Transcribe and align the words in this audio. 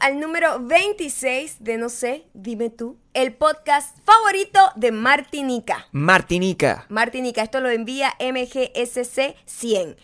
al 0.00 0.20
número 0.20 0.60
26 0.60 1.56
de 1.60 1.78
No 1.78 1.88
sé, 1.88 2.26
dime 2.34 2.70
tú, 2.70 2.98
el 3.12 3.34
podcast 3.34 3.96
favorito 4.04 4.58
de 4.76 4.92
Martinica. 4.92 5.86
Martinica. 5.92 6.86
Martinica, 6.88 7.42
esto 7.42 7.60
lo 7.60 7.70
envía 7.70 8.14
MGSC 8.20 9.36
100. 9.44 9.96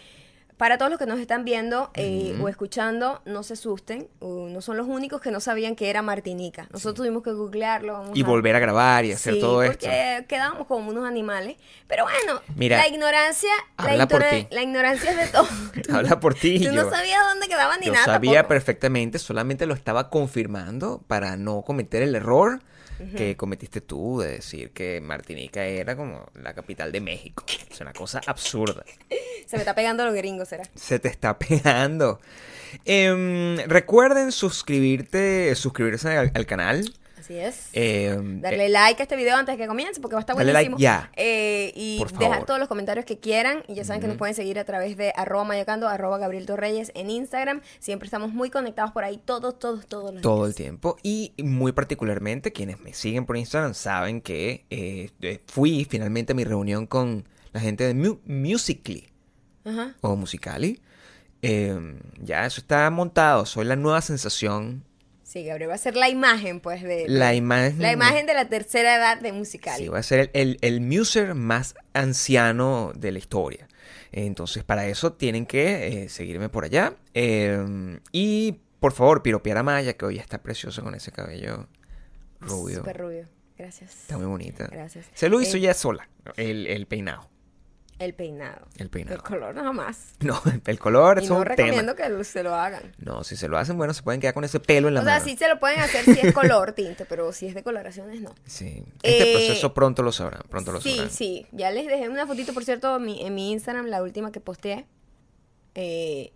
Para 0.61 0.77
todos 0.77 0.91
los 0.91 0.99
que 0.99 1.07
nos 1.07 1.19
están 1.19 1.47
viendo 1.47 1.91
eh, 1.95 2.39
o 2.39 2.47
escuchando, 2.51 3.23
no 3.25 3.43
se 3.43 3.55
asusten, 3.55 4.09
uh, 4.21 4.47
no 4.51 4.61
son 4.61 4.77
los 4.77 4.87
únicos 4.87 5.23
que 5.23 5.31
no 5.31 5.41
sabían 5.41 5.75
que 5.75 5.89
era 5.89 6.03
Martinica. 6.03 6.67
Nosotros 6.71 6.97
tuvimos 6.97 7.23
que 7.23 7.33
googlearlo. 7.33 7.95
vamos 7.95 8.11
Y 8.15 8.23
a- 8.23 8.27
volver 8.27 8.55
a 8.57 8.59
grabar 8.59 9.07
y 9.07 9.13
hacer 9.13 9.35
Sí, 9.35 9.41
todo 9.41 9.63
esto. 9.63 9.79
porque 9.87 10.27
quedábamos 10.29 10.67
como 10.67 10.91
unos 10.91 11.09
animales. 11.09 11.57
Pero 11.87 12.05
bueno, 12.05 12.43
Mira, 12.57 12.77
la 12.77 12.89
ignorancia, 12.89 13.49
la, 13.79 13.85
habla 13.85 14.07
por 14.07 14.21
ignora- 14.21 14.49
ti. 14.49 14.55
la 14.55 14.63
ignorancia 14.63 15.11
es 15.13 15.17
de 15.17 15.27
todo. 15.29 15.49
Habla 15.97 16.21
por 16.21 16.35
ti. 16.35 16.59
Tú 16.59 16.65
yo, 16.65 16.73
no 16.73 16.91
sabías 16.91 17.21
dónde 17.31 17.49
quedaba 17.49 17.79
ni 17.79 17.87
yo 17.87 17.93
nada. 17.95 18.05
sabía 18.05 18.33
tampoco. 18.35 18.49
perfectamente, 18.51 19.19
solamente 19.19 19.65
lo 19.65 19.73
estaba 19.73 20.11
confirmando 20.11 21.03
para 21.07 21.39
no 21.39 21.63
cometer 21.63 22.03
el 22.03 22.15
error 22.15 22.61
que 23.17 23.37
cometiste 23.37 23.81
tú 23.81 24.21
de 24.21 24.33
decir 24.33 24.71
que 24.71 25.01
Martinica 25.01 25.65
era 25.65 25.97
como 25.97 26.27
la 26.35 26.55
capital 26.55 26.93
de 26.93 27.01
México. 27.01 27.45
Es 27.71 27.81
una 27.81 27.93
cosa 27.93 28.21
absurda. 28.27 28.85
Se 29.47 29.57
me 29.57 29.63
está 29.63 29.75
pegando 29.75 30.05
los 30.05 30.15
gringos, 30.15 30.49
será. 30.49 30.65
Se 30.75 30.99
te 30.99 31.09
está 31.09 31.39
pegando. 31.39 32.21
Em, 32.85 33.57
recuerden 33.67 34.33
suscribirte, 34.33 35.55
suscribirse 35.55 36.17
al, 36.17 36.31
al 36.35 36.47
canal. 36.47 36.93
Así 37.31 37.39
es. 37.39 37.69
Em, 37.75 38.41
Darle 38.41 38.67
eh, 38.67 38.69
like 38.71 39.01
a 39.01 39.05
este 39.05 39.15
video 39.15 39.37
antes 39.37 39.57
de 39.57 39.63
que 39.63 39.69
comience 39.69 40.01
porque 40.01 40.15
va 40.17 40.21
a 40.21 40.23
estar 40.23 40.35
Dale 40.37 40.51
buenísimo. 40.51 40.77
like 40.79 40.83
ya. 40.83 41.13
Eh, 41.17 41.73
y 41.77 42.03
dejar 42.19 42.45
todos 42.45 42.59
los 42.59 42.69
comentarios 42.69 43.07
que 43.07 43.21
quieran. 43.21 43.63
Y 43.69 43.75
ya 43.75 43.85
saben 43.85 44.01
que 44.03 44.09
nos 44.09 44.17
pueden 44.17 44.35
seguir 44.35 44.59
a 44.59 44.65
través 44.65 44.97
de 44.97 45.13
arroba 45.15 45.45
mayocando, 45.45 45.87
arroba 45.89 46.19
Gabriel 46.19 46.45
Torreyes 46.47 46.91
en 46.97 47.09
Instagram. 47.09 47.61
Siempre 47.79 48.07
estamos 48.07 48.33
muy 48.33 48.51
conectados 48.51 48.91
por 48.91 49.05
ahí 49.05 49.21
todos, 49.25 49.59
todos, 49.61 49.87
todos 49.87 50.13
los 50.13 50.23
todo 50.23 50.45
el 50.47 50.57
tiempo. 50.57 50.97
Y 51.05 51.33
muy 51.41 51.71
particularmente 51.71 52.53
quienes 52.53 52.81
me 52.81 52.93
siguen 52.95 53.27
por 53.27 53.37
Instagram 53.37 53.75
saben 53.75 54.21
que 54.21 54.65
eh, 54.71 55.11
fui 55.47 55.87
finalmente 55.89 56.33
a 56.33 56.35
mi 56.35 56.43
reunión 56.45 56.87
con 56.89 57.29
la 57.53 57.61
gente 57.61 57.85
de 57.85 57.95
Mu- 57.95 58.19
Musically 58.27 59.09
Ajá. 59.65 59.95
o 60.01 60.17
Musicali. 60.17 60.81
Eh, 61.43 61.97
ya 62.21 62.45
eso 62.45 62.61
está 62.61 62.91
montado. 62.91 63.47
Soy 63.47 63.65
la 63.67 63.77
nueva 63.77 64.01
sensación. 64.01 64.85
Sí, 65.31 65.45
Gabriel 65.45 65.71
va 65.71 65.75
a 65.77 65.79
ser 65.79 65.95
la 65.95 66.09
imagen, 66.09 66.59
pues, 66.59 66.83
de... 66.83 67.05
La 67.07 67.35
imagen. 67.35 67.81
La 67.81 67.93
imagen 67.93 68.27
de 68.27 68.35
la 68.35 68.49
tercera 68.49 68.97
edad 68.97 69.21
de 69.21 69.31
musical. 69.31 69.79
Sí, 69.79 69.87
voy 69.87 70.01
a 70.01 70.03
ser 70.03 70.19
el, 70.19 70.31
el, 70.33 70.59
el 70.61 70.81
muser 70.81 71.37
más 71.37 71.77
anciano 71.93 72.91
de 72.97 73.13
la 73.13 73.21
historia. 73.21 73.69
Entonces, 74.11 74.65
para 74.65 74.89
eso 74.89 75.13
tienen 75.13 75.47
que 75.47 76.03
eh, 76.03 76.09
seguirme 76.09 76.49
por 76.49 76.65
allá. 76.65 76.95
Eh, 77.15 78.01
y, 78.11 78.59
por 78.81 78.93
favor, 78.93 79.23
piropear 79.23 79.59
a 79.59 79.63
Maya, 79.63 79.93
que 79.93 80.05
hoy 80.05 80.19
está 80.19 80.43
preciosa 80.43 80.83
con 80.83 80.97
ese 80.97 81.13
cabello 81.13 81.69
rubio. 82.41 82.79
Súper 82.79 82.99
rubio. 82.99 83.29
Gracias. 83.57 83.93
Está 84.01 84.19
muy 84.19 84.27
bonita. 84.27 84.67
Gracias. 84.67 85.07
Se 85.15 85.29
lo 85.29 85.41
hizo 85.41 85.59
Eh, 85.59 85.61
ya 85.61 85.75
sola, 85.75 86.09
el, 86.39 86.67
el 86.67 86.89
peinado. 86.89 87.31
El 88.01 88.15
peinado. 88.15 88.67
El 88.79 88.89
peinado. 88.91 89.17
El 89.17 89.23
color 89.23 89.55
nada 89.55 89.73
más. 89.73 89.99
No, 90.21 90.41
el 90.67 90.79
color 90.79 91.19
Y 91.21 91.25
es 91.25 91.31
no 91.31 91.37
un 91.39 91.45
recomiendo 91.45 91.95
tema. 91.95 92.17
que 92.19 92.25
se 92.25 92.43
lo 92.43 92.55
hagan. 92.55 92.83
No, 92.99 93.23
si 93.25 93.37
se 93.37 93.47
lo 93.47 93.57
hacen, 93.59 93.77
bueno, 93.77 93.95
se 93.95 94.03
pueden 94.03 94.21
quedar 94.21 94.35
con 94.35 94.43
ese 94.43 94.59
pelo 94.59 94.89
en 94.89 94.95
la 94.95 95.01
O 95.01 95.05
sea, 95.05 95.15
mano. 95.19 95.25
sí 95.25 95.37
se 95.37 95.49
lo 95.49 95.61
pueden 95.61 95.79
hacer 95.81 96.05
si 96.05 96.19
es 96.19 96.33
color 96.35 96.73
tinte, 96.73 97.05
pero 97.05 97.33
si 97.33 97.47
es 97.47 97.55
de 97.55 97.63
coloraciones, 97.63 98.21
no. 98.23 98.35
Sí. 98.47 98.83
Este 99.03 99.31
Eh, 99.31 99.35
proceso 99.47 99.73
pronto 99.75 100.03
lo 100.03 100.11
sabrán, 100.13 100.43
pronto 100.49 100.73
lo 100.73 100.81
Sí, 100.81 100.91
sabrán. 100.97 101.11
sí. 101.11 101.47
Ya 101.53 101.71
les 101.71 101.87
dejé 101.87 102.09
una 102.09 102.27
fotito, 102.27 102.53
por 102.55 102.65
cierto, 102.65 102.97
en 102.97 103.05
mi, 103.05 103.25
en 103.25 103.35
mi 103.35 103.53
Instagram, 103.53 103.87
la 103.87 104.03
última 104.03 104.33
que 104.33 104.41
posteé. 104.41 104.87
Eh, 105.75 106.33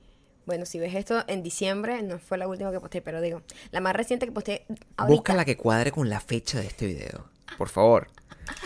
bueno, 0.46 0.66
si 0.66 0.78
ves 0.78 0.94
esto 0.94 1.24
en 1.26 1.42
diciembre, 1.42 2.02
no 2.02 2.18
fue 2.18 2.36
la 2.38 2.46
última 2.46 2.70
que 2.70 2.80
posteé, 2.80 3.00
pero 3.00 3.20
digo, 3.20 3.42
la 3.70 3.80
más 3.80 3.96
reciente 3.96 4.26
que 4.26 4.32
posteé 4.32 4.66
ahorita. 4.96 5.06
Busca 5.16 5.34
la 5.34 5.44
que 5.46 5.56
cuadre 5.56 5.90
con 5.90 6.08
la 6.10 6.20
fecha 6.20 6.60
de 6.60 6.66
este 6.66 6.86
video. 6.86 7.24
Por 7.56 7.68
favor. 7.70 8.08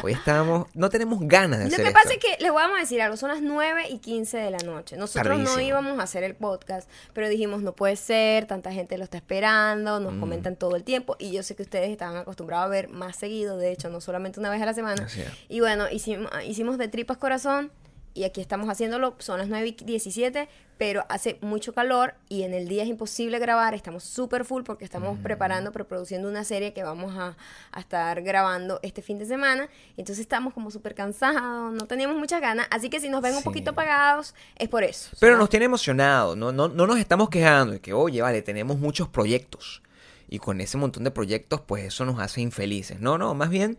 Hoy 0.02 0.12
estamos... 0.12 0.66
No 0.74 0.88
tenemos 0.90 1.18
ganas 1.22 1.58
de 1.58 1.64
Lo 1.66 1.68
hacer 1.74 1.84
que 1.84 1.88
esto. 1.90 2.00
pasa 2.02 2.14
es 2.14 2.18
que 2.18 2.42
les 2.42 2.52
vamos 2.52 2.76
a 2.76 2.80
decir 2.80 3.00
algo, 3.02 3.16
son 3.16 3.30
las 3.30 3.40
9 3.42 3.88
y 3.90 3.98
15 3.98 4.36
de 4.38 4.50
la 4.50 4.58
noche. 4.58 4.96
Nosotros 4.96 5.38
no 5.38 5.60
íbamos 5.60 5.98
a 5.98 6.02
hacer 6.04 6.22
el 6.24 6.34
podcast, 6.34 6.88
pero 7.12 7.28
dijimos, 7.28 7.62
no 7.62 7.72
puede 7.72 7.96
ser, 7.96 8.46
tanta 8.46 8.72
gente 8.72 8.96
lo 8.98 9.04
está 9.04 9.18
esperando, 9.18 10.00
Mm. 10.00 10.02
nos 10.04 10.14
comentan 10.14 10.56
todo 10.56 10.76
el 10.76 10.84
tiempo 10.84 11.16
y 11.18 11.32
yo 11.32 11.42
sé 11.42 11.54
que 11.56 11.62
ustedes 11.62 11.90
estaban 11.90 12.16
acostumbrados 12.16 12.66
a 12.66 12.68
ver 12.68 12.88
más 12.88 13.16
seguido, 13.16 13.56
de 13.56 13.72
hecho, 13.72 13.88
no 13.88 14.00
solamente 14.00 14.40
una 14.40 14.50
vez 14.50 14.62
a 14.62 14.66
la 14.66 14.74
semana. 14.74 15.06
Y 15.48 15.60
bueno, 15.60 15.86
hicimos, 15.90 16.30
hicimos 16.46 16.78
de 16.78 16.88
tripas 16.88 17.16
corazón 17.18 17.70
y 18.14 18.24
aquí 18.24 18.40
estamos 18.40 18.68
haciéndolo, 18.68 19.14
son 19.18 19.38
las 19.38 19.48
9 19.48 19.68
y 19.80 19.84
17, 19.84 20.48
pero 20.76 21.04
hace 21.08 21.38
mucho 21.40 21.72
calor 21.74 22.14
y 22.28 22.42
en 22.42 22.54
el 22.54 22.68
día 22.68 22.82
es 22.84 22.88
imposible 22.88 23.38
grabar, 23.38 23.74
estamos 23.74 24.04
súper 24.04 24.44
full 24.44 24.62
porque 24.62 24.84
estamos 24.84 25.18
preparando, 25.18 25.72
preproduciendo 25.72 26.28
una 26.28 26.44
serie 26.44 26.72
que 26.72 26.82
vamos 26.84 27.16
a, 27.16 27.36
a 27.72 27.80
estar 27.80 28.22
grabando 28.22 28.78
este 28.82 29.02
fin 29.02 29.18
de 29.18 29.26
semana, 29.26 29.68
entonces 29.96 30.20
estamos 30.20 30.54
como 30.54 30.70
súper 30.70 30.94
cansados, 30.94 31.72
no 31.72 31.86
teníamos 31.86 32.16
muchas 32.16 32.40
ganas, 32.40 32.66
así 32.70 32.90
que 32.90 33.00
si 33.00 33.08
nos 33.08 33.22
ven 33.22 33.32
un 33.32 33.38
Sí. 33.38 33.44
poquito 33.44 33.70
apagados 33.70 34.34
es 34.56 34.68
por 34.68 34.84
eso. 34.84 35.10
Pero 35.20 35.32
¿sabes? 35.32 35.38
nos 35.38 35.50
tiene 35.50 35.66
emocionados, 35.66 36.36
no, 36.36 36.52
no, 36.52 36.68
no 36.68 36.86
nos 36.86 36.98
estamos 36.98 37.28
quejando 37.28 37.72
de 37.74 37.80
que, 37.80 37.92
oye, 37.92 38.22
vale, 38.22 38.42
tenemos 38.42 38.78
muchos 38.78 39.08
proyectos. 39.08 39.82
Y 40.30 40.40
con 40.40 40.60
ese 40.60 40.76
montón 40.76 41.04
de 41.04 41.10
proyectos, 41.10 41.62
pues 41.62 41.84
eso 41.84 42.04
nos 42.04 42.20
hace 42.20 42.42
infelices. 42.42 43.00
No, 43.00 43.16
no, 43.16 43.32
más 43.34 43.48
bien 43.48 43.78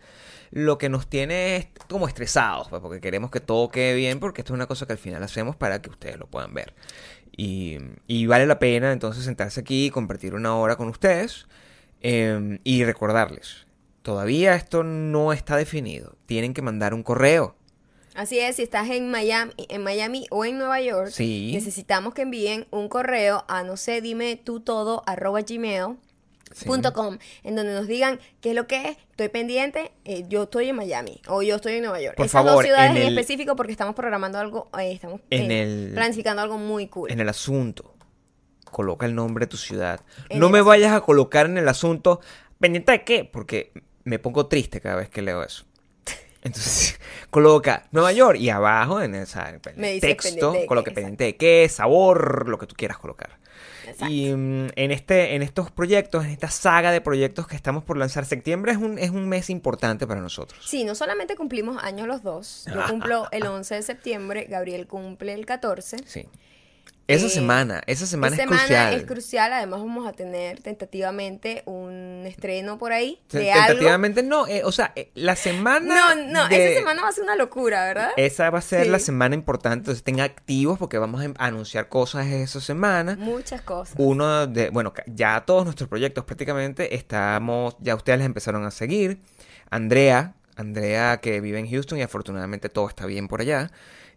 lo 0.51 0.77
que 0.77 0.89
nos 0.89 1.07
tiene 1.07 1.55
es 1.57 1.67
como 1.87 2.07
estresados, 2.07 2.67
pues, 2.69 2.81
porque 2.81 2.99
queremos 3.01 3.31
que 3.31 3.39
todo 3.39 3.69
quede 3.69 3.93
bien, 3.95 4.19
porque 4.19 4.41
esto 4.41 4.53
es 4.53 4.55
una 4.55 4.67
cosa 4.67 4.85
que 4.85 4.93
al 4.93 4.99
final 4.99 5.21
hacemos 5.23 5.55
para 5.55 5.81
que 5.81 5.89
ustedes 5.89 6.17
lo 6.17 6.27
puedan 6.27 6.53
ver. 6.53 6.73
Y, 7.35 7.77
y 8.07 8.25
vale 8.25 8.45
la 8.45 8.59
pena 8.59 8.91
entonces 8.91 9.23
sentarse 9.23 9.61
aquí 9.61 9.85
y 9.85 9.89
compartir 9.91 10.33
una 10.33 10.55
hora 10.55 10.75
con 10.75 10.89
ustedes 10.89 11.47
eh, 12.01 12.59
y 12.63 12.83
recordarles, 12.83 13.65
todavía 14.01 14.55
esto 14.55 14.83
no 14.83 15.31
está 15.33 15.55
definido. 15.55 16.15
Tienen 16.25 16.53
que 16.53 16.61
mandar 16.61 16.93
un 16.93 17.03
correo. 17.03 17.55
Así 18.15 18.39
es, 18.39 18.57
si 18.57 18.63
estás 18.63 18.89
en 18.89 19.11
Miami, 19.11 19.53
en 19.69 19.83
Miami 19.83 20.25
o 20.31 20.43
en 20.43 20.57
Nueva 20.57 20.81
York, 20.81 21.09
Sí. 21.11 21.51
necesitamos 21.53 22.13
que 22.13 22.23
envíen 22.23 22.67
un 22.71 22.89
correo 22.89 23.45
a 23.47 23.63
no 23.63 23.77
sé, 23.77 24.01
dime 24.01 24.35
tú 24.35 24.59
todo 24.59 25.03
arroba 25.05 25.41
gmail. 25.41 25.95
Sí. 26.51 26.65
punto 26.65 26.93
com, 26.93 27.17
en 27.43 27.55
donde 27.55 27.73
nos 27.73 27.87
digan 27.87 28.19
qué 28.41 28.49
es 28.49 28.55
lo 28.55 28.65
que 28.67 28.89
es, 28.89 28.97
estoy 29.11 29.29
pendiente, 29.29 29.91
eh, 30.03 30.25
yo 30.27 30.43
estoy 30.43 30.69
en 30.69 30.75
Miami 30.75 31.21
o 31.27 31.41
yo 31.43 31.57
estoy 31.57 31.73
en 31.75 31.83
Nueva 31.83 32.01
York. 32.01 32.15
Por 32.17 32.25
Esas 32.25 32.43
dos 32.43 32.51
favor, 32.51 32.65
ciudades 32.65 32.95
en 32.95 33.07
específico 33.09 33.55
porque 33.55 33.71
estamos 33.71 33.93
programando 33.95 34.39
algo, 34.39 34.69
eh, 34.79 34.91
estamos 34.91 35.21
En 35.29 35.51
eh, 35.51 35.61
el- 35.63 35.91
planificando 35.93 36.41
algo 36.41 36.57
muy 36.57 36.88
cool. 36.88 37.11
En 37.11 37.19
el 37.19 37.29
asunto, 37.29 37.93
coloca 38.65 39.05
el 39.05 39.15
nombre 39.15 39.45
de 39.45 39.49
tu 39.49 39.57
ciudad. 39.57 40.01
En 40.29 40.39
no 40.39 40.49
me 40.49 40.57
asunto. 40.59 40.69
vayas 40.69 40.93
a 40.93 41.01
colocar 41.01 41.45
en 41.45 41.57
el 41.57 41.67
asunto, 41.67 42.19
pendiente 42.59 42.91
de 42.93 43.03
qué, 43.03 43.25
porque 43.25 43.71
me 44.03 44.17
pongo 44.19 44.47
triste 44.47 44.81
cada 44.81 44.95
vez 44.95 45.09
que 45.09 45.21
leo 45.21 45.43
eso. 45.43 45.65
Entonces, 46.41 46.99
coloca 47.29 47.88
Nueva 47.91 48.11
York 48.11 48.39
y 48.39 48.49
abajo 48.49 49.01
en 49.01 49.13
el 49.15 49.25
texto, 49.27 49.61
pendiente 49.61 50.17
qué, 50.17 50.91
pendiente 50.91 51.23
de 51.25 51.38
qué, 51.38 51.67
sabor, 51.69 52.47
lo 52.49 52.57
que 52.57 52.65
tú 52.65 52.75
quieras 52.75 52.97
colocar. 52.97 53.38
Exacto. 53.99 54.13
Y 54.13 54.33
mm, 54.33 54.67
en, 54.75 54.91
este, 54.91 55.35
en 55.35 55.41
estos 55.41 55.71
proyectos, 55.71 56.23
en 56.23 56.31
esta 56.31 56.49
saga 56.49 56.91
de 56.91 57.01
proyectos 57.01 57.47
que 57.47 57.55
estamos 57.55 57.83
por 57.83 57.97
lanzar, 57.97 58.25
septiembre 58.25 58.71
es 58.71 58.77
un, 58.77 58.97
es 58.97 59.09
un 59.09 59.27
mes 59.27 59.49
importante 59.49 60.07
para 60.07 60.21
nosotros. 60.21 60.65
Sí, 60.65 60.83
no 60.83 60.95
solamente 60.95 61.35
cumplimos 61.35 61.81
años 61.83 62.07
los 62.07 62.23
dos, 62.23 62.65
yo 62.73 62.81
cumplo 62.89 63.27
el 63.31 63.45
11 63.45 63.75
de 63.75 63.81
septiembre, 63.81 64.45
Gabriel 64.49 64.88
cumple 64.88 65.33
el 65.33 65.45
14. 65.45 65.97
Sí. 66.05 66.27
Esa 67.09 67.25
Eh, 67.25 67.29
semana, 67.29 67.81
esa 67.87 68.05
semana 68.05 68.35
Esta 68.35 68.43
es 68.43 68.49
crucial. 68.49 68.93
es 68.93 69.03
crucial, 69.03 69.53
además 69.53 69.79
vamos 69.79 70.07
a 70.07 70.13
tener 70.13 70.61
tentativamente 70.61 71.63
un 71.65 72.23
estreno 72.25 72.77
por 72.77 72.91
ahí 72.91 73.19
de 73.31 73.51
algo. 73.51 73.65
Tentativamente 73.67 74.21
no, 74.23 74.45
eh, 74.47 74.61
o 74.63 74.71
sea, 74.71 74.93
eh, 74.95 75.09
la 75.15 75.35
semana. 75.35 76.15
No, 76.15 76.15
no, 76.31 76.47
de- 76.47 76.67
esa 76.73 76.79
semana 76.79 77.01
va 77.01 77.09
a 77.09 77.11
ser 77.11 77.23
una 77.23 77.35
locura, 77.35 77.83
¿verdad? 77.85 78.11
Esa 78.15 78.49
va 78.51 78.59
a 78.59 78.61
ser 78.61 78.87
la 78.87 78.99
semana 78.99 79.33
importante, 79.35 79.77
entonces 79.79 79.97
estén 79.99 80.19
activos 80.21 80.77
porque 80.77 80.97
vamos 80.99 81.21
a 81.21 81.25
em- 81.25 81.33
anunciar 81.39 81.89
cosas 81.89 82.27
esa 82.27 82.61
semana. 82.61 83.15
Muchas 83.19 83.62
cosas. 83.62 83.95
Uno 83.97 84.45
de, 84.47 84.69
bueno, 84.69 84.94
ya 85.07 85.41
todos 85.45 85.63
nuestros 85.65 85.89
proyectos 85.89 86.25
prácticamente 86.25 86.95
estamos, 86.95 87.75
ya 87.79 87.95
ustedes 87.95 88.19
les 88.19 88.25
empezaron 88.27 88.65
a 88.65 88.71
seguir. 88.71 89.19
Andrea, 89.71 90.35
Andrea 90.55 91.17
que 91.21 91.41
vive 91.41 91.57
en 91.59 91.69
Houston 91.69 91.97
y 92.00 92.01
afortunadamente 92.01 92.69
todo 92.69 92.88
está 92.88 93.05
bien 93.05 93.27
por 93.27 93.41
allá. 93.41 93.71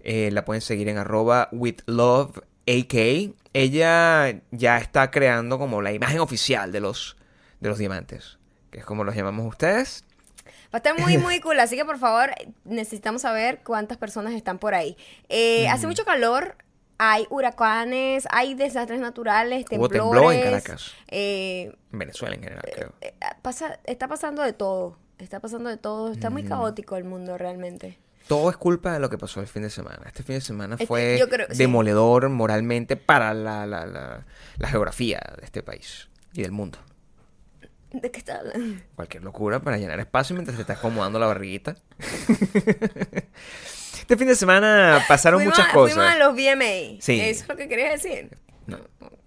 eh, 0.04 0.30
la 0.32 0.44
pueden 0.44 0.60
seguir 0.60 0.88
en 0.88 0.98
arroba 0.98 1.48
with 1.52 1.76
love 1.86 2.32
AK. 2.66 3.34
Ella 3.54 4.40
ya 4.50 4.78
está 4.78 5.10
creando 5.10 5.58
como 5.58 5.82
la 5.82 5.92
imagen 5.92 6.20
oficial 6.20 6.72
de 6.72 6.80
los, 6.80 7.16
de 7.60 7.68
los 7.68 7.78
diamantes, 7.78 8.38
que 8.70 8.78
es 8.78 8.84
como 8.84 9.04
los 9.04 9.14
llamamos 9.14 9.46
ustedes. 9.46 10.04
Va 10.46 10.50
a 10.74 10.76
estar 10.78 10.98
muy, 10.98 11.18
muy 11.18 11.38
cool. 11.42 11.60
Así 11.60 11.76
que 11.76 11.84
por 11.84 11.98
favor, 11.98 12.30
necesitamos 12.64 13.22
saber 13.22 13.60
cuántas 13.64 13.98
personas 13.98 14.32
están 14.34 14.58
por 14.58 14.74
ahí. 14.74 14.96
Eh, 15.28 15.68
Hace 15.68 15.86
mucho 15.86 16.04
calor. 16.04 16.56
Hay 17.04 17.26
huracanes, 17.30 18.28
hay 18.30 18.54
desastres 18.54 19.00
naturales, 19.00 19.64
Hubo 19.72 19.88
temblores. 19.88 20.12
temblor 20.12 20.32
en 20.34 20.42
Caracas. 20.42 20.92
eh, 21.08 21.72
En 21.92 21.98
Venezuela 21.98 22.36
en 22.36 22.42
general, 22.44 22.62
creo. 22.72 22.92
eh, 23.00 23.12
pasa, 23.42 23.80
está 23.84 24.06
pasando 24.06 24.40
de 24.42 24.52
todo. 24.52 24.98
Está 25.18 25.40
pasando 25.40 25.68
de 25.68 25.78
todo. 25.78 26.12
Está 26.12 26.30
muy 26.30 26.44
caótico 26.44 26.96
el 26.96 27.02
mundo 27.04 27.36
realmente. 27.38 27.98
Todo 28.28 28.50
es 28.50 28.56
culpa 28.56 28.92
de 28.92 29.00
lo 29.00 29.10
que 29.10 29.18
pasó 29.18 29.40
el 29.40 29.46
fin 29.46 29.62
de 29.62 29.70
semana. 29.70 30.02
Este 30.06 30.22
fin 30.22 30.36
de 30.36 30.40
semana 30.40 30.74
Este- 30.76 30.86
fue 30.86 31.20
sí. 31.50 31.58
demoledor 31.58 32.28
moralmente 32.28 32.96
para 32.96 33.34
la, 33.34 33.66
la, 33.66 33.84
la, 33.86 34.24
la 34.58 34.68
geografía 34.68 35.20
de 35.38 35.44
este 35.44 35.62
país. 35.62 36.08
y 36.32 36.42
del 36.42 36.52
mundo. 36.52 36.78
¿De 37.92 38.10
qué 38.10 38.18
estás 38.20 38.38
hablando? 38.40 38.82
Cualquier 38.94 39.22
locura 39.22 39.60
para 39.60 39.76
llenar 39.76 40.00
espacio 40.00 40.34
mientras 40.34 40.56
te 40.56 40.62
estás 40.62 40.78
acomodando 40.78 41.18
la 41.18 41.26
barriguita. 41.26 41.76
este 43.98 44.16
fin 44.16 44.26
de 44.28 44.34
semana 44.34 45.04
pasaron 45.08 45.40
Fuimos 45.40 45.58
muchas 45.58 45.72
cosas. 45.72 45.94
Fuimos 45.96 46.12
a 46.12 46.18
los 46.18 46.34
VMA. 46.34 47.00
Sí. 47.00 47.20
Eso 47.20 47.42
es 47.42 47.48
lo 47.48 47.56
que 47.56 47.68
querías 47.68 48.02
decir. 48.02 48.36
No, 48.66 48.78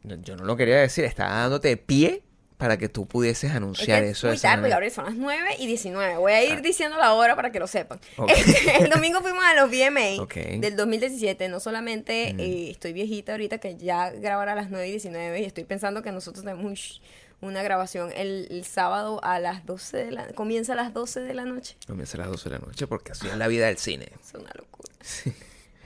yo 0.04 0.36
no 0.36 0.46
lo 0.46 0.56
quería 0.56 0.78
decir, 0.78 1.04
estaba 1.06 1.32
dándote 1.42 1.78
pie 1.78 2.24
para 2.58 2.78
que 2.78 2.88
tú 2.90 3.06
pudieses 3.06 3.50
Es 3.52 3.56
anunciar 3.56 4.04
que 4.04 4.10
eso. 4.12 4.28
es 4.30 4.34
muy 4.36 4.42
tarde. 4.42 4.70
Gabriel, 4.70 4.92
son 4.92 5.06
las 5.06 5.16
9 5.16 5.56
y 5.60 5.68
19. 5.68 6.18
Voy 6.18 6.32
a 6.32 6.44
ir 6.44 6.62
diciendo 6.62 6.98
la 6.98 7.14
hora 7.14 7.36
para 7.36 7.52
que 7.52 7.60
lo 7.60 7.68
sepan. 7.68 8.00
El 8.80 8.90
domingo 8.90 9.22
fuimos 9.22 9.44
a 9.44 9.54
los 9.56 9.70
VMA 9.70 10.22
Ok. 10.24 10.36
del 10.62 10.76
2017. 10.76 11.50
No 11.50 11.60
solamente 11.60 12.30
eh, 12.38 12.70
estoy 12.72 12.94
viejita 12.94 13.34
ahorita 13.34 13.58
que 13.58 13.76
ya 13.78 14.10
grabará 14.12 14.54
a 14.54 14.56
las 14.56 14.70
9 14.70 14.88
y 14.88 14.92
19 14.92 15.42
y 15.42 15.44
estoy 15.44 15.66
pensando 15.66 16.02
que 16.02 16.12
nosotros 16.12 16.44
tenemos 16.46 17.02
una 17.42 17.62
grabación 17.62 18.12
el, 18.16 18.48
el 18.50 18.64
sábado 18.66 19.20
a 19.24 19.40
las 19.40 19.66
12 19.66 19.98
de 20.06 20.12
la... 20.12 20.28
Comienza 20.30 20.72
a 20.74 20.76
las 20.78 20.94
12 20.94 21.20
de 21.20 21.34
la 21.34 21.44
noche. 21.46 21.76
Comienza 21.86 22.18
a 22.18 22.22
las 22.22 22.30
12 22.30 22.50
de 22.50 22.60
la 22.60 22.66
noche 22.66 22.88
porque 22.88 23.12
así 23.12 23.28
es 23.28 23.36
la 23.36 23.48
vida 23.48 23.68
del 23.68 23.78
cine. 23.78 24.08
Es 24.24 24.34
una 24.34 24.50
locura. 24.56 24.94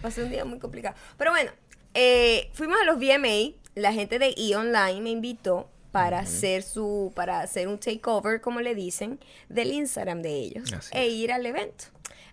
Va 0.06 0.10
a 0.10 0.12
ser 0.12 0.26
un 0.26 0.30
día 0.30 0.46
muy 0.46 0.60
complicado. 0.60 0.96
Pero 1.18 1.32
bueno, 1.32 1.52
eh, 1.96 2.50
fuimos 2.54 2.78
a 2.80 2.86
los 2.86 2.98
VMA. 3.00 3.56
La 3.76 3.92
gente 3.94 4.20
de 4.20 4.34
E! 4.38 4.56
Online 4.56 5.02
me 5.02 5.10
invitó 5.10 5.70
para 5.92 6.20
hacer 6.20 6.64
su, 6.64 7.12
para 7.16 7.42
hacer 7.42 7.68
un 7.68 7.80
takeover, 7.80 8.42
como 8.42 8.62
le 8.62 8.76
dicen, 8.76 9.20
del 9.50 9.72
Instagram 9.74 10.22
de 10.22 10.30
ellos. 10.36 10.72
Así 10.74 10.90
e 10.94 11.08
ir 11.08 11.32
al 11.32 11.46
evento. 11.46 11.86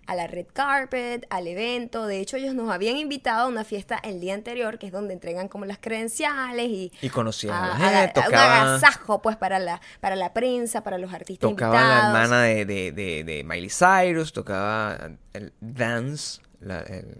A 0.05 0.15
la 0.15 0.25
red 0.25 0.45
carpet, 0.53 1.25
al 1.29 1.47
evento. 1.47 2.07
De 2.07 2.21
hecho, 2.21 2.37
ellos 2.37 2.53
nos 2.55 2.69
habían 2.71 2.95
invitado 2.95 3.43
a 3.43 3.47
una 3.47 3.65
fiesta 3.65 3.97
el 3.97 4.21
día 4.21 4.35
anterior, 4.35 4.79
que 4.79 4.85
es 4.85 4.93
donde 4.93 5.13
entregan 5.13 5.49
como 5.49 5.65
las 5.65 5.79
credenciales 5.79 6.67
y. 6.69 6.93
Y 7.01 7.09
conocían 7.09 7.55
a 7.55 7.67
la 7.67 7.73
a- 7.73 7.77
gente, 7.77 8.19
a- 8.21 8.23
a 8.23 8.25
un 8.27 8.31
tocaba- 8.31 8.61
agasajo, 8.75 9.21
pues, 9.21 9.35
para 9.35 9.59
la, 9.59 9.81
para 9.99 10.15
la 10.15 10.31
prensa, 10.33 10.81
para 10.81 10.97
los 10.97 11.11
artistas 11.13 11.49
Tocaba 11.49 11.81
la 11.81 12.07
hermana 12.07 12.43
de, 12.43 12.65
de, 12.65 12.91
de, 12.93 13.23
de 13.25 13.43
Miley 13.43 13.69
Cyrus, 13.69 14.31
tocaba 14.31 15.09
el 15.33 15.51
Dance, 15.59 16.39
la- 16.61 16.81
el 16.83 17.17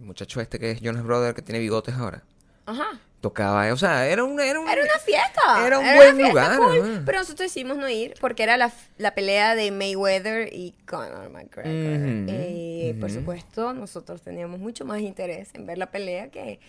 muchacho 0.00 0.40
este 0.40 0.58
que 0.58 0.70
es 0.70 0.80
Jonas 0.80 1.02
Brother, 1.02 1.34
que 1.34 1.42
tiene 1.42 1.58
bigotes 1.58 1.94
ahora. 1.96 2.22
Ajá. 2.64 2.98
Tocaba, 3.20 3.70
o 3.72 3.76
sea, 3.76 4.06
era 4.08 4.24
un... 4.24 4.40
Era, 4.40 4.60
un, 4.60 4.68
Era 4.68 4.82
una 4.82 4.98
fiesta. 4.98 5.66
Era 5.66 5.78
un 5.78 5.84
una 5.84 5.96
buen 5.96 6.18
lugar, 6.22 6.56
cool. 6.56 7.02
Pero 7.04 7.18
nosotros 7.18 7.48
decidimos 7.50 7.76
no 7.76 7.88
ir 7.88 8.14
porque 8.20 8.42
era 8.42 8.56
la, 8.56 8.72
la 8.96 9.14
pelea 9.14 9.54
de 9.54 9.70
Mayweather 9.70 10.48
y 10.52 10.74
Conor 10.86 11.28
McGregor. 11.28 11.70
Ujú, 11.70 12.26
Eh, 12.30 12.96
Por 12.98 13.10
supuesto, 13.10 13.74
nosotros 13.74 14.22
teníamos 14.22 14.58
mucho 14.58 14.86
más 14.86 15.00
interés 15.00 15.50
en 15.54 15.66
ver 15.66 15.76
la 15.76 15.90
pelea 15.90 16.30
que 16.30 16.60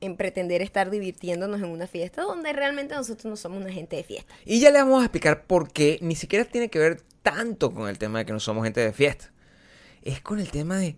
en 0.00 0.16
pretender 0.16 0.62
estar 0.62 0.90
divirtiéndonos 0.90 1.60
en 1.60 1.66
una 1.70 1.88
fiesta 1.88 2.22
donde 2.22 2.52
realmente 2.52 2.94
nosotros 2.94 3.24
no 3.24 3.36
somos 3.36 3.60
una 3.60 3.72
gente 3.72 3.96
de 3.96 4.04
fiesta. 4.04 4.32
Y 4.44 4.60
ya 4.60 4.70
le 4.70 4.78
vamos 4.78 5.00
a 5.02 5.06
explicar 5.06 5.42
por 5.46 5.72
qué 5.72 5.98
ni 6.00 6.14
siquiera 6.14 6.44
tiene 6.44 6.68
que 6.70 6.78
ver 6.78 7.02
tanto 7.24 7.72
con 7.72 7.88
el 7.88 7.98
tema 7.98 8.20
de 8.20 8.26
que 8.26 8.32
no 8.32 8.38
somos 8.38 8.62
gente 8.62 8.80
de 8.80 8.92
fiesta. 8.92 9.32
Es 10.02 10.20
con 10.20 10.38
el 10.38 10.50
tema 10.52 10.78
de... 10.78 10.96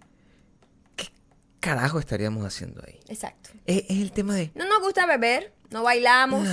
¿Qué 1.61 1.69
carajo 1.69 1.99
estaríamos 1.99 2.45
haciendo 2.45 2.83
ahí? 2.87 2.99
Exacto. 3.09 3.51
Es, 3.67 3.85
es 3.89 3.99
el 3.99 4.13
tema 4.13 4.35
de... 4.35 4.51
No 4.55 4.67
nos 4.67 4.81
gusta 4.81 5.05
beber, 5.07 5.53
no 5.71 5.83
bailamos. 5.83 6.49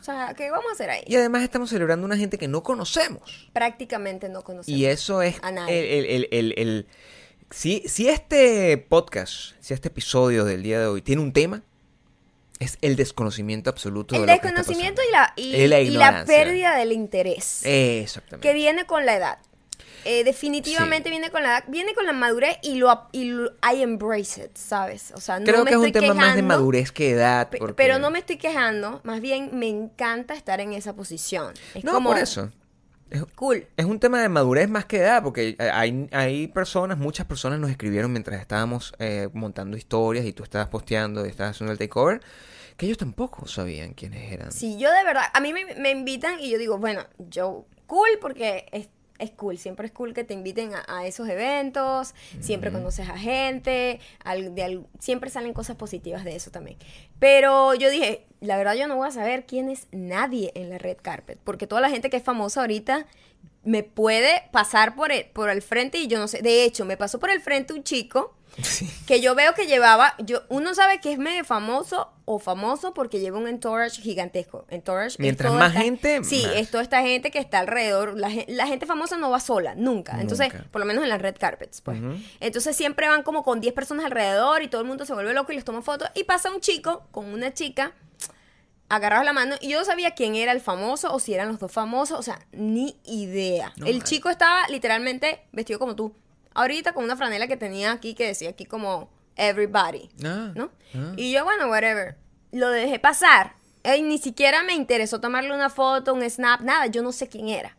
O 0.00 0.04
sea, 0.04 0.34
¿qué 0.36 0.50
vamos 0.50 0.66
a 0.70 0.72
hacer 0.74 0.90
ahí? 0.90 1.02
Y 1.06 1.16
además 1.16 1.42
estamos 1.42 1.70
celebrando 1.70 2.04
una 2.04 2.16
gente 2.18 2.36
que 2.36 2.46
no 2.46 2.62
conocemos. 2.62 3.48
Prácticamente 3.54 4.28
no 4.28 4.42
conocemos. 4.44 4.78
Y 4.78 4.84
eso 4.84 5.22
es 5.22 5.36
A 5.42 5.48
el, 5.48 5.54
nadie. 5.54 5.98
el, 5.98 6.04
el, 6.06 6.28
el- 6.30 6.54
el- 6.58 6.86
si, 7.50 7.82
si 7.86 8.08
este 8.08 8.76
podcast, 8.78 9.52
si 9.60 9.72
este 9.74 9.88
episodio 9.88 10.44
del 10.44 10.62
día 10.62 10.80
de 10.80 10.86
hoy 10.86 11.00
tiene 11.02 11.22
un 11.22 11.32
tema, 11.32 11.62
es 12.58 12.78
el 12.82 12.96
desconocimiento 12.96 13.70
absoluto 13.70 14.14
El 14.14 14.22
de 14.22 14.26
lo 14.26 14.32
que 14.40 14.46
está 14.48 14.58
desconocimiento 14.58 15.00
y 15.08 15.12
la, 15.12 15.32
y, 15.36 15.54
Y 15.56 15.68
la 15.68 15.80
y 15.80 15.90
la 15.90 16.24
pérdida 16.26 16.76
del 16.76 16.92
interés. 16.92 17.60
Exactamente. 17.64 18.46
que 18.46 18.54
viene 18.54 18.86
con 18.86 19.06
la 19.06 19.16
edad. 19.16 19.38
Eh, 20.04 20.22
definitivamente 20.24 21.08
Sí. 21.08 21.10
viene 21.10 21.30
con 21.30 21.42
la 21.42 21.48
edad, 21.58 21.64
viene 21.68 21.94
con 21.94 22.04
la 22.06 22.12
madurez 22.12 22.58
y 22.62 22.76
lo, 22.76 23.08
y 23.12 23.24
lo- 23.24 23.52
I 23.62 23.82
embrace 23.82 24.44
it, 24.44 24.56
¿sabes? 24.56 25.12
O 25.14 25.20
sea, 25.20 25.38
no 25.38 25.46
Creo 25.46 25.64
me 25.64 25.70
que 25.70 25.76
es 25.76 25.80
un 25.80 25.92
tema 25.92 26.14
más 26.14 26.36
de 26.36 26.42
madurez 26.42 26.92
que 26.92 27.10
edad. 27.10 27.48
porque- 27.50 27.74
Pero 27.74 27.98
no 27.98 28.10
me 28.10 28.18
estoy 28.18 28.36
quejando, 28.36 29.00
más 29.04 29.20
bien 29.20 29.50
me 29.54 29.68
encanta 29.68 30.34
estar 30.34 30.60
en 30.60 30.72
esa 30.72 30.94
posición. 30.94 31.54
Es 31.74 31.84
No, 31.84 31.92
como 31.92 32.10
por 32.10 32.18
eso. 32.18 32.50
Es, 33.10 33.22
cool. 33.36 33.66
es 33.76 33.84
un 33.84 34.00
tema 34.00 34.20
de 34.20 34.28
madurez 34.28 34.68
más 34.68 34.86
que 34.86 34.96
edad, 34.98 35.22
porque 35.22 35.56
hay, 35.58 36.08
hay 36.10 36.48
personas, 36.48 36.98
muchas 36.98 37.26
personas 37.26 37.58
nos 37.60 37.70
escribieron 37.70 38.10
mientras 38.10 38.40
estábamos 38.40 38.92
eh, 38.98 39.28
montando 39.34 39.76
historias 39.76 40.24
y 40.26 40.32
tú 40.32 40.42
estabas 40.42 40.68
posteando 40.68 41.24
y 41.24 41.28
estabas 41.28 41.54
haciendo 41.54 41.72
el 41.72 41.78
takeover, 41.78 42.20
que 42.76 42.86
ellos 42.86 42.98
tampoco 42.98 43.46
sabían 43.46 43.92
quiénes 43.94 44.32
eran. 44.32 44.50
Si 44.50 44.78
yo 44.78 44.90
de 44.90 45.04
verdad, 45.04 45.24
a 45.32 45.40
mí 45.40 45.52
me, 45.52 45.76
me 45.76 45.90
invitan 45.92 46.40
y 46.40 46.50
yo 46.50 46.58
digo, 46.58 46.78
bueno, 46.78 47.02
yo 47.18 47.66
cool 47.86 48.08
porque 48.20 48.66
es, 49.24 49.30
cool, 49.32 49.58
siempre 49.58 49.86
es 49.86 49.92
cool 49.92 50.14
que 50.14 50.22
te 50.24 50.34
inviten 50.34 50.72
a, 50.74 50.84
a 50.86 51.06
esos 51.06 51.28
eventos, 51.28 52.14
siempre 52.40 52.70
conoces 52.70 53.08
a 53.08 53.18
gente, 53.18 53.98
al- 54.24 54.54
de 54.54 54.62
al- 54.62 54.86
siempre 55.00 55.30
salen 55.30 55.52
cosas 55.52 55.76
positivas 55.76 56.24
de 56.24 56.36
eso 56.36 56.50
también. 56.50 56.78
Pero 57.18 57.74
yo 57.74 57.90
dije, 57.90 58.26
la 58.40 58.56
verdad 58.56 58.74
yo 58.74 58.86
no 58.88 58.96
voy 58.96 59.08
a 59.08 59.12
saber 59.12 59.46
quién 59.46 59.68
es 59.68 59.86
nadie 59.92 60.52
en 60.54 60.70
la 60.70 60.78
red 60.78 60.98
carpet, 61.02 61.38
porque 61.42 61.66
toda 61.66 61.80
la 61.80 61.90
gente 61.90 62.10
que 62.10 62.18
es 62.18 62.22
famosa 62.22 62.60
ahorita 62.60 63.06
me 63.64 63.82
puede 63.82 64.42
pasar 64.52 64.94
por 64.94 65.10
el, 65.10 65.24
por 65.26 65.48
el 65.50 65.62
frente 65.62 65.98
y 65.98 66.06
yo 66.06 66.18
no 66.18 66.28
sé, 66.28 66.42
de 66.42 66.64
hecho, 66.64 66.84
me 66.84 66.96
pasó 66.96 67.18
por 67.18 67.30
el 67.30 67.40
frente 67.40 67.72
un 67.72 67.82
chico 67.82 68.36
Sí. 68.62 68.88
que 69.06 69.20
yo 69.20 69.34
veo 69.34 69.54
que 69.54 69.66
llevaba, 69.66 70.14
yo, 70.18 70.42
uno 70.48 70.74
sabe 70.74 71.00
que 71.00 71.12
es 71.12 71.18
medio 71.18 71.44
famoso 71.44 72.10
o 72.26 72.38
famoso 72.38 72.94
porque 72.94 73.20
lleva 73.20 73.38
un 73.38 73.46
entourage 73.48 74.00
gigantesco. 74.00 74.64
Entourage 74.70 75.16
Mientras 75.18 75.52
más 75.52 75.68
esta- 75.72 75.80
gente, 75.82 76.24
Sí, 76.24 76.42
más. 76.46 76.56
es 76.56 76.70
toda 76.70 76.82
esta 76.82 77.02
gente 77.02 77.30
que 77.30 77.38
está 77.38 77.58
alrededor. 77.60 78.16
La, 78.18 78.30
gen- 78.30 78.46
la 78.48 78.66
gente 78.66 78.86
famosa 78.86 79.16
no 79.18 79.30
va 79.30 79.40
sola, 79.40 79.74
nunca. 79.74 80.20
Entonces, 80.20 80.52
por 80.70 80.80
lo 80.80 80.86
menos 80.86 81.02
en 81.04 81.10
las 81.10 81.20
red 81.20 81.36
carpets, 81.38 81.80
pues. 81.82 81.98
Entonces 82.40 82.74
siempre 82.76 83.08
van 83.08 83.22
como 83.22 83.42
con 83.42 83.60
10 83.60 83.74
personas 83.74 84.06
alrededor 84.06 84.62
y 84.62 84.68
todo 84.68 84.80
el 84.80 84.86
mundo 84.86 85.04
se 85.04 85.12
vuelve 85.14 85.34
loco 85.34 85.52
y 85.52 85.56
les 85.56 85.64
toma 85.64 85.82
fotos. 85.82 86.08
Y 86.14 86.24
pasa 86.24 86.50
un 86.50 86.60
chico 86.60 87.06
con 87.10 87.26
una 87.26 87.52
chica 87.52 87.92
agarrados 88.88 89.24
la 89.24 89.32
mano 89.32 89.56
y 89.60 89.68
yo 89.70 89.78
no 89.78 89.84
sabía 89.84 90.12
quién 90.12 90.34
era 90.34 90.52
el 90.52 90.60
famoso 90.60 91.12
o 91.12 91.18
si 91.18 91.34
eran 91.34 91.48
los 91.48 91.58
dos 91.58 91.72
famosos, 91.72 92.18
o 92.18 92.22
sea, 92.22 92.38
ni 92.52 92.96
idea. 93.04 93.72
No, 93.76 93.86
el 93.86 94.04
chico 94.04 94.28
estaba 94.30 94.66
literalmente 94.68 95.42
vestido 95.52 95.78
como 95.78 95.96
tú. 95.96 96.14
Ahorita 96.54 96.92
con 96.92 97.02
una 97.04 97.16
franela 97.16 97.46
que 97.48 97.56
tenía 97.56 97.92
aquí 97.92 98.14
que 98.14 98.26
decía 98.26 98.50
aquí 98.50 98.64
como 98.64 99.08
everybody, 99.36 100.10
Ah, 100.24 100.52
¿no? 100.54 100.70
ah. 100.94 101.12
Y 101.16 101.32
yo, 101.32 101.44
bueno, 101.44 101.68
whatever. 101.68 102.16
Lo 102.52 102.68
dejé 102.70 102.98
pasar. 102.98 103.54
Ey, 103.82 104.02
ni 104.02 104.18
siquiera 104.18 104.62
me 104.62 104.74
interesó 104.74 105.20
tomarle 105.20 105.52
una 105.54 105.68
foto, 105.70 106.14
un 106.14 106.28
snap, 106.28 106.60
nada. 106.62 106.86
Yo 106.86 107.02
no 107.02 107.12
sé 107.12 107.28
quién 107.28 107.48
era. 107.48 107.76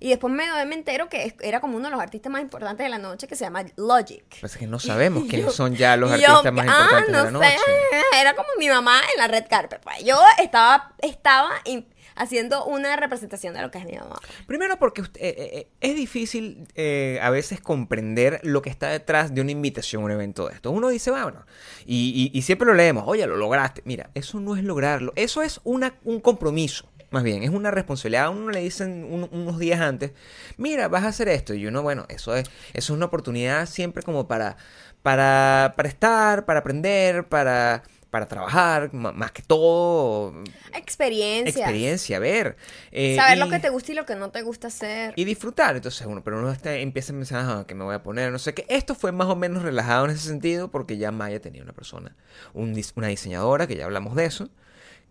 Y 0.00 0.08
después 0.08 0.32
me, 0.32 0.46
me 0.64 0.74
entero 0.74 1.08
que 1.08 1.26
es- 1.26 1.34
era 1.42 1.60
como 1.60 1.76
uno 1.76 1.86
de 1.86 1.92
los 1.92 2.00
artistas 2.00 2.32
más 2.32 2.42
importantes 2.42 2.82
de 2.84 2.90
la 2.90 2.98
noche 2.98 3.28
que 3.28 3.36
se 3.36 3.44
llama 3.44 3.64
Logic. 3.76 4.24
Pasa 4.40 4.58
que 4.58 4.66
no 4.66 4.78
sabemos 4.80 5.22
Y 5.26 5.28
quiénes 5.28 5.46
yo- 5.46 5.52
son 5.52 5.76
ya 5.76 5.96
los 5.96 6.10
y 6.18 6.22
yo, 6.22 6.28
artistas 6.28 6.52
más 6.52 6.66
ah, 6.68 6.80
importantes 6.82 7.12
no 7.12 7.18
de 7.18 7.24
la 7.24 7.30
noche. 7.30 7.56
Era 8.20 8.34
como 8.34 8.48
mi 8.58 8.68
mamá 8.68 9.00
en 9.12 9.18
la 9.20 9.28
red 9.28 9.44
carpet. 9.48 9.80
pues. 9.82 10.02
Yo 10.04 10.18
estaba, 10.42 10.94
estaba 10.98 11.50
in- 11.66 11.86
haciendo 12.16 12.64
una 12.64 12.96
representación 12.96 13.54
de 13.54 13.62
lo 13.62 13.70
que 13.70 13.78
es 13.78 13.84
mi 13.84 13.92
mamá. 13.96 14.18
Primero 14.46 14.78
porque 14.78 15.02
usted- 15.02 15.20
eh, 15.20 15.34
eh, 15.38 15.68
es 15.80 15.94
difícil 15.96 16.66
eh, 16.74 17.18
a 17.22 17.30
veces 17.30 17.60
comprender 17.60 18.40
lo 18.42 18.62
que 18.62 18.70
está 18.70 18.88
detrás 18.88 19.34
de 19.34 19.40
una 19.40 19.50
invitación 19.50 20.02
a 20.02 20.06
un 20.06 20.10
evento 20.12 20.48
de 20.48 20.54
esto. 20.54 20.70
Uno 20.70 20.88
dice, 20.88 21.10
"Ah, 21.14 21.24
bueno, 21.24 21.46
y, 21.86 22.30
y- 22.34 22.38
y 22.38 22.42
siempre 22.42 22.66
lo 22.66 22.74
leemos, 22.74 23.04
oye, 23.06 23.26
lo 23.26 23.36
lograste. 23.36 23.82
Mira, 23.84 24.10
eso 24.14 24.40
no 24.40 24.56
es 24.56 24.64
lograrlo, 24.64 25.12
eso 25.16 25.42
es 25.42 25.60
una, 25.64 25.94
un 26.04 26.20
compromiso. 26.20 26.88
Más 27.10 27.24
bien, 27.24 27.42
es 27.42 27.50
una 27.50 27.70
responsabilidad. 27.70 28.24
A 28.24 28.30
uno 28.30 28.50
le 28.50 28.60
dicen 28.60 29.04
un- 29.04 29.28
unos 29.32 29.58
días 29.58 29.80
antes, 29.80 30.12
mira, 30.56 30.88
vas 30.88 31.04
a 31.04 31.08
hacer 31.08 31.28
esto. 31.28 31.52
Y 31.52 31.66
uno, 31.66 31.82
bueno, 31.82 32.06
eso 32.08 32.34
es, 32.34 32.44
eso 32.72 32.92
es 32.92 32.96
una 32.96 33.04
oportunidad 33.06 33.66
siempre 33.66 34.02
como 34.02 34.26
para, 34.26 34.56
para, 35.02 35.74
para 35.76 35.88
estar, 35.90 36.46
para 36.46 36.60
aprender, 36.60 37.28
para, 37.28 37.82
para 38.12 38.28
trabajar, 38.28 38.92
más 38.92 39.32
que 39.32 39.40
todo, 39.40 40.34
Experiencia. 40.74 41.48
experiencia, 41.64 42.18
ver. 42.18 42.58
eh, 42.90 43.16
Saber 43.16 43.38
lo 43.38 43.48
que 43.48 43.58
te 43.58 43.70
gusta 43.70 43.92
y 43.92 43.94
lo 43.94 44.04
que 44.04 44.14
no 44.16 44.30
te 44.30 44.42
gusta 44.42 44.66
hacer. 44.68 45.14
y 45.16 45.24
disfrutar. 45.24 45.76
Entonces 45.76 46.06
uno, 46.06 46.22
pero 46.22 46.38
uno 46.38 46.52
está- 46.52 46.76
empieza 46.76 47.14
a 47.14 47.16
pensar, 47.16 47.44
ah, 47.48 47.64
que 47.66 47.74
me 47.74 47.84
voy 47.84 47.94
a 47.94 48.02
poner, 48.02 48.30
no 48.30 48.38
sé 48.38 48.52
qué. 48.52 48.66
Esto 48.68 48.94
fue 48.94 49.12
más 49.12 49.28
o 49.28 49.34
menos 49.34 49.62
relajado 49.62 50.04
en 50.04 50.10
ese 50.10 50.28
sentido 50.28 50.70
porque 50.70 50.98
ya 50.98 51.10
Maya 51.10 51.40
tenía 51.40 51.62
una 51.62 51.72
persona, 51.72 52.14
un 52.52 52.78
una 52.96 53.06
diseñadora, 53.08 53.66
que 53.66 53.76
ya 53.76 53.86
hablamos 53.86 54.14
de 54.14 54.26
eso, 54.26 54.50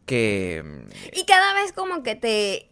que... 0.06 0.64
Y 1.14 1.26
cada 1.26 1.56
vez 1.56 1.74
como 1.74 2.04
que 2.04 2.16
te, 2.16 2.70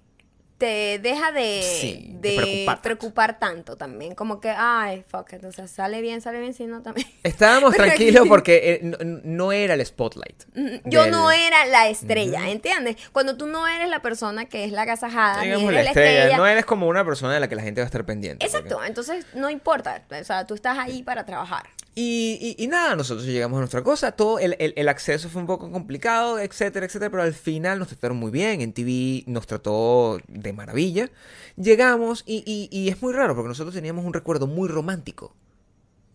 te 0.59 0.99
deja 0.99 1.31
de, 1.31 1.63
Sí, 1.63 2.11
de 2.19 2.29
de 2.29 2.35
preocupar 2.35 2.81
preocupar, 2.81 3.39
tanto. 3.39 3.49
tanto 3.49 3.77
también. 3.77 4.13
Como 4.13 4.39
que, 4.39 4.49
ay, 4.55 5.03
fuck, 5.07 5.33
it, 5.33 5.43
o 5.43 5.51
sea, 5.51 5.67
sale 5.67 6.01
bien, 6.01 6.21
sale 6.21 6.39
bien, 6.39 6.53
si 6.53 6.67
no 6.67 6.83
también. 6.83 7.07
Estábamos 7.23 7.73
tranquilos 7.73 8.27
porque 8.27 8.73
eh, 8.73 8.79
no, 8.83 8.97
no 9.23 9.51
era 9.51 9.73
el 9.73 9.83
spotlight. 9.85 10.43
Yo 10.85 11.01
del- 11.03 11.11
no 11.11 11.31
era 11.31 11.65
la 11.65 11.87
estrella, 11.89 12.47
¿entiendes? 12.49 12.97
Cuando 13.11 13.37
tú 13.37 13.47
no 13.47 13.67
eres 13.67 13.89
la 13.89 14.01
persona 14.03 14.45
que 14.45 14.65
es 14.65 14.71
la 14.71 14.83
agasajada, 14.83 15.39
ni 15.39 15.45
digamos, 15.47 15.63
eres 15.71 15.75
la 15.77 15.83
la 15.83 15.89
estrella. 15.89 16.11
estrella. 16.19 16.37
No 16.37 16.45
eres 16.45 16.65
como 16.65 16.87
una 16.87 17.03
persona 17.03 17.33
de 17.33 17.39
la 17.39 17.47
que 17.47 17.55
la 17.55 17.63
gente 17.63 17.81
va 17.81 17.85
a 17.85 17.87
estar 17.87 18.05
pendiente. 18.05 18.45
porque- 18.45 18.57
Exacto, 18.57 18.83
entonces 18.85 19.25
no 19.33 19.49
importa, 19.49 20.03
o 20.11 20.23
sea, 20.23 20.45
tú 20.45 20.53
estás 20.53 20.77
ahí 20.77 21.01
para 21.01 21.25
trabajar. 21.25 21.63
Y, 22.01 22.55
y- 22.57 22.63
y 22.63 22.67
nada, 22.67 22.95
nosotros 22.95 23.25
llegamos 23.27 23.57
a 23.57 23.59
nuestra 23.59 23.83
cosa, 23.83 24.13
todo 24.13 24.39
el, 24.39 24.55
el- 24.59 24.73
el 24.77 24.87
acceso 24.87 25.27
fue 25.27 25.41
un 25.41 25.47
poco 25.47 25.69
complicado, 25.69 26.39
etcétera, 26.39 26.85
etcétera, 26.85 27.11
pero 27.11 27.23
al 27.23 27.33
final 27.33 27.77
nos 27.77 27.89
trataron 27.89 28.15
muy 28.15 28.31
bien, 28.31 28.61
en 28.61 28.71
TV 28.71 29.23
nos 29.27 29.47
trató 29.47 30.17
de 30.29 30.53
maravilla. 30.53 31.09
Llegamos 31.57 32.23
y, 32.25 32.43
y- 32.45 32.69
y 32.71 32.87
es 32.87 33.01
muy 33.01 33.11
raro 33.11 33.35
porque 33.35 33.49
nosotros 33.49 33.75
teníamos 33.75 34.05
un 34.05 34.13
recuerdo 34.13 34.47
muy 34.47 34.69
romántico 34.69 35.35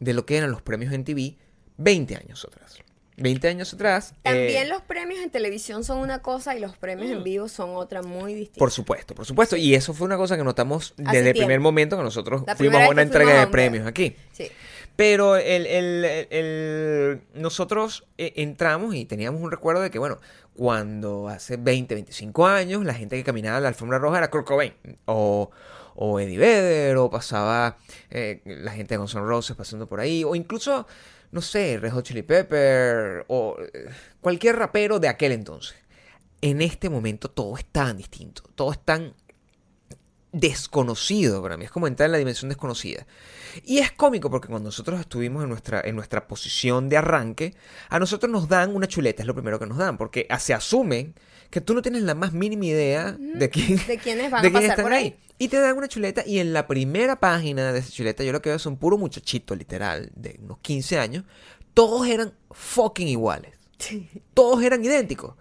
de 0.00 0.14
lo 0.14 0.24
que 0.24 0.38
eran 0.38 0.50
los 0.50 0.62
premios 0.62 0.92
en 0.94 1.04
TV 1.04 1.36
20 1.76 2.16
años 2.16 2.44
atrás. 2.46 2.78
20 3.16 3.46
años 3.46 3.72
atrás. 3.72 4.12
También 4.22 4.66
eh, 4.66 4.68
los 4.68 4.82
premios 4.82 5.20
en 5.22 5.30
televisión 5.30 5.84
son 5.84 5.98
una 5.98 6.20
cosa 6.20 6.56
y 6.56 6.60
los 6.60 6.76
premios 6.76 7.10
en 7.12 7.22
vivo 7.22 7.46
son 7.48 7.70
otra 7.76 8.02
muy 8.02 8.34
distinta. 8.34 8.58
Por 8.58 8.72
supuesto, 8.72 9.14
por 9.14 9.24
supuesto. 9.24 9.54
Y 9.56 9.74
eso 9.76 9.94
fue 9.94 10.06
una 10.06 10.16
cosa 10.16 10.36
que 10.36 10.42
notamos 10.42 10.94
desde 10.96 11.28
el 11.28 11.32
primer 11.34 11.60
momento 11.60 11.96
que 11.96 12.02
nosotros 12.02 12.42
La 12.46 12.56
fuimos 12.56 12.80
a 12.80 12.88
una 12.88 13.02
entrega 13.02 13.38
de 13.40 13.46
premios 13.46 13.86
aquí. 13.86 14.16
Sí. 14.32 14.50
Pero 14.96 15.36
el, 15.36 17.20
nosotros 17.34 18.06
eh, 18.16 18.34
entramos 18.36 18.94
y 18.94 19.04
teníamos 19.06 19.40
un 19.42 19.50
recuerdo 19.50 19.82
de 19.82 19.90
que, 19.90 19.98
bueno, 19.98 20.20
cuando 20.54 21.28
hace 21.28 21.56
20, 21.56 21.94
25 21.94 22.46
años, 22.46 22.84
la 22.84 22.94
gente 22.94 23.16
que 23.16 23.24
caminaba 23.24 23.58
la 23.58 23.68
alfombra 23.68 23.98
roja 23.98 24.18
era 24.18 24.30
Kurt 24.30 24.46
Cobain. 24.46 24.74
O, 25.06 25.50
o 25.96 26.20
Eddie 26.20 26.38
Vedder, 26.38 26.96
o 26.96 27.10
pasaba 27.10 27.76
eh, 28.10 28.40
la 28.44 28.72
gente 28.72 28.94
de 28.94 28.98
Guns 28.98 29.14
N' 29.14 29.22
Roses 29.22 29.56
pasando 29.56 29.88
por 29.88 29.98
ahí. 29.98 30.22
O 30.22 30.36
incluso, 30.36 30.86
no 31.32 31.40
sé, 31.40 31.78
Red 31.78 31.92
Hot 31.92 32.04
Chili 32.04 32.22
Pepper. 32.22 33.24
O 33.26 33.56
eh, 33.60 33.90
cualquier 34.20 34.56
rapero 34.56 35.00
de 35.00 35.08
aquel 35.08 35.32
entonces. 35.32 35.76
En 36.40 36.62
este 36.62 36.88
momento 36.88 37.28
todo 37.30 37.56
es 37.56 37.64
tan 37.64 37.96
distinto. 37.96 38.42
Todo 38.54 38.70
es 38.70 38.78
tan 38.78 39.12
desconocido 40.34 41.40
para 41.40 41.56
mí. 41.56 41.64
Es 41.64 41.70
como 41.70 41.86
entrar 41.86 42.06
en 42.06 42.12
la 42.12 42.18
dimensión 42.18 42.48
desconocida. 42.48 43.06
Y 43.64 43.78
es 43.78 43.92
cómico 43.92 44.30
porque 44.30 44.48
cuando 44.48 44.68
nosotros 44.68 45.00
estuvimos 45.00 45.44
en 45.44 45.48
nuestra, 45.48 45.80
en 45.82 45.94
nuestra 45.94 46.26
posición 46.26 46.88
de 46.88 46.96
arranque, 46.96 47.54
a 47.88 47.98
nosotros 47.98 48.30
nos 48.30 48.48
dan 48.48 48.74
una 48.74 48.88
chuleta, 48.88 49.22
es 49.22 49.26
lo 49.26 49.34
primero 49.34 49.58
que 49.58 49.66
nos 49.66 49.78
dan, 49.78 49.96
porque 49.96 50.26
se 50.40 50.52
asumen 50.52 51.14
que 51.50 51.60
tú 51.60 51.72
no 51.72 51.82
tienes 51.82 52.02
la 52.02 52.16
más 52.16 52.32
mínima 52.32 52.66
idea 52.66 53.12
de 53.12 53.48
quién, 53.48 53.80
De 53.86 53.96
quiénes 53.98 54.30
van 54.30 54.42
de 54.42 54.48
a 54.48 54.52
pasar 54.52 54.70
están 54.70 54.84
por 54.84 54.92
ahí. 54.92 55.16
Y 55.38 55.48
te 55.48 55.58
dan 55.58 55.76
una 55.76 55.88
chuleta 55.88 56.24
y 56.26 56.40
en 56.40 56.52
la 56.52 56.66
primera 56.66 57.20
página 57.20 57.72
de 57.72 57.78
esa 57.78 57.90
chuleta 57.90 58.24
yo 58.24 58.32
lo 58.32 58.42
que 58.42 58.50
veo 58.50 58.56
es 58.56 58.66
un 58.66 58.76
puro 58.76 58.98
muchachito 58.98 59.54
literal 59.54 60.10
de 60.16 60.38
unos 60.42 60.58
15 60.58 60.98
años. 60.98 61.24
Todos 61.72 62.08
eran 62.08 62.32
fucking 62.50 63.08
iguales. 63.08 63.52
Todos 64.34 64.62
eran 64.62 64.84
idénticos. 64.84 65.34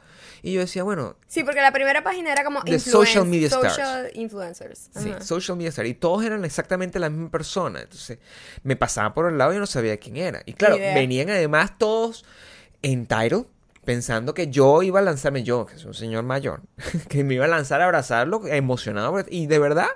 Y 0.45 0.51
yo 0.53 0.59
decía, 0.59 0.83
bueno, 0.83 1.15
Sí, 1.27 1.43
porque 1.45 1.61
la 1.61 1.71
primera 1.71 2.03
página 2.03 2.31
era 2.33 2.43
como 2.43 2.61
The 2.63 2.73
influen- 2.73 2.79
social 2.79 3.25
media 3.25 3.47
stars. 3.47 3.73
social 3.75 4.11
influencers. 4.13 4.89
Sí, 4.95 5.09
Ajá. 5.11 5.21
social 5.21 5.57
media 5.57 5.69
star. 5.69 5.85
Y 5.85 5.93
todos 5.93 6.23
eran 6.25 6.43
exactamente 6.43 6.99
la 6.99 7.09
misma 7.09 7.31
persona. 7.31 7.81
Entonces, 7.81 8.19
me 8.61 8.75
pasaban 8.75 9.13
por 9.13 9.31
el 9.31 9.37
lado 9.37 9.51
y 9.53 9.55
yo 9.55 9.61
no 9.61 9.65
sabía 9.67 9.95
quién 9.97 10.17
era. 10.17 10.43
Y 10.45 10.51
claro, 10.53 10.75
venían 10.77 11.29
además 11.29 11.77
todos 11.77 12.25
en 12.81 13.05
Tyro, 13.07 13.47
pensando 13.85 14.33
que 14.33 14.47
yo 14.49 14.83
iba 14.83 14.99
a 14.99 15.01
lanzarme 15.01 15.43
yo, 15.43 15.65
que 15.65 15.77
soy 15.77 15.87
un 15.87 15.93
señor 15.93 16.23
mayor, 16.25 16.61
que 17.07 17.23
me 17.23 17.35
iba 17.35 17.45
a 17.45 17.47
lanzar 17.49 17.79
a 17.81 17.85
abrazarlo, 17.85 18.45
emocionado. 18.47 19.11
por- 19.11 19.25
Y 19.31 19.47
de 19.47 19.59
verdad, 19.59 19.87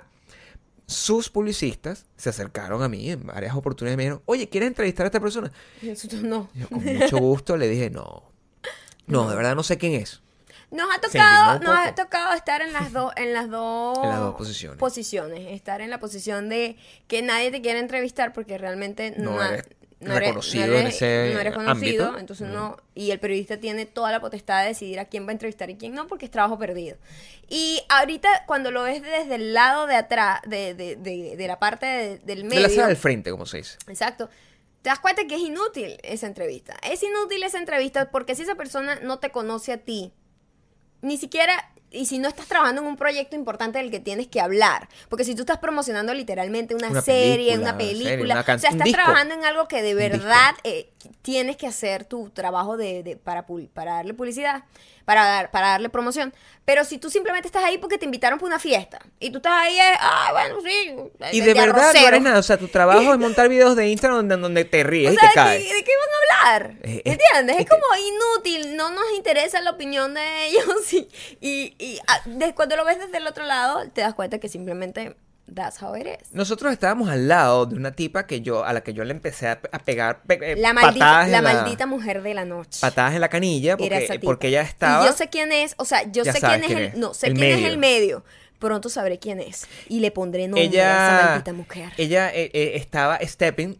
sus 0.86 1.28
publicistas 1.28 2.06
se 2.16 2.30
acercaron 2.30 2.82
a 2.82 2.88
mí 2.88 3.10
en 3.10 3.26
varias 3.26 3.54
oportunidades 3.54 3.94
y 3.94 3.98
me 3.98 4.02
dijeron, 4.04 4.22
oye, 4.24 4.48
¿quieres 4.48 4.68
entrevistar 4.68 5.04
a 5.04 5.08
esta 5.08 5.20
persona? 5.20 5.52
Y 5.82 5.88
nosotros 5.88 6.22
no. 6.22 6.48
Yo 6.54 6.68
con 6.70 6.82
mucho 6.82 7.18
gusto 7.18 7.56
le 7.58 7.68
dije, 7.68 7.90
no, 7.90 8.32
no, 9.06 9.28
de 9.28 9.36
verdad 9.36 9.54
no 9.54 9.62
sé 9.62 9.76
quién 9.76 9.92
es. 9.92 10.22
Nos 10.70 10.94
ha 10.94 11.00
tocado, 11.00 11.58
nos 11.60 11.78
ha 11.78 11.94
tocado 11.94 12.34
estar 12.34 12.60
en 12.60 12.72
las 12.74 12.92
dos, 12.92 13.12
en 13.16 13.32
las 13.32 13.48
dos, 13.50 13.98
En 14.02 14.10
las 14.10 14.20
dos 14.20 14.34
posiciones. 14.34 14.78
posiciones. 14.78 15.52
Estar 15.52 15.80
en 15.80 15.90
la 15.90 15.98
posición 15.98 16.48
de 16.48 16.76
que 17.06 17.22
nadie 17.22 17.50
te 17.50 17.62
quiere 17.62 17.78
entrevistar 17.78 18.32
porque 18.32 18.58
realmente 18.58 19.14
No 19.16 19.32
no, 19.36 19.42
eres 19.42 19.64
no 20.00 20.12
eres- 20.12 20.28
reconocido 20.28 20.66
no 20.68 20.72
en 20.74 20.78
eres- 20.82 20.94
ese 20.96 21.30
no 21.34 21.40
eres 21.40 21.54
conocido, 21.54 22.04
ámbito. 22.04 22.20
entonces 22.20 22.48
no, 22.48 22.76
y 22.94 23.10
el 23.10 23.18
periodista 23.18 23.56
tiene 23.56 23.84
toda 23.86 24.12
la 24.12 24.20
potestad 24.20 24.60
de 24.62 24.68
decidir 24.68 25.00
a 25.00 25.06
quién 25.06 25.24
va 25.26 25.30
a 25.30 25.32
entrevistar 25.32 25.70
y 25.70 25.76
quién 25.76 25.94
no, 25.94 26.06
porque 26.06 26.26
es 26.26 26.30
trabajo 26.30 26.56
perdido. 26.58 26.96
Y 27.48 27.80
ahorita 27.88 28.28
cuando 28.46 28.70
lo 28.70 28.82
ves 28.82 29.02
desde 29.02 29.34
el 29.36 29.54
lado 29.54 29.86
de 29.86 29.96
atrás, 29.96 30.40
de, 30.46 30.74
de, 30.74 30.96
de, 30.96 31.34
de 31.36 31.46
la 31.48 31.58
parte 31.58 31.86
de- 31.86 32.18
del 32.18 32.42
De 32.42 32.48
medio, 32.48 32.62
la 32.62 32.68
sala 32.68 32.86
del 32.88 32.96
frente, 32.96 33.30
como 33.30 33.46
se 33.46 33.56
dice. 33.56 33.78
Exacto. 33.88 34.28
Te 34.82 34.90
das 34.90 35.00
cuenta 35.00 35.26
que 35.26 35.34
es 35.34 35.40
inútil 35.40 35.98
esa 36.04 36.26
entrevista. 36.28 36.76
Es 36.88 37.02
inútil 37.02 37.42
esa 37.42 37.58
entrevista 37.58 38.10
porque 38.12 38.36
si 38.36 38.42
esa 38.42 38.54
persona 38.54 39.00
no 39.02 39.18
te 39.18 39.30
conoce 39.30 39.72
a 39.72 39.78
ti, 39.78 40.12
ni 41.02 41.16
siquiera, 41.18 41.70
y 41.90 42.04
si 42.06 42.18
no 42.18 42.28
estás 42.28 42.46
trabajando 42.46 42.82
en 42.82 42.86
un 42.86 42.96
proyecto 42.96 43.34
importante 43.34 43.78
del 43.78 43.90
que 43.90 43.98
tienes 44.00 44.26
que 44.28 44.40
hablar, 44.40 44.88
porque 45.08 45.24
si 45.24 45.34
tú 45.34 45.40
estás 45.42 45.58
promocionando 45.58 46.12
literalmente 46.12 46.74
una, 46.74 46.88
Una 46.90 47.00
serie, 47.00 47.52
película, 47.52 47.70
una 47.70 47.78
serie, 47.78 48.04
película, 48.04 48.34
una 48.34 48.54
o 48.54 48.58
sea, 48.58 48.70
estás 48.70 48.90
trabajando 48.92 49.34
en 49.34 49.44
algo 49.44 49.68
que 49.68 49.80
de 49.82 49.94
verdad 49.94 50.54
eh, 50.64 50.90
tienes 51.22 51.56
que 51.56 51.66
hacer 51.66 52.04
tu 52.04 52.28
trabajo 52.30 52.76
de, 52.76 53.02
de- 53.02 53.16
para, 53.16 53.46
para 53.72 53.94
darle 53.94 54.12
publicidad, 54.12 54.64
para, 55.06 55.24
dar, 55.24 55.50
para 55.50 55.68
darle 55.68 55.88
promoción. 55.88 56.34
Pero 56.66 56.84
si 56.84 56.98
tú 56.98 57.08
simplemente 57.08 57.48
estás 57.48 57.64
ahí 57.64 57.78
porque 57.78 57.96
te 57.96 58.04
invitaron 58.04 58.38
para 58.38 58.48
una 58.48 58.58
fiesta 58.58 58.98
y 59.18 59.30
tú 59.30 59.38
estás 59.38 59.54
ahí, 59.54 59.74
eh, 59.78 59.94
ah, 59.98 60.28
bueno, 60.32 60.56
sí. 60.60 60.94
Y 61.32 61.40
de, 61.40 61.54
verdad 61.54 61.72
no 61.74 61.82
arrocero". 61.84 62.08
eres 62.08 62.20
nada. 62.20 62.38
O 62.38 62.42
sea, 62.42 62.58
tu 62.58 62.68
trabajo 62.68 63.14
es 63.14 63.18
montar 63.18 63.48
videos 63.48 63.74
de 63.74 63.88
Instagram 63.88 64.18
donde, 64.18 64.36
donde 64.36 64.64
te 64.66 64.82
ríes 64.84 65.12
O 65.12 65.14
y 65.14 65.16
sea, 65.16 65.28
te 65.30 65.34
caes. 65.34 65.66
¿de, 65.66 65.74
de 65.74 65.84
qué 65.84 65.92
van 65.98 66.08
a 66.10 66.17
hablar? 66.38 66.72
Eh, 66.82 67.02
es- 67.04 67.12
¿Entiendes? 67.18 67.56
Es, 67.56 67.62
es 67.62 67.68
como 67.70 67.84
inútil, 67.96 68.76
no 68.76 68.90
nos 68.90 69.04
interesa 69.16 69.60
la 69.60 69.70
opinión 69.70 70.14
de 70.14 70.20
ellos. 70.48 70.92
Y, 70.92 71.08
y, 71.40 71.74
y, 71.78 71.98
ah, 72.06 72.20
de- 72.26 72.54
cuando 72.54 72.76
lo 72.76 72.84
ves 72.84 72.98
desde 72.98 73.16
el 73.18 73.26
otro 73.26 73.44
lado, 73.44 73.88
te 73.90 74.00
das 74.00 74.14
cuenta 74.14 74.38
que 74.38 74.48
simplemente 74.48 75.16
that's 75.54 75.80
how 75.82 75.96
it 75.96 76.06
is. 76.06 76.32
Nosotros 76.32 76.70
estábamos 76.72 77.08
al 77.08 77.26
lado 77.26 77.64
de 77.64 77.74
una 77.76 77.92
tipa 77.92 78.26
que 78.26 78.42
yo, 78.42 78.64
a 78.64 78.72
la 78.74 78.82
que 78.82 78.92
yo 78.92 79.02
le 79.04 79.12
empecé 79.12 79.48
a, 79.48 79.60
a 79.72 79.78
pegar 79.78 80.20
pe- 80.24 80.38
eh, 80.42 80.56
La 80.56 80.74
maldita, 80.74 81.04
patadas, 81.06 81.30
la 81.30 81.38
en 81.38 81.44
maldita 81.44 81.86
mujer 81.86 82.22
de 82.22 82.34
la 82.34 82.44
noche. 82.44 82.78
patadas 82.82 83.14
en 83.14 83.20
la 83.22 83.28
canilla 83.30 83.76
porque, 83.78 84.00
tipa. 84.00 84.20
porque 84.24 84.48
ella 84.48 84.60
estaba. 84.62 85.04
Y 85.04 85.06
yo 85.08 85.12
sé 85.14 85.28
quién 85.28 85.50
es, 85.52 85.74
o 85.78 85.84
sea, 85.86 86.02
yo 86.10 86.24
sé 86.24 86.32
sabes 86.32 86.58
quién 86.58 86.60
es 86.60 86.66
quién 86.66 86.78
el. 86.78 86.84
es. 86.88 86.94
No, 86.96 87.14
sé 87.14 87.28
El 87.28 87.34
quién 87.34 87.46
es 87.50 87.56
medio. 87.56 87.68
el 87.68 87.78
medio. 87.78 88.24
Pronto 88.58 88.88
sabré 88.90 89.18
quién 89.20 89.40
es. 89.40 89.66
Y 89.88 90.00
le 90.00 90.10
pondré 90.10 90.48
nombre 90.48 90.62
a 90.62 90.66
ella, 90.66 91.16
esa 91.20 91.26
maldita 91.28 91.52
mujer. 91.52 91.92
ella 91.96 92.28
eh, 92.34 92.50
eh, 92.52 92.72
estaba 92.74 93.18
stepping 93.22 93.78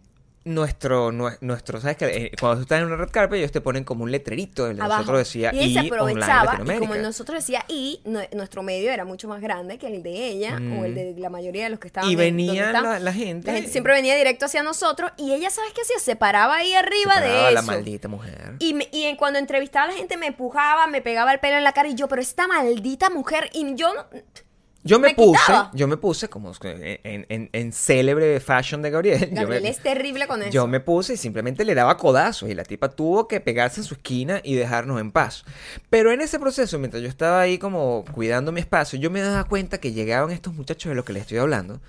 nuestro, 0.49 1.13
nue- 1.13 1.39
nuestro, 1.41 1.81
¿sabes 1.81 1.97
qué? 1.97 2.33
cuando 2.41 2.57
tú 2.59 2.63
estás 2.63 2.81
en 2.81 2.87
una 2.87 2.97
red 2.97 3.11
carpet, 3.11 3.39
ellos 3.39 3.53
te 3.53 3.61
ponen 3.61 3.85
como 3.85 4.05
un 4.05 4.11
letrerito, 4.11 4.67
el 4.69 4.81
abajo. 4.81 5.01
nosotros 5.03 5.19
decía 5.21 5.51
y 5.55 5.59
se 5.59 5.65
"Y 5.67 5.77
Online 5.79 5.89
aprovechaba 5.89 6.43
y 6.43 6.47
Latinoamérica". 6.47 6.87
como 6.89 7.01
nosotros 7.03 7.39
decía 7.45 7.65
y 7.69 8.01
nue- 8.05 8.29
nuestro 8.35 8.63
medio 8.63 8.91
era 8.91 9.05
mucho 9.05 9.29
más 9.29 9.41
grande 9.41 9.79
que 9.79 9.87
el 9.87 10.03
de 10.03 10.27
ella 10.29 10.55
o 10.79 10.85
el 10.85 10.95
de 10.95 11.15
la 11.19 11.31
mayoría 11.31 11.65
de 11.65 11.71
los 11.71 11.79
que 11.79 11.87
estaban 11.89 12.09
Mm. 12.09 12.13
Y 12.13 12.17
venía 12.17 12.73
la, 12.73 12.99
la 12.99 13.13
gente. 13.13 13.47
La 13.49 13.55
gente 13.55 13.71
siempre 13.71 13.93
venía 13.93 14.17
directo 14.17 14.47
hacia 14.47 14.63
nosotros 14.63 15.11
y 15.17 15.33
ella, 15.33 15.51
¿sabes 15.51 15.73
qué 15.75 15.83
hacía? 15.83 15.99
Se 15.99 16.17
paraba 16.17 16.57
ahí 16.57 16.73
arriba 16.75 17.15
se 17.15 17.21
paraba 17.21 17.47
de 17.49 17.53
la 17.55 17.61
eso. 17.61 17.67
maldita 17.71 18.09
mujer. 18.09 18.55
Y, 18.59 18.75
me- 18.75 18.89
y 18.93 19.05
en- 19.05 19.17
cuando 19.17 19.39
entrevistaba 19.39 19.85
a 19.87 19.89
la 19.89 19.95
gente 19.95 20.17
me 20.17 20.27
empujaba, 20.27 20.87
me 20.87 21.03
pegaba 21.03 21.33
el 21.33 21.41
pelo 21.41 21.57
en 21.59 21.65
la 21.65 21.73
cara 21.73 21.89
y 21.89 21.95
yo, 21.95 22.09
pero 22.09 22.23
esta 22.23 22.47
maldita 22.47 23.11
mujer, 23.11 23.51
y 23.53 23.75
yo 23.75 23.93
no... 23.95 24.07
Yo 24.85 24.99
me, 25.01 25.09
me 25.09 25.15
puse, 25.15 25.41
quitaba. 25.41 25.71
yo 25.75 25.89
me 25.89 25.97
puse 25.97 26.29
como 26.29 26.53
en, 26.63 27.27
en, 27.29 27.51
en 27.53 27.73
célebre 27.73 28.39
fashion 28.41 28.81
de 28.81 28.91
Gabriel. 28.91 29.21
yo 29.31 29.35
Gabriel 29.43 29.63
me- 29.65 29.69
es 29.71 29.81
terrible 29.81 30.27
con 30.27 30.41
eso. 30.43 30.51
Yo 30.51 30.67
me 30.67 30.81
puse 30.81 31.15
y 31.15 31.17
simplemente 31.17 31.65
le 31.65 31.75
daba 31.75 31.97
codazos 31.97 32.49
y 32.49 32.55
la 32.55 32.63
tipa 32.65 32.89
tuvo 32.89 33.27
que 33.29 33.41
pegarse 33.41 33.81
en 33.81 33.85
su 33.85 33.95
esquina 33.95 34.41
y 34.45 34.55
dejarnos 34.55 35.01
en 35.01 35.11
paz. 35.11 35.45
Pero 35.91 36.13
en 36.13 36.21
ese 36.21 36.39
proceso, 36.39 36.79
mientras 36.79 37.03
yo 37.03 37.09
estaba 37.09 37.41
ahí 37.41 37.59
como 37.59 38.05
cuidando 38.13 38.53
mi 38.53 38.61
espacio, 38.61 38.99
yo 38.99 39.11
me 39.11 39.21
daba 39.21 39.45
cuenta 39.45 39.79
que 39.79 39.93
llegaban 39.93 40.31
estos 40.31 40.55
muchachos 40.55 40.91
de 40.91 40.95
los 40.97 41.05
que 41.05 41.13
les 41.13 41.23
estoy 41.23 41.39
hablando. 41.39 41.81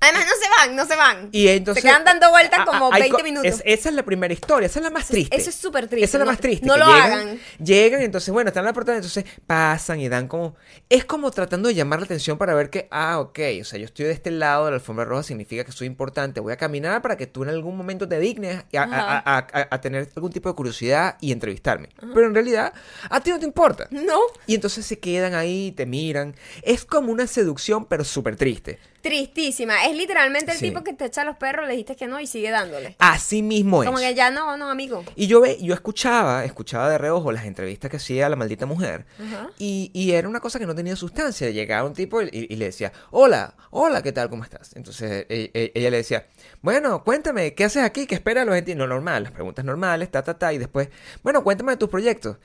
Además, 0.00 0.26
no 0.26 0.32
se 0.42 0.48
van, 0.68 0.76
no 0.76 0.86
se 0.86 0.96
van. 0.96 1.28
Y 1.32 1.48
entonces... 1.48 1.82
se 1.82 1.88
quedan 1.88 2.04
dando 2.04 2.30
vueltas 2.30 2.66
como 2.66 2.92
hay 2.92 3.02
20 3.02 3.16
co- 3.16 3.22
minutos. 3.24 3.46
es- 3.46 3.62
esa 3.64 3.88
es 3.88 3.94
la 3.94 4.02
primera 4.02 4.34
historia, 4.34 4.66
esa 4.66 4.78
es 4.80 4.84
la 4.84 4.90
más 4.90 5.08
triste. 5.08 5.34
eso 5.34 5.48
es 5.48 5.54
súper 5.56 5.88
triste, 5.88 6.04
Esa 6.04 6.16
es 6.16 6.18
la 6.18 6.24
no- 6.26 6.30
más 6.32 6.40
triste. 6.40 6.66
no 6.66 6.76
lo 6.76 6.84
llegan, 6.86 7.12
hagan. 7.12 7.40
Llegan, 7.58 8.02
entonces, 8.02 8.30
bueno, 8.32 8.48
están 8.48 8.62
en 8.62 8.66
la 8.66 8.72
portada, 8.74 8.98
entonces 8.98 9.24
pasan 9.46 10.00
y 10.00 10.08
dan 10.10 10.28
como... 10.28 10.56
Es 10.90 11.06
como 11.06 11.30
tratando 11.30 11.68
de 11.68 11.74
llamar 11.74 12.00
la 12.00 12.04
atención 12.04 12.36
para 12.36 12.52
ver 12.54 12.68
que, 12.68 12.86
ah, 12.90 13.18
ok, 13.18 13.38
o 13.62 13.64
sea, 13.64 13.78
yo 13.78 13.86
estoy 13.86 14.04
de 14.06 14.12
este 14.12 14.30
lado 14.30 14.66
de 14.66 14.72
la 14.72 14.76
alfombra 14.76 15.06
roja, 15.06 15.22
significa 15.22 15.64
que 15.64 15.72
soy 15.72 15.86
importante. 15.86 16.40
Voy 16.40 16.52
a 16.52 16.56
caminar 16.58 17.00
para 17.00 17.16
que 17.16 17.26
tú 17.26 17.42
en 17.44 17.48
algún 17.48 17.74
momento 17.76 18.06
te 18.06 18.18
dignes 18.20 18.56
a, 18.74 18.78
a- 18.78 18.82
Ajá. 18.84 19.22
a- 19.24 19.38
a- 19.38 19.68
a 19.70 19.80
tener 19.80 20.10
algún 20.16 20.30
tipo 20.32 20.50
de 20.50 20.54
curiosidad 20.54 21.16
y 21.22 21.32
entrevistarme. 21.32 21.88
Pero 22.14 22.26
en 22.26 22.34
realidad, 22.34 22.74
a 23.08 23.20
ti 23.20 23.30
no 23.30 23.38
te 23.38 23.46
importa. 23.46 23.88
No, 23.90 24.20
Y 24.46 24.54
entonces 24.56 24.84
se 24.84 24.98
quedan 24.98 25.34
ahí, 25.34 25.72
te 25.72 25.86
miran. 25.86 26.34
Es 26.62 26.84
como 26.84 27.10
una 27.10 27.26
seducción, 27.26 27.86
pero 27.86 28.04
súper 28.04 28.36
triste. 28.36 28.78
Tristísima. 29.04 29.84
Es 29.86 29.94
literalmente 29.96 30.50
el 30.50 30.58
Sí. 30.58 30.68
tipo 30.70 30.82
que 30.82 30.92
te 30.94 31.04
echa 31.04 31.22
a 31.22 31.24
los 31.24 31.36
perros, 31.36 31.66
le 31.66 31.72
dijiste 31.72 31.94
que 31.94 32.06
no 32.08 32.18
y 32.18 32.26
sigue 32.26 32.50
dándole. 32.50 32.96
Así 32.98 33.42
mismo 33.42 33.82
es. 33.82 33.86
Como 33.86 33.98
que 34.00 34.14
ya 34.14 34.30
no, 34.30 34.56
no, 34.56 34.70
amigo. 34.70 35.04
Y 35.14 35.26
yo, 35.28 35.40
ve, 35.40 35.58
yo 35.60 35.74
escuchaba, 35.74 36.44
escuchaba 36.44 36.88
de 36.90 36.98
reojo 36.98 37.30
las 37.30 37.44
entrevistas 37.44 37.90
que 37.90 37.98
hacía 37.98 38.28
la 38.28 38.34
maldita 38.36 38.66
mujer. 38.66 39.06
Ajá. 39.24 39.50
Y, 39.58 39.90
y 39.92 40.12
era 40.12 40.28
una 40.28 40.40
cosa 40.40 40.58
que 40.58 40.66
no 40.66 40.74
tenía 40.74 40.96
sustancia. 40.96 41.50
Llegaba 41.50 41.86
un 41.86 41.94
tipo 41.94 42.22
y, 42.22 42.28
y 42.32 42.56
le 42.56 42.64
decía, 42.64 42.92
hola, 43.10 43.54
hola, 43.70 44.02
¿qué 44.02 44.10
tal? 44.12 44.30
¿Cómo 44.30 44.42
estás? 44.42 44.74
Entonces 44.74 45.26
e- 45.28 45.50
e- 45.54 45.72
ella 45.74 45.90
le 45.90 45.98
decía, 45.98 46.26
bueno, 46.62 47.04
cuéntame, 47.04 47.54
¿qué 47.54 47.64
haces 47.64 47.82
aquí? 47.84 48.06
¿Qué 48.06 48.14
esperas 48.14 48.46
los 48.46 48.56
entiendes? 48.56 48.88
Lo 48.88 48.94
normal, 48.94 49.22
las 49.24 49.32
preguntas 49.32 49.64
normales, 49.64 50.10
ta, 50.10 50.22
ta, 50.24 50.38
ta. 50.38 50.52
Y 50.52 50.58
después, 50.58 50.88
bueno, 51.22 51.44
cuéntame 51.44 51.72
de 51.72 51.76
tus 51.76 51.90
proyectos. 51.90 52.38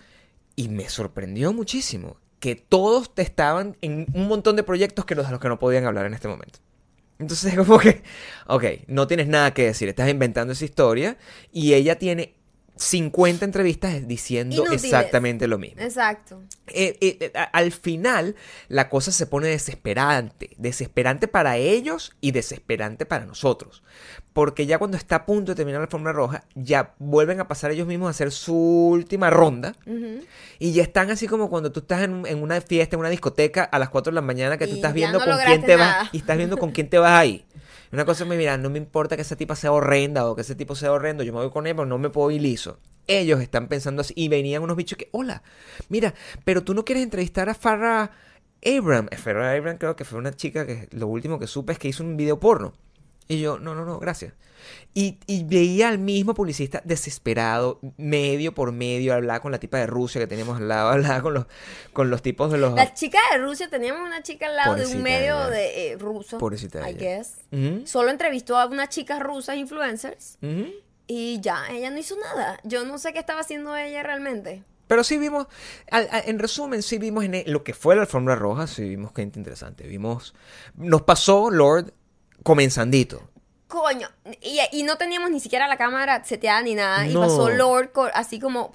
Y 0.56 0.68
me 0.68 0.90
sorprendió 0.90 1.54
muchísimo 1.54 2.18
que 2.40 2.56
todos 2.56 3.14
te 3.14 3.22
estaban 3.22 3.78
en 3.82 4.08
un 4.14 4.28
montón 4.28 4.56
de 4.56 4.64
proyectos 4.64 5.06
que 5.06 5.16
los 5.16 5.26
de 5.26 5.32
los 5.32 5.40
que 5.40 5.50
no 5.50 5.60
podían 5.60 5.86
hablar 5.86 6.06
en 6.06 6.14
este 6.14 6.28
momento. 6.28 6.60
Entonces, 7.20 7.54
como 7.58 7.80
que, 7.80 8.02
ok, 8.48 8.64
no 8.88 9.08
tienes 9.08 9.28
nada 9.28 9.54
que 9.54 9.66
decir, 9.66 9.90
estás 9.90 10.10
inventando 10.10 10.54
esa 10.54 10.66
historia 10.66 11.18
y 11.52 11.74
ella 11.74 12.00
tiene 12.00 12.39
50 12.80 13.44
entrevistas 13.44 14.08
diciendo 14.08 14.56
Inútiles. 14.56 14.86
exactamente 14.86 15.48
lo 15.48 15.58
mismo. 15.58 15.82
Exacto. 15.82 16.42
Eh, 16.68 16.98
eh, 17.02 17.18
eh, 17.20 17.32
al 17.52 17.74
final, 17.74 18.36
la 18.70 18.88
cosa 18.88 19.12
se 19.12 19.26
pone 19.26 19.50
desesperante. 19.50 20.52
Desesperante 20.58 21.28
para 21.28 21.58
ellos 21.58 22.16
y 22.22 22.32
desesperante 22.32 23.06
para 23.06 23.26
nosotros. 23.26 23.84
Porque 24.32 24.66
ya 24.66 24.78
cuando 24.78 24.96
está 24.96 25.18
a 25.18 25.26
punto 25.26 25.52
de 25.52 25.56
terminar 25.58 25.82
la 25.82 25.86
alfombra 25.88 26.14
roja, 26.14 26.46
ya 26.56 26.96
vuelven 27.00 27.42
a 27.42 27.50
pasar 27.50 27.72
ellos 27.72 27.86
mismos 27.86 28.08
a 28.08 28.12
hacer 28.12 28.32
su 28.32 28.56
última 28.56 29.30
ronda. 29.30 29.76
Y 30.58 30.72
ya 30.72 30.84
están 30.84 31.12
así 31.12 31.28
como 31.28 31.50
cuando 31.50 31.74
tú 31.74 31.82
estás 31.82 32.04
en, 32.04 32.26
en 32.28 32.42
una 32.42 32.62
fiesta, 32.62 32.96
en 32.96 33.02
una 33.02 33.10
discoteca 33.10 33.66
a 33.66 33.78
las 33.78 33.90
4 33.90 34.12
de 34.12 34.16
la 34.16 34.22
mañana 34.22 34.58
que 34.58 34.68
tú 34.68 34.74
Y 34.74 34.76
estás 34.78 34.92
ya 34.92 34.96
viendo 34.96 35.20
no 35.20 35.26
con 35.26 35.38
quién 35.46 35.62
te 35.66 35.76
nada. 35.76 35.98
vas 36.04 36.10
y 36.14 36.18
estás 36.18 36.38
viendo 36.38 36.58
con 36.58 36.72
quién 36.72 36.90
te 36.90 36.98
vas 36.98 37.12
ahí. 37.12 37.46
Una 37.92 38.06
cosa 38.06 38.26
me 38.26 38.38
mira, 38.38 38.58
no 38.58 38.70
me 38.70 38.78
importa 38.78 39.16
que 39.16 39.24
esa 39.24 39.36
tipa 39.36 39.56
sea 39.56 39.72
horrenda 39.72 40.30
o 40.30 40.36
que 40.36 40.42
ese 40.42 40.56
tipo 40.56 40.76
sea 40.76 40.92
horrendo, 40.92 41.24
yo 41.24 41.34
me 41.34 41.40
voy 41.40 41.50
con 41.50 41.66
él, 41.66 41.76
pero 41.76 41.88
no 41.88 41.98
me 41.98 42.10
puedo 42.10 42.30
liso. 42.30 42.80
Ellos 43.08 43.42
están 43.42 43.68
pensando 43.68 44.02
así 44.02 44.14
y 44.16 44.28
venían 44.28 44.62
unos 44.62 44.78
bichos 44.78 44.98
que, 44.98 45.10
hola, 45.12 45.42
mira, 45.90 46.14
pero 46.46 46.64
tú 46.64 46.76
no 46.76 46.86
quieres 46.86 47.04
entrevistar 47.04 47.50
a 47.50 47.56
Farrah 47.56 48.12
Abram. 48.64 49.08
Eh, 49.10 49.18
Farrah 49.18 49.54
Abram 49.54 49.78
creo 49.78 49.96
que 49.96 50.06
fue 50.06 50.20
una 50.20 50.36
chica 50.36 50.68
que 50.68 50.88
lo 50.92 51.08
último 51.08 51.40
que 51.40 51.48
supe 51.48 51.74
es 51.74 51.80
que 51.80 51.88
hizo 51.88 52.04
un 52.04 52.16
video 52.16 52.40
porno. 52.40 52.74
Y 53.28 53.40
yo, 53.40 53.58
no, 53.58 53.74
no, 53.74 53.86
no, 53.86 54.00
gracias. 54.00 54.34
Y, 54.94 55.20
y 55.28 55.44
veía 55.44 55.88
al 55.90 56.00
mismo 56.00 56.34
publicista 56.34 56.82
desesperado, 56.84 57.80
medio 57.98 58.54
por 58.54 58.72
medio, 58.72 59.14
hablaba 59.14 59.40
con 59.40 59.52
la 59.52 59.60
tipa 59.60 59.78
de 59.78 59.88
Rusia 59.88 60.20
que 60.20 60.28
teníamos 60.28 60.58
al 60.58 60.68
lado, 60.68 60.90
hablaba 60.92 61.22
con 61.22 61.34
los, 61.36 61.46
con 61.94 62.10
los 62.10 62.22
tipos 62.22 62.52
de 62.52 62.58
los... 62.58 62.74
La 62.74 62.94
chica 62.94 63.20
de 63.32 63.38
Rusia, 63.38 63.70
teníamos 63.70 64.02
una 64.06 64.24
chica 64.24 64.48
al 64.48 64.56
lado 64.56 64.74
de 64.76 64.82
Pobrecita 64.84 64.98
un 64.98 65.04
medio 65.04 65.36
ella. 65.38 65.50
de 65.50 65.92
eh, 65.92 65.98
ruso. 65.98 66.38
Pobrecita 66.40 66.80
I 66.90 66.94
ella. 66.96 67.00
guess. 67.18 67.34
Ujú, 67.52 67.86
Solo 67.88 68.10
entrevistó 68.10 68.58
a 68.58 68.66
unas 68.66 68.90
chicas 68.90 69.20
rusas 69.22 69.56
influencers 69.58 70.38
ujú. 70.42 70.68
y 71.08 71.40
ya, 71.40 71.68
ella 71.72 71.90
no 71.92 71.98
hizo 72.00 72.16
nada. 72.18 72.60
Yo 72.64 72.84
no 72.84 72.98
sé 72.98 73.14
qué 73.14 73.20
estaba 73.20 73.42
haciendo 73.42 73.76
ella 73.78 74.02
realmente. 74.04 74.64
Pero 74.88 75.04
sí 75.04 75.20
vimos, 75.20 75.46
al- 75.92 76.10
al- 76.12 76.24
en 76.26 76.40
resumen, 76.40 76.82
sí 76.82 76.98
vimos 76.98 77.24
en 77.24 77.36
e- 77.36 77.44
lo 77.46 77.64
que 77.64 77.76
fue 77.76 77.96
la 77.96 78.02
alfombra 78.02 78.36
roja, 78.36 78.66
sí 78.66 78.90
vimos 78.90 79.12
gente 79.16 79.38
interesante. 79.38 79.88
Vimos, 79.88 80.34
nos 80.76 81.04
pasó 81.04 81.52
Lord 81.52 81.94
comenzandito. 82.44 83.30
Coño, 83.70 84.10
y, 84.42 84.60
y 84.74 84.84
no 84.84 84.98
teníamos 84.98 85.30
ni 85.32 85.40
siquiera 85.40 85.68
la 85.70 85.78
cámara 85.78 86.24
seteada 86.26 86.62
ni 86.62 86.76
nada. 86.76 87.08
Y 87.08 87.14
pasó 87.14 87.50
Lord 87.50 87.92
así 88.14 88.40
como. 88.42 88.74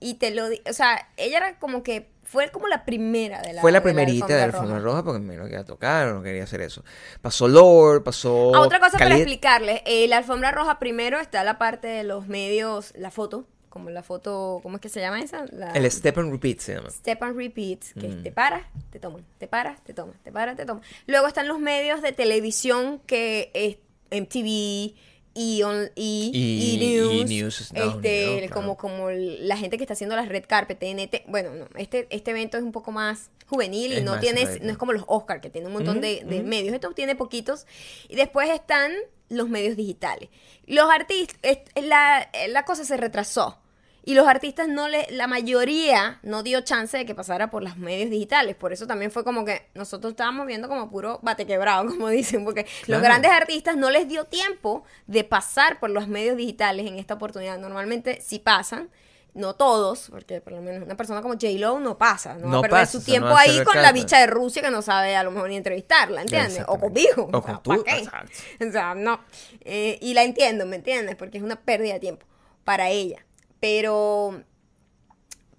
Y 0.00 0.14
te 0.14 0.32
lo 0.32 0.48
di- 0.48 0.60
O 0.68 0.72
sea, 0.72 1.08
ella 1.16 1.36
era 1.36 1.58
como 1.60 1.84
que. 1.84 2.10
Fue 2.24 2.48
como 2.50 2.66
la 2.66 2.86
primera 2.86 3.42
de 3.42 3.52
la. 3.52 3.60
fue 3.60 3.72
la 3.72 3.82
primerita 3.82 4.26
de 4.26 4.36
la 4.38 4.44
alfombra 4.44 4.76
roja. 4.78 4.84
roja 4.84 5.04
porque 5.04 5.20
me 5.20 5.36
lo 5.36 5.44
quería 5.44 5.64
tocar, 5.66 6.14
no 6.14 6.22
quería 6.22 6.44
hacer 6.44 6.62
eso. 6.62 6.82
Pasó 7.20 7.46
Lord, 7.46 8.04
pasó... 8.04 8.54
Ah, 8.54 8.60
otra 8.62 8.80
cosa 8.80 8.96
para 8.96 9.14
explicarles. 9.16 9.82
eh, 9.84 10.08
la 10.08 10.16
alfombra 10.16 10.50
roja 10.50 10.78
primero 10.78 11.20
está 11.20 11.44
la 11.44 11.58
parte 11.58 11.88
de 11.88 12.04
los 12.04 12.28
medios, 12.28 12.94
la 12.96 13.10
foto, 13.10 13.46
como 13.68 13.90
la 13.90 14.02
foto, 14.02 14.60
¿cómo 14.62 14.76
es 14.76 14.80
que 14.80 14.88
se 14.88 15.00
llama 15.00 15.20
esa? 15.20 15.44
La- 15.50 15.72
El 15.72 15.90
Step 15.90 16.16
and 16.16 16.32
Repeat 16.32 16.60
se 16.60 16.74
llama. 16.76 16.88
Step 16.88 17.22
and 17.22 17.36
repeat, 17.36 17.80
que 18.00 18.08
Mm. 18.08 18.22
te 18.22 18.32
paras, 18.32 18.62
te 18.90 18.98
toman, 18.98 19.26
te 19.36 19.46
paras, 19.46 19.84
te 19.84 19.92
toman, 19.92 20.14
te 20.24 20.32
paras, 20.32 20.56
te 20.56 20.64
toman. 20.64 20.82
Luego 21.06 21.26
están 21.26 21.48
los 21.48 21.58
medios 21.58 22.00
de 22.00 22.12
televisión 22.12 23.00
que 23.04 23.50
es 23.52 23.76
MTV 24.12 24.94
y, 25.34 25.62
on- 25.62 25.90
y, 25.94 26.30
Y- 26.34 26.74
y 26.74 26.96
News, 26.98 27.14
y 27.14 27.24
News 27.24 27.54
es 27.60 27.66
Estados 27.68 27.94
este, 27.96 28.24
Unidos, 28.28 28.38
claro. 28.50 28.54
como, 28.54 28.76
como 28.76 29.10
la 29.10 29.56
gente 29.56 29.78
que 29.78 29.84
está 29.84 29.94
haciendo 29.94 30.14
las 30.14 30.28
red 30.28 30.44
carpet, 30.46 30.78
TNT. 30.78 31.24
Bueno, 31.26 31.54
no, 31.54 31.68
este, 31.76 32.06
este 32.10 32.32
evento 32.32 32.58
es 32.58 32.62
un 32.62 32.72
poco 32.72 32.92
más 32.92 33.30
juvenil 33.46 33.96
y 33.98 34.00
no 34.02 34.18
tiene, 34.20 34.44
no 34.60 34.70
es 34.72 34.76
como 34.76 34.92
los 34.92 35.04
Oscar, 35.06 35.40
que 35.40 35.48
tiene 35.50 35.68
un 35.68 35.72
montón 35.72 36.00
de, 36.00 36.22
medios. 36.44 36.74
Esto 36.74 36.90
tiene 36.92 37.16
poquitos. 37.16 37.66
Y 38.08 38.16
después 38.16 38.50
están 38.50 38.92
los 39.30 39.48
medios 39.48 39.76
digitales. 39.76 40.28
Los 40.66 40.90
artistas, 40.90 41.38
la, 41.82 42.30
la 42.48 42.64
cosa 42.66 42.84
se 42.84 42.96
retrasó. 42.98 43.58
Y 44.04 44.14
los 44.14 44.26
artistas 44.26 44.66
no 44.66 44.88
le, 44.88 45.06
la 45.10 45.28
mayoría 45.28 46.18
no 46.22 46.42
dio 46.42 46.62
chance 46.62 46.98
de 46.98 47.06
que 47.06 47.14
pasara 47.14 47.50
por 47.50 47.62
los 47.62 47.76
medios 47.76 48.10
digitales. 48.10 48.56
Por 48.56 48.72
eso 48.72 48.86
también 48.86 49.12
fue 49.12 49.22
como 49.22 49.44
que 49.44 49.68
nosotros 49.74 50.12
estábamos 50.12 50.46
viendo 50.46 50.68
como 50.68 50.90
puro 50.90 51.20
bate 51.22 51.46
quebrado, 51.46 51.86
como 51.88 52.08
dicen, 52.08 52.44
porque 52.44 52.66
los 52.86 53.00
grandes 53.00 53.30
artistas 53.30 53.76
no 53.76 53.90
les 53.90 54.08
dio 54.08 54.24
tiempo 54.24 54.84
de 55.06 55.22
pasar 55.22 55.78
por 55.78 55.90
los 55.90 56.08
medios 56.08 56.36
digitales 56.36 56.86
en 56.86 56.98
esta 56.98 57.14
oportunidad. 57.14 57.58
Normalmente 57.58 58.20
sí 58.20 58.40
pasan, 58.40 58.90
no 59.34 59.54
todos, 59.54 60.08
porque 60.10 60.40
por 60.40 60.52
lo 60.52 60.62
menos 60.62 60.82
una 60.82 60.96
persona 60.96 61.22
como 61.22 61.34
J-Lo 61.34 61.78
no 61.78 61.96
pasa, 61.96 62.34
no, 62.34 62.46
va 62.46 62.50
No 62.50 62.58
a 62.58 62.62
perder 62.62 62.80
pasa, 62.80 62.98
su 62.98 63.04
tiempo 63.04 63.28
no 63.28 63.34
va 63.34 63.40
ahí 63.42 63.62
con 63.62 63.80
la 63.80 63.92
bicha 63.92 64.18
de 64.18 64.26
Rusia 64.26 64.62
que 64.62 64.70
no 64.70 64.82
sabe 64.82 65.14
a 65.14 65.22
lo 65.22 65.30
mejor 65.30 65.48
ni 65.48 65.56
entrevistarla, 65.56 66.22
¿entiendes? 66.22 66.64
O 66.66 66.78
conmigo. 66.78 67.30
O 67.32 67.38
o 67.38 67.42
sea, 67.42 67.54
con 67.54 67.62
tú. 67.62 67.84
O 68.68 68.72
sea, 68.72 68.94
no. 68.94 69.20
Eh, 69.60 69.98
y 70.02 70.12
la 70.14 70.24
entiendo, 70.24 70.66
¿me 70.66 70.76
entiendes? 70.76 71.14
Porque 71.14 71.38
es 71.38 71.44
una 71.44 71.56
pérdida 71.56 71.94
de 71.94 72.00
tiempo 72.00 72.26
para 72.64 72.90
ella. 72.90 73.24
Pero 73.62 74.42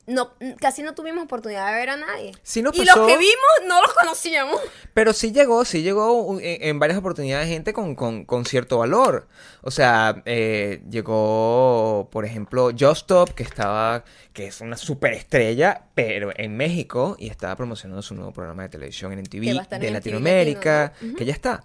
no, 0.05 0.33
casi 0.59 0.83
no 0.83 0.93
tuvimos 0.93 1.23
oportunidad 1.23 1.71
de 1.71 1.77
ver 1.79 1.89
a 1.91 1.95
nadie. 1.95 2.33
Sí 2.43 2.61
nos 2.61 2.75
y 2.75 2.83
los 2.83 2.93
que 3.07 3.17
vimos 3.17 3.51
no 3.65 3.81
los 3.81 3.93
conocíamos. 3.93 4.59
Pero 4.93 5.13
sí 5.13 5.31
llegó, 5.31 5.63
sí 5.63 5.81
llegó 5.81 6.37
en, 6.41 6.61
en 6.61 6.77
varias 6.79 6.99
oportunidades 6.99 7.47
gente 7.47 7.71
con, 7.71 7.95
con- 7.95 8.25
con 8.25 8.45
cierto 8.45 8.77
valor. 8.79 9.29
O 9.61 9.71
sea, 9.71 10.21
eh, 10.25 10.81
llegó, 10.89 12.09
por 12.11 12.25
ejemplo, 12.25 12.71
Just 12.77 13.09
que 13.33 13.43
estaba, 13.43 14.03
que 14.33 14.47
es 14.47 14.59
una 14.59 14.75
superestrella, 14.75 15.85
pero 15.95 16.31
en 16.35 16.57
México, 16.57 17.15
y 17.17 17.29
estaba 17.29 17.55
promocionando 17.55 18.01
su 18.01 18.13
nuevo 18.13 18.33
programa 18.33 18.63
de 18.63 18.69
televisión 18.69 19.13
en 19.13 19.19
MTV 19.19 19.39
de 19.41 19.49
en 19.87 19.93
Latinoamérica, 19.93 20.81
Latino, 20.95 21.11
¿no? 21.13 21.17
que 21.17 21.23
ya 21.25 21.33
está. 21.33 21.63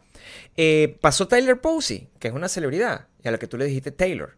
Eh, 0.56 0.96
pasó 1.00 1.26
Tyler 1.26 1.60
Posey, 1.60 2.08
que 2.20 2.28
es 2.28 2.34
una 2.34 2.48
celebridad, 2.48 3.08
y 3.24 3.26
a 3.26 3.32
la 3.32 3.38
que 3.38 3.48
tú 3.48 3.58
le 3.58 3.64
dijiste 3.64 3.90
Taylor. 3.90 4.36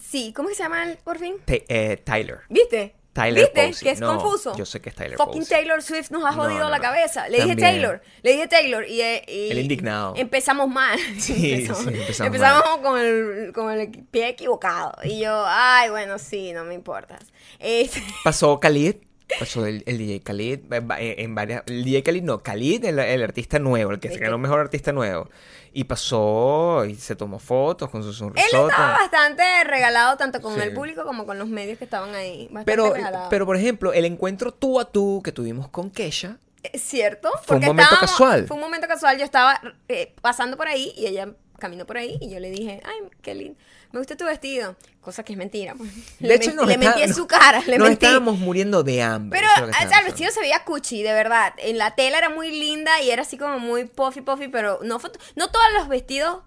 Sí, 0.00 0.32
¿cómo 0.34 0.48
se 0.50 0.56
llama 0.56 0.84
el, 0.90 0.96
por 0.98 1.18
fin? 1.18 1.34
Eh, 1.46 1.96
Tyler. 2.04 2.40
¿Viste? 2.48 2.94
Tyler 3.12 3.44
¿Viste? 3.44 3.68
Posey. 3.68 3.84
Que 3.84 3.90
es 3.92 4.00
No, 4.00 4.16
confuso. 4.18 4.56
yo 4.56 4.66
sé 4.66 4.80
que 4.80 4.88
es 4.90 4.94
Tyler 4.96 5.16
Fucking 5.16 5.42
Posey. 5.42 5.56
Taylor 5.58 5.82
Swift 5.82 6.10
nos 6.10 6.24
ha 6.24 6.32
jodido 6.32 6.64
no, 6.64 6.70
la 6.70 6.80
cabeza. 6.80 7.28
Le 7.28 7.42
dije. 7.42 7.56
Taylor. 7.56 8.02
Le 8.22 8.32
dije 8.32 8.48
Taylor. 8.48 8.84
Y, 8.88 9.00
y- 9.02 9.50
El 9.50 9.58
indignado. 9.58 10.14
Empezamos 10.16 10.68
mal. 10.68 10.98
Sí, 11.18 11.52
empezamos, 11.52 11.82
sí, 11.84 11.88
empezamos 12.00 12.26
empezamos 12.26 12.78
con, 12.78 12.98
el, 13.00 13.52
con 13.52 13.70
el 13.72 13.88
pie 14.10 14.28
equivocado. 14.30 14.92
Y 15.04 15.20
yo, 15.20 15.44
ay, 15.46 15.90
bueno, 15.90 16.18
sí, 16.18 16.52
no 16.52 16.64
me 16.64 16.74
importa. 16.74 17.18
Este, 17.60 18.02
Pasó 18.24 18.58
Khalid, 18.58 18.96
pasó 19.38 19.64
el, 19.64 19.82
el 19.86 19.96
DJ 19.98 20.20
Khalid 20.22 20.72
eh, 20.72 20.82
eh, 20.98 21.14
en 21.18 21.34
varias. 21.36 21.62
El 21.66 21.84
DJ 21.84 22.02
Khalid, 22.02 22.22
no, 22.24 22.42
Khalid, 22.42 22.84
el, 22.84 22.98
el 22.98 23.22
artista 23.22 23.58
nuevo, 23.60 23.92
el 23.92 24.00
que 24.00 24.10
se 24.10 24.18
ganó 24.18 24.38
mejor 24.38 24.58
artista 24.60 24.92
nuevo. 24.92 25.30
Y 25.76 25.84
pasó 25.84 26.84
y 26.84 26.94
se 26.94 27.16
tomó 27.16 27.38
fotos 27.40 27.90
con 27.90 28.02
su 28.04 28.10
él 28.10 28.14
sonrisota. 28.14 28.68
estaba 28.70 28.92
bastante 28.92 29.42
regalado 29.64 30.16
tanto 30.16 30.40
con 30.40 30.54
Sí. 30.54 30.60
el 30.60 30.72
público 30.72 31.04
como 31.04 31.26
con 31.26 31.36
los 31.38 31.48
medios 31.48 31.78
que 31.78 31.84
estaban 31.84 32.14
ahí. 32.14 32.44
Bastante 32.44 32.64
Pero, 32.72 32.92
regalado. 32.94 33.28
pero, 33.28 33.44
por 33.44 33.56
ejemplo, 33.56 33.92
el 33.92 34.04
encuentro 34.04 34.52
tú 34.54 34.78
a 34.78 34.84
tú 34.84 35.20
que 35.24 35.32
tuvimos 35.32 35.68
con 35.68 35.90
Kesha. 35.90 36.38
Es 36.62 36.80
cierto. 36.80 37.28
Fue 37.42 37.56
un 37.56 37.62
porque 37.62 37.66
momento 37.66 37.82
estábamos- 37.94 38.10
casual. 38.12 38.46
Fue 38.46 38.54
un 38.56 38.62
momento 38.62 38.86
casual. 38.88 39.18
Yo 39.18 39.24
estaba 39.24 39.60
eh, 39.88 40.14
pasando 40.22 40.56
por 40.56 40.68
ahí 40.68 40.92
y 40.96 41.06
ella 41.06 41.28
caminó 41.58 41.84
por 41.86 41.96
ahí 41.98 42.18
y 42.20 42.30
yo 42.30 42.38
le 42.40 42.50
dije, 42.50 42.80
ay, 42.84 43.08
qué 43.20 43.34
lindo. 43.34 43.58
Me 43.94 44.00
gusta 44.00 44.16
tu 44.16 44.24
vestido. 44.24 44.74
Cosa 45.00 45.22
que 45.22 45.32
es 45.34 45.38
mentira. 45.38 45.74
pues. 45.76 45.94
De 46.18 46.28
Le, 46.28 46.34
hecho, 46.34 46.48
men- 46.48 46.56
nos 46.56 46.66
le 46.66 46.72
está- 46.74 46.84
mentí 46.86 47.02
en 47.02 47.14
su 47.14 47.26
cara. 47.26 47.62
Le 47.66 47.78
nos 47.78 47.88
mentí. 47.88 48.04
estábamos 48.04 48.38
muriendo 48.38 48.82
de 48.82 49.02
hambre. 49.02 49.38
Pero, 49.40 49.68
o 49.68 49.72
sea, 49.88 49.98
el 50.00 50.04
vestido 50.06 50.30
se 50.32 50.40
veía 50.40 50.64
cuchi, 50.64 51.02
de 51.02 51.12
verdad. 51.12 51.52
En 51.58 51.78
la 51.78 51.94
tela 51.94 52.18
era 52.18 52.28
muy 52.28 52.50
linda 52.50 53.00
y 53.02 53.10
era 53.10 53.22
así 53.22 53.38
como 53.38 53.58
muy 53.60 53.84
puffy, 53.84 54.20
puffy, 54.20 54.48
pero 54.48 54.80
no, 54.82 54.98
no 55.36 55.48
todos 55.50 55.66
los 55.78 55.88
vestidos 55.88 56.38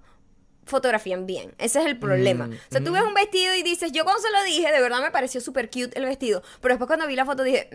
fotografían 0.65 1.25
bien. 1.25 1.53
Ese 1.59 1.79
es 1.79 1.85
el 1.85 1.97
problema. 1.97 2.47
Mm, 2.47 2.51
o 2.53 2.57
sea, 2.71 2.83
tú 2.83 2.91
ves 2.91 3.01
un 3.03 3.13
vestido 3.13 3.55
y 3.55 3.63
dices, 3.63 3.93
yo 3.93 4.03
cuando 4.03 4.21
se 4.21 4.29
lo 4.31 4.43
dije, 4.43 4.69
de 4.69 4.81
verdad 4.81 4.99
me 5.01 5.11
pareció 5.11 5.39
súper 5.39 5.69
cute 5.69 5.97
el 5.97 6.03
vestido. 6.05 6.43
Pero 6.61 6.73
después 6.73 6.87
cuando 6.87 7.07
vi 7.07 7.15
la 7.15 7.23
foto 7.25 7.43
dije, 7.43 7.69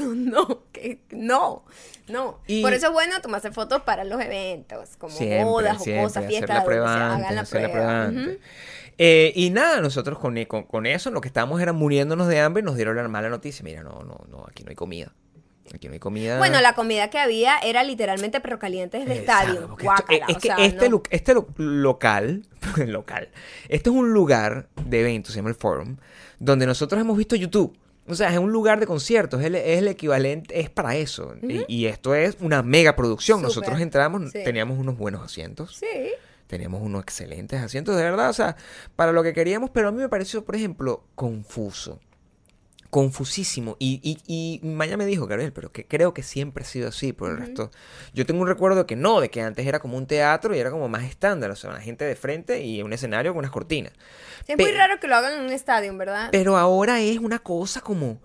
no, 0.00 0.14
no, 0.14 0.62
que, 0.72 1.00
no, 1.10 1.66
no. 2.08 2.40
Y- 2.46 2.62
Por 2.62 2.72
eso 2.72 2.86
es 2.86 2.92
bueno 2.94 3.20
tomarse 3.20 3.50
fotos 3.52 3.82
para 3.82 4.04
los 4.04 4.18
eventos, 4.22 4.96
como 4.96 5.14
Siempre, 5.14 5.44
bodas 5.44 5.76
o 5.82 5.84
cosas, 5.84 6.16
hacer 6.16 6.28
fiestas, 6.28 6.48
la 6.48 6.54
donde 6.54 6.66
prueba 6.66 7.14
antes, 7.14 7.34
la 7.34 7.40
hacer 7.42 7.62
la 7.62 7.70
prueba. 7.70 8.10
Eh, 8.98 9.32
y 9.34 9.50
nada, 9.50 9.80
nosotros 9.80 10.18
con, 10.18 10.42
con, 10.44 10.64
con 10.64 10.86
eso 10.86 11.10
lo 11.10 11.20
que 11.20 11.28
estábamos 11.28 11.60
era 11.60 11.72
muriéndonos 11.72 12.28
de 12.28 12.40
hambre 12.40 12.62
y 12.62 12.64
nos 12.64 12.76
dieron 12.76 12.96
la 12.96 13.06
mala 13.08 13.28
noticia. 13.28 13.62
Mira, 13.64 13.82
no, 13.82 14.02
no, 14.04 14.24
no, 14.30 14.44
aquí 14.48 14.62
no 14.62 14.70
hay 14.70 14.76
comida. 14.76 15.12
Aquí 15.74 15.86
no 15.88 15.94
hay 15.94 15.98
comida. 15.98 16.38
Bueno, 16.38 16.60
la 16.60 16.74
comida 16.74 17.08
que 17.08 17.18
había 17.18 17.58
era 17.58 17.82
literalmente 17.82 18.40
perro 18.40 18.58
calientes 18.58 19.06
de 19.06 19.14
estadio. 19.14 19.66
porque 19.68 19.86
esto- 19.86 20.04
Guácala, 20.06 20.26
es 20.28 20.36
o 20.36 20.38
que 20.40 20.46
sea, 20.48 20.56
este, 20.58 20.88
no. 20.90 21.02
este 21.10 21.34
local, 21.56 22.46
local, 22.86 23.28
este 23.68 23.90
es 23.90 23.96
un 23.96 24.12
lugar 24.12 24.68
de 24.84 25.00
eventos, 25.00 25.32
se 25.32 25.38
llama 25.38 25.48
el 25.48 25.54
Forum, 25.54 25.96
donde 26.38 26.66
nosotros 26.66 27.00
hemos 27.00 27.16
visto 27.16 27.34
YouTube. 27.34 27.76
O 28.06 28.14
sea, 28.14 28.30
es 28.30 28.38
un 28.38 28.52
lugar 28.52 28.78
de 28.78 28.86
conciertos, 28.86 29.40
es 29.40 29.46
el, 29.46 29.54
es 29.54 29.78
el 29.78 29.88
equivalente, 29.88 30.60
es 30.60 30.68
para 30.68 30.94
eso. 30.96 31.34
y, 31.42 31.64
y 31.66 31.86
esto 31.86 32.14
es 32.14 32.36
una 32.40 32.62
mega 32.62 32.94
producción. 32.94 33.40
Nosotros 33.40 33.80
entramos, 33.80 34.30
sí. 34.30 34.44
teníamos 34.44 34.78
unos 34.78 34.98
buenos 34.98 35.22
asientos. 35.24 35.74
Sí. 35.76 35.86
Teníamos 36.46 36.82
unos 36.82 37.02
excelentes 37.02 37.60
asientos, 37.60 37.96
de 37.96 38.02
verdad, 38.02 38.30
o 38.30 38.32
sea, 38.34 38.56
para 38.96 39.12
lo 39.12 39.22
que 39.22 39.32
queríamos, 39.32 39.70
pero 39.70 39.88
a 39.88 39.92
mí 39.92 39.98
me 39.98 40.08
pareció, 40.08 40.44
por 40.44 40.56
ejemplo, 40.56 41.04
confuso. 41.14 42.00
confusísimo. 42.90 43.76
Y, 43.80 44.00
y, 44.04 44.18
y 44.62 44.64
Maya 44.64 44.96
me 44.96 45.04
dijo, 45.04 45.26
Gabriel, 45.26 45.52
pero 45.52 45.72
que 45.72 45.84
creo 45.84 46.14
que 46.14 46.22
siempre 46.22 46.62
ha 46.62 46.66
sido 46.66 46.88
así. 46.88 47.12
Por 47.12 47.30
el 47.30 47.38
resto, 47.38 47.72
yo 48.12 48.24
tengo 48.24 48.40
un 48.42 48.46
recuerdo 48.46 48.78
de 48.78 48.86
que 48.86 48.94
no, 48.94 49.20
de 49.20 49.30
que 49.30 49.40
antes 49.42 49.66
era 49.66 49.80
como 49.80 49.96
un 49.96 50.06
teatro 50.06 50.54
y 50.54 50.60
era 50.60 50.70
como 50.70 50.88
más 50.88 51.02
estándar. 51.02 51.50
O 51.50 51.56
sea, 51.56 51.70
una 51.70 51.80
gente 51.80 52.04
de 52.04 52.14
frente 52.14 52.62
y 52.62 52.82
un 52.82 52.92
escenario 52.92 53.32
con 53.32 53.40
unas 53.40 53.50
cortinas. 53.50 53.92
Es 54.46 54.56
muy 54.56 54.70
raro 54.70 55.00
que 55.00 55.08
lo 55.08 55.16
hagan 55.16 55.32
en 55.40 55.40
un 55.40 55.50
estadio, 55.52 55.96
¿verdad? 55.96 56.28
Pero 56.30 56.56
ahora 56.56 57.00
es 57.00 57.18
una 57.18 57.40
cosa 57.40 57.80
como. 57.80 58.20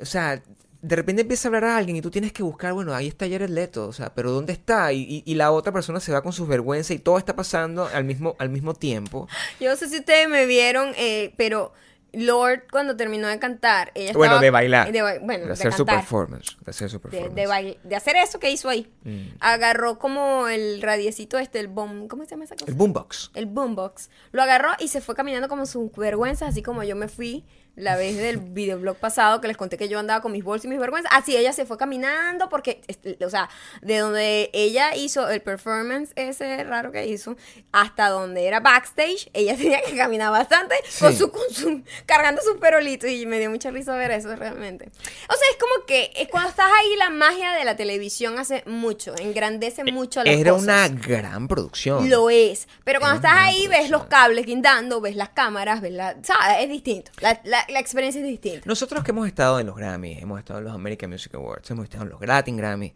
O 0.00 0.04
sea, 0.04 0.40
de 0.86 0.96
repente 0.96 1.22
empieza 1.22 1.46
a 1.46 1.50
hablar 1.50 1.64
a 1.64 1.76
alguien 1.78 1.96
y 1.96 2.02
tú 2.02 2.10
tienes 2.10 2.32
que 2.32 2.42
buscar, 2.42 2.72
bueno, 2.74 2.94
ahí 2.94 3.08
está 3.08 3.26
Jared 3.28 3.48
Leto, 3.48 3.88
o 3.88 3.92
sea, 3.92 4.14
pero 4.14 4.30
¿dónde 4.30 4.52
está? 4.52 4.92
Y, 4.92 5.00
y- 5.02 5.22
y 5.24 5.34
la 5.34 5.50
otra 5.50 5.72
persona 5.72 5.98
se 6.00 6.12
va 6.12 6.22
con 6.22 6.32
sus 6.32 6.46
vergüenzas 6.46 6.90
y 6.94 6.98
todo 6.98 7.16
está 7.18 7.34
pasando 7.34 7.86
al 7.92 8.04
mismo, 8.04 8.36
al 8.38 8.50
mismo 8.50 8.74
tiempo. 8.74 9.26
Yo 9.60 9.70
no 9.70 9.76
sé 9.76 9.88
si 9.88 9.98
ustedes 10.00 10.28
me 10.28 10.44
vieron, 10.46 10.92
eh, 10.96 11.32
pero 11.38 11.72
Lord 12.12 12.64
cuando 12.70 12.96
terminó 12.96 13.26
de 13.26 13.38
cantar, 13.40 13.90
ella 13.94 14.12
Bueno, 14.12 14.34
estaba- 14.34 14.42
de 14.42 14.50
bailar. 14.50 14.92
de 14.92 15.02
bueno, 15.20 15.40
de 15.40 15.46
de, 15.46 15.52
hacer 15.52 15.72
su 15.72 15.84
performance. 15.84 16.56
De 16.64 16.70
hacer 16.70 16.88
su 16.88 17.00
performance. 17.00 17.34
de 17.34 17.78
de 17.82 17.96
hacer 17.96 18.14
eso 18.16 18.38
que 18.38 18.50
hizo 18.52 18.68
ahí. 18.68 18.92
Mm. 19.02 19.36
Agarró 19.40 19.98
como 19.98 20.46
el 20.48 20.80
radiecito 20.80 21.38
este, 21.38 21.58
el 21.58 21.66
bomb, 21.68 22.06
¿cómo 22.08 22.24
se 22.24 22.30
llama 22.30 22.44
esa 22.44 22.54
cosa? 22.54 22.66
El 22.70 22.74
boombox. 22.76 23.30
el 23.34 23.46
boombox, 23.46 24.10
lo 24.30 24.42
agarró 24.42 24.68
y 24.78 24.88
se 24.88 25.00
fue 25.00 25.14
caminando 25.16 25.48
como 25.48 25.66
sus 25.66 25.90
vergüenzas, 25.96 26.50
así 26.50 26.62
como 26.62 26.84
yo 26.84 26.94
me 26.94 27.08
fui 27.08 27.44
la 27.76 27.96
vez 27.96 28.16
del 28.16 28.38
videoblog 28.38 28.96
pasado 28.96 29.40
que 29.40 29.48
les 29.48 29.56
conté 29.56 29.76
que 29.76 29.88
yo 29.88 29.98
andaba 29.98 30.20
con 30.20 30.32
mis 30.32 30.44
bolsas 30.44 30.66
y 30.66 30.68
mis 30.68 30.78
vergüenzas. 30.78 31.10
Así 31.14 31.36
ella 31.36 31.52
se 31.52 31.66
fue 31.66 31.76
caminando 31.76 32.48
porque, 32.48 32.80
este, 32.86 33.16
o 33.24 33.30
sea, 33.30 33.48
de 33.82 33.98
donde 33.98 34.50
ella 34.52 34.94
hizo 34.94 35.28
el 35.28 35.40
performance 35.42 36.12
ese 36.16 36.62
raro 36.64 36.92
que 36.92 37.06
hizo 37.06 37.36
hasta 37.72 38.08
donde 38.08 38.46
era 38.46 38.60
backstage, 38.60 39.28
ella 39.32 39.56
tenía 39.56 39.82
que 39.82 39.96
caminar 39.96 40.30
bastante 40.30 40.76
con 41.00 41.14
su, 41.16 41.30
con 41.30 41.50
su, 41.50 41.82
cargando 42.06 42.42
sus 42.42 42.58
perolitos 42.58 43.10
y 43.10 43.26
me 43.26 43.38
dio 43.38 43.50
mucha 43.50 43.70
risa 43.70 43.96
ver 43.96 44.10
eso 44.12 44.34
realmente. 44.36 44.86
O 44.86 45.34
sea, 45.34 45.48
es 45.50 45.56
como 45.58 45.84
que 45.86 46.12
es 46.16 46.28
cuando 46.28 46.50
estás 46.50 46.70
ahí 46.80 46.96
la 46.96 47.10
magia 47.10 47.52
de 47.54 47.64
la 47.64 47.76
televisión 47.76 48.38
hace 48.38 48.62
mucho, 48.66 49.14
engrandece 49.18 49.84
mucho 49.84 50.22
las 50.22 50.34
Era 50.34 50.52
cosas. 50.52 50.64
una 50.64 50.88
gran 50.88 51.48
producción. 51.48 52.08
Lo 52.08 52.30
es. 52.30 52.68
Pero 52.84 53.00
cuando 53.00 53.18
Era 53.20 53.28
estás 53.30 53.46
ahí, 53.48 53.66
ves 53.68 53.90
los 53.90 54.04
cables 54.06 54.46
guindando, 54.46 55.00
ves 55.00 55.16
las 55.16 55.30
cámaras, 55.30 55.80
ves 55.80 55.92
la. 55.92 56.16
¿Sabes? 56.22 56.58
Es 56.60 56.68
distinto. 56.68 57.10
La, 57.20 57.40
la- 57.44 57.63
la 57.68 57.80
experiencia 57.80 58.20
es 58.20 58.26
distinta. 58.28 58.62
Nosotros 58.66 59.02
que 59.04 59.10
hemos 59.10 59.26
estado 59.26 59.60
en 59.60 59.66
los 59.66 59.76
Grammys, 59.76 60.22
hemos 60.22 60.38
estado 60.38 60.58
en 60.60 60.64
los 60.66 60.74
American 60.74 61.10
Music 61.10 61.34
Awards, 61.34 61.70
hemos 61.70 61.84
estado 61.84 62.04
en 62.04 62.10
los 62.10 62.20
Latin 62.20 62.56
Grammys, 62.56 62.92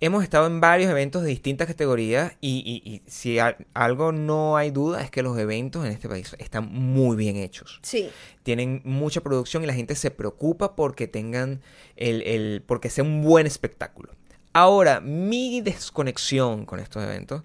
hemos 0.00 0.22
estado 0.24 0.46
en 0.46 0.60
varios 0.60 0.90
eventos 0.90 1.22
de 1.22 1.28
distintas 1.28 1.66
categorías 1.66 2.32
y, 2.40 2.82
y- 2.84 2.90
y 2.90 3.02
si 3.10 3.38
a- 3.38 3.56
algo 3.74 4.12
no 4.12 4.56
hay 4.56 4.70
duda 4.70 5.02
es 5.02 5.10
que 5.10 5.22
los 5.22 5.38
eventos 5.38 5.84
en 5.84 5.92
este 5.92 6.08
país 6.08 6.34
están 6.38 6.70
muy 6.72 7.16
bien 7.16 7.36
hechos. 7.36 7.78
Sí. 7.82 8.10
Tienen 8.42 8.82
mucha 8.84 9.20
producción 9.22 9.62
y 9.62 9.66
la 9.66 9.74
gente 9.74 9.94
se 9.94 10.10
preocupa 10.10 10.74
porque 10.76 11.06
tengan 11.08 11.60
el, 11.96 12.22
el- 12.22 12.62
porque 12.66 12.90
sea 12.90 13.04
un 13.04 13.22
buen 13.22 13.46
espectáculo. 13.46 14.10
Ahora, 14.52 15.00
mi 15.00 15.60
desconexión 15.60 16.64
con 16.66 16.78
estos 16.80 17.02
eventos 17.02 17.42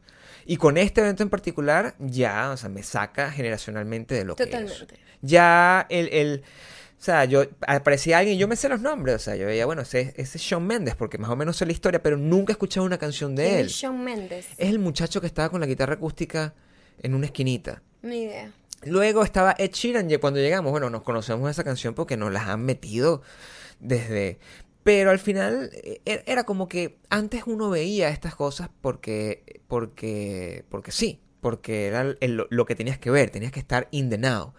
y 0.52 0.58
con 0.58 0.78
este 0.78 1.02
evento 1.02 1.22
en 1.22 1.30
particular 1.30 1.94
ya, 2.00 2.50
o 2.50 2.58
sea, 2.58 2.70
me 2.70 2.82
saca 2.82 3.30
generacionalmente 3.32 4.16
de 4.16 4.26
lo 4.26 4.36
que 4.36 4.44
es. 4.44 4.50
Totalmente. 4.50 4.96
Ya 5.22 5.86
el, 5.90 6.08
el- 6.12 6.44
o 7.00 7.02
sea, 7.02 7.24
yo 7.26 7.44
aparecía 7.68 8.18
alguien, 8.18 8.38
yo 8.40 8.48
me 8.48 8.56
sé 8.56 8.68
los 8.68 8.82
nombres, 8.82 9.16
o 9.16 9.20
sea, 9.20 9.36
yo 9.36 9.46
veía, 9.46 9.66
bueno, 9.68 9.84
ese, 9.84 10.14
ese 10.18 10.38
es 10.38 10.44
Shawn 10.44 10.66
Mendes, 10.66 10.96
porque 10.96 11.18
más 11.20 11.30
o 11.30 11.36
menos 11.36 11.56
sé 11.56 11.66
la 11.66 11.72
historia, 11.72 12.02
pero 12.02 12.18
nunca 12.18 12.52
he 12.52 12.56
escuchado 12.56 12.86
una 12.86 12.98
canción 12.98 13.36
de 13.36 13.44
¿Quién 13.46 13.58
él. 13.60 13.66
es 13.68 13.72
Shawn 13.74 14.04
Mendes? 14.04 14.48
Es 14.58 14.70
el 14.70 14.80
muchacho 14.80 15.22
que 15.22 15.28
estaba 15.28 15.50
con 15.50 15.62
la 15.62 15.68
guitarra 15.68 15.94
acústica 15.94 16.56
en 17.02 17.14
una 17.14 17.28
esquinita. 17.28 17.82
Ni 18.02 18.24
idea. 18.24 18.52
Luego 18.84 19.24
estaba 19.24 19.56
Ed 19.58 19.72
Sheeran, 19.72 20.10
y 20.10 20.18
cuando 20.18 20.40
llegamos, 20.40 20.72
bueno, 20.72 20.90
nos 20.90 21.04
conocemos 21.04 21.50
esa 21.52 21.64
canción 21.64 21.94
porque 21.94 22.18
nos 22.18 22.32
las 22.34 22.48
han 22.48 22.66
metido 22.66 23.22
desde... 23.80 24.40
Pero 24.84 25.12
al 25.12 25.20
final 25.20 25.70
eh, 25.74 26.02
e- 26.06 26.24
era 26.26 26.44
como 26.46 26.68
que 26.68 27.00
antes 27.10 27.44
uno 27.46 27.70
veía 27.70 28.10
estas 28.10 28.34
cosas 28.36 28.70
porque, 28.82 29.62
porque, 29.68 30.64
porque 30.70 30.92
sí, 30.92 31.20
porque 31.42 31.88
era 31.88 32.02
el- 32.20 32.46
lo 32.50 32.66
que 32.66 32.76
tenías 32.76 32.98
que 32.98 33.12
ver, 33.12 33.30
tenías 33.30 33.52
que 33.52 33.60
estar 33.60 33.88
in 33.92 34.10
the 34.10 34.18
now. 34.18 34.54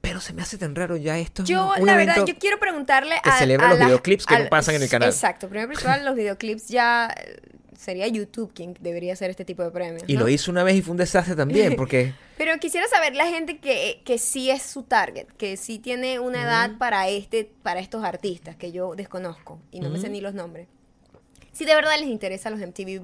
Pero 0.00 0.20
se 0.20 0.32
me 0.32 0.42
hace 0.42 0.56
tan 0.56 0.74
raro 0.74 0.96
ya 0.96 1.18
esto. 1.18 1.42
es 1.42 1.48
Yo, 1.48 1.72
un 1.78 1.84
la 1.86 1.96
verdad, 1.96 2.24
yo 2.26 2.34
quiero 2.38 2.58
preguntarle 2.60 3.16
que 3.24 3.30
a. 3.30 3.38
celebra 3.38 3.66
a 3.66 3.70
los 3.70 3.78
las- 3.80 3.88
videoclips 3.88 4.24
que 4.26 4.38
no 4.38 4.48
pasan 4.48 4.76
en 4.76 4.82
el 4.82 4.88
canal. 4.88 5.08
Exacto. 5.08 5.48
Primero, 5.48 5.68
principal, 5.68 6.04
los 6.04 6.14
videoclips 6.14 6.68
ya. 6.68 7.12
Sería 7.78 8.06
YouTube 8.08 8.52
quien 8.54 8.76
debería 8.80 9.12
hacer 9.12 9.30
este 9.30 9.44
tipo 9.44 9.62
de 9.62 9.70
premios. 9.70 10.02
Y 10.06 10.14
¿no? 10.14 10.20
lo 10.20 10.28
hizo 10.28 10.50
una 10.50 10.62
vez 10.64 10.76
y 10.76 10.82
fue 10.82 10.92
un 10.92 10.96
desastre 10.98 11.34
también, 11.34 11.74
porque 11.76 12.14
Pero 12.36 12.58
quisiera 12.58 12.86
saber 12.88 13.14
la 13.14 13.26
gente 13.26 13.58
que, 13.58 14.02
que 14.04 14.18
sí 14.18 14.50
es 14.50 14.62
su 14.62 14.82
target, 14.82 15.26
que 15.36 15.56
sí 15.56 15.78
tiene 15.78 16.18
una 16.18 16.42
edad 16.42 16.78
para 16.78 17.08
este, 17.08 17.50
para 17.62 17.80
estos 17.80 18.04
artistas 18.04 18.56
que 18.56 18.72
yo 18.72 18.94
desconozco 18.94 19.60
y 19.70 19.80
no 19.80 19.90
me 19.90 19.98
sé 19.98 20.08
ni 20.08 20.20
los 20.20 20.34
nombres. 20.34 20.68
Si 21.56 21.64
de 21.64 21.74
verdad 21.74 21.98
les 21.98 22.08
interesa 22.08 22.50
los 22.50 22.60
MTV 22.60 23.00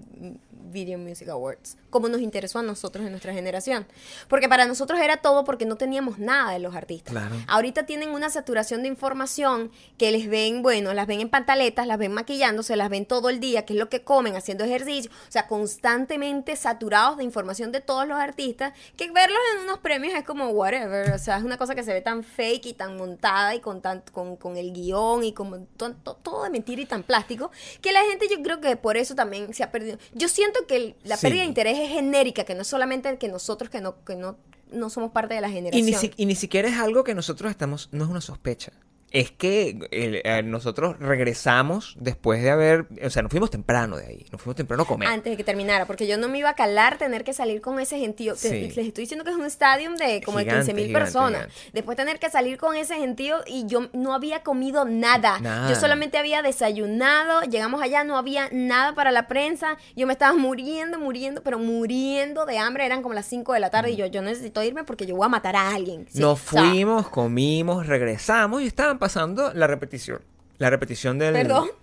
Video 0.73 0.99
Music 0.99 1.29
Awards, 1.29 1.77
como 1.91 2.09
nos 2.09 2.21
interesó 2.23 2.59
a 2.59 2.63
nosotros 2.63 3.05
en 3.05 3.11
nuestra 3.11 3.35
generación. 3.35 3.87
Porque 4.29 4.49
para 4.49 4.65
nosotros 4.67 4.99
era 5.01 5.19
todo 5.19 5.45
porque 5.45 5.67
no 5.67 5.77
teníamos 5.77 6.19
nada 6.19 6.53
de 6.53 6.59
los 6.59 6.75
artistas. 6.75 7.13
Claro. 7.13 7.35
Ahorita 7.47 7.85
tienen 7.85 8.11
una 8.11 8.31
saturación 8.31 8.81
de 8.83 8.89
información 8.89 9.71
que 9.99 10.11
les 10.11 10.29
ven, 10.29 10.63
bueno, 10.63 10.95
las 10.95 11.07
ven 11.07 11.21
en 11.21 11.29
pantaletas, 11.29 11.87
las 11.87 11.99
ven 11.99 12.13
maquillándose, 12.13 12.77
las 12.77 12.89
ven 12.89 13.05
todo 13.05 13.29
el 13.29 13.39
día, 13.41 13.67
que 13.67 13.75
es 13.75 13.79
lo 13.79 13.91
que 13.91 14.03
comen, 14.03 14.35
haciendo 14.35 14.65
ejercicio, 14.65 15.11
o 15.11 15.33
sea, 15.33 15.47
constantemente 15.47 16.57
saturados 16.57 17.19
de 17.19 17.25
información 17.25 17.71
de 17.73 17.81
todos 17.81 18.07
los 18.09 18.19
artistas, 18.19 18.73
que 18.97 19.11
verlos 19.11 19.39
en 19.57 19.65
unos 19.65 19.79
premios 19.81 20.15
es 20.15 20.25
como 20.25 20.49
whatever, 20.49 21.13
o 21.13 21.19
sea, 21.19 21.37
es 21.37 21.45
una 21.45 21.59
cosa 21.59 21.75
que 21.75 21.83
se 21.83 21.93
ve 21.93 22.01
tan 22.01 22.23
fake 22.25 22.67
y 22.67 22.73
tan 22.75 22.97
montada 22.97 23.55
y 23.55 23.61
con, 23.61 23.83
tan, 23.83 24.03
con, 24.13 24.37
con 24.37 24.57
el 24.57 24.73
guion 24.73 25.23
y 25.25 25.33
como 25.33 25.59
to- 25.77 25.95
to- 25.97 26.15
todo 26.17 26.45
de 26.45 26.51
mentira 26.51 26.81
y 26.81 26.87
tan 26.87 27.03
plástico, 27.03 27.51
que 27.83 27.93
la 27.93 28.01
gente 28.05 28.27
yo 28.31 28.42
creo 28.43 28.61
que 28.61 28.77
por 28.77 28.97
eso 28.97 29.15
también 29.15 29.53
se 29.55 29.63
ha 29.63 29.71
perdido. 29.71 29.99
Yo 30.15 30.29
siento 30.29 30.67
que 30.67 30.77
el- 30.77 30.97
la 31.05 31.17
Sí. 31.17 31.23
pérdida 31.23 31.43
de 31.43 31.49
interés 31.49 31.79
es 31.79 31.89
genérica, 31.91 32.45
que 32.45 32.55
no 32.55 32.63
es 32.63 32.69
solamente 32.69 33.17
que 33.19 33.29
nosotros 33.29 33.71
que 33.71 33.81
no, 33.81 34.05
que 34.05 34.17
no, 34.17 34.37
no 34.71 34.91
somos 34.91 35.11
parte 35.13 35.35
de 35.35 35.41
la 35.41 35.49
Y 35.49 35.53
generación. 35.53 35.87
ni, 35.87 35.95
si- 35.95 36.13
y 36.17 36.27
ni 36.27 36.35
siquiera 36.35 36.69
es 36.69 36.77
algo 36.79 37.05
que 37.05 37.15
nosotros 37.15 37.51
estamos, 37.51 37.89
no 37.93 38.05
es 38.05 38.11
una 38.11 38.21
sospecha. 38.21 38.73
Es 39.13 39.31
que 39.31 39.79
eh, 39.91 40.43
nosotros 40.43 40.99
regresamos 40.99 41.97
después 41.99 42.43
de 42.43 42.51
haber, 42.51 42.87
o 43.05 43.11
sea, 43.11 43.23
nos 43.23 43.31
fuimos 43.31 43.51
temprano 43.51 43.97
de 43.97 44.07
ahí, 44.07 44.27
nos 44.33 44.41
fuimos 44.41 44.57
temprano 44.57 44.85
a 44.85 44.87
comer. 44.87 45.09
antes 45.09 45.31
de 45.33 45.37
que 45.37 45.45
terminara, 45.45 45.87
porque 45.87 46.07
yo 46.07 46.17
no 46.17 46.29
me 46.29 46.39
iba 46.39 46.51
a 46.51 46.55
calar 46.55 46.99
tener 46.99 47.25
que 47.25 47.33
salir 47.33 47.61
con 47.61 47.79
ese 47.79 47.99
gentío. 47.99 48.37
Sí. 48.37 48.49
Les 48.49 48.79
estoy 48.79 49.03
diciendo 49.03 49.25
que 49.25 49.31
es 49.31 49.37
un 49.37 49.45
estadio 49.45 49.91
de 49.93 50.23
como 50.23 50.39
de 50.39 50.45
Gigante, 50.45 50.67
15 50.67 50.75
mil 50.75 50.93
personas. 50.93 51.43
gigante. 51.43 51.71
Después 51.73 51.97
tener 51.97 52.19
que 52.19 52.31
salir 52.31 52.57
con 52.59 52.77
ese 52.77 52.97
gentío 52.97 53.37
y 53.47 53.67
yo 53.67 53.89
no 53.93 54.15
había 54.15 54.43
comido 54.43 54.85
nada. 54.85 55.39
Nada. 55.41 55.69
Yo 55.69 55.79
solamente 55.79 56.19
había 56.19 56.43
desayunado, 56.43 57.43
llegamos 57.43 57.83
allá, 57.83 58.05
no 58.05 58.17
había 58.17 58.49
nada 58.53 58.95
para 58.95 59.11
la 59.11 59.29
prensa. 59.29 59.77
Yo 59.97 60.07
me 60.07 60.13
estaba 60.13 60.35
muriendo, 60.37 60.99
muriendo, 60.99 61.43
pero 61.43 61.59
muriendo 61.59 62.47
de 62.47 62.59
hambre. 62.59 62.87
Eran 62.87 63.03
como 63.03 63.15
las 63.15 63.27
5 63.27 63.53
de 63.53 63.61
la 63.61 63.71
tarde 63.71 63.91
y 63.91 63.97
yo, 63.97 64.07
yo 64.07 64.23
necesito 64.23 64.63
irme 64.63 64.85
porque 64.85 65.07
yo 65.07 65.17
voy 65.17 65.27
a 65.27 65.29
matar 65.29 65.57
a 65.57 65.75
alguien. 65.75 66.07
Sí, 66.11 66.21
Nos 66.21 66.41
o 66.43 66.51
sea, 66.51 66.63
fuimos, 66.63 67.09
comimos, 67.09 67.87
regresamos 67.87 68.63
y 68.63 68.67
estaban 68.67 68.99
pasando 69.03 69.53
la 69.53 69.67
repetición. 69.67 70.21
La 70.59 70.71
repetición 70.71 71.19
del... 71.19 71.35
Perdón. 71.35 71.69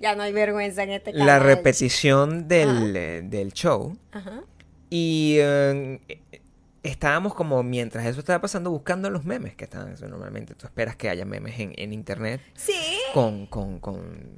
ya 0.00 0.14
no 0.14 0.22
hay 0.22 0.32
vergüenza 0.32 0.82
en 0.82 0.90
este 0.90 1.12
canal. 1.12 1.26
La 1.26 1.38
repetición 1.38 2.48
del, 2.48 2.94
eh, 2.96 3.22
del 3.24 3.52
show. 3.52 3.96
Ajá. 4.12 4.42
Y 4.90 5.36
eh, 5.40 6.00
estábamos 6.82 7.34
como, 7.34 7.62
mientras 7.62 8.06
eso 8.06 8.20
estaba 8.20 8.40
pasando, 8.40 8.70
buscando 8.70 9.10
los 9.10 9.24
memes 9.24 9.54
que 9.56 9.64
estaban. 9.64 9.94
Normalmente 10.08 10.54
tú 10.54 10.66
esperas 10.66 10.96
que 10.96 11.08
haya 11.08 11.24
memes 11.24 11.58
en, 11.58 11.72
en 11.76 11.92
internet 11.92 12.40
Sí, 12.54 12.98
con, 13.12 13.46
con, 13.46 13.80
con, 13.80 14.28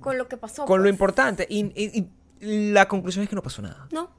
con 0.00 0.18
lo 0.18 0.28
que 0.28 0.36
pasó. 0.36 0.64
con 0.66 0.80
lo 0.80 0.84
pues. 0.84 0.92
importante. 0.92 1.46
Y, 1.48 1.72
y- 1.74 2.08
y 2.40 2.72
la 2.72 2.88
conclusión 2.88 3.22
es 3.22 3.28
que 3.30 3.36
no 3.36 3.42
pasó 3.42 3.62
nada. 3.62 3.88
No, 3.90 4.10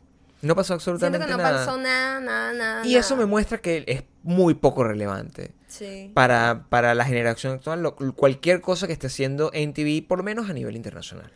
No 0.45 0.55
pasó 0.55 0.79
siento 0.79 0.91
absolutamente 0.91 1.25
que 1.25 1.31
no 1.31 1.37
nada. 1.37 1.65
pasó 1.65 1.77
nada, 1.77 2.19
nada, 2.19 2.53
nada. 2.53 2.85
Y 2.87 2.95
eso 2.95 3.15
me 3.15 3.25
muestra 3.25 3.57
que 3.59 3.83
es 3.87 4.03
muy 4.23 4.53
poco 4.53 4.83
relevante 4.83 5.53
Sí. 5.67 6.11
para, 6.13 6.65
para 6.69 6.93
la 6.95 7.03
generación 7.05 7.53
actual. 7.53 7.81
lo- 7.81 7.95
cualquier 7.95 8.61
cosa 8.61 8.87
que 8.87 8.93
esté 8.93 9.07
haciendo 9.07 9.49
en 9.53 9.73
TV, 9.73 10.03
por 10.07 10.19
lo 10.19 10.23
menos 10.23 10.49
a 10.49 10.53
nivel 10.53 10.75
internacional. 10.75 11.31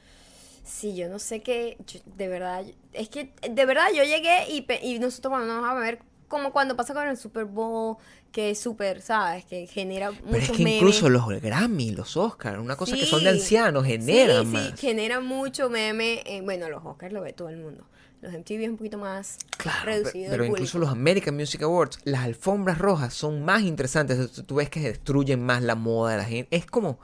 Sí, 0.64 0.96
yo 0.96 1.10
no 1.10 1.18
sé 1.20 1.42
qué, 1.42 1.78
yo- 1.88 2.00
de 2.16 2.28
verdad, 2.28 2.64
es 2.94 3.10
que 3.10 3.34
de 3.50 3.66
verdad 3.66 3.88
yo 3.96 4.04
llegué 4.04 4.46
y, 4.84 5.00
nosotros 5.00 5.32
bueno, 5.32 5.48
vamos 5.62 5.70
a 5.72 5.74
ver 5.84 6.00
como 6.28 6.52
cuando 6.54 6.76
pasa 6.76 6.94
con 6.94 7.08
el 7.08 7.18
Super 7.18 7.46
Bowl, 7.46 7.98
que 8.32 8.52
es 8.52 8.60
súper, 8.60 9.02
¿sabes? 9.02 9.44
Que 9.46 9.66
genera 9.66 10.12
Pero 10.12 10.26
muchos 10.28 10.44
es 10.52 10.58
que 10.58 10.64
memes. 10.64 10.76
incluso 10.76 11.10
los 11.10 11.28
Grammy, 11.42 11.90
los 11.92 12.16
Oscars, 12.16 12.60
una 12.60 12.76
cosa 12.76 12.96
que 12.96 13.08
son 13.08 13.24
de 13.24 13.32
ancianos, 13.32 13.84
generan 13.84 14.46
sí, 14.46 14.52
más. 14.52 14.68
Sí, 14.68 14.74
genera 14.78 15.20
mucho 15.20 15.72
meme. 15.72 16.22
eh, 16.28 16.42
bueno, 16.42 16.70
los 16.70 16.86
Oscars 16.86 17.12
lo 17.12 17.22
ve 17.22 17.34
todo 17.34 17.50
el 17.50 17.58
mundo. 17.58 17.84
Los 18.22 18.34
MTV 18.34 18.64
es 18.64 18.70
un 18.70 18.78
poquito 18.78 18.98
más 18.98 19.38
Claro, 19.58 19.86
reducido. 19.86 20.30
pero 20.30 20.44
el 20.44 20.50
incluso 20.50 20.78
los 20.78 20.90
American 20.90 21.36
Music 21.36 21.62
Awards, 21.64 22.00
las 22.04 22.24
alfombras 22.26 22.78
rojas 22.78 23.14
son 23.14 23.46
más 23.46 23.62
interesantes. 23.62 24.32
Tú- 24.46 24.56
ves 24.56 24.70
que 24.70 24.82
destruyen 24.82 25.42
más 25.46 25.62
la 25.64 25.76
moda 25.76 26.12
de 26.12 26.18
la 26.18 26.26
gente. 26.26 26.54
Es 26.56 26.66
como, 26.66 27.00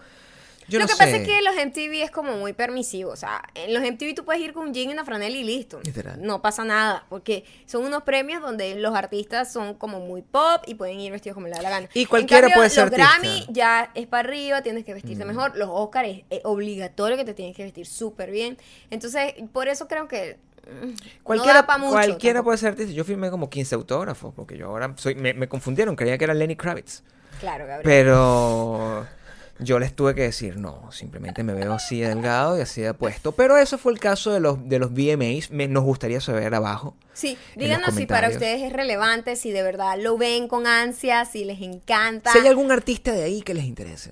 Yo 0.68 0.80
lo 0.80 0.86
no 0.86 0.90
que 0.92 0.98
pasa 0.98 1.16
es 1.16 1.26
que 1.28 1.42
los 1.44 1.54
MTV 1.56 2.02
es 2.04 2.10
como 2.12 2.34
muy 2.38 2.52
permisivo. 2.54 3.12
O 3.12 3.16
sea, 3.16 3.44
en 3.54 3.72
los 3.74 3.82
MTV 3.84 4.14
tú 4.16 4.26
puedes 4.26 4.42
ir 4.42 4.52
con 4.52 4.68
un 4.68 4.74
jean 4.74 4.90
y 4.90 4.94
una 4.94 5.06
franela 5.06 5.38
y 5.38 5.44
listo. 5.44 5.80
Literal. 5.84 6.20
No 6.22 6.42
pasa 6.42 6.66
nada. 6.66 7.06
Porque 7.08 7.46
son 7.68 7.86
unos 7.86 8.02
premios 8.04 8.42
donde 8.42 8.74
los 8.76 8.96
artistas 8.96 9.54
son 9.54 9.76
como 9.76 10.00
muy 10.00 10.22
pop 10.24 10.64
y 10.66 10.74
pueden 10.74 11.00
ir 11.00 11.12
vestidos 11.12 11.36
como 11.36 11.48
les 11.48 11.56
da 11.58 11.62
la 11.62 11.70
gana. 11.70 11.90
Y 11.94 12.08
cualquiera 12.08 12.42
cambio, 12.42 12.58
puede 12.58 12.70
ser 12.72 12.86
Los 12.86 12.92
Grammy 12.92 13.28
artista. 13.28 13.52
Mm. 13.52 13.54
ya 13.54 13.92
es 13.94 14.08
para 14.08 14.28
arriba, 14.28 14.62
tienes 14.64 14.84
que 14.84 14.94
vestirte 14.96 15.24
mejor. 15.24 15.56
Los 15.56 15.70
Oscars 15.72 16.10
es 16.30 16.42
obligatorio 16.44 17.16
que 17.16 17.26
te 17.26 17.36
tienes 17.36 17.56
que 17.56 17.64
vestir 17.64 17.86
súper 17.86 18.32
bien. 18.32 18.58
Entonces, 18.90 19.34
por 19.54 19.68
eso 19.70 19.88
creo 19.88 20.08
que. 20.10 20.40
Mm, 20.66 21.24
Cualquiera, 21.24 21.54
no 21.54 21.62
da 21.62 21.68
pa' 21.68 21.78
mucho 21.78 21.92
cualquiera 21.92 22.38
tampoco. 22.40 22.44
puede 22.46 22.58
ser 22.58 22.70
artista. 22.70 22.92
Yo 22.94 23.04
firmé 23.04 23.30
como 23.32 23.50
15 23.50 23.76
autógrafos 23.76 24.34
porque 24.36 24.58
yo 24.58 24.68
ahora 24.68 24.94
soy, 24.98 25.16
me, 25.16 25.34
me 25.34 25.48
confundieron, 25.48 25.96
creía 25.96 26.18
que 26.18 26.24
era 26.24 26.34
Lenny 26.34 26.56
Kravitz. 26.56 27.04
Claro, 27.40 27.66
Gabriel. 27.68 27.84
Pero 27.84 29.08
yo 29.60 29.80
les 29.80 29.94
tuve 29.96 30.16
que 30.16 30.22
decir, 30.24 30.58
no, 30.58 30.92
simplemente 30.92 31.44
me 31.44 31.54
veo 31.54 31.74
así 31.74 32.00
de 32.02 32.10
delgado 32.10 32.58
y 32.58 32.62
así 32.62 32.82
de 32.82 32.90
apuesto. 32.90 33.32
Pero 33.34 33.58
eso 33.58 33.78
fue 33.78 33.92
el 33.94 34.00
caso 34.00 34.32
de 34.34 34.40
los, 34.40 34.68
de 34.68 34.80
los 34.80 34.92
VMAs. 34.92 35.52
Me- 35.52 35.68
nos 35.68 35.84
gustaría 35.84 36.20
saber 36.22 36.54
abajo. 36.56 36.96
Sí, 37.14 37.38
díganos 37.56 37.94
si 37.96 38.06
para 38.06 38.30
ustedes 38.30 38.62
es 38.64 38.74
relevante, 38.74 39.36
si 39.38 39.52
de 39.52 39.64
verdad 39.64 39.98
lo 40.00 40.18
ven 40.18 40.48
con 40.48 40.68
ansia, 40.68 41.24
si 41.26 41.46
les 41.46 41.62
encanta. 41.62 42.32
Si 42.32 42.40
hay 42.40 42.48
algún 42.48 42.72
artista 42.72 43.12
de 43.14 43.24
ahí 43.24 43.42
que 43.42 43.54
les 43.54 43.64
interese. 43.66 44.12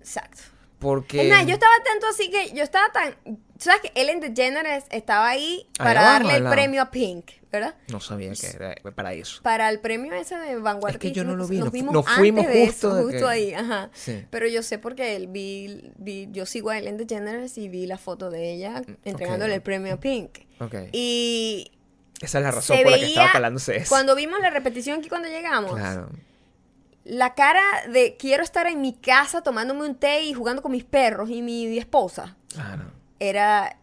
Exacto. 0.00 0.42
Porque... 0.80 1.28
Más, 1.28 1.46
yo 1.46 1.52
estaba 1.54 1.74
tanto 1.84 2.06
así 2.08 2.30
que 2.30 2.52
yo 2.52 2.62
estaba 2.64 2.90
tan. 2.90 3.14
¿Sabes 3.58 3.82
que 3.82 3.92
Ellen 4.00 4.20
DeGeneres 4.20 4.84
estaba 4.90 5.28
ahí 5.28 5.66
Ahí 5.78 5.84
para 5.84 6.00
abajo, 6.00 6.26
darle 6.28 6.44
el 6.46 6.50
premio 6.50 6.80
a 6.80 6.90
Pink, 6.90 7.32
¿verdad? 7.52 7.74
No 7.88 8.00
sabía 8.00 8.32
que 8.32 8.46
era 8.46 8.74
para 8.94 9.12
eso. 9.12 9.42
Para 9.42 9.68
el 9.68 9.78
premio 9.80 10.14
ese 10.14 10.36
de 10.36 10.56
vanguardia. 10.56 10.96
Es 10.96 11.00
que 11.02 11.12
yo 11.12 11.22
no 11.24 11.36
lo 11.36 11.46
vi, 11.46 11.58
Nos 11.58 11.70
vimos 11.70 12.06
fuimos 12.16 12.46
antes 12.46 12.54
de 12.58 12.66
justo 12.66 12.88
eso, 12.88 12.96
de 12.96 13.02
justo 13.02 13.18
que- 13.26 13.30
ahí, 13.32 13.52
ajá. 13.52 13.90
Sí. 13.92 14.24
Pero 14.30 14.48
yo 14.48 14.62
sé 14.62 14.78
porque 14.78 15.14
él 15.14 15.26
vi, 15.26 15.92
vi- 15.98 16.28
yo 16.32 16.46
sigo 16.46 16.70
a 16.70 16.78
Ellen 16.78 16.96
DeGeneres 16.96 17.58
y 17.58 17.68
vi 17.68 17.84
la 17.86 17.98
foto 17.98 18.30
de 18.30 18.50
ella 18.54 18.82
entregándole 19.04 19.52
ok. 19.52 19.56
el 19.56 19.62
premio 19.62 19.92
a 19.94 20.00
Pink. 20.00 20.38
Ok. 20.60 20.74
Y 20.92 21.70
Esa 22.22 22.38
es 22.38 22.44
la 22.44 22.50
razón 22.52 22.78
por 22.82 22.90
la 22.92 22.98
que 22.98 23.04
estaba 23.08 23.32
calándose 23.32 23.76
eso. 23.76 23.90
cuando 23.90 24.14
vimos 24.16 24.40
la 24.40 24.48
repetición 24.48 25.00
aquí 25.00 25.10
cuando 25.10 25.28
llegamos. 25.28 25.72
Claro. 25.76 26.08
La 27.10 27.34
cara 27.34 27.60
de 27.92 28.16
quiero 28.18 28.42
estar 28.44 28.66
en 28.68 28.80
mi 28.80 28.92
casa 28.94 29.42
tomándome 29.42 29.84
un 29.84 29.94
té 29.96 30.22
y 30.22 30.32
jugando 30.32 30.62
con 30.62 30.70
mis 30.72 30.84
perros 30.84 31.28
y 31.30 31.42
mi 31.42 31.76
esposa 31.78 32.36
Claro. 32.54 32.84
era 33.18 33.76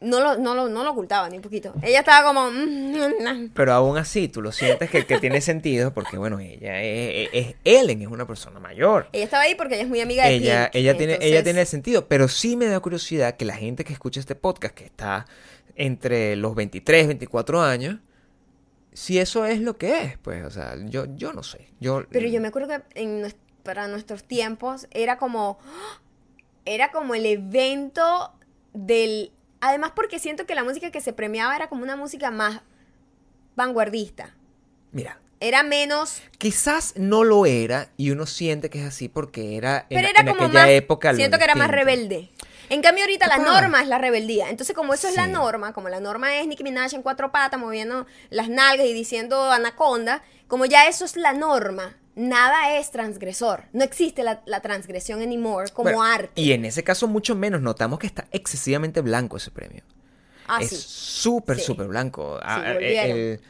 no 0.00 0.18
lo, 0.20 0.38
no 0.38 0.54
lo, 0.54 0.68
no 0.70 0.82
lo 0.82 0.92
ocultaba 0.92 1.28
ni 1.28 1.36
un 1.36 1.42
poquito. 1.42 1.74
Ella 1.82 1.98
estaba 1.98 2.26
como 2.26 2.50
"Mm, 2.50 3.22
nah". 3.22 3.48
Pero 3.52 3.72
aún 3.74 3.98
así, 3.98 4.28
tú 4.28 4.40
lo 4.40 4.50
sientes 4.52 4.88
que, 4.88 5.04
que 5.04 5.18
tiene 5.18 5.40
sentido 5.42 5.92
porque, 5.92 6.16
bueno, 6.16 6.38
ella 6.40 6.80
es, 6.80 7.28
es- 7.34 7.54
Ellen, 7.64 8.00
es 8.00 8.08
una 8.08 8.26
persona 8.26 8.60
mayor. 8.60 9.08
ella 9.12 9.24
estaba 9.24 9.42
ahí 9.42 9.54
porque 9.56 9.74
ella 9.74 9.82
es 9.82 9.88
muy 9.90 10.00
amiga 10.00 10.24
de 10.26 10.36
Ella, 10.36 10.70
Pink, 10.72 10.76
ella, 10.82 10.96
tiene, 10.96 11.18
ella 11.20 11.42
tiene 11.42 11.60
el 11.60 11.66
sentido, 11.66 12.06
pero 12.08 12.28
sí 12.28 12.56
me 12.56 12.66
da 12.66 12.80
curiosidad 12.80 13.36
que 13.36 13.44
la 13.44 13.56
gente 13.56 13.84
que 13.84 13.92
escucha 13.92 14.20
este 14.20 14.34
podcast, 14.36 14.74
que 14.74 14.84
está 14.86 15.26
entre 15.76 16.34
los 16.36 16.54
23, 16.54 17.06
24 17.08 17.60
años, 17.62 17.98
si 18.92 19.18
eso 19.18 19.44
es 19.46 19.60
lo 19.60 19.76
que 19.78 20.02
es, 20.02 20.18
pues, 20.18 20.44
o 20.44 20.50
sea, 20.50 20.76
yo, 20.86 21.04
yo 21.16 21.32
no 21.32 21.42
sé. 21.42 21.68
Yo, 21.80 22.04
Pero 22.10 22.28
yo 22.28 22.40
me 22.40 22.48
acuerdo 22.48 22.68
que 22.68 23.00
en 23.00 23.32
para 23.62 23.88
nuestros 23.88 24.24
tiempos 24.24 24.86
era 24.90 25.18
como 25.18 25.58
era 26.64 26.90
como 26.90 27.14
el 27.14 27.26
evento 27.26 28.32
del 28.72 29.32
además 29.60 29.92
porque 29.94 30.18
siento 30.18 30.46
que 30.46 30.54
la 30.54 30.64
música 30.64 30.90
que 30.90 31.00
se 31.00 31.12
premiaba 31.12 31.54
era 31.54 31.68
como 31.68 31.82
una 31.82 31.96
música 31.96 32.30
más 32.30 32.62
vanguardista. 33.56 34.34
Mira, 34.92 35.20
Era 35.40 35.62
menos 35.62 36.22
quizás 36.38 36.94
no 36.96 37.22
lo 37.24 37.46
era 37.46 37.90
y 37.96 38.10
uno 38.10 38.26
siente 38.26 38.70
que 38.70 38.80
es 38.80 38.86
así 38.86 39.08
porque 39.08 39.56
era 39.56 39.86
en, 39.90 39.96
Pero 39.98 40.08
era 40.08 40.20
en 40.20 40.26
como 40.26 40.44
aquella 40.46 40.60
más. 40.62 40.70
época. 40.70 41.14
siento 41.14 41.38
que 41.38 41.44
era 41.44 41.54
más 41.54 41.70
rebelde. 41.70 42.30
En 42.70 42.80
cambio, 42.82 43.04
ahorita 43.04 43.26
la 43.26 43.38
norma 43.38 43.82
es 43.82 43.88
la 43.88 43.98
rebeldía. 43.98 44.48
Entonces, 44.48 44.74
como 44.74 44.94
eso 44.94 45.08
es 45.08 45.16
la 45.16 45.26
norma, 45.26 45.72
como 45.72 45.88
la 45.88 46.00
norma 46.00 46.36
es 46.36 46.46
Nicki 46.46 46.62
Minaj 46.64 46.94
en 46.94 47.02
cuatro 47.02 47.30
patas, 47.32 47.60
moviendo 47.60 48.06
las 48.30 48.48
nalgas 48.48 48.86
y 48.86 48.94
diciendo 48.94 49.50
anaconda, 49.50 50.22
como 50.46 50.64
ya 50.66 50.86
eso 50.88 51.04
es 51.04 51.16
la 51.16 51.32
norma, 51.32 51.96
nada 52.14 52.76
es 52.78 52.90
transgresor. 52.90 53.64
No 53.72 53.82
existe 53.84 54.22
la, 54.22 54.42
la 54.46 54.60
transgresión 54.60 55.20
anymore 55.20 55.70
como 55.72 55.90
Bueno, 55.90 56.02
arte. 56.02 56.40
Y 56.40 56.52
en 56.52 56.64
ese 56.64 56.82
caso, 56.84 57.08
mucho 57.08 57.34
menos, 57.34 57.60
notamos 57.60 57.98
que 57.98 58.06
está 58.06 58.26
excesivamente 58.30 59.00
blanco 59.00 59.36
ese 59.36 59.50
premio. 59.50 59.82
Ah, 60.46 60.58
es 60.60 60.70
sí. 60.70 60.76
súper, 60.78 61.58
Sí. 61.58 61.64
súper 61.64 61.86
blanco. 61.88 62.38
Ah, 62.42 62.62
eh, 62.78 63.10
el- 63.10 63.40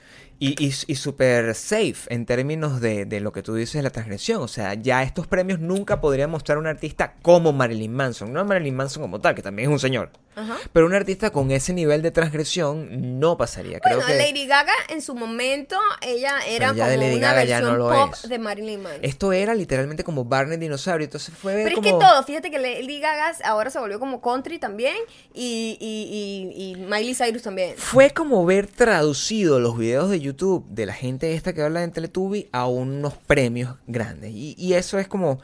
y 0.40 0.56
y, 0.64 0.74
y 0.86 0.94
súper 0.96 1.54
safe 1.54 1.94
en 2.08 2.26
términos 2.26 2.80
de, 2.80 3.04
de 3.04 3.20
lo 3.20 3.30
que 3.30 3.42
tú 3.42 3.54
dices 3.54 3.74
de 3.74 3.82
la 3.82 3.90
transgresión. 3.90 4.42
O 4.42 4.48
sea, 4.48 4.74
ya 4.74 5.02
estos 5.02 5.26
premios 5.26 5.60
nunca 5.60 6.00
podrían 6.00 6.30
mostrar 6.30 6.56
a 6.56 6.60
un 6.60 6.66
artista 6.66 7.14
como 7.22 7.52
Marilyn 7.52 7.92
Manson. 7.92 8.32
No 8.32 8.44
Marilyn 8.44 8.74
Manson 8.74 9.02
como 9.02 9.20
tal, 9.20 9.34
que 9.34 9.42
también 9.42 9.68
es 9.68 9.72
un 9.72 9.78
señor. 9.78 10.10
Ajá. 10.36 10.56
Pero 10.72 10.86
un 10.86 10.94
artista 10.94 11.30
con 11.30 11.50
ese 11.50 11.72
nivel 11.72 12.02
de 12.02 12.10
transgresión 12.10 13.18
no 13.18 13.36
pasaría. 13.36 13.80
Creo 13.80 13.96
Bueno, 13.98 14.06
que 14.12 14.18
Lady 14.18 14.46
Gaga 14.46 14.72
en 14.88 15.02
su 15.02 15.14
momento, 15.14 15.76
ella 16.00 16.36
era 16.48 16.68
como 16.68 16.84
de 16.84 16.96
Lady 16.96 17.16
una 17.16 17.32
Gaga 17.32 17.44
versión 17.44 17.78
no 17.78 17.88
pop 17.88 18.14
es. 18.14 18.28
de 18.28 18.38
Marilyn 18.38 18.82
Manson. 18.82 19.00
esto 19.04 19.32
era 19.32 19.54
literalmente 19.54 20.04
como 20.04 20.24
Barney 20.24 20.56
Dinosaurio. 20.56 21.04
Entonces 21.04 21.34
fue 21.34 21.54
Pero 21.64 21.76
como... 21.76 21.86
es 21.88 21.92
que 21.94 21.98
todo, 21.98 22.22
fíjate 22.24 22.50
que 22.50 22.58
Lady 22.58 23.00
Gaga 23.00 23.32
ahora 23.44 23.70
se 23.70 23.78
volvió 23.80 23.98
como 23.98 24.20
country 24.20 24.58
también 24.58 24.96
y, 25.34 25.76
y, 25.80 26.52
y, 26.56 26.70
y 26.70 26.76
Miley 26.76 27.14
Cyrus 27.14 27.42
también. 27.42 27.74
Fue 27.76 28.10
como 28.10 28.44
ver 28.46 28.66
traducido 28.66 29.58
los 29.60 29.76
videos 29.76 30.10
de 30.10 30.20
YouTube 30.20 30.64
de 30.68 30.86
la 30.86 30.94
gente 30.94 31.34
esta 31.34 31.52
que 31.52 31.62
habla 31.62 31.82
en 31.82 31.92
Teletubby 31.92 32.48
a 32.52 32.66
unos 32.66 33.14
premios 33.14 33.76
grandes. 33.86 34.30
Y, 34.32 34.54
y 34.58 34.74
eso 34.74 34.98
es 34.98 35.08
como, 35.08 35.40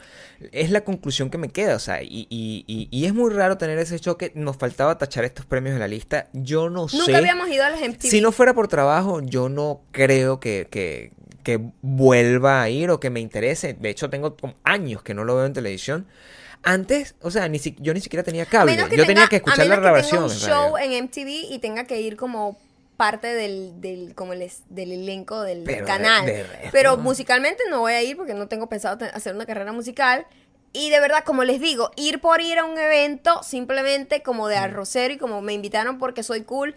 es 0.53 0.71
la 0.71 0.83
conclusión 0.83 1.31
que 1.31 1.39
me 1.39 1.49
queda. 1.49 1.77
O 1.77 1.81
sea, 1.81 2.03
y, 2.03 2.27
y- 2.31 3.05
es 3.07 3.15
muy 3.15 3.33
raro 3.33 3.57
tener 3.57 3.79
ese 3.79 3.99
choque. 4.01 4.33
Nos 4.35 4.57
faltaba 4.77 4.99
tachar 4.99 5.25
estos 5.25 5.47
premios 5.47 5.73
de 5.75 5.81
la 5.81 5.89
lista. 5.89 6.29
Yo 6.35 6.69
no 6.69 6.87
sé. 6.89 6.99
Nunca 6.99 7.17
habíamos 7.17 7.49
ido 7.49 7.65
a 7.65 7.71
los 7.71 7.81
MTV. 7.81 8.03
Si 8.11 8.21
no 8.21 8.31
fuera 8.31 8.53
por 8.53 8.69
trabajo, 8.69 9.23
yo 9.23 9.49
no 9.49 9.81
creo 9.91 10.39
que, 10.39 10.69
que, 10.71 11.13
que 11.43 11.59
vuelva 11.81 12.61
a 12.61 12.69
ir 12.69 12.91
o 12.91 13.01
que 13.01 13.09
me 13.09 13.21
interese. 13.21 13.73
De 13.73 13.89
hecho, 13.89 14.11
tengo 14.11 14.37
años 14.65 15.03
que 15.03 15.15
no 15.15 15.25
lo 15.25 15.35
veo 15.35 15.47
en 15.47 15.55
televisión. 15.55 16.07
Antes, 16.63 17.15
o 17.23 17.31
sea, 17.31 17.49
ni 17.49 17.59
si- 17.59 17.77
yo 17.79 17.95
ni 17.95 18.01
siquiera 18.03 18.23
tenía 18.23 18.43
A 18.43 18.47
cable. 18.47 18.75
que 18.77 18.83
Yo 18.83 18.89
tenga- 18.89 19.07
tenía 19.07 19.27
que 19.29 19.37
a 19.37 19.39
escuchar 19.39 19.59
la 19.61 19.65
menos 19.65 19.79
que 19.79 19.83
grabación. 19.83 20.29
tenga 20.29 20.35
un 20.35 20.71
show 20.73 20.77
en 20.79 20.93
MTV 20.93 21.29
y 21.55 21.59
tenga 21.61 21.85
que 21.85 22.01
ir 22.03 22.17
como 22.17 22.59
parte 22.99 23.29
del, 23.29 23.81
del 23.81 24.15
como 24.15 24.35
el 24.35 24.43
es- 24.43 24.63
del 24.69 24.93
elenco 24.93 25.41
del, 25.43 25.63
Pero 25.65 25.87
de- 25.87 25.91
canal. 25.93 26.27
de 26.27 26.43
resto, 26.43 26.69
Pero 26.73 26.97
musicalmente 26.99 27.63
no 27.71 27.81
voy 27.81 27.93
a 27.95 28.03
ir 28.03 28.17
porque 28.17 28.35
no 28.35 28.47
tengo 28.49 28.69
pensado 28.69 28.99
hacer 29.15 29.35
una 29.35 29.47
carrera 29.47 29.73
musical. 29.73 30.27
Y 30.77 30.91
de 30.91 31.01
verdad, 31.01 31.25
como 31.25 31.43
les 31.43 31.61
digo, 31.61 31.91
ir 31.97 32.21
por 32.21 32.43
ir 32.43 32.59
a 32.59 32.65
un 32.65 32.77
evento 32.77 33.43
simplemente 33.43 34.23
como 34.23 34.47
de 34.49 34.57
arrocero 34.57 35.15
y 35.15 35.17
como 35.17 35.41
me 35.41 35.55
invitaron 35.55 35.99
porque 35.99 36.23
soy 36.23 36.43
cool, 36.43 36.75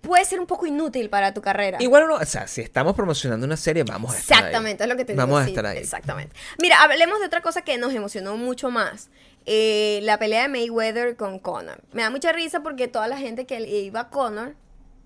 puede 0.00 0.24
ser 0.24 0.40
un 0.40 0.46
poco 0.46 0.66
inútil 0.66 1.08
para 1.08 1.32
tu 1.34 1.40
carrera. 1.40 1.78
Igual 1.80 2.08
no, 2.08 2.16
o 2.16 2.24
sea, 2.24 2.48
si 2.48 2.62
estamos 2.62 2.96
promocionando 2.96 3.46
una 3.46 3.56
serie, 3.56 3.84
vamos 3.84 4.14
a 4.14 4.18
estar 4.18 4.38
ahí. 4.38 4.44
Exactamente, 4.44 4.82
es 4.82 4.88
lo 4.88 4.96
que 4.96 5.04
te 5.04 5.12
digo. 5.12 5.22
Vamos 5.22 5.42
a 5.42 5.46
estar 5.46 5.66
ahí. 5.66 5.78
Exactamente. 5.78 6.34
Mira, 6.60 6.82
hablemos 6.82 7.20
de 7.20 7.26
otra 7.26 7.42
cosa 7.42 7.62
que 7.62 7.78
nos 7.78 7.92
emocionó 7.94 8.36
mucho 8.36 8.70
más. 8.70 9.08
Eh, 9.44 10.00
la 10.02 10.18
pelea 10.18 10.42
de 10.42 10.48
Mayweather 10.48 11.16
con 11.16 11.38
Conor. 11.38 11.80
Me 11.92 12.02
da 12.02 12.10
mucha 12.10 12.32
risa 12.32 12.64
porque 12.64 12.88
toda 12.88 13.06
la 13.06 13.18
gente 13.18 13.46
que 13.46 13.60
iba 13.60 14.00
a 14.00 14.08
Conor, 14.08 14.56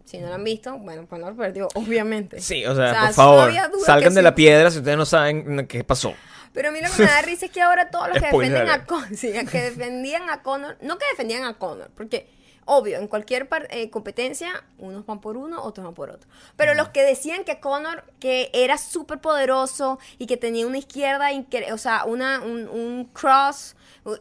si 0.06 0.18
no 0.18 0.28
lo 0.28 0.34
han 0.34 0.44
visto, 0.44 0.78
bueno, 0.78 1.06
Conor 1.06 1.36
perdió, 1.36 1.68
obviamente. 1.74 2.40
Sí, 2.40 2.64
o 2.64 2.74
sea, 2.74 2.90
O 2.90 2.92
sea, 2.92 3.04
por 3.06 3.14
favor, 3.14 3.52
salgan 3.84 4.14
de 4.14 4.20
sí. 4.20 4.24
la 4.24 4.34
piedra 4.34 4.70
si 4.70 4.78
ustedes 4.78 4.96
no 4.96 5.04
saben 5.04 5.66
qué 5.66 5.84
pasó. 5.84 6.14
Pero 6.52 6.68
a 6.68 6.72
mí 6.72 6.80
lo 6.80 6.90
que 6.90 7.02
me 7.02 7.08
da 7.08 7.22
risa 7.22 7.46
es 7.46 7.52
que 7.52 7.62
ahora 7.62 7.90
todos 7.90 8.08
los 8.08 8.18
que 8.18 8.28
Spoiler 8.28 8.66
defienden 8.66 8.96
a 8.96 9.08
sí, 9.16 9.50
que 9.50 9.62
defendían 9.70 10.30
a 10.30 10.42
Conor, 10.42 10.76
no 10.80 10.98
que 10.98 11.06
defendían 11.10 11.44
a 11.44 11.54
Conor, 11.54 11.90
porque 11.94 12.28
obvio, 12.64 12.98
en 12.98 13.08
cualquier 13.08 13.48
eh, 13.70 13.90
competencia, 13.90 14.64
unos 14.78 15.04
van 15.04 15.20
por 15.20 15.36
uno, 15.36 15.62
otros 15.62 15.84
van 15.84 15.94
por 15.94 16.10
otro. 16.10 16.30
Pero 16.56 16.74
los 16.74 16.90
que 16.90 17.02
decían 17.02 17.42
que 17.44 17.58
Conor, 17.58 18.04
que 18.20 18.50
era 18.52 18.78
súper 18.78 19.20
poderoso 19.20 19.98
y 20.18 20.26
que 20.26 20.36
tenía 20.36 20.66
una 20.66 20.78
izquierda, 20.78 21.30
o 21.72 21.78
sea, 21.78 22.04
una, 22.04 22.40
un, 22.40 22.68
un 22.68 23.06
cross 23.12 23.74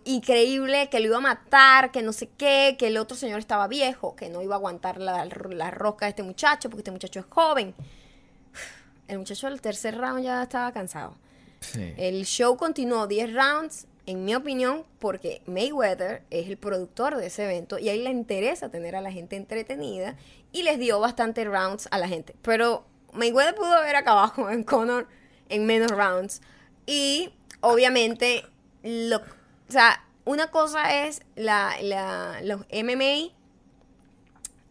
increíble, 0.03 0.89
que 0.89 0.99
lo 0.99 1.05
iba 1.05 1.17
a 1.17 1.21
matar, 1.21 1.91
que 1.91 2.01
no 2.01 2.11
sé 2.11 2.29
qué, 2.37 2.75
que 2.77 2.87
el 2.87 2.97
otro 2.97 3.15
señor 3.15 3.39
estaba 3.39 3.67
viejo, 3.67 4.15
que 4.15 4.29
no 4.29 4.41
iba 4.41 4.55
a 4.55 4.57
aguantar 4.57 4.99
la, 4.99 5.25
la 5.25 5.71
rosca 5.71 6.05
de 6.05 6.09
este 6.09 6.23
muchacho, 6.23 6.69
porque 6.69 6.81
este 6.81 6.91
muchacho 6.91 7.19
es 7.19 7.25
joven. 7.29 7.75
El 9.07 9.19
muchacho 9.19 9.47
del 9.47 9.61
tercer 9.61 9.97
round 9.97 10.23
ya 10.23 10.43
estaba 10.43 10.71
cansado. 10.71 11.15
Sí. 11.61 11.93
El 11.97 12.25
show 12.25 12.55
continuó 12.57 13.07
10 13.07 13.33
rounds, 13.33 13.85
en 14.05 14.25
mi 14.25 14.33
opinión, 14.33 14.85
porque 14.97 15.41
Mayweather 15.45 16.23
es 16.31 16.47
el 16.47 16.57
productor 16.57 17.15
de 17.17 17.27
ese 17.27 17.43
evento 17.45 17.77
y 17.77 17.89
a 17.89 17.93
él 17.93 18.03
le 18.05 18.09
interesa 18.09 18.69
tener 18.69 18.95
a 18.95 19.01
la 19.01 19.11
gente 19.11 19.35
entretenida 19.35 20.15
y 20.51 20.63
les 20.63 20.79
dio 20.79 20.99
bastante 20.99 21.43
rounds 21.45 21.87
a 21.91 21.97
la 21.99 22.07
gente. 22.07 22.33
Pero 22.41 22.85
Mayweather 23.13 23.53
pudo 23.55 23.73
haber 23.73 23.95
acabado 23.95 24.33
con 24.33 24.63
Conor 24.63 25.07
en 25.49 25.65
menos 25.65 25.91
rounds. 25.91 26.41
Y 26.87 27.31
obviamente, 27.61 28.45
lo, 28.83 29.17
o 29.17 29.21
sea, 29.71 30.03
una 30.25 30.49
cosa 30.49 31.05
es 31.05 31.21
la, 31.35 31.75
la- 31.81 32.39
los 32.41 32.61
MMA, 32.71 33.29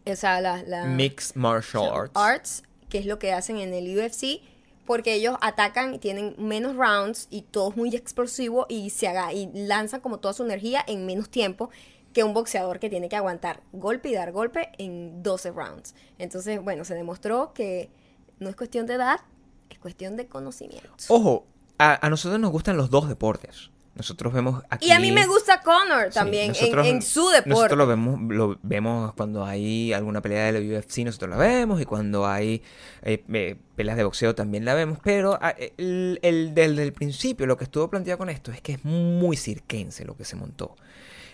o 0.05 0.15
sea, 0.15 0.41
la, 0.41 0.63
la 0.63 0.85
Mixed 0.85 1.35
Martial 1.35 1.89
Arts. 1.93 2.11
arts, 2.15 2.63
que 2.89 2.97
es 2.97 3.05
lo 3.05 3.19
que 3.19 3.31
hacen 3.31 3.57
en 3.57 3.73
el 3.73 3.97
UFC, 3.97 4.41
porque 4.89 5.13
ellos 5.13 5.37
atacan 5.41 5.93
y 5.93 5.99
tienen 5.99 6.33
menos 6.39 6.75
rounds 6.75 7.27
y 7.29 7.43
todo 7.43 7.69
es 7.69 7.77
muy 7.77 7.95
explosivo 7.95 8.65
y 8.69 8.89
se 8.89 9.07
haga 9.07 9.29
lanzan 9.53 10.01
como 10.01 10.17
toda 10.17 10.33
su 10.33 10.43
energía 10.43 10.83
en 10.87 11.05
menos 11.05 11.29
tiempo 11.29 11.69
que 12.11 12.23
un 12.23 12.33
boxeador 12.33 12.79
que 12.79 12.89
tiene 12.89 13.07
que 13.07 13.15
aguantar 13.15 13.61
golpe 13.71 14.09
y 14.09 14.15
dar 14.15 14.31
golpe 14.31 14.71
en 14.79 15.21
12 15.21 15.51
rounds. 15.51 15.93
Entonces, 16.17 16.59
bueno, 16.63 16.85
se 16.85 16.95
demostró 16.95 17.53
que 17.53 17.91
no 18.39 18.49
es 18.49 18.55
cuestión 18.55 18.87
de 18.87 18.95
edad, 18.95 19.19
es 19.69 19.77
cuestión 19.77 20.17
de 20.17 20.25
conocimiento. 20.25 20.89
Ojo, 21.09 21.45
a 21.77 22.09
nosotros 22.09 22.39
nos 22.39 22.49
gustan 22.49 22.75
los 22.75 22.89
dos 22.89 23.07
deportes. 23.07 23.69
Nosotros 23.95 24.31
vemos 24.33 24.63
aquí. 24.69 24.87
Y 24.87 24.91
a 24.91 24.99
mí 24.99 25.11
me 25.11 25.27
gusta 25.27 25.61
Conor 25.61 26.05
Sí, 26.07 26.13
también 26.13 26.43
en- 26.45 26.49
nosotros- 26.49 26.87
en, 26.87 27.01
su 27.01 27.27
deporte. 27.29 27.49
Nosotros 27.49 27.77
lo 27.77 27.87
vemos, 27.87 28.19
lo 28.33 28.57
vemos 28.63 29.13
cuando 29.13 29.43
hay 29.43 29.91
alguna 29.91 30.21
pelea 30.21 30.51
de 30.51 30.59
la 30.61 30.79
UFC, 30.79 30.99
nosotros 31.03 31.29
la 31.31 31.37
vemos, 31.37 31.81
y 31.81 31.85
cuando 31.85 32.25
hay 32.25 32.61
eh, 33.01 33.23
eh, 33.33 33.55
peleas 33.75 33.97
de 33.97 34.03
boxeo 34.05 34.35
también 34.35 34.63
la 34.65 34.73
vemos, 34.73 34.99
pero 35.03 35.37
ah, 35.41 35.53
el, 35.77 36.19
el- 36.21 36.53
desde 36.53 36.83
el 36.83 36.93
principio 36.93 37.45
lo 37.45 37.57
que 37.57 37.65
estuvo 37.65 37.89
planteado 37.89 38.17
con 38.17 38.29
esto 38.29 38.51
es 38.51 38.61
que 38.61 38.73
es 38.73 38.85
muy 38.85 39.35
cirquense 39.35 40.05
lo 40.05 40.15
que 40.15 40.23
se 40.25 40.35
montó. 40.37 40.75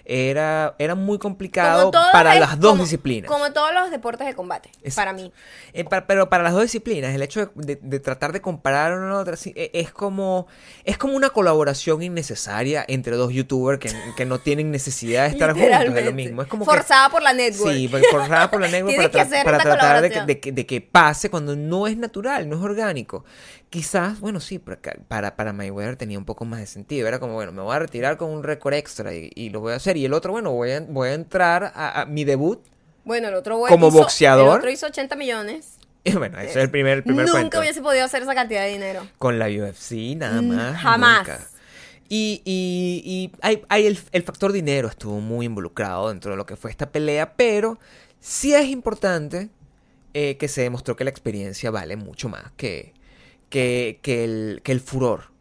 Era, 0.08 0.76
era 0.78 0.94
muy 0.94 1.18
complicado 1.18 1.90
para 2.12 2.36
es 2.36 2.40
las 2.40 2.60
dos 2.60 2.72
como- 2.74 2.84
disciplinas. 2.84 3.30
Como 3.30 3.52
todos 3.54 3.74
los 3.74 3.90
deportes 3.90 4.28
de 4.28 4.36
combate, 4.36 4.70
Es- 4.84 4.94
para 4.96 5.14
mí. 5.14 5.34
Eh, 5.74 5.84
pero 6.08 6.30
para 6.30 6.44
las 6.44 6.54
dos 6.54 6.62
disciplinas, 6.62 7.14
el 7.16 7.22
hecho 7.24 7.52
de, 7.56 7.76
de- 7.76 7.80
de 7.82 8.00
tratar 8.00 8.32
de 8.32 8.40
comparar 8.42 8.98
una 8.98 9.12
a 9.16 9.20
otra 9.20 9.36
eh, 9.46 9.72
es 9.74 9.92
como 9.92 10.46
es 10.84 10.98
como 11.00 11.16
una 11.16 11.30
colaboración 11.32 12.04
innecesaria 12.04 12.86
entre 12.88 13.16
dos 13.16 13.34
youtubers 13.34 13.80
que, 13.80 13.92
que 14.16 14.26
no 14.26 14.40
tienen 14.40 14.70
necesidad 14.70 15.24
de 15.24 15.30
estar 15.30 15.54
juntos 15.54 15.94
de 15.94 16.02
lo 16.04 16.12
mismo. 16.12 16.42
Es 16.44 16.48
como 16.48 16.66
que- 16.66 16.72
Forzada 16.72 17.10
por 17.10 17.24
la 17.24 17.34
network. 17.34 17.74
Sí, 17.74 17.88
por- 17.88 18.02
forzada 18.06 18.52
por 18.52 18.62
la 18.62 18.68
network 18.70 18.96
para, 19.12 19.12
tra- 19.12 19.62
tratar 19.64 20.02
de 20.10 20.66
que 20.68 20.82
pase 20.82 21.30
cuando 21.32 21.56
no 21.56 21.88
es 21.88 21.98
natural, 21.98 22.48
no 22.48 22.58
es 22.58 22.62
orgánico. 22.62 23.26
Quizás, 23.76 24.22
bueno, 24.22 24.40
sí, 24.40 24.58
para, 24.58 25.36
para, 25.36 25.52
Mayweather 25.52 25.98
tenía 25.98 26.18
un 26.18 26.24
poco 26.24 26.46
más 26.46 26.62
de 26.62 26.66
sentido. 26.66 27.08
Era 27.10 27.20
como, 27.20 27.34
bueno, 27.34 27.52
me 27.52 27.62
voy 27.62 27.76
a 27.76 27.80
retirar 27.80 28.16
con 28.16 28.30
un 28.30 28.42
récord 28.42 28.74
extra 28.74 29.14
y, 29.14 29.30
y 29.36 29.50
lo 29.50 29.60
voy 29.60 29.74
a 29.74 29.76
hacer. 29.76 29.98
Y 29.98 30.06
el 30.06 30.14
otro, 30.14 30.32
bueno, 30.32 30.52
voy 30.54 30.72
a, 30.72 30.80
voy 30.80 31.10
a 31.10 31.14
entrar 31.14 31.74
a, 31.76 32.02
a 32.02 32.06
mi 32.06 32.24
debut. 32.24 32.64
Bueno, 33.04 33.28
el 33.28 33.34
otro 33.34 33.60
Como 33.68 33.90
hizo- 33.90 33.98
boxeador. 33.98 34.48
El 34.48 34.58
otro 34.60 34.70
hizo 34.70 34.88
80 34.88 35.16
millones. 35.18 35.74
Y 36.06 36.12
bueno, 36.16 36.40
ese 36.40 36.52
es 36.52 36.56
el 36.56 36.72
primer, 36.72 36.98
el 37.00 37.04
primer 37.04 37.26
Nunca 37.26 37.38
cuento. 37.40 37.60
hubiese 37.60 37.82
podido 37.82 38.06
hacer 38.06 38.22
esa 38.24 38.34
cantidad 38.34 38.62
de 38.64 38.70
dinero. 38.72 39.06
Con 39.18 39.40
la 39.40 39.48
UFC, 39.48 40.16
nada 40.16 40.42
Mm, 40.42 40.48
más. 40.56 40.78
jamás. 40.82 41.18
nunca. 41.28 41.40
Y, 42.08 42.42
y, 42.46 43.02
y 43.04 43.32
hay, 43.42 43.62
hay 43.68 43.88
el, 43.88 44.00
el 44.14 44.24
factor 44.24 44.52
dinero 44.54 44.88
estuvo 44.88 45.20
muy 45.20 45.48
involucrado 45.48 46.10
dentro 46.10 46.32
de 46.32 46.38
lo 46.38 46.46
que 46.46 46.56
fue 46.56 46.72
esta 46.72 46.90
pelea, 46.92 47.34
pero 47.36 47.78
sí 48.22 48.54
es 48.54 48.68
importante 48.68 49.50
eh, 50.14 50.38
que 50.38 50.48
se 50.48 50.62
demostró 50.62 50.96
que 50.96 51.04
la 51.04 51.10
experiencia 51.10 51.72
vale 51.72 51.98
mucho 51.98 52.30
más 52.30 52.52
que, 52.56 52.94
que, 53.56 54.00
que 54.02 54.26
el, 54.26 54.60
que 54.64 54.74
el 54.74 54.82
furor 54.82 55.32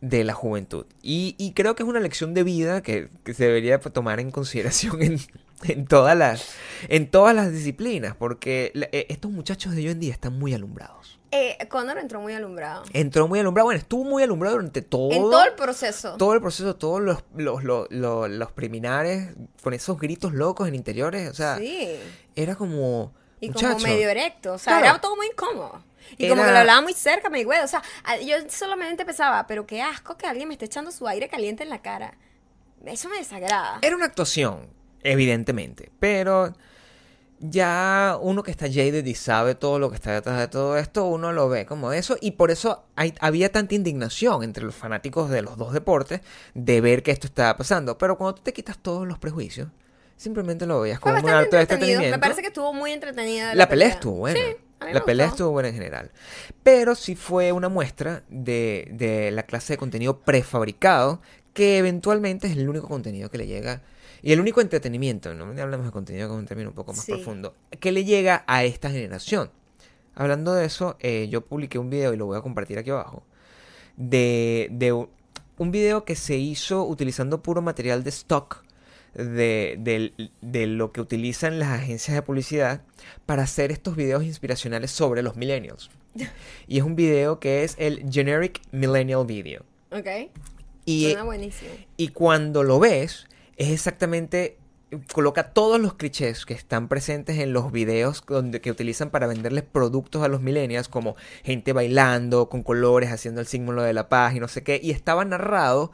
de 0.00 0.24
la 0.24 0.32
juventud. 0.32 0.86
Y, 1.02 1.34
y 1.36 1.52
creo 1.52 1.74
que 1.76 1.82
es 1.82 1.88
una 1.88 2.00
lección 2.00 2.32
de 2.32 2.42
vida 2.42 2.80
que, 2.82 3.10
que 3.22 3.34
se 3.34 3.44
debería 3.44 3.78
tomar 3.80 4.18
en 4.18 4.30
consideración 4.30 5.02
en, 5.02 5.18
en, 5.64 5.84
todas, 5.84 6.16
las, 6.16 6.54
en 6.88 7.10
todas 7.10 7.36
las 7.36 7.52
disciplinas, 7.52 8.16
porque 8.16 8.72
eh, 8.92 9.06
estos 9.10 9.30
muchachos 9.30 9.74
de 9.74 9.82
hoy 9.82 9.88
en 9.88 10.00
día 10.00 10.12
están 10.14 10.38
muy 10.38 10.54
alumbrados. 10.54 11.20
Eh, 11.32 11.58
Conor 11.68 11.98
entró 11.98 12.22
muy 12.22 12.32
alumbrado. 12.32 12.82
Entró 12.94 13.28
muy 13.28 13.40
alumbrado, 13.40 13.66
bueno, 13.66 13.78
estuvo 13.78 14.04
muy 14.04 14.22
alumbrado 14.22 14.56
durante 14.56 14.80
todo, 14.80 15.12
en 15.12 15.20
todo 15.20 15.44
el 15.44 15.52
proceso. 15.52 16.16
todo 16.16 16.32
el 16.32 16.40
proceso, 16.40 16.76
todos 16.76 17.02
los, 17.02 17.22
los, 17.36 17.62
los, 17.62 17.86
los, 17.90 18.30
los 18.30 18.52
preliminares, 18.52 19.34
con 19.62 19.74
esos 19.74 19.98
gritos 19.98 20.32
locos 20.32 20.66
en 20.66 20.74
interiores, 20.76 21.28
o 21.30 21.34
sea, 21.34 21.58
sí. 21.58 21.90
era 22.34 22.54
como... 22.56 23.12
Y 23.42 23.48
muchacho, 23.48 23.74
como 23.74 23.84
medio 23.86 24.08
erecto. 24.08 24.54
O 24.54 24.58
sea, 24.58 24.78
Claro. 24.78 24.86
era 24.94 25.00
todo 25.00 25.14
muy 25.16 25.26
incómodo. 25.26 25.82
Y 26.18 26.28
como 26.28 26.42
que 26.42 26.50
lo 26.50 26.58
hablaba 26.58 26.80
muy 26.80 26.92
cerca, 26.94 27.28
me 27.30 27.44
güey. 27.44 27.60
O 27.60 27.68
sea, 27.68 27.82
yo 28.24 28.36
solamente 28.48 29.04
pensaba, 29.04 29.46
pero 29.46 29.66
qué 29.66 29.82
asco 29.82 30.16
que 30.16 30.26
alguien 30.26 30.48
me 30.48 30.54
esté 30.54 30.66
echando 30.66 30.90
su 30.90 31.06
aire 31.06 31.28
caliente 31.28 31.62
en 31.62 31.68
la 31.70 31.82
cara. 31.82 32.14
Eso 32.84 33.08
me 33.08 33.18
desagrada. 33.18 33.78
Era 33.82 33.94
una 33.96 34.06
actuación, 34.06 34.68
evidentemente, 35.02 35.90
pero 36.00 36.54
ya 37.42 38.18
uno 38.20 38.42
que 38.42 38.50
está 38.50 38.66
jaded 38.66 39.04
y 39.06 39.14
sabe 39.14 39.54
todo 39.54 39.78
lo 39.78 39.88
que 39.88 39.96
está 39.96 40.12
detrás 40.12 40.38
de 40.38 40.48
todo 40.48 40.76
esto, 40.76 41.06
uno 41.06 41.32
lo 41.32 41.48
ve 41.48 41.64
como 41.64 41.92
eso 41.92 42.16
y 42.20 42.32
por 42.32 42.50
eso 42.50 42.84
hay- 42.96 43.14
había 43.20 43.50
tanta 43.50 43.74
indignación 43.74 44.42
entre 44.42 44.64
los 44.64 44.74
fanáticos 44.74 45.30
de 45.30 45.40
los 45.40 45.56
dos 45.56 45.72
deportes 45.72 46.20
de 46.54 46.80
ver 46.82 47.02
que 47.02 47.10
esto 47.12 47.26
estaba 47.26 47.56
pasando. 47.56 47.96
Pero 47.96 48.18
cuando 48.18 48.34
tú 48.36 48.42
te 48.42 48.52
quitas 48.52 48.76
todos 48.78 49.06
los 49.08 49.18
prejuicios, 49.18 49.68
simplemente 50.20 50.66
lo 50.66 50.80
veías 50.80 51.00
como 51.00 51.18
un 51.18 51.30
acto 51.30 51.56
de 51.56 51.62
entretenimiento. 51.62 52.16
Me 52.16 52.18
parece 52.20 52.42
que 52.42 52.48
estuvo 52.48 52.74
muy 52.74 52.92
entretenida. 52.92 53.54
La 53.54 53.68
pelea 53.68 53.88
estuvo 53.88 54.16
buena. 54.16 54.38
Sí, 54.38 54.56
a 54.80 54.84
mí 54.84 54.88
me 54.92 54.98
la 54.98 55.04
pelea 55.04 55.26
gustó. 55.26 55.34
estuvo 55.36 55.50
buena 55.52 55.68
en 55.70 55.74
general. 55.74 56.10
Pero 56.62 56.94
sí 56.94 57.16
fue 57.16 57.52
una 57.52 57.70
muestra 57.70 58.22
de, 58.28 58.88
de 58.92 59.30
la 59.30 59.44
clase 59.44 59.72
de 59.72 59.76
contenido 59.78 60.20
prefabricado 60.20 61.22
que 61.54 61.78
eventualmente 61.78 62.48
es 62.48 62.56
el 62.56 62.68
único 62.68 62.86
contenido 62.86 63.30
que 63.30 63.38
le 63.38 63.46
llega. 63.46 63.80
Y 64.22 64.32
el 64.32 64.40
único 64.40 64.60
entretenimiento, 64.60 65.32
no 65.32 65.44
hablamos 65.62 65.86
de 65.86 65.92
contenido 65.92 66.28
con 66.28 66.36
un 66.36 66.44
término 66.46 66.68
un 66.68 66.74
poco 66.74 66.92
más 66.92 67.02
Sí. 67.04 67.12
profundo, 67.12 67.54
que 67.80 67.90
le 67.90 68.04
llega 68.04 68.44
a 68.46 68.64
esta 68.64 68.90
generación. 68.90 69.50
Hablando 70.14 70.52
de 70.52 70.66
eso, 70.66 70.96
eh, 71.00 71.28
yo 71.30 71.40
publiqué 71.46 71.78
un 71.78 71.88
video 71.88 72.12
y 72.12 72.18
lo 72.18 72.26
voy 72.26 72.36
a 72.36 72.42
compartir 72.42 72.78
aquí 72.78 72.90
abajo. 72.90 73.22
De, 73.96 74.68
de 74.72 74.92
un 74.92 75.70
video 75.70 76.04
que 76.04 76.14
se 76.16 76.36
hizo 76.36 76.84
utilizando 76.84 77.42
puro 77.42 77.62
material 77.62 78.04
de 78.04 78.10
stock 78.10 78.62
de, 79.14 79.76
del- 79.80 80.30
de 80.40 80.66
lo 80.66 80.92
que 80.92 81.00
utilizan 81.00 81.58
las 81.58 81.68
agencias 81.68 82.14
de 82.14 82.22
publicidad 82.22 82.82
para 83.26 83.42
hacer 83.42 83.72
estos 83.72 83.96
videos 83.96 84.24
inspiracionales 84.24 84.90
sobre 84.90 85.22
los 85.22 85.36
millennials. 85.36 85.90
Y 86.66 86.78
es 86.78 86.84
un 86.84 86.96
video 86.96 87.40
que 87.40 87.64
es 87.64 87.74
el 87.78 88.04
Generic 88.10 88.60
Millennial 88.72 89.26
Video. 89.26 89.64
Ok. 89.90 90.06
Y, 90.84 91.04
Suena 91.06 91.24
buenísimo. 91.24 91.70
y 91.96 92.08
cuando 92.08 92.62
lo 92.62 92.78
ves, 92.80 93.26
es 93.56 93.70
exactamente. 93.70 94.56
Coloca 95.12 95.52
todos 95.52 95.78
los 95.80 95.94
clichés 95.94 96.44
que 96.44 96.52
están 96.54 96.88
presentes 96.88 97.38
en 97.38 97.52
los 97.52 97.70
videos 97.70 98.24
donde, 98.26 98.60
que 98.60 98.72
utilizan 98.72 99.10
para 99.10 99.28
venderles 99.28 99.62
productos 99.62 100.20
a 100.24 100.26
los 100.28 100.40
millennials, 100.40 100.88
como 100.88 101.14
gente 101.44 101.72
bailando, 101.72 102.48
con 102.48 102.64
colores, 102.64 103.12
haciendo 103.12 103.40
el 103.40 103.46
símbolo 103.46 103.84
de 103.84 103.92
la 103.92 104.08
paz 104.08 104.34
y 104.34 104.40
no 104.40 104.48
sé 104.48 104.64
qué. 104.64 104.80
Y 104.82 104.90
estaba 104.90 105.24
narrado 105.24 105.92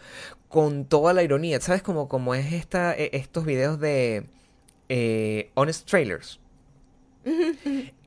con 0.56 0.86
toda 0.86 1.12
la 1.12 1.22
ironía. 1.22 1.60
¿Sabes? 1.60 1.82
Como, 1.82 2.08
como 2.08 2.34
es 2.34 2.54
esta, 2.54 2.96
eh, 2.96 3.10
estos 3.12 3.44
videos 3.44 3.78
de 3.78 4.24
eh, 4.88 5.50
Honest 5.52 5.86
Trailers. 5.86 6.40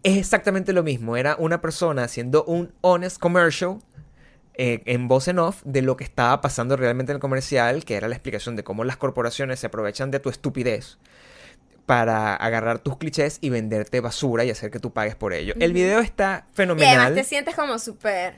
Es 0.02 0.18
exactamente 0.18 0.74
lo 0.74 0.82
mismo. 0.82 1.16
Era 1.16 1.36
una 1.38 1.62
persona 1.62 2.06
haciendo 2.06 2.44
un 2.46 2.74
honest 2.82 3.20
commercial 3.20 3.78
eh, 4.56 4.82
en 4.86 5.08
voz 5.08 5.28
en 5.28 5.38
off 5.38 5.62
de 5.64 5.84
lo 5.84 5.96
que 5.96 6.04
estaba 6.04 6.42
pasando 6.42 6.76
realmente 6.76 7.12
en 7.12 7.18
el 7.18 7.22
comercial, 7.22 7.86
que 7.86 7.94
era 7.94 8.08
la 8.08 8.16
explicación 8.16 8.56
de 8.56 8.64
cómo 8.64 8.84
las 8.84 8.98
corporaciones 8.98 9.60
se 9.60 9.68
aprovechan 9.68 10.10
de 10.10 10.20
tu 10.20 10.32
estupidez 10.32 10.98
para 11.86 12.36
agarrar 12.36 12.80
tus 12.80 12.98
clichés 12.98 13.38
y 13.42 13.52
venderte 13.52 14.00
basura 14.00 14.44
y 14.44 14.50
hacer 14.50 14.72
que 14.72 14.80
tú 14.80 14.92
pagues 14.92 15.16
por 15.16 15.34
ello. 15.34 15.54
El 15.60 15.72
video 15.74 16.00
está 16.00 16.24
Y 16.24 16.26
además 16.26 16.48
fenomenal. 16.56 17.14
te 17.14 17.24
sientes 17.24 17.54
como 17.56 17.78
súper, 17.78 18.38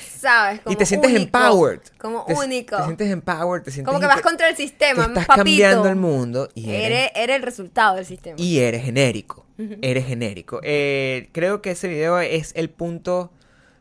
¿sabes? 0.00 0.60
Como 0.60 0.72
y 0.72 0.76
te 0.76 0.86
sientes 0.86 1.10
único, 1.10 1.24
empowered. 1.24 1.80
Como 2.00 2.24
Te- 2.24 2.34
único. 2.34 2.76
Te 2.76 2.84
sientes 2.84 3.10
empowered, 3.10 3.62
te 3.64 3.70
sientes 3.70 3.88
como 3.88 4.00
que 4.00 4.06
vas 4.06 4.20
contra 4.20 4.48
el 4.48 4.56
sistema, 4.56 5.04
que 5.04 5.08
estás 5.12 5.26
papito. 5.26 5.44
cambiando 5.44 5.88
el 5.88 5.96
mundo 5.96 6.48
y 6.54 6.70
eres, 6.70 6.86
Eres, 6.86 7.10
eres 7.14 7.36
el 7.36 7.42
resultado 7.42 7.96
del 7.96 8.06
sistema. 8.06 8.36
y 8.38 8.58
eres 8.58 8.84
genérico. 8.84 9.46
Eres 9.82 10.06
genérico. 10.06 10.60
Eh, 10.62 11.28
creo 11.32 11.60
que 11.62 11.72
ese 11.72 11.88
video 11.88 12.18
es 12.20 12.52
el 12.54 12.70
punto, 12.70 13.32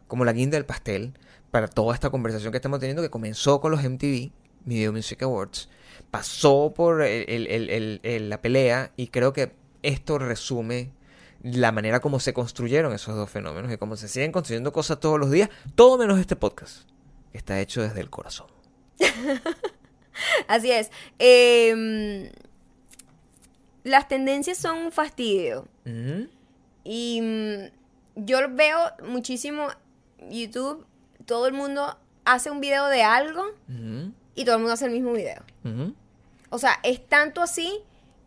como 0.08 0.26
la 0.26 0.34
guinda 0.34 0.56
del 0.58 0.66
pastel, 0.66 1.14
para 1.52 1.68
toda 1.68 1.94
esta 1.94 2.10
conversación 2.10 2.52
que 2.52 2.58
estamos 2.58 2.80
teniendo, 2.80 3.02
que 3.04 3.10
comenzó 3.10 3.62
con 3.62 3.72
los 3.72 3.84
MTV, 3.84 4.32
Video 4.66 4.92
Music 4.92 5.22
Awards, 5.24 5.70
pasó 6.12 6.74
por 6.76 7.02
el- 7.04 7.48
el- 7.48 8.00
el- 8.04 8.30
la 8.30 8.42
pelea 8.42 8.92
y 8.98 9.08
creo 9.08 9.34
que 9.34 9.52
esto 9.84 10.18
resume 10.18 10.90
la 11.44 11.72
manera 11.72 12.00
como 12.00 12.20
se 12.20 12.34
construyeron 12.34 12.94
esos 12.94 13.16
dos 13.16 13.30
fenómenos 13.30 13.72
y 13.72 13.78
cómo 13.78 13.96
se 13.96 14.08
siguen 14.08 14.32
construyendo 14.32 14.72
cosas 14.74 15.00
todos 15.00 15.20
los 15.20 15.32
días, 15.32 15.50
todo 15.76 15.98
menos 15.98 16.20
este 16.20 16.36
podcast, 16.36 16.90
que 17.32 17.38
está 17.38 17.60
hecho 17.60 17.82
desde 17.82 18.02
el 18.02 18.10
corazón. 18.10 18.48
Así 20.48 20.72
es. 20.72 20.92
Eh, 21.20 22.32
las 23.84 24.08
tendencias 24.08 24.58
son 24.58 24.78
un 24.78 24.92
fastidio. 24.92 25.68
Ujú. 25.86 26.28
Y 26.84 27.22
mm, 27.22 28.26
yo 28.26 28.40
veo 28.50 28.80
muchísimo 29.08 29.68
YouTube, 30.30 30.86
todo 31.26 31.48
el 31.48 31.54
mundo 31.54 31.98
hace 32.26 32.50
un 32.50 32.60
video 32.60 32.88
de 32.88 33.04
algo 33.04 33.44
Ujú. 33.70 34.12
y 34.36 34.44
todo 34.46 34.56
el 34.56 34.62
mundo 34.62 34.74
hace 34.74 34.86
el 34.86 34.92
mismo 34.92 35.14
video. 35.14 35.44
O 36.50 36.60
sea, 36.60 36.80
es 36.84 37.06
tanto 37.08 37.42
así 37.42 37.82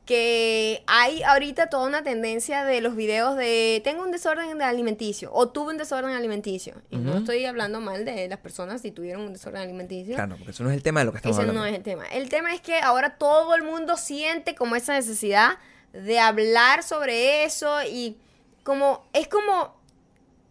que 0.06 0.82
hay 0.86 1.22
ahorita 1.22 1.68
toda 1.68 1.86
una 1.86 2.02
tendencia 2.02 2.64
de 2.64 2.80
los 2.80 2.96
videos 2.96 3.36
de 3.36 3.80
tengo 3.84 4.02
un 4.02 4.10
desorden 4.10 4.60
alimenticio 4.60 5.30
o 5.32 5.48
tuve 5.50 5.72
un 5.72 5.78
desorden 5.78 6.10
alimenticio. 6.10 6.74
Y 6.90 6.96
no 6.96 7.18
estoy 7.18 7.44
hablando 7.44 7.80
mal 7.80 8.04
de 8.04 8.28
las 8.28 8.38
personas 8.38 8.82
si 8.82 8.90
tuvieron 8.90 9.22
un 9.22 9.32
desorden 9.32 9.62
alimenticio. 9.62 10.14
Claro, 10.16 10.36
porque 10.36 10.50
eso 10.50 10.64
no 10.64 10.70
es 10.70 10.76
el 10.76 10.82
tema 10.82 11.00
de 11.00 11.06
lo 11.06 11.12
que 11.12 11.18
estamos 11.18 11.36
Ese 11.36 11.42
hablando. 11.42 11.60
no 11.60 11.66
es 11.66 11.74
el 11.76 11.82
tema. 11.82 12.06
El 12.06 12.28
tema 12.28 12.52
es 12.54 12.60
que 12.60 12.78
ahora 12.80 13.18
todo 13.18 13.54
el 13.54 13.62
mundo 13.62 13.96
siente 13.96 14.54
como 14.54 14.74
esa 14.74 14.94
necesidad 14.94 15.58
de 15.92 16.18
hablar 16.18 16.82
sobre 16.82 17.44
eso 17.44 17.82
y 17.84 18.16
como 18.64 19.04
es 19.12 19.28
como 19.28 19.78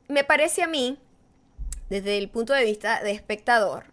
me 0.07 0.23
parece 0.23 0.63
a 0.63 0.67
mí 0.67 0.97
desde 1.89 2.17
el 2.17 2.29
punto 2.29 2.53
de 2.53 2.63
vista 2.63 3.01
de 3.03 3.11
espectador, 3.11 3.85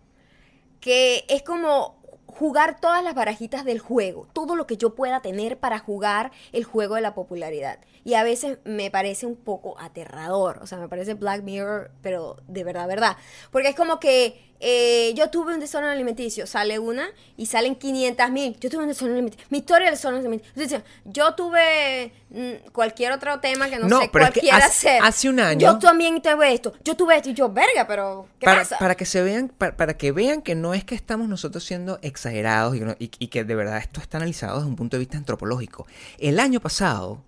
que 0.80 1.24
es 1.28 1.43
como 1.43 1.95
jugar 2.39 2.78
todas 2.80 3.03
las 3.03 3.14
barajitas 3.14 3.64
del 3.64 3.78
juego, 3.78 4.28
todo 4.34 4.57
lo 4.57 4.66
que 4.66 4.76
yo 4.76 4.95
pueda 4.95 5.20
tener 5.20 5.59
para 5.59 5.78
jugar 5.78 6.32
el 6.53 6.64
juego 6.64 6.97
de 6.97 7.01
la 7.01 7.14
popularidad. 7.14 7.78
Y 8.07 8.14
a 8.14 8.22
veces 8.22 8.59
me 8.64 8.88
parece 8.88 9.26
un 9.26 9.34
poco 9.34 9.76
aterrador, 9.80 10.61
o 10.62 10.66
sea, 10.68 10.78
me 10.78 10.88
parece 10.88 11.14
Black 11.14 11.42
Mirror, 11.42 11.90
pero 12.02 12.36
de 12.46 12.62
verdad, 12.62 12.86
verdad. 12.86 13.16
Porque 13.50 13.70
es 13.70 13.74
como 13.74 13.98
que 13.98 14.46
eh, 14.61 15.12
yo 15.16 15.28
tuve 15.28 15.52
un 15.52 15.59
desorden 15.59 15.90
alimenticio, 15.90 16.46
sale 16.46 16.78
una 16.78 17.09
y 17.36 17.46
salen 17.46 17.74
500 17.74 18.30
mil. 18.30 18.57
Yo 18.61 18.70
tuve 18.70 18.82
un 18.82 18.88
desorden 18.90 19.14
alimenticio. 19.14 19.44
Mi 19.50 19.59
historia 19.59 19.86
del 19.86 19.96
desorden 19.96 20.20
alimenticio. 20.20 20.84
Yo 21.04 21.34
tuve 21.34 22.12
mm, 22.30 22.70
cualquier 22.70 23.11
otro 23.11 23.40
tema 23.40 23.68
que 23.68 23.80
no, 23.80 24.00
sé 24.00 24.09
pero 24.12 24.26
cuál 24.26 24.32
quiera 24.34 24.59
hace, 24.59 24.90
hacer. 24.90 25.02
Hace 25.02 25.28
un 25.28 25.40
año. 25.40 25.59
Yo 25.59 25.76
también 25.80 26.22
tuve 26.22 26.54
esto. 26.54 26.74
Yo 26.84 26.94
tuve 26.94 27.16
esto 27.16 27.30
y 27.30 27.34
yo, 27.34 27.50
verga, 27.50 27.88
pero 27.88 28.28
¿qué 28.38 28.44
para, 28.44 28.61
pasa? 28.61 28.78
Para 28.78 28.94
que 28.94 29.04
se 29.04 29.20
vean, 29.20 29.48
para, 29.48 29.76
para, 29.76 29.96
que 29.96 30.12
vean 30.12 30.42
que 30.42 30.54
no 30.54 30.74
es 30.74 30.84
que 30.84 30.94
estamos 30.94 31.26
nosotros 31.26 31.64
siendo 31.64 31.98
exagerados 32.02 32.76
y, 32.76 32.82
y, 33.04 33.11
y 33.18 33.26
que 33.26 33.42
de 33.42 33.54
verdad 33.57 33.78
esto 33.78 34.00
está 34.00 34.18
analizado 34.18 34.59
desde 34.59 34.68
un 34.68 34.76
punto 34.76 34.94
de 34.94 35.00
vista 35.00 35.18
antropológico. 35.18 35.88
El 36.18 36.38
año 36.38 36.61
pasado, 36.61 37.24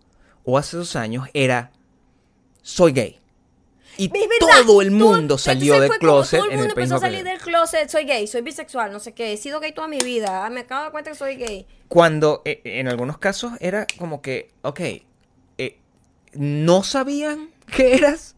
o 0.51 0.57
hace 0.57 0.78
dos 0.78 0.96
años, 0.96 1.28
era 1.34 1.72
soy 2.62 2.92
gay. 2.92 3.20
Y 3.99 4.11
todo 4.40 4.80
el 4.80 4.90
mundo 4.92 5.36
salió 5.36 5.78
del 5.78 5.90
closet. 5.90 6.38
Todo 6.38 6.51
el 6.51 6.57
mundo 6.57 6.64
en 6.64 6.70
el 6.70 6.70
empezó 6.70 6.94
a 6.96 7.01
salir 7.01 7.22
del 7.22 7.38
closet. 7.38 7.90
Soy 7.90 8.05
gay, 8.05 8.26
soy 8.26 8.40
bisexual, 8.40 8.90
no 8.90 8.99
sé 8.99 9.12
qué. 9.12 9.34
He 9.34 9.36
sido 9.36 9.61
gay 9.61 9.72
toda 9.72 9.88
mi 9.88 9.99
vida. 9.99 10.46
Ah, 10.46 10.49
Me 10.49 10.61
acabo 10.61 10.80
de 10.80 10.84
dar 10.84 10.92
cuenta 10.92 11.11
que 11.11 11.18
soy 11.18 11.36
gay. 11.36 11.66
Cuando 11.88 12.40
eh, 12.46 12.62
en 12.64 12.88
algunos 12.88 13.18
casos 13.18 13.53
era 13.61 13.86
como 13.99 14.22
que, 14.22 14.49
ok, 14.62 14.80
eh, 15.59 15.78
no 16.32 16.82
sabían 16.82 17.51
que 17.70 17.94
eras 17.96 18.34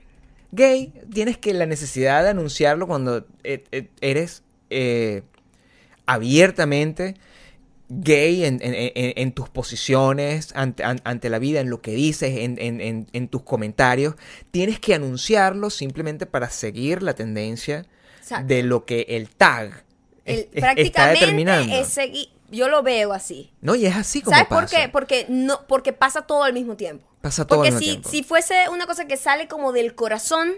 gay. 0.51 0.93
Tienes 1.13 1.39
que 1.39 1.55
la 1.55 1.67
necesidad 1.67 2.25
de 2.25 2.31
anunciarlo 2.31 2.89
cuando 2.89 3.25
eh, 3.45 3.89
eres 4.01 4.43
abiertamente 6.07 7.15
gay 7.91 8.45
en, 8.45 8.61
en, 8.63 8.75
en, 8.75 8.93
en, 8.95 9.33
tus 9.33 9.49
posiciones 9.49 10.53
ante, 10.55 10.85
ante, 10.85 11.29
la 11.29 11.39
vida, 11.39 11.61
en 11.61 11.69
lo 11.69 11.83
que 11.83 11.91
dices, 11.91 12.33
en, 12.39 13.29
tus 13.29 13.43
comentarios. 13.43 14.15
Tienes 14.51 14.79
que 14.79 14.95
anunciarlo 14.95 15.69
simplemente 15.71 16.25
para 16.25 16.49
seguir 16.49 17.03
la 17.03 17.15
tendencia 17.15 17.85
Exacto. 18.21 18.47
de 18.47 18.63
lo 18.63 18.85
que 18.85 19.07
el 19.09 19.29
tag 19.29 19.85
el, 20.25 20.39
es, 20.39 20.45
prácticamente 20.47 20.83
está 20.83 21.09
determinando. 21.09 21.75
Es 21.75 21.99
yo 22.51 22.69
lo 22.69 22.83
veo 22.83 23.13
así. 23.13 23.53
No, 23.61 23.75
y 23.75 23.87
es 23.87 23.95
así 23.95 24.23
como 24.23 24.37
¿Sabes 24.37 24.49
pasa. 24.49 24.61
por 24.61 24.71
qué? 24.71 24.89
Porque, 24.89 25.27
no, 25.29 25.67
porque 25.67 25.93
pasa 25.93 26.23
todo 26.23 26.43
al 26.43 26.53
mismo 26.53 26.77
tiempo. 26.77 27.07
Pasa 27.21 27.47
todo 27.47 27.59
porque 27.59 27.69
al 27.69 27.75
mismo 27.75 27.85
si, 27.85 27.91
tiempo. 27.93 28.09
si 28.09 28.23
fuese 28.23 28.69
una 28.71 28.87
cosa 28.87 29.07
que 29.07 29.17
sale 29.17 29.47
como 29.47 29.73
del 29.73 29.95
corazón, 29.95 30.55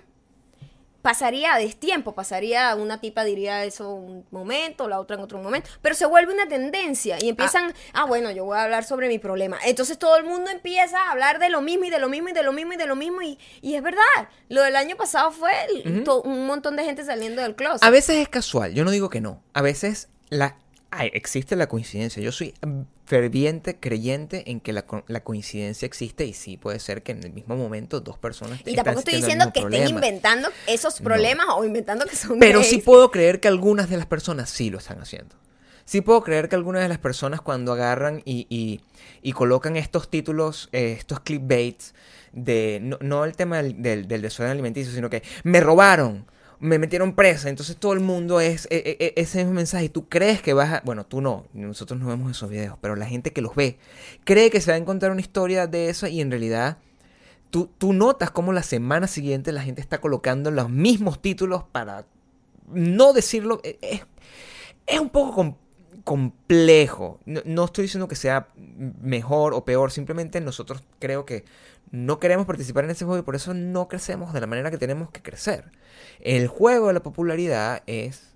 pasaría 1.03 1.55
a 1.55 1.59
destiempo, 1.59 2.15
pasaría, 2.15 2.75
una 2.77 3.01
tipa 3.01 3.25
diría 3.25 3.65
eso 3.65 3.91
un 3.91 4.25
momento, 4.31 4.89
la 4.89 5.01
otra 5.01 5.17
en 5.17 5.23
otro 5.23 5.39
momento, 5.43 5.69
pero 5.83 5.95
se 5.95 6.07
vuelve 6.07 6.33
una 6.33 6.49
tendencia 6.49 7.19
y 7.21 7.29
empiezan, 7.29 7.75
ah, 7.93 8.03
ah 8.03 8.05
bueno, 8.05 8.31
yo 8.31 8.45
voy 8.45 8.57
a 8.57 8.63
hablar 8.63 8.85
sobre 8.85 9.09
mi 9.09 9.19
problema. 9.19 9.59
Entonces 9.65 9.99
todo 9.99 10.17
el 10.17 10.25
mundo 10.25 10.51
empieza 10.51 10.99
a 10.99 11.11
hablar 11.11 11.39
de 11.39 11.51
lo 11.51 11.61
mismo 11.61 11.85
y 11.85 11.91
de 11.91 11.99
lo 11.99 12.09
mismo 12.09 12.29
y 12.29 12.33
de 12.33 12.43
lo 12.43 12.53
mismo 12.53 12.73
y 12.73 12.77
de 12.77 12.87
lo 12.87 12.97
mismo 12.97 13.23
y, 13.23 13.39
y 13.61 13.75
es 13.75 13.83
verdad, 13.83 14.03
lo 14.49 14.63
del 14.63 14.77
año 14.77 14.97
pasado 14.97 15.33
fue 15.33 15.53
el, 15.65 15.79
uh 15.79 15.97
-huh. 15.99 16.05
to, 16.05 16.23
un 16.23 16.47
montón 16.47 16.77
de 16.77 16.85
gente 16.85 17.05
saliendo 17.05 17.43
del 17.43 17.57
closet. 17.57 17.83
A 17.83 17.91
veces 17.91 18.17
es 18.17 18.29
casual, 18.29 18.73
yo 18.73 18.85
no 18.85 18.91
digo 18.91 19.11
que 19.11 19.21
no, 19.21 19.43
a 19.53 19.63
veces 19.63 20.09
la... 20.31 20.57
Ay, 20.95 21.11
existe 21.15 21.57
la 21.57 21.69
coincidencia. 21.69 22.23
Yo 22.23 22.33
soy 22.33 22.53
ferviente 23.07 23.81
creyente 23.81 24.51
en 24.51 24.61
que 24.61 24.75
la, 24.75 24.85
la, 25.07 25.25
coincidencia 25.25 25.87
existe 25.87 26.27
y 26.27 26.35
sí 26.35 26.59
puede 26.59 26.81
ser 26.81 27.03
que 27.03 27.13
en 27.13 27.25
el 27.25 27.33
mismo 27.33 27.57
momento 27.57 28.01
dos 28.01 28.19
personas 28.19 28.61
y 28.67 28.75
tampoco 28.75 28.99
estoy 28.99 29.15
diciendo 29.15 29.51
que 29.55 29.63
problema. 29.63 29.85
estén 29.85 29.97
inventando 29.97 30.49
esos 30.67 31.01
problemas 31.01 31.47
no. 31.47 31.57
o 31.57 31.65
inventando 31.65 32.05
que 32.05 32.15
son 32.15 32.39
pero 32.39 32.61
gays. 32.61 32.71
sí 32.71 32.79
puedo 32.79 33.11
creer 33.11 33.41
que 33.41 33.49
algunas 33.49 33.89
de 33.89 33.97
las 33.97 34.07
personas 34.07 34.51
sí 34.51 34.71
lo 34.71 34.79
están 34.79 35.01
haciendo 35.01 35.35
sí 35.85 36.01
puedo 36.01 36.23
creer 36.23 36.49
que 36.49 36.57
algunas 36.57 36.83
de 36.83 36.89
las 36.89 36.99
personas 36.99 37.41
cuando 37.41 37.73
agarran 37.73 38.23
y, 38.25 38.47
y, 38.49 38.81
y 39.21 39.33
colocan 39.33 39.77
estos 39.77 40.09
títulos 40.09 40.69
eh, 40.73 40.95
estos 40.99 41.21
clickbaits 41.21 41.95
de 42.33 42.81
no, 42.83 42.99
no, 43.01 43.25
el 43.25 43.35
tema 43.35 43.63
del, 43.63 43.83
del, 43.83 44.09
del 44.09 44.23
desorden 44.23 44.53
alimenticio 44.53 44.93
sino 44.93 45.11
que 45.11 45.23
me 45.43 45.61
robaron 45.61 46.27
me 46.63 46.79
metieron 46.79 47.17
presa, 47.17 47.49
entonces 47.49 47.77
todo 47.77 47.93
el 47.93 47.99
mundo 47.99 48.41
es, 48.41 48.69
es, 48.71 48.97
es, 49.01 49.13
ese 49.17 49.39
mismo 49.39 49.55
mensaje. 49.55 49.89
Tú 49.89 50.09
crees 50.09 50.41
que 50.43 50.53
vas 50.53 50.75
a. 50.75 50.83
Bueno, 50.85 51.05
tú 51.05 51.21
no, 51.21 51.47
nosotros 51.53 51.99
no 51.99 52.07
vemos 52.07 52.31
esos 52.31 52.49
videos, 52.49 52.79
pero 52.81 52.95
la 52.95 53.07
gente 53.07 53.33
que 53.33 53.43
los 53.43 53.57
ve 53.57 53.79
cree 54.23 54.49
que 54.49 54.61
se 54.61 54.71
va 54.71 54.77
a 54.77 54.79
encontrar 54.79 55.11
una 55.11 55.21
historia 55.21 55.67
de 55.67 55.89
eso 55.89 56.07
y 56.07 56.21
en 56.21 56.31
realidad 56.31 56.79
tú, 57.51 57.69
tú 57.79 57.93
notas 57.93 58.31
cómo 58.31 58.53
la 58.53 58.63
semana 58.63 59.09
siguiente 59.09 59.51
la 59.51 59.63
gente 59.63 59.81
está 59.81 60.01
colocando 60.01 60.53
los 60.53 60.71
mismos 60.71 61.21
títulos 61.21 61.65
para 61.65 62.07
no 62.69 63.13
decirlo. 63.13 63.61
Es, 63.65 64.03
es 64.87 65.01
un 65.01 65.11
poco 65.11 65.35
com 65.35 65.57
complejo. 66.05 67.19
No, 67.25 67.41
no 67.45 67.65
estoy 67.65 67.83
diciendo 67.83 68.07
que 68.07 68.15
sea 68.15 68.47
mejor 68.57 69.53
o 69.53 69.65
peor, 69.65 69.91
simplemente 69.91 70.41
nosotros 70.41 70.85
creo 71.01 71.27
que 71.27 71.45
no 71.93 72.19
queremos 72.19 72.47
participar 72.47 72.85
en 72.85 72.91
ese 72.91 73.05
juego 73.05 73.21
y 73.21 73.23
por 73.23 73.37
eso 73.37 73.55
no 73.55 73.87
crecemos 73.87 74.33
de 74.33 74.41
la 74.41 74.47
manera 74.47 74.71
que 74.71 74.79
tenemos 74.79 75.11
que 75.11 75.23
crecer. 75.23 75.71
El 76.21 76.49
juego 76.49 76.89
de 76.89 76.95
la 76.95 77.03
popularidad 77.03 77.83
es 77.87 78.33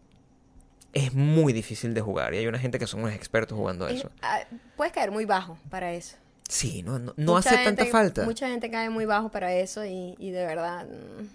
es 0.93 1.13
muy 1.13 1.53
difícil 1.53 1.93
de 1.93 2.01
jugar 2.01 2.33
y 2.33 2.39
hay 2.39 2.47
una 2.47 2.59
gente 2.59 2.79
que 2.79 2.87
son 2.87 3.01
unos 3.01 3.13
expertos 3.13 3.57
jugando 3.59 3.87
es, 3.87 3.99
eso. 3.99 4.11
Uh, 4.23 4.57
puedes 4.77 4.95
caer 4.95 5.11
muy 5.11 5.27
bajo 5.27 5.59
para 5.69 5.93
eso. 5.93 6.17
Sí, 6.49 6.83
no, 6.83 6.99
no, 6.99 7.13
no 7.17 7.37
hace 7.37 7.51
gente, 7.51 7.65
tanta 7.65 7.87
falta. 7.87 8.25
Mucha 8.25 8.49
gente 8.49 8.71
cae 8.71 8.89
muy 8.89 9.05
bajo 9.05 9.31
para 9.31 9.53
eso 9.53 9.85
y, 9.85 10.15
y 10.19 10.31
de 10.31 10.47
verdad... 10.47 10.87
mm, 10.87 11.27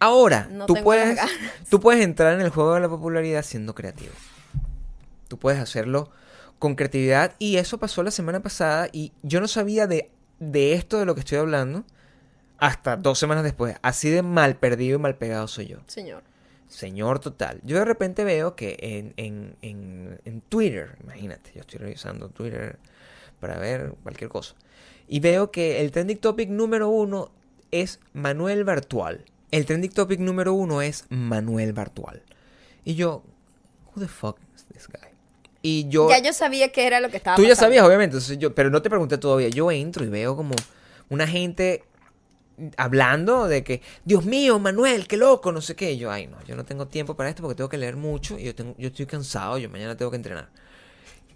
Ahora, 0.00 0.48
no 0.50 0.66
tú, 0.66 0.74
puedes, 0.82 1.18
tú 1.70 1.80
puedes 1.80 2.04
entrar 2.04 2.34
en 2.34 2.40
el 2.40 2.50
juego 2.50 2.74
de 2.74 2.80
la 2.80 2.88
popularidad 2.88 3.42
siendo 3.42 3.74
creativo. 3.74 4.12
Tú 5.28 5.38
puedes 5.38 5.60
hacerlo 5.60 6.10
con 6.58 6.74
creatividad 6.74 7.34
y 7.38 7.56
eso 7.56 7.78
pasó 7.78 8.02
la 8.02 8.10
semana 8.10 8.40
pasada 8.40 8.88
y 8.92 9.12
yo 9.22 9.40
no 9.40 9.48
sabía 9.48 9.86
de, 9.86 10.10
de 10.40 10.72
esto 10.72 10.98
de 10.98 11.06
lo 11.06 11.14
que 11.14 11.20
estoy 11.20 11.38
hablando 11.38 11.84
hasta 12.58 12.96
dos 12.96 13.18
semanas 13.18 13.44
después. 13.44 13.76
Así 13.82 14.10
de 14.10 14.22
mal 14.22 14.56
perdido 14.56 14.98
y 14.98 15.00
mal 15.00 15.16
pegado 15.16 15.46
soy 15.46 15.68
yo. 15.68 15.78
Señor. 15.86 16.22
Señor 16.68 17.18
total. 17.18 17.60
Yo 17.64 17.78
de 17.78 17.84
repente 17.84 18.22
veo 18.22 18.54
que 18.54 18.76
en, 18.80 19.14
en, 19.16 19.56
en, 19.62 20.20
en, 20.24 20.40
Twitter, 20.42 20.96
imagínate, 21.02 21.50
yo 21.54 21.62
estoy 21.62 21.80
revisando 21.80 22.28
Twitter 22.28 22.78
para 23.40 23.58
ver 23.58 23.94
cualquier 24.02 24.30
cosa. 24.30 24.54
Y 25.08 25.20
veo 25.20 25.50
que 25.50 25.80
el 25.80 25.90
trending 25.90 26.18
topic 26.18 26.48
número 26.48 26.88
uno 26.88 27.32
es 27.72 27.98
Manuel 28.12 28.64
Bartual. 28.64 29.24
El 29.50 29.66
trending 29.66 29.90
topic 29.90 30.20
número 30.20 30.54
uno 30.54 30.80
es 30.80 31.06
Manuel 31.08 31.72
Bartual. 31.72 32.22
Y 32.84 32.94
yo, 32.94 33.24
who 33.86 34.00
the 34.00 34.08
fuck 34.08 34.38
is 34.54 34.64
this 34.66 34.86
guy? 34.86 35.09
Y 35.62 35.88
yo... 35.88 36.08
Ya 36.08 36.20
yo 36.20 36.32
sabía 36.32 36.72
que 36.72 36.86
era 36.86 37.00
lo 37.00 37.10
que 37.10 37.18
estaba 37.18 37.36
Tú 37.36 37.44
ya 37.44 37.54
sabías, 37.54 37.84
obviamente, 37.84 38.16
entonces 38.16 38.38
yo, 38.38 38.54
pero 38.54 38.70
no 38.70 38.80
te 38.80 38.88
pregunté 38.88 39.18
todavía. 39.18 39.48
Yo 39.48 39.70
entro 39.70 40.04
y 40.04 40.08
veo 40.08 40.36
como 40.36 40.54
una 41.08 41.26
gente 41.26 41.84
hablando 42.76 43.48
de 43.48 43.64
que, 43.64 43.82
Dios 44.04 44.24
mío, 44.24 44.58
Manuel, 44.58 45.06
qué 45.06 45.16
loco, 45.16 45.52
no 45.52 45.60
sé 45.60 45.74
qué. 45.76 45.92
Y 45.92 45.98
yo, 45.98 46.10
ay, 46.10 46.26
no, 46.26 46.42
yo 46.44 46.56
no 46.56 46.64
tengo 46.64 46.86
tiempo 46.86 47.14
para 47.14 47.28
esto 47.28 47.42
porque 47.42 47.56
tengo 47.56 47.68
que 47.68 47.78
leer 47.78 47.96
mucho 47.96 48.38
y 48.38 48.44
yo, 48.44 48.54
tengo, 48.54 48.74
yo 48.78 48.88
estoy 48.88 49.06
cansado, 49.06 49.58
yo 49.58 49.68
mañana 49.70 49.96
tengo 49.96 50.10
que 50.10 50.16
entrenar. 50.16 50.48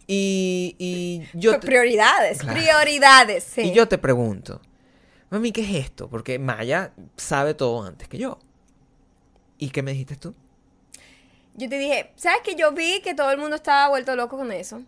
Y, 0.06 0.76
y 0.78 1.38
yo... 1.38 1.52
Te, 1.58 1.66
prioridades, 1.66 2.38
Claro. 2.38 2.60
prioridades, 2.60 3.44
sí. 3.44 3.62
Y 3.62 3.72
yo 3.72 3.88
te 3.88 3.98
pregunto, 3.98 4.60
mami, 5.30 5.52
¿qué 5.52 5.62
es 5.62 5.86
esto? 5.86 6.08
Porque 6.08 6.38
Maya 6.38 6.92
sabe 7.16 7.54
todo 7.54 7.82
antes 7.84 8.08
que 8.08 8.18
yo. 8.18 8.38
¿Y 9.58 9.70
qué 9.70 9.82
me 9.82 9.92
dijiste 9.92 10.16
tú? 10.16 10.34
Yo 11.54 11.68
te 11.68 11.78
dije, 11.78 12.10
¿sabes 12.16 12.40
que 12.42 12.54
yo 12.56 12.72
vi 12.72 13.00
que 13.00 13.14
todo 13.14 13.30
el 13.30 13.38
mundo 13.38 13.56
estaba 13.56 13.88
vuelto 13.88 14.16
loco 14.16 14.36
con 14.36 14.50
eso? 14.52 14.82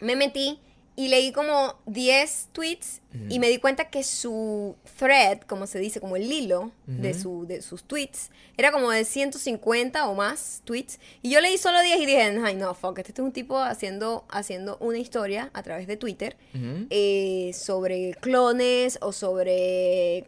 Me 0.00 0.16
metí 0.16 0.58
y 0.96 1.08
leí 1.08 1.32
como 1.32 1.76
10 1.86 2.48
tweets 2.52 3.00
y 3.28 3.38
me 3.38 3.48
di 3.48 3.58
cuenta 3.58 3.86
que 3.90 4.02
su 4.04 4.76
thread, 4.98 5.40
como 5.40 5.66
se 5.66 5.78
dice, 5.78 5.98
como 5.98 6.16
el 6.16 6.30
hilo 6.30 6.70
de, 6.86 7.14
su, 7.14 7.46
de 7.46 7.60
sus 7.62 7.82
tweets, 7.84 8.30
era 8.56 8.70
como 8.70 8.90
de 8.90 9.04
150 9.04 10.06
o 10.08 10.14
más 10.14 10.60
tweets. 10.64 11.00
Y 11.22 11.30
yo 11.30 11.40
leí 11.40 11.56
solo 11.58 11.80
10 11.80 12.00
y 12.00 12.06
dije, 12.06 12.22
ay 12.44 12.54
no, 12.54 12.74
fuck, 12.74 12.98
este 12.98 13.12
es 13.12 13.18
un 13.18 13.32
tipo 13.32 13.58
haciendo, 13.58 14.26
haciendo 14.28 14.76
una 14.78 14.98
historia 14.98 15.50
a 15.54 15.62
través 15.62 15.86
de 15.86 15.96
Twitter 15.96 16.36
eh, 16.90 17.50
sobre 17.54 18.12
clones 18.20 18.98
o 19.00 19.12
sobre, 19.12 20.26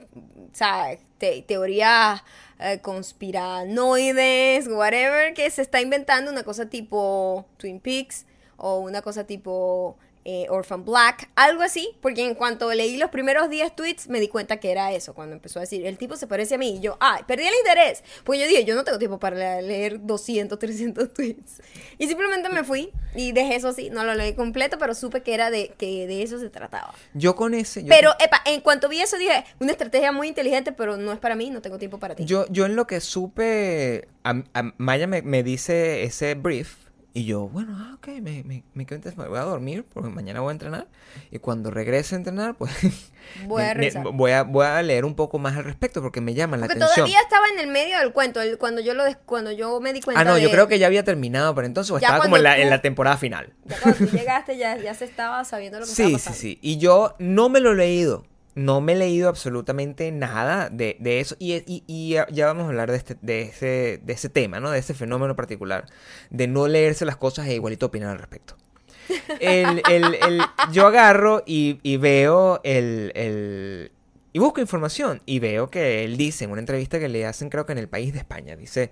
¿sabes? 0.52 1.00
Te- 1.18 1.42
teorías 1.42 2.22
eh, 2.62 2.80
conspiranoides, 2.80 4.68
whatever, 4.68 5.34
que 5.34 5.50
se 5.50 5.62
está 5.62 5.80
inventando 5.80 6.30
una 6.30 6.44
cosa 6.44 6.66
tipo 6.66 7.44
Twin 7.56 7.80
Peaks 7.80 8.26
o 8.56 8.78
una 8.78 9.02
cosa 9.02 9.24
tipo 9.24 9.96
eh, 10.24 10.46
Orphan 10.50 10.84
Black, 10.84 11.28
algo 11.34 11.62
así, 11.62 11.90
porque 12.00 12.24
en 12.24 12.34
cuanto 12.34 12.72
leí 12.72 12.96
los 12.96 13.10
primeros 13.10 13.50
10 13.50 13.74
tweets 13.74 14.08
me 14.08 14.20
di 14.20 14.28
cuenta 14.28 14.58
que 14.58 14.70
era 14.70 14.92
eso, 14.92 15.14
cuando 15.14 15.34
empezó 15.34 15.58
a 15.58 15.62
decir, 15.62 15.84
el 15.86 15.98
tipo 15.98 16.16
se 16.16 16.26
parece 16.26 16.54
a 16.54 16.58
mí, 16.58 16.76
y 16.76 16.80
yo, 16.80 16.96
ah, 17.00 17.20
perdí 17.26 17.44
el 17.44 17.54
interés, 17.54 18.04
pues 18.24 18.38
yo 18.40 18.46
dije, 18.46 18.64
yo 18.64 18.74
no 18.74 18.84
tengo 18.84 18.98
tiempo 18.98 19.18
para 19.18 19.60
leer 19.60 20.00
200, 20.04 20.58
300 20.58 21.12
tweets, 21.14 21.60
y 21.98 22.06
simplemente 22.06 22.48
me 22.48 22.62
fui 22.64 22.90
y 23.14 23.32
dejé 23.32 23.56
eso 23.56 23.68
así, 23.68 23.90
no 23.90 24.04
lo 24.04 24.14
leí 24.14 24.34
completo, 24.34 24.78
pero 24.78 24.94
supe 24.94 25.22
que 25.22 25.34
era 25.34 25.50
de, 25.50 25.68
que 25.76 26.06
de 26.06 26.22
eso 26.22 26.38
se 26.38 26.50
trataba. 26.50 26.94
Yo 27.14 27.34
con 27.34 27.54
ese... 27.54 27.82
yo 27.82 27.88
Pero, 27.88 28.12
epa, 28.20 28.42
en 28.46 28.60
cuanto 28.60 28.88
vi 28.88 29.00
eso 29.00 29.18
dije, 29.18 29.44
una 29.60 29.72
estrategia 29.72 30.12
muy 30.12 30.28
inteligente, 30.28 30.72
pero 30.72 30.96
no 30.96 31.12
es 31.12 31.18
para 31.18 31.34
mí, 31.34 31.50
no 31.50 31.60
tengo 31.62 31.78
tiempo 31.78 31.98
para 31.98 32.14
ti. 32.14 32.24
Yo, 32.24 32.46
yo 32.48 32.66
en 32.66 32.76
lo 32.76 32.86
que 32.86 33.00
supe, 33.00 34.08
a- 34.24 34.42
a- 34.54 34.72
Maya 34.78 35.06
me, 35.06 35.22
me 35.22 35.42
dice 35.42 36.04
ese 36.04 36.34
brief 36.34 36.76
y 37.14 37.24
yo, 37.26 37.48
bueno, 37.48 37.76
ah, 37.78 37.94
ok, 37.96 38.08
me, 38.22 38.42
me, 38.42 38.64
me 38.74 38.86
quedo 38.86 38.96
entonces, 38.96 39.18
me 39.18 39.28
voy 39.28 39.38
a 39.38 39.42
dormir 39.42 39.84
porque 39.92 40.08
mañana 40.08 40.40
voy 40.40 40.48
a 40.50 40.52
entrenar 40.52 40.86
y 41.30 41.38
cuando 41.38 41.70
regrese 41.70 42.14
a 42.14 42.18
entrenar, 42.18 42.54
pues 42.56 42.72
Voy 43.46 43.62
a 43.62 43.74
me- 43.74 43.90
voy, 44.12 44.32
a, 44.32 44.42
voy 44.42 44.66
a 44.66 44.82
leer 44.82 45.04
un 45.04 45.14
poco 45.14 45.38
más 45.38 45.56
al 45.56 45.64
respecto 45.64 46.02
porque 46.02 46.20
me 46.20 46.34
llama 46.34 46.56
la 46.56 46.66
Porque 46.66 46.82
atención. 46.82 47.06
todavía 47.06 47.20
estaba 47.22 47.46
en 47.52 47.60
el 47.60 47.68
medio 47.68 47.98
del 47.98 48.12
cuento, 48.12 48.40
el- 48.40 48.58
cuando 48.58 48.80
yo 48.80 48.94
lo 48.94 49.04
des- 49.04 49.16
cuando 49.26 49.52
yo 49.52 49.80
me 49.80 49.92
di 49.92 50.00
cuenta 50.00 50.20
Ah, 50.20 50.24
no, 50.24 50.38
yo 50.38 50.50
creo 50.50 50.66
que 50.68 50.78
ya 50.78 50.86
había 50.86 51.04
terminado, 51.04 51.54
pero 51.54 51.66
entonces 51.66 51.90
o 51.92 51.96
estaba 51.98 52.20
como 52.20 52.36
en 52.36 52.42
la, 52.42 52.58
en 52.58 52.68
la 52.70 52.82
temporada 52.82 53.16
final. 53.16 53.52
Ya 53.66 53.78
cuando 53.80 53.98
tú 53.98 54.06
llegaste 54.16 54.56
ya, 54.58 54.76
ya 54.76 54.92
se 54.94 55.04
estaba 55.04 55.44
sabiendo 55.44 55.78
lo 55.80 55.86
que 55.86 55.90
Sí, 55.94 56.02
estaba 56.02 56.18
sí, 56.18 56.24
pasando. 56.24 56.38
sí. 56.40 56.58
Y 56.62 56.78
yo 56.78 57.14
no 57.18 57.48
me 57.48 57.60
lo 57.60 57.72
he 57.72 57.76
leído. 57.76 58.24
No 58.54 58.80
me 58.82 58.92
he 58.92 58.96
leído 58.96 59.28
absolutamente 59.28 60.10
nada 60.12 60.68
de, 60.68 60.96
de 61.00 61.20
eso. 61.20 61.36
Y, 61.38 61.54
y- 61.66 61.84
y 61.86 62.10
ya, 62.10 62.46
vamos 62.46 62.64
a 62.64 62.68
hablar 62.68 62.90
de, 62.90 62.96
este, 62.98 63.16
de, 63.22 63.42
ese, 63.42 64.00
de 64.02 64.12
ese 64.12 64.28
tema, 64.28 64.60
¿no? 64.60 64.70
De 64.70 64.78
ese 64.78 64.92
fenómeno 64.94 65.34
particular. 65.36 65.86
De 66.30 66.46
no 66.48 66.68
leerse 66.68 67.04
las 67.06 67.16
cosas 67.16 67.46
e 67.48 67.54
igualito 67.54 67.86
opinar 67.86 68.10
al 68.10 68.18
respecto. 68.18 68.56
El- 69.40 69.82
el- 69.90 70.14
el- 70.14 70.42
yo 70.70 70.86
agarro 70.86 71.42
y, 71.46 71.80
y 71.82 71.96
veo 71.96 72.60
el, 72.64 73.10
el- 73.14 73.90
Y 74.32 74.38
busco 74.38 74.60
información. 74.60 75.22
Y 75.26 75.38
veo 75.38 75.70
que 75.70 76.04
él 76.04 76.16
dice 76.16 76.44
en 76.44 76.50
una 76.50 76.60
entrevista 76.60 76.98
que 76.98 77.08
le 77.08 77.26
hacen, 77.26 77.48
creo 77.50 77.64
que 77.66 77.72
en 77.72 77.78
el 77.78 77.88
país 77.88 78.12
de 78.12 78.18
España, 78.20 78.54
dice... 78.56 78.90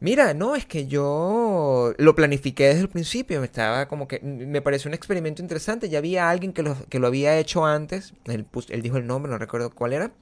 Mira, 0.00 0.32
no, 0.32 0.56
es 0.56 0.64
que 0.64 0.86
yo 0.86 1.92
lo 1.98 2.14
planifiqué 2.14 2.68
desde 2.68 2.80
el 2.80 2.88
principio, 2.88 3.40
me 3.40 3.44
estaba 3.44 3.86
como 3.86 4.08
que, 4.08 4.18
me 4.20 4.62
pareció 4.62 4.88
un 4.88 4.94
experimento 4.94 5.42
interesante, 5.42 5.90
ya 5.90 5.98
había 5.98 6.30
alguien 6.30 6.54
que 6.54 6.62
lo, 6.62 6.74
que 6.88 6.98
lo 6.98 7.06
había 7.06 7.38
hecho 7.38 7.66
antes, 7.66 8.14
él, 8.24 8.46
dijo 8.82 8.96
el 8.96 9.06
nombre, 9.06 9.30
no 9.30 9.36
recuerdo 9.36 9.70
cuál 9.70 9.92
era. 9.92 10.12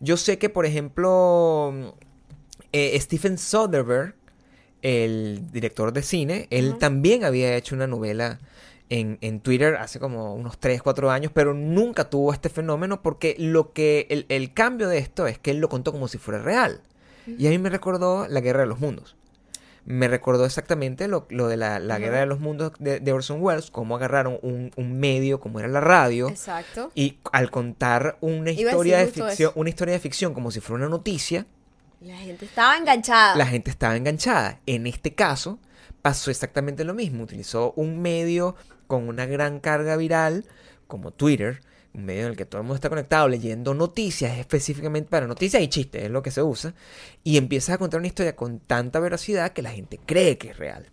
Yo 0.00 0.16
sé 0.16 0.38
que, 0.38 0.48
por 0.48 0.64
ejemplo, 0.64 1.94
eh, 2.72 2.98
Stephen 2.98 3.36
Soderbergh, 3.36 4.14
el 4.80 5.50
director 5.52 5.92
de 5.92 6.02
cine, 6.02 6.46
él 6.50 6.78
también 6.78 7.24
había 7.24 7.54
hecho 7.54 7.74
una 7.74 7.86
novela 7.86 8.40
en, 8.88 9.18
en 9.20 9.40
Twitter 9.40 9.76
hace 9.76 9.98
como 9.98 10.34
unos 10.34 10.58
3, 10.58 10.80
4 10.82 11.10
años, 11.10 11.32
pero 11.34 11.52
nunca 11.52 12.08
tuvo 12.08 12.32
este 12.32 12.48
fenómeno 12.48 13.02
porque 13.02 13.36
lo 13.38 13.72
que 13.72 14.06
el, 14.08 14.24
el 14.30 14.54
cambio 14.54 14.88
de 14.88 14.98
esto 14.98 15.26
es 15.26 15.38
que 15.38 15.50
él 15.50 15.58
lo 15.58 15.68
contó 15.68 15.92
como 15.92 16.08
si 16.08 16.16
fuera 16.16 16.40
real. 16.40 16.80
Y 17.26 17.46
a 17.46 17.50
mí 17.50 17.58
me 17.58 17.70
recordó 17.70 18.26
la 18.28 18.40
Guerra 18.40 18.60
de 18.60 18.66
los 18.66 18.78
Mundos. 18.80 19.16
Me 19.84 20.08
recordó 20.08 20.44
exactamente 20.46 21.06
lo, 21.06 21.26
lo 21.30 21.46
de 21.46 21.56
la, 21.56 21.78
la. 21.78 21.98
Guerra 21.98 22.18
de 22.20 22.26
los 22.26 22.40
Mundos 22.40 22.72
de, 22.80 22.98
de 22.98 23.12
Orson 23.12 23.40
Welles, 23.40 23.70
cómo 23.70 23.94
agarraron 23.96 24.38
un, 24.42 24.72
un 24.76 24.98
medio 24.98 25.38
como 25.38 25.60
era 25.60 25.68
la 25.68 25.80
radio 25.80 26.28
Exacto. 26.28 26.90
y 26.96 27.18
al 27.32 27.50
contar 27.52 28.18
una 28.20 28.50
Iba 28.50 28.72
historia 28.72 28.98
de 28.98 29.06
ficción, 29.06 29.28
eso. 29.30 29.52
una 29.54 29.68
historia 29.70 29.94
de 29.94 30.00
ficción 30.00 30.34
como 30.34 30.50
si 30.50 30.58
fuera 30.60 30.84
una 30.84 30.90
noticia, 30.90 31.46
La 32.00 32.16
gente 32.16 32.46
estaba 32.46 32.76
enganchada. 32.76 33.36
la 33.36 33.46
gente 33.46 33.70
estaba 33.70 33.96
enganchada. 33.96 34.58
En 34.66 34.88
este 34.88 35.14
caso, 35.14 35.60
pasó 36.02 36.32
exactamente 36.32 36.82
lo 36.82 36.92
mismo. 36.94 37.22
Utilizó 37.22 37.72
un 37.76 38.02
medio 38.02 38.56
con 38.88 39.08
una 39.08 39.24
gran 39.26 39.60
carga 39.60 39.96
viral, 39.96 40.46
como 40.88 41.12
Twitter, 41.12 41.60
un 41.96 42.04
medio 42.04 42.22
en 42.22 42.28
el 42.28 42.36
que 42.36 42.44
todo 42.44 42.60
el 42.60 42.64
mundo 42.64 42.76
está 42.76 42.88
conectado 42.88 43.28
leyendo 43.28 43.74
noticias 43.74 44.38
específicamente 44.38 45.08
para 45.08 45.26
noticias 45.26 45.62
y 45.62 45.68
chistes, 45.68 46.04
es 46.04 46.10
lo 46.10 46.22
que 46.22 46.30
se 46.30 46.42
usa, 46.42 46.74
y 47.24 47.38
empiezas 47.38 47.74
a 47.74 47.78
contar 47.78 47.98
una 47.98 48.08
historia 48.08 48.36
con 48.36 48.60
tanta 48.60 49.00
veracidad 49.00 49.52
que 49.52 49.62
la 49.62 49.70
gente 49.70 49.98
cree 50.04 50.38
que 50.38 50.50
es 50.50 50.58
real. 50.58 50.90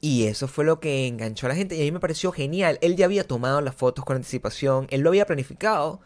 Y 0.00 0.26
eso 0.26 0.48
fue 0.48 0.64
lo 0.64 0.80
que 0.80 1.06
enganchó 1.06 1.46
a 1.46 1.50
la 1.50 1.54
gente 1.54 1.76
y 1.76 1.82
a 1.82 1.84
mí 1.84 1.92
me 1.92 2.00
pareció 2.00 2.32
genial. 2.32 2.78
Él 2.80 2.96
ya 2.96 3.04
había 3.04 3.22
tomado 3.22 3.60
las 3.60 3.74
fotos 3.74 4.04
con 4.04 4.16
anticipación, 4.16 4.86
él 4.90 5.02
lo 5.02 5.10
había 5.10 5.26
planificado 5.26 6.00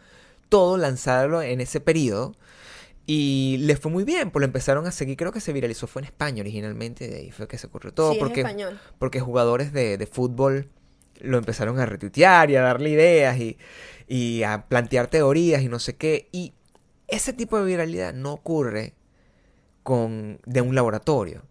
todo, 0.49 0.77
lanzarlo 0.77 1.41
en 1.41 1.61
ese 1.61 1.81
periodo. 1.81 2.37
Y 3.07 3.59
le 3.61 3.77
fue 3.77 3.91
muy 3.91 4.05
bien, 4.05 4.31
pues 4.31 4.41
lo 4.41 4.47
empezaron 4.47 4.87
a 4.87 4.91
seguir, 4.91 5.17
creo 5.17 5.31
que 5.31 5.41
se 5.41 5.53
viralizó, 5.53 5.87
fue 5.87 6.01
en 6.03 6.07
España 6.07 6.41
originalmente, 6.41 7.07
de 7.07 7.17
ahí 7.17 7.31
fue 7.31 7.47
que 7.47 7.59
se 7.59 7.67
ocurrió 7.67 7.93
todo, 7.93 8.13
Sí, 8.13 8.19
porque, 8.19 8.47
porque 8.99 9.21
jugadores 9.21 9.73
de, 9.75 9.99
de 9.99 10.07
fútbol 10.07 10.71
lo 11.21 11.39
empezaron 11.39 11.79
a 11.79 11.87
retuitear 11.87 12.51
y 12.51 12.57
a 12.57 12.63
darle 12.63 12.91
ideas 12.91 13.39
y, 13.39 13.59
y 14.09 14.43
a 14.43 14.67
plantear 14.69 15.09
teorías 15.09 15.63
y 15.63 15.69
no 15.69 15.79
sé 15.79 15.97
qué. 15.97 16.29
Y 16.33 16.55
ese 17.09 17.33
tipo 17.33 17.59
de 17.59 17.65
viralidad 17.65 18.13
no 18.13 18.33
ocurre 18.33 18.95
con, 19.83 20.41
de 20.47 20.61
un 20.61 20.75
laboratorio. 20.75 21.43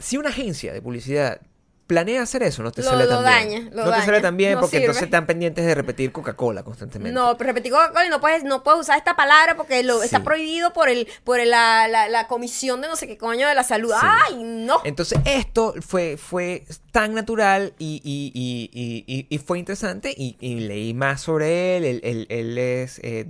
Si 0.00 0.16
una 0.16 0.28
agencia 0.28 0.72
de 0.72 0.82
publicidad 0.82 1.40
planea 1.86 2.22
hacer 2.22 2.42
eso, 2.42 2.62
no 2.62 2.72
te 2.72 2.82
Lo- 2.82 2.88
sale 2.90 3.04
lo 3.04 3.10
tan 3.16 3.24
daña, 3.24 3.48
bien. 3.60 3.70
lo 3.74 3.84
no 3.84 3.92
te 3.92 4.02
sale 4.02 4.20
tan 4.20 4.36
bien 4.36 4.54
no 4.54 4.60
porque 4.60 4.78
entonces 4.78 5.02
están 5.02 5.26
pendientes 5.26 5.66
de 5.66 5.74
repetir 5.74 6.12
Coca-Cola 6.12 6.62
constantemente. 6.62 7.12
No, 7.12 7.36
pero 7.36 7.48
repetí 7.48 7.68
Coca-Cola 7.70 8.06
y 8.06 8.08
no 8.08 8.20
puedes, 8.20 8.42
no 8.44 8.62
puedes 8.62 8.80
usar 8.80 8.96
esta 8.98 9.16
palabra 9.16 9.54
porque 9.56 9.82
lo, 9.82 9.98
Sí. 10.00 10.06
está 10.06 10.24
prohibido 10.24 10.72
por 10.72 10.88
el, 10.88 11.06
por 11.24 11.40
el- 11.40 11.50
la, 11.50 11.86
la, 11.88 12.08
la 12.08 12.26
comisión 12.26 12.80
de 12.80 12.88
no 12.88 12.96
sé 12.96 13.06
qué 13.06 13.18
coño 13.18 13.46
de 13.48 13.54
la 13.54 13.64
salud. 13.64 13.90
Sí. 13.92 13.98
¡Ay, 14.00 14.42
no! 14.42 14.80
Entonces 14.84 15.18
esto 15.26 15.74
fue, 15.86 16.16
fue 16.16 16.64
tan 16.90 17.14
natural 17.14 17.74
y, 17.78 18.00
y- 18.02 18.32
y- 18.34 19.26
y- 19.28 19.38
fue 19.38 19.58
interesante 19.58 20.14
y, 20.16 20.36
y 20.40 20.60
leí 20.60 20.94
más 20.94 21.20
sobre 21.20 21.76
él. 21.76 21.84
Él, 21.84 22.00
él- 22.02 22.26
él 22.30 22.58
es 22.58 22.98
eh, 23.02 23.26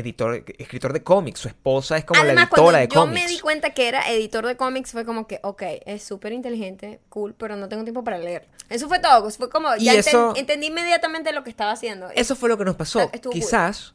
editor, 0.00 0.44
escritor 0.58 0.92
de 0.92 1.02
cómics. 1.02 1.40
Su 1.40 1.48
esposa 1.48 1.96
es 1.96 2.04
como 2.04 2.20
Además, 2.20 2.48
la 2.50 2.56
editora 2.56 2.78
de 2.78 2.88
yo 2.88 3.00
cómics. 3.00 3.22
me 3.22 3.28
di 3.28 3.38
cuenta 3.38 3.70
que 3.70 3.88
era 3.88 4.10
editor 4.10 4.46
de 4.46 4.56
cómics, 4.56 4.92
fue 4.92 5.04
como 5.04 5.26
que, 5.26 5.40
ok, 5.42 5.62
es 5.86 6.02
súper 6.02 6.32
inteligente, 6.32 7.00
cool, 7.08 7.34
pero 7.34 7.56
no 7.56 7.68
tengo 7.68 7.84
tiempo 7.84 8.02
para 8.04 8.18
leer. 8.18 8.48
Eso 8.68 8.88
fue 8.88 8.98
todo. 8.98 9.30
Fue 9.30 9.48
como, 9.48 9.74
ya 9.76 9.94
enten- 9.94 9.98
eso- 9.98 10.32
entendí 10.36 10.66
inmediatamente 10.66 11.32
lo 11.32 11.44
que 11.44 11.50
estaba 11.50 11.72
haciendo. 11.72 12.10
Eso 12.10 12.36
fue 12.36 12.48
lo 12.48 12.58
que 12.58 12.64
nos 12.64 12.76
pasó. 12.76 13.08
Estuvo 13.12 13.32
cool. 13.32 13.40
Quizás 13.40 13.94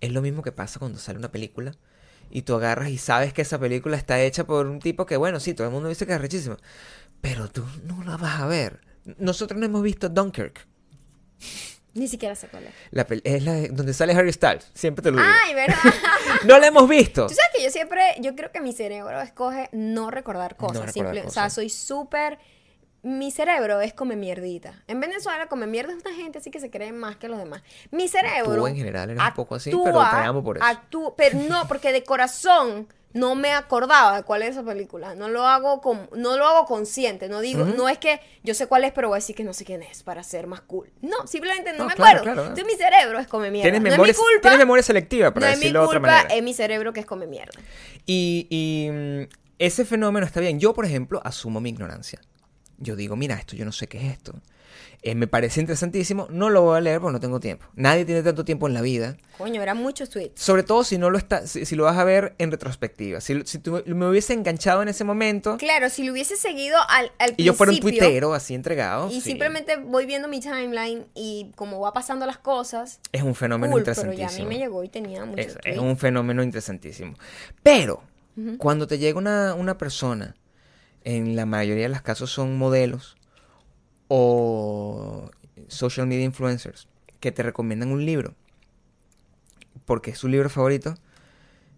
es 0.00 0.10
lo 0.12 0.20
mismo 0.22 0.42
que 0.42 0.52
pasa 0.52 0.78
cuando 0.78 0.98
sale 0.98 1.18
una 1.18 1.30
película 1.30 1.72
y 2.30 2.42
tú 2.42 2.54
agarras 2.54 2.88
y 2.90 2.98
sabes 2.98 3.32
que 3.32 3.42
esa 3.42 3.58
película 3.58 3.96
está 3.96 4.20
hecha 4.20 4.44
por 4.44 4.66
un 4.66 4.80
tipo 4.80 5.06
que, 5.06 5.16
bueno, 5.16 5.38
sí, 5.40 5.54
todo 5.54 5.66
el 5.66 5.72
mundo 5.72 5.88
dice 5.88 6.06
que 6.06 6.12
es 6.14 6.20
rechísimo, 6.20 6.56
pero 7.20 7.48
tú 7.50 7.64
no 7.84 8.02
la 8.04 8.16
vas 8.16 8.40
a 8.40 8.46
ver. 8.46 8.80
Nosotros 9.18 9.58
no 9.60 9.66
hemos 9.66 9.82
visto 9.82 10.08
Dunkirk. 10.08 10.66
Ni 11.94 12.08
siquiera 12.08 12.34
sé 12.34 12.48
cuál 12.48 12.64
es. 12.64 12.72
La 12.90 13.06
es 13.24 13.42
la 13.44 13.52
de- 13.52 13.68
donde 13.68 13.92
sale 13.92 14.14
Harry 14.14 14.32
Styles. 14.32 14.70
Siempre 14.74 15.02
te 15.02 15.10
lo 15.10 15.18
digo. 15.18 15.28
Ay, 15.44 15.54
¿verdad? 15.54 15.76
No 16.46 16.58
la 16.58 16.66
hemos 16.68 16.88
visto. 16.88 17.26
Tú 17.26 17.34
sabes 17.34 17.50
que 17.56 17.62
yo 17.62 17.70
siempre, 17.70 18.02
yo 18.20 18.34
creo 18.34 18.50
que 18.50 18.60
mi 18.60 18.72
cerebro 18.72 19.20
escoge 19.20 19.68
no 19.72 20.10
recordar 20.10 20.56
cosas. 20.56 20.86
recordar 20.86 20.92
simple- 21.14 21.26
O 21.26 21.30
sea, 21.30 21.50
soy 21.50 21.68
súper... 21.68 22.38
Mi 23.04 23.32
cerebro 23.32 23.80
es 23.80 23.92
come 23.94 24.14
mierdita. 24.14 24.84
En 24.86 25.00
Venezuela 25.00 25.48
come 25.48 25.66
mierda 25.66 25.92
es 25.92 26.04
una 26.06 26.14
gente 26.14 26.38
así 26.38 26.52
que 26.52 26.60
se 26.60 26.70
cree 26.70 26.92
más 26.92 27.16
que 27.16 27.28
los 27.28 27.36
demás. 27.36 27.60
Mi 27.90 28.06
cerebro... 28.06 28.54
Tú 28.54 28.66
en 28.68 28.76
general 28.76 29.10
eres 29.10 29.22
un 29.22 29.34
poco 29.34 29.56
así, 29.56 29.70
pero 29.70 29.98
te 29.98 30.16
amo 30.18 30.42
por 30.44 30.58
eso. 30.58 30.64
actúa- 30.66 31.14
pero 31.16 31.36
no, 31.40 31.66
porque 31.66 31.92
de 31.92 32.04
corazón 32.04 32.86
no 33.14 33.34
me 33.34 33.52
acordaba 33.52 34.16
de 34.16 34.22
cuál 34.22 34.42
es 34.42 34.50
esa 34.50 34.62
película. 34.64 35.14
No 35.14 35.28
lo 35.28 35.46
hago 35.46 35.80
con, 35.80 36.08
no 36.16 36.36
lo 36.36 36.46
hago 36.46 36.66
consciente. 36.66 37.28
No 37.28 37.40
digo, 37.40 37.62
Ujú. 37.62 37.74
no 37.76 37.88
es 37.88 37.98
que 37.98 38.20
yo 38.42 38.54
sé 38.54 38.66
cuál 38.66 38.84
es, 38.84 38.92
pero 38.92 39.08
voy 39.08 39.16
a 39.16 39.18
decir 39.18 39.36
que 39.36 39.44
no 39.44 39.52
sé 39.52 39.64
quién 39.64 39.82
es 39.82 40.02
para 40.02 40.22
ser 40.22 40.46
más 40.46 40.60
cool. 40.62 40.90
No, 41.02 41.26
simplemente 41.26 41.72
no, 41.72 41.78
No, 41.80 41.86
me 41.86 41.94
claro, 41.94 42.20
acuerdo. 42.20 42.22
claro. 42.34 42.48
Entonces 42.48 42.64
mi 42.66 42.74
cerebro 42.82 43.18
es 43.18 43.26
come 43.26 43.50
mierda. 43.50 43.64
Tienes 43.70 43.80
no 43.82 43.90
memoria, 43.90 44.10
es 44.12 44.16
mi 44.18 44.22
culpa. 44.24 44.40
tienes 44.40 44.58
memoria 44.58 44.82
selectiva, 44.82 45.34
para 45.34 45.46
no 45.46 45.52
es 45.52 45.58
mi 45.58 45.64
decirlo 45.64 45.80
de 45.80 45.86
otra 45.86 45.98
culpa, 46.00 46.12
manera. 46.16 46.34
es 46.34 46.42
mi 46.42 46.54
cerebro 46.54 46.92
que 46.92 47.00
es 47.00 47.06
come 47.06 47.26
mierda. 47.26 47.52
Y, 48.06 48.46
y, 48.50 48.90
mm, 48.90 49.22
ese 49.58 49.84
fenómeno 49.84 50.26
está 50.26 50.40
bien. 50.40 50.58
Yo, 50.58 50.72
por 50.74 50.84
ejemplo, 50.86 51.20
asumo 51.24 51.60
mi 51.60 51.70
ignorancia. 51.70 52.20
Yo 52.78 52.96
digo, 52.96 53.14
mira, 53.14 53.36
esto 53.36 53.54
yo 53.54 53.64
no 53.64 53.72
sé 53.72 53.86
qué 53.86 53.98
es 53.98 54.12
esto. 54.14 54.34
Eh, 55.02 55.14
me 55.14 55.26
parece 55.26 55.60
interesantísimo. 55.60 56.28
No 56.30 56.48
lo 56.48 56.62
voy 56.62 56.76
a 56.76 56.80
leer 56.80 57.00
porque 57.00 57.12
no 57.14 57.20
tengo 57.20 57.40
tiempo. 57.40 57.66
Nadie 57.74 58.04
tiene 58.04 58.22
tanto 58.22 58.44
tiempo 58.44 58.68
en 58.68 58.74
la 58.74 58.82
vida. 58.82 59.16
Coño, 59.36 59.60
eran 59.60 59.76
muchos 59.78 60.10
tweets. 60.10 60.40
Sobre 60.40 60.62
todo 60.62 60.84
si 60.84 60.96
no 60.98 61.10
lo 61.10 61.18
está, 61.18 61.46
si, 61.46 61.64
si 61.64 61.74
lo 61.74 61.84
vas 61.84 61.98
a 61.98 62.04
ver 62.04 62.34
en 62.38 62.50
retrospectiva. 62.52 63.20
Si, 63.20 63.42
si 63.44 63.58
tú 63.58 63.82
me 63.86 64.08
hubiese 64.08 64.32
enganchado 64.32 64.82
en 64.82 64.88
ese 64.88 65.02
momento 65.04 65.56
Claro, 65.58 65.90
si 65.90 66.04
lo 66.04 66.12
hubiese 66.12 66.36
seguido 66.36 66.78
al, 66.88 67.10
al 67.18 67.34
y 67.36 67.44
yo 67.44 67.54
fuera 67.54 67.72
un 67.72 67.78
principio, 67.78 68.06
tuitero 68.06 68.34
así 68.34 68.54
entregado, 68.54 69.08
Y 69.10 69.14
sí, 69.14 69.20
simplemente 69.22 69.76
voy 69.76 70.06
viendo 70.06 70.28
mi 70.28 70.40
timeline 70.40 71.06
y 71.14 71.50
como 71.56 71.80
va 71.80 71.92
pasando 71.92 72.24
las 72.26 72.38
cosas, 72.38 73.00
es 73.10 73.22
un 73.22 73.34
fenómeno 73.34 73.72
cool, 73.72 73.82
pero 73.82 73.94
ya 73.94 74.00
a 74.00 74.04
interesantísimo. 74.12 74.48
mí 74.48 74.54
me 74.54 74.60
llegó 74.60 74.84
y 74.84 74.88
tenía 74.88 75.24
muchos 75.24 75.46
Es, 75.46 75.58
es 75.64 75.78
un 75.78 75.96
fenómeno 75.96 76.42
interesantísimo. 76.42 77.14
Pero, 77.62 78.02
cuando 78.58 78.86
te 78.86 78.98
llega 78.98 79.18
una, 79.18 79.54
una 79.54 79.76
persona, 79.76 80.36
en 81.04 81.34
la 81.36 81.44
mayoría 81.46 81.84
de 81.84 81.88
los 81.88 82.02
casos 82.02 82.30
son 82.30 82.56
modelos 82.56 83.16
o 84.14 85.30
social 85.68 86.06
media 86.06 86.24
influencers, 86.24 86.86
que 87.18 87.32
te 87.32 87.42
recomiendan 87.42 87.92
un 87.92 88.04
libro, 88.04 88.34
porque 89.86 90.10
es 90.10 90.18
su 90.18 90.28
libro 90.28 90.50
favorito, 90.50 90.94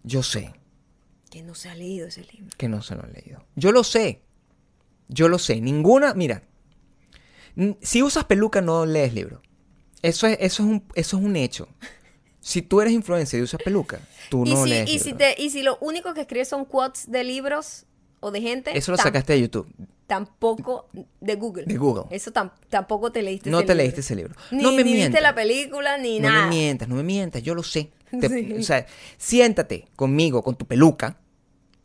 yo 0.03 0.21
sé 0.21 0.53
Que 1.29 1.41
no 1.43 1.55
se 1.55 1.69
ha 1.69 1.75
leído 1.75 2.07
ese 2.07 2.23
libro. 2.25 2.49
que 2.57 2.67
no 2.67 2.81
se 2.81 2.95
lo 2.95 3.03
han 3.03 3.13
leído. 3.13 3.41
Yo 3.55 3.71
lo 3.71 3.83
sé. 3.85 4.21
Yo 5.07 5.29
lo 5.29 5.39
sé. 5.39 5.61
Ninguna, 5.61 6.13
mira, 6.13 6.43
Si 7.81 8.03
usas 8.03 8.25
peluca, 8.25 8.59
no 8.61 8.85
lees 8.85 9.13
libro. 9.13 9.41
Eso 10.01 10.27
es, 10.27 10.37
eso 10.41 10.63
es, 10.63 10.69
un, 10.69 10.83
eso 10.93 11.17
es 11.17 11.23
un 11.23 11.35
hecho. 11.37 11.69
Si 12.41 12.61
tú 12.61 12.81
eres 12.81 12.93
influencer 12.93 13.39
y 13.39 13.43
usas 13.43 13.61
peluca, 13.63 13.99
tú 14.29 14.45
y, 14.45 14.49
no 14.53 14.63
si, 14.63 14.69
lees 14.69 14.89
y, 14.89 14.99
si 14.99 15.05
libro. 15.11 15.17
te, 15.19 15.41
y 15.41 15.49
si 15.51 15.63
lo 15.63 15.77
único 15.79 16.13
que 16.13 16.21
escribes 16.21 16.49
son 16.49 16.65
quotes 16.65 17.09
de 17.09 17.23
libros 17.23 17.85
o 18.19 18.29
de 18.31 18.41
gente, 18.41 18.77
Eso 18.77 18.91
lo 18.91 18.97
tam- 18.97 19.03
sacaste 19.03 19.33
de 19.33 19.41
YouTube. 19.41 19.67
Tampoco 20.07 20.87
de 21.21 21.35
Google. 21.35 21.65
De 21.65 21.77
Google. 21.77 22.03
Eso 22.09 22.31
tam- 22.31 22.51
tampoco 22.69 23.11
te 23.11 23.21
leíste 23.21 23.49
No 23.49 23.57
ese 23.59 23.67
te 23.67 23.73
libro. 23.73 23.83
leíste 23.83 23.99
ese 24.01 24.15
libro. 24.15 24.35
Ni, 24.51 24.61
no 24.63 24.71
me 24.71 24.77
ni 24.77 24.83
viste 24.83 24.97
mientas. 24.97 25.21
la 25.21 25.35
película 25.35 25.97
ni 25.97 26.19
no 26.19 26.29
nada. 26.29 26.43
me 26.47 26.55
mientas, 26.55 26.87
no 26.87 26.95
me 26.95 27.03
mientas, 27.03 27.41
yo 27.43 27.55
lo 27.55 27.63
sé. 27.63 27.91
Te- 28.19 28.29
Sí. 28.29 28.53
O 28.59 28.63
sea, 28.63 28.85
siéntate 29.17 29.87
conmigo, 29.95 30.43
con 30.43 30.55
tu 30.55 30.65
peluca, 30.65 31.17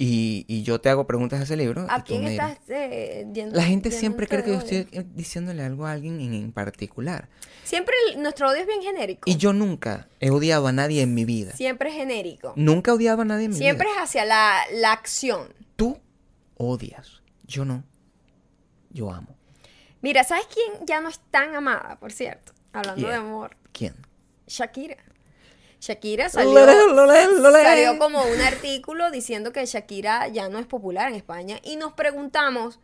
y, 0.03 0.47
y 0.49 0.63
yo 0.63 0.81
te 0.81 0.89
hago 0.89 1.07
preguntas 1.07 1.41
de 1.41 1.45
ese 1.45 1.57
libro. 1.59 1.87
¿A 1.91 2.03
quién 2.05 2.25
estás 2.27 2.57
eh, 2.69 3.27
yendo- 3.35 3.55
La 3.55 3.65
gente 3.65 3.91
siempre 3.91 4.27
cree 4.27 4.43
que 4.43 4.51
yo 4.53 4.59
estoy 4.59 4.89
eh, 4.93 5.05
diciéndole 5.15 5.63
algo 5.63 5.85
a 5.85 5.93
alguien 5.93 6.21
en, 6.23 6.33
en 6.33 6.53
particular. 6.53 7.29
Siempre 7.65 7.95
el- 8.09 8.23
nuestro 8.23 8.49
odio 8.49 8.61
es 8.63 8.67
bien 8.67 8.81
genérico. 8.81 9.23
Y 9.31 9.37
yo 9.37 9.53
nunca 9.53 10.09
he 10.21 10.31
odiado 10.31 10.67
a 10.69 10.73
nadie 10.73 11.03
en 11.03 11.13
mi 11.13 11.27
vida. 11.27 11.53
Siempre 11.53 11.91
es 11.91 11.97
genérico. 11.97 12.55
Nunca 12.57 12.93
he 12.93 12.95
odiado 12.95 13.21
a 13.21 13.25
nadie 13.27 13.45
en 13.45 13.51
mi 13.51 13.59
Siempre 13.59 13.89
vida. 13.89 13.97
es 13.99 14.03
hacia 14.09 14.25
la, 14.25 14.61
la 14.73 14.93
acción. 14.93 15.53
Tú 15.77 15.99
odias. 16.57 17.21
Yo 17.47 17.67
no. 17.67 17.85
Yo 18.91 19.11
amo. 19.13 19.37
Mira, 20.03 20.25
¿sabes 20.25 20.47
quién 20.53 20.87
ya 20.87 21.01
no 21.01 21.09
es 21.09 21.19
tan 21.31 21.55
amada, 21.55 21.97
por 22.01 22.13
cierto? 22.13 22.53
Hablando 22.73 23.07
de 23.09 23.15
amor. 23.15 23.57
¿Quién? 23.73 23.95
Shakira. 24.47 24.97
Shakira 25.81 26.29
salió, 26.29 26.53
Lole, 26.53 26.75
lole, 26.95 27.27
lole. 27.41 27.63
salió 27.63 27.99
como 27.99 28.23
un 28.23 28.41
artículo 28.41 29.11
diciendo 29.11 29.53
que 29.53 29.65
Shakira 29.65 30.29
ya 30.29 30.49
no 30.49 30.59
es 30.59 30.67
popular 30.67 31.09
en 31.09 31.15
España 31.15 31.59
y 31.63 31.77
nos 31.77 31.95
preguntamos, 31.95 32.79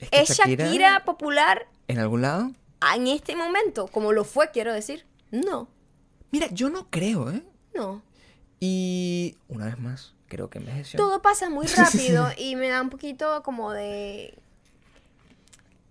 Es, 0.00 0.08
que 0.10 0.20
¿es 0.22 0.28
Shakira, 0.30 1.04
popular 1.04 1.66
¿En 1.88 1.98
algún 1.98 2.22
lado? 2.22 2.52
en 2.94 3.06
este 3.08 3.36
momento? 3.36 3.86
Como 3.88 4.12
lo 4.12 4.24
fue, 4.24 4.50
quiero 4.50 4.72
decir. 4.72 5.04
No, 5.30 5.68
Mira, 6.30 6.48
yo 6.50 6.68
no 6.70 6.88
creo, 6.90 7.30
¿eh? 7.30 7.42
no. 7.74 8.02
Y 8.60 9.36
una 9.48 9.66
vez 9.66 9.78
más, 9.78 10.14
creo 10.26 10.48
que 10.50 10.58
envejeció. 10.58 10.96
Todo 10.96 11.20
pasa 11.22 11.50
muy 11.50 11.66
rápido 11.66 12.28
y 12.38 12.56
me 12.56 12.68
da 12.68 12.80
un 12.80 12.90
poquito 12.90 13.42
como 13.42 13.72
de... 13.72 14.38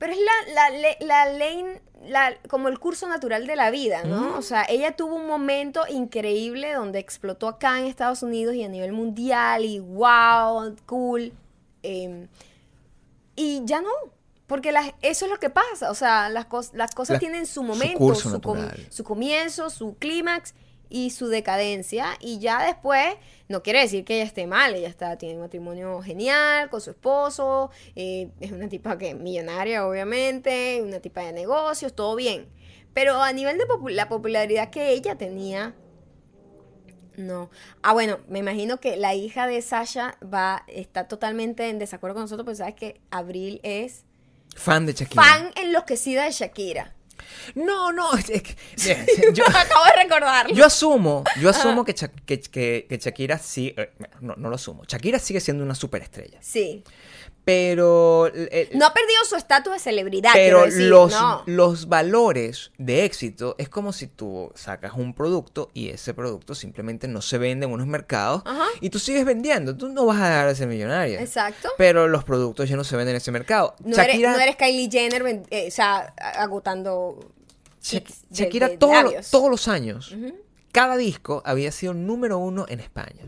Pero 0.03 0.11
es 0.11 0.19
la, 0.53 0.69
la, 0.69 0.87
la 0.99 1.31
ley, 1.31 1.63
la- 2.07 2.35
como 2.49 2.67
el 2.67 2.77
curso 2.77 3.07
natural 3.07 3.47
de 3.47 3.55
la 3.55 3.71
vida, 3.71 4.03
¿no? 4.03 4.37
O 4.37 4.41
sea, 4.41 4.65
ella 4.67 4.97
tuvo 4.97 5.15
un 5.15 5.25
momento 5.27 5.83
increíble 5.89 6.73
donde 6.73 6.99
explotó 6.99 7.47
acá 7.47 7.79
en 7.79 7.85
Estados 7.85 8.21
Unidos 8.21 8.53
y 8.55 8.65
a 8.65 8.67
nivel 8.67 8.91
mundial 8.91 9.63
y 9.63 9.79
wow, 9.79 10.75
cool. 10.85 11.31
eh, 11.83 12.27
y 13.37 13.61
ya 13.63 13.79
no. 13.81 13.89
Porque 14.45 14.73
las- 14.73 14.93
eso 15.01 15.23
es 15.25 15.31
lo 15.31 15.39
que 15.39 15.49
pasa. 15.49 15.89
O 15.89 15.95
sea, 15.95 16.27
las, 16.27 16.47
cos- 16.49 16.71
las 16.73 16.93
cosas 16.93 17.19
tienen 17.19 17.45
su 17.45 17.53
su 17.53 17.63
momento, 17.63 17.97
curso 17.97 18.29
su, 18.29 18.41
com- 18.41 18.57
su 18.89 19.03
comienzo, 19.05 19.69
su 19.69 19.95
clímax 19.97 20.53
y 20.89 21.09
su 21.09 21.27
decadencia. 21.27 22.07
Y 22.19 22.39
ya 22.39 22.63
después, 22.65 23.15
no 23.47 23.63
quiere 23.63 23.79
decir 23.79 24.05
que 24.05 24.15
ella 24.15 24.23
esté 24.25 24.47
mal. 24.47 24.75
Ella 24.75 24.87
está, 24.89 25.17
tiene 25.17 25.35
un 25.35 25.41
matrimonio 25.41 26.01
genial 26.01 26.69
con 26.69 26.81
su 26.81 26.91
esposo. 26.91 27.71
eh, 27.95 28.29
es 28.39 28.51
una 28.51 28.69
tipa 28.69 28.97
que 28.97 29.13
millonaria, 29.15 29.87
obviamente. 29.87 30.81
Una 30.83 30.99
tipa 30.99 31.21
de 31.21 31.33
negocios, 31.33 31.93
todo 31.93 32.15
bien. 32.15 32.47
Pero 32.93 33.21
a 33.23 33.33
nivel 33.33 33.57
de 33.57 33.65
popu- 33.65 33.89
la 33.91 34.07
popularidad 34.07 34.69
que 34.69 34.91
ella 34.91 35.15
tenía, 35.15 35.73
no. 37.15 37.49
Ah, 37.83 37.93
bueno, 37.93 38.19
me 38.27 38.39
imagino 38.39 38.79
que 38.79 38.95
la 38.97 39.13
hija 39.13 39.45
de 39.47 39.61
Sasha 39.61 40.17
va, 40.23 40.63
está 40.67 41.07
totalmente 41.07 41.69
en 41.69 41.77
desacuerdo 41.79 42.15
con 42.15 42.23
nosotros, 42.23 42.43
porque 42.45 42.57
sabes 42.57 42.75
que 42.75 43.01
Abril 43.11 43.59
es 43.63 44.03
Fan 44.55 44.85
de 44.85 44.93
Shakira. 44.93 45.23
fan 45.23 45.51
enloquecida 45.55 46.25
de 46.25 46.31
Shakira. 46.31 46.95
No, 47.55 47.91
no. 47.91 48.13
es 48.15 48.25
que- 48.25 48.55
mira, 48.83 49.05
yo, 49.33 49.43
Acabo 49.47 49.85
de 49.85 50.03
recordarlo. 50.03 50.55
yo 50.55 50.65
asumo, 50.65 51.23
yo 51.39 51.49
asumo 51.49 51.83
que, 51.85 51.93
Sha- 51.93 52.11
que, 52.25 52.39
que- 52.41 52.85
que 52.89 52.97
Shakira 52.97 53.37
sí. 53.37 53.73
eh, 53.77 53.91
no, 54.21 54.35
no 54.37 54.49
lo 54.49 54.55
asumo. 54.55 54.83
Shakira 54.87 55.19
sigue 55.19 55.39
siendo 55.39 55.63
una 55.63 55.75
superestrella. 55.75 56.37
Sí. 56.41 56.83
Pero. 57.45 58.27
eh, 58.33 58.69
No 58.73 58.85
ha 58.85 58.93
perdido 58.93 59.23
su 59.25 59.35
estatus 59.35 59.73
de 59.73 59.79
celebridad, 59.79 60.31
Pero 60.33 60.63
decir, 60.65 60.83
los, 60.87 61.11
no. 61.11 61.43
los 61.45 61.87
valores 61.87 62.71
de 62.77 63.03
éxito 63.05 63.55
es 63.57 63.67
como 63.69 63.91
si 63.93 64.07
tú 64.07 64.51
sacas 64.55 64.93
un 64.95 65.13
producto 65.13 65.69
y 65.73 65.89
ese 65.89 66.13
producto 66.13 66.55
simplemente 66.55 67.07
no 67.07 67.21
se 67.21 67.37
vende 67.37 67.65
en 67.65 67.71
unos 67.73 67.87
mercados 67.87 68.43
Ajá. 68.45 68.65
y 68.79 68.89
tú 68.89 68.99
sigues 68.99 69.25
vendiendo. 69.25 69.75
Tú 69.75 69.89
no 69.89 70.05
vas 70.05 70.19
a 70.21 70.29
dejar 70.29 70.47
de 70.47 70.55
ser 70.55 70.67
millonaria. 70.67 71.19
Exacto. 71.21 71.69
Pero 71.77 72.07
los 72.07 72.23
productos 72.23 72.69
ya 72.69 72.75
no 72.77 72.83
se 72.83 72.95
venden 72.95 73.15
en 73.15 73.17
ese 73.17 73.31
mercado. 73.31 73.75
No, 73.83 73.95
Shakira, 73.95 74.29
eres, 74.29 74.37
no 74.37 74.43
eres 74.43 74.55
Kylie 74.55 74.89
Jenner, 74.89 75.43
eh, 75.49 75.65
o 75.67 75.71
sea, 75.71 76.13
a- 76.19 76.43
agotando. 76.43 77.19
Sha- 77.81 77.97
hits 77.97 78.21
de- 78.29 78.35
Shakira 78.45 78.69
de 78.69 78.77
todo 78.77 78.93
lo- 78.93 79.01
labios. 79.03 79.29
todos 79.29 79.49
los 79.49 79.67
años, 79.67 80.15
cada 80.71 80.95
disco 80.95 81.41
había 81.45 81.71
sido 81.73 81.93
número 81.93 82.37
uno 82.37 82.65
en 82.69 82.79
España. 82.79 83.23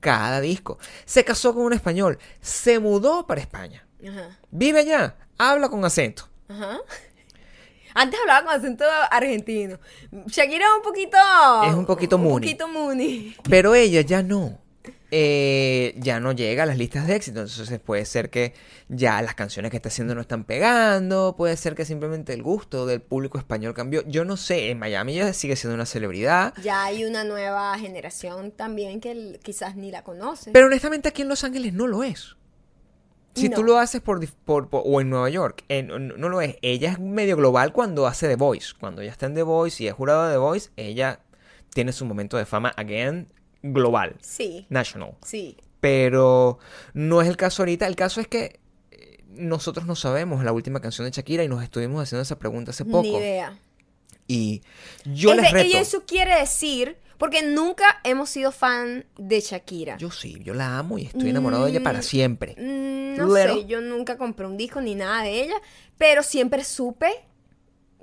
Cada 0.00 0.40
disco. 0.40 0.78
Se 1.04 1.24
casó 1.24 1.54
con 1.54 1.64
un 1.64 1.72
español. 1.72 2.18
Se 2.40 2.78
mudó 2.78 3.26
para 3.26 3.40
España. 3.40 3.86
Ajá. 4.06 4.38
Vive 4.50 4.80
allá. 4.80 5.16
Habla 5.38 5.68
con 5.68 5.84
acento. 5.84 6.28
Ajá. 6.48 6.78
Antes 7.94 8.20
hablaba 8.20 8.46
con 8.46 8.54
acento 8.58 8.84
argentino. 9.10 9.78
Shakira 10.26 10.66
es 10.66 10.72
un 10.76 10.82
poquito. 10.82 11.16
Es 11.64 11.74
un 11.74 11.86
poquito 11.86 12.16
Un 12.16 12.22
poquito. 12.24 12.66
Pero 13.48 13.74
ella 13.74 14.00
ya 14.00 14.22
no. 14.22 14.58
Eh, 15.12 15.94
ya 15.98 16.20
no 16.20 16.32
llega 16.32 16.62
a 16.62 16.66
las 16.66 16.78
listas 16.78 17.06
de 17.06 17.16
éxito. 17.16 17.40
Entonces 17.40 17.78
puede 17.80 18.04
ser 18.04 18.30
que 18.30 18.54
ya 18.88 19.20
las 19.22 19.34
canciones 19.34 19.70
que 19.70 19.76
está 19.76 19.88
haciendo 19.88 20.14
no 20.14 20.20
están 20.20 20.44
pegando. 20.44 21.34
Puede 21.36 21.56
ser 21.56 21.74
que 21.74 21.84
simplemente 21.84 22.32
el 22.32 22.42
gusto 22.42 22.86
del 22.86 23.00
público 23.02 23.38
español 23.38 23.74
cambió. 23.74 24.02
Yo 24.06 24.24
no 24.24 24.36
sé. 24.36 24.70
En 24.70 24.78
Miami 24.78 25.14
ella 25.14 25.32
sigue 25.32 25.56
siendo 25.56 25.74
una 25.74 25.86
celebridad. 25.86 26.54
Ya 26.62 26.84
hay 26.84 27.04
una 27.04 27.24
nueva 27.24 27.76
generación 27.78 28.52
también 28.52 29.00
que 29.00 29.38
quizás 29.42 29.76
ni 29.76 29.90
la 29.90 30.02
conoce. 30.04 30.52
Pero 30.52 30.66
honestamente 30.66 31.08
aquí 31.08 31.22
en 31.22 31.28
Los 31.28 31.42
Ángeles 31.44 31.72
no 31.72 31.86
lo 31.86 32.02
es. 32.04 32.36
Si 33.34 33.48
No. 33.48 33.56
tú 33.56 33.62
lo 33.62 33.78
haces 33.78 34.00
por, 34.00 34.20
dif- 34.20 34.34
por- 34.44 34.68
por- 34.68 34.82
o 34.84 35.00
en 35.00 35.08
Nueva 35.08 35.30
York, 35.30 35.64
no, 35.84 35.98
no 36.00 36.28
lo 36.28 36.40
es. 36.40 36.56
Ella 36.62 36.90
es 36.90 36.98
medio 36.98 37.36
global 37.36 37.72
cuando 37.72 38.08
hace 38.08 38.26
The 38.26 38.34
Voice. 38.34 38.72
Cuando 38.78 39.02
ella 39.02 39.12
está 39.12 39.26
en 39.26 39.34
The 39.34 39.44
Voice 39.44 39.82
y 39.84 39.86
es 39.86 39.94
jurado 39.94 40.26
de 40.26 40.32
The 40.34 40.38
Voice, 40.38 40.70
ella 40.76 41.20
tiene 41.72 41.92
su 41.92 42.04
momento 42.04 42.36
de 42.36 42.44
fama 42.44 42.72
again 42.76 43.28
global, 43.62 44.16
Sí, 44.20 44.66
national. 44.68 45.14
sí. 45.24 45.56
Pero 45.80 46.58
no 46.92 47.22
es 47.22 47.28
el 47.28 47.36
caso 47.38 47.62
ahorita. 47.62 47.86
El 47.86 47.96
caso 47.96 48.20
es 48.20 48.28
que 48.28 48.60
eh, 48.90 49.24
nosotros 49.28 49.86
no 49.86 49.96
sabemos 49.96 50.44
la 50.44 50.52
última 50.52 50.80
canción 50.80 51.06
de 51.06 51.10
Shakira 51.10 51.42
y 51.42 51.48
nos 51.48 51.62
estuvimos 51.62 52.02
haciendo 52.02 52.22
esa 52.22 52.38
pregunta 52.38 52.70
hace 52.72 52.84
poco. 52.84 53.02
Ni 53.02 53.16
idea. 53.16 53.58
Y 54.28 54.62
yo 55.06 55.32
Es 55.32 55.36
les 55.40 55.52
reto. 55.52 55.68
Y 55.68 55.72
eso 55.72 56.04
quiere 56.06 56.38
decir, 56.38 56.98
porque 57.16 57.42
nunca 57.42 57.98
hemos 58.04 58.28
sido 58.28 58.52
fan 58.52 59.06
de 59.16 59.40
Shakira. 59.40 59.96
Yo 59.96 60.10
sí, 60.10 60.38
yo 60.44 60.52
la 60.54 60.78
amo 60.78 60.98
y 60.98 61.06
estoy 61.06 61.30
enamorado 61.30 61.64
de 61.64 61.70
ella 61.70 61.82
para 61.82 62.00
Mm, 62.00 62.02
siempre. 62.02 62.54
Mm, 62.58 63.16
No 63.16 63.34
sé, 63.34 63.64
yo 63.66 63.80
nunca 63.80 64.18
compré 64.18 64.46
un 64.46 64.56
disco 64.58 64.80
ni 64.82 64.94
nada 64.94 65.22
de 65.22 65.42
ella, 65.44 65.56
pero 65.98 66.22
siempre 66.22 66.62
supe 66.62 67.10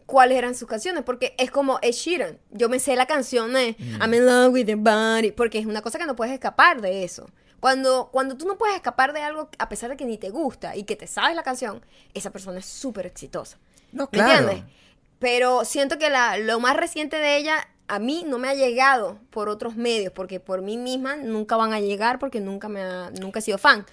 cuáles 0.08 0.40
eran 0.40 0.56
sus 0.56 0.68
canciones, 0.68 1.04
porque 1.04 1.36
es 1.38 1.52
como 1.52 1.78
Ed 1.84 1.92
Sheeran. 1.92 2.40
Yo 2.50 2.70
me 2.70 2.80
sé 2.80 2.96
la 2.96 3.06
canción 3.06 3.54
de 3.54 3.76
Mm. 3.78 4.02
I'm 4.02 4.14
in 4.16 4.26
love 4.26 4.54
with 4.54 4.66
your 4.66 4.78
body, 4.78 5.32
porque 5.32 5.60
es 5.60 5.68
una 5.68 5.84
cosa 5.84 6.00
que 6.00 6.06
no 6.08 6.16
puedes 6.16 6.34
escapar 6.34 6.82
de 6.82 7.04
eso. 7.04 7.30
Cuando, 7.60 8.10
cuando 8.12 8.38
tú 8.38 8.48
no 8.48 8.58
puedes 8.58 8.76
escapar 8.76 9.14
de 9.14 9.22
algo, 9.22 9.50
a 9.60 9.70
pesar 9.70 9.90
de 9.90 9.98
que 9.98 10.06
ni 10.06 10.18
te 10.18 10.30
gusta 10.30 10.76
y 10.76 10.84
que 10.84 10.96
te 10.96 11.06
sabes 11.08 11.36
la 11.36 11.44
canción, 11.44 11.86
esa 12.14 12.32
persona 12.32 12.60
es 12.60 12.66
súper 12.66 13.06
exitosa. 13.06 13.58
No, 13.92 14.04
¿Me 14.12 14.20
claro. 14.20 14.50
entiendes? 14.50 14.74
Pero 15.20 15.66
siento 15.66 15.98
que 15.98 16.10
la, 16.10 16.38
lo 16.38 16.60
más 16.60 16.78
reciente 16.78 17.18
de 17.18 17.38
ella 17.38 17.68
a 17.88 18.00
mí 18.00 18.24
no 18.28 18.38
me 18.38 18.50
ha 18.50 18.54
llegado 18.54 19.20
por 19.30 19.50
otros 19.50 19.76
medios, 19.76 20.14
porque 20.14 20.40
por 20.40 20.62
mí 20.62 20.78
misma 20.78 21.16
nunca 21.16 21.58
van 21.58 21.74
a 21.74 21.80
llegar 21.80 22.20
porque 22.20 22.40
nunca 22.40 22.70
me 22.70 22.82
ha, 22.82 23.12
nunca 23.20 23.40
he 23.40 23.42
sido 23.42 23.58
fan. 23.58 23.86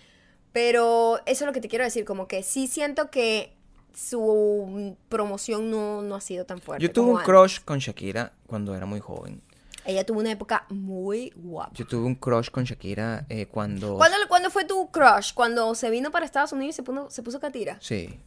Pero 0.53 1.19
eso 1.27 1.45
es 1.45 1.47
lo 1.47 1.53
que 1.53 1.61
te 1.61 1.69
quiero 1.69 1.85
decir, 1.85 2.05
como 2.05 2.29
que 2.29 2.43
sí 2.43 2.67
siento 2.67 3.11
que 3.11 3.54
su 3.95 4.97
promoción 5.09 5.71
no, 5.71 6.03
no 6.03 6.15
ha 6.15 6.21
sido 6.21 6.45
tan 6.45 6.61
fuerte. 6.61 6.83
Yo 6.83 6.93
tuve 6.93 7.11
un 7.11 7.19
antes. 7.19 7.27
crush 7.27 7.61
con 7.65 7.79
Shakira 7.79 8.33
cuando 8.47 8.75
era 8.75 8.87
muy 8.87 9.01
joven. 9.01 9.41
Ella 9.87 10.05
tuvo 10.05 10.21
una 10.21 10.33
época 10.33 10.65
muy 10.71 11.33
guapa. 11.37 11.73
Yo 11.75 11.87
tuve 11.87 12.07
un 12.07 12.15
crush 12.15 12.51
con 12.51 12.65
Shakira 12.65 13.27
eh, 13.29 13.47
cuando... 13.47 13.97
¿Cuándo, 13.97 14.17
cuándo 14.29 14.51
fue 14.51 14.65
tu 14.65 14.91
crush? 14.91 15.35
¿Cuando 15.35 15.75
se 15.75 15.91
vino 15.91 16.11
para 16.11 16.25
Estados 16.25 16.53
Unidos 16.53 16.75
y 16.75 16.77
se 16.77 16.83
puso, 16.83 17.11
se 17.11 17.23
puso 17.23 17.39
catira? 17.39 17.77
Sí. 17.81 18.19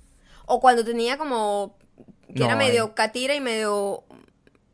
¿O 0.45 0.59
cuando 0.59 0.85
tenía 0.85 1.17
como... 1.17 1.75
que 2.27 2.39
No, 2.39 2.45
era 2.45 2.55
medio 2.55 2.85
eh. 2.85 2.91
catira 2.93 3.33
y 3.33 3.41
medio 3.41 4.03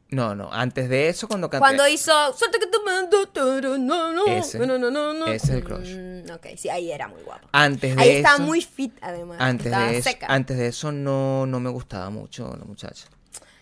No, 0.09 0.35
no. 0.35 0.51
Antes 0.51 0.89
de 0.89 1.07
eso, 1.07 1.27
cuando 1.29 1.49
canté... 1.49 1.61
Cuando 1.61 1.87
hizo 1.87 2.11
Suerte 2.33 2.59
que 2.59 2.67
te 2.67 2.79
mando, 2.85 3.27
turu, 3.29 3.77
no, 3.77 4.11
no, 4.11 4.25
Ese. 4.27 4.59
no, 4.59 4.77
no, 4.77 4.91
no, 4.91 5.13
no. 5.13 5.25
Ese 5.27 5.47
es 5.47 5.49
el 5.51 5.63
crush. 5.63 5.95
Mm, 6.27 6.31
ok, 6.31 6.47
sí, 6.57 6.69
ahí 6.69 6.91
era 6.91 7.07
muy 7.07 7.21
guapo. 7.23 7.47
Antes 7.51 7.95
de 7.95 8.01
Ahí 8.01 8.09
eso... 8.09 8.17
estaba 8.17 8.37
muy 8.39 8.61
fit, 8.61 8.93
además. 9.01 9.37
Antes 9.39 9.65
estaba 9.67 9.87
de, 9.91 9.97
eso, 9.97 10.09
seca. 10.09 10.25
antes 10.29 10.57
de 10.57 10.67
eso 10.67 10.91
no, 10.91 11.45
no 11.45 11.59
me 11.59 11.69
gustaba 11.69 12.09
mucho 12.09 12.55
la 12.57 12.65
muchacha. 12.65 13.07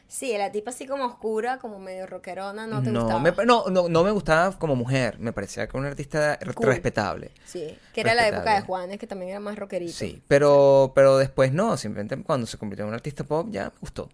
Sí, 0.07 0.37
la 0.37 0.51
tipa 0.51 0.71
así 0.71 0.85
como 0.87 1.05
oscura, 1.05 1.57
como 1.59 1.79
medio 1.79 2.05
rockerona, 2.05 2.67
no 2.67 2.83
te 2.83 2.91
no, 2.91 3.03
gustaba. 3.03 3.21
me, 3.21 3.31
no, 3.45 3.69
no, 3.69 3.87
no 3.87 4.03
me 4.03 4.11
gustaba 4.11 4.59
como 4.59 4.75
mujer. 4.75 5.17
Me 5.19 5.31
parecía 5.31 5.65
que 5.67 5.71
era 5.71 5.79
una 5.79 5.87
artista 5.87 6.37
Cool. 6.53 6.65
respetable. 6.67 7.31
Sí, 7.45 7.77
que 7.93 8.01
era 8.01 8.13
la 8.13 8.27
época 8.27 8.55
de. 8.55 8.61
Juanes, 8.61 8.99
que 8.99 9.07
también 9.07 9.31
era 9.31 9.39
más 9.39 9.55
rockerito. 9.57 9.93
Sí, 9.93 10.21
pero, 10.27 10.91
pero 10.93 11.17
después 11.17 11.53
no. 11.53 11.77
Simplemente 11.77 12.21
cuando 12.23 12.45
se 12.45 12.57
convirtió 12.57 12.83
en 12.83 12.89
un 12.89 12.95
artista 12.95 13.23
pop 13.23 13.47
ya 13.51 13.65
me 13.69 13.79
gustó. 13.79 14.09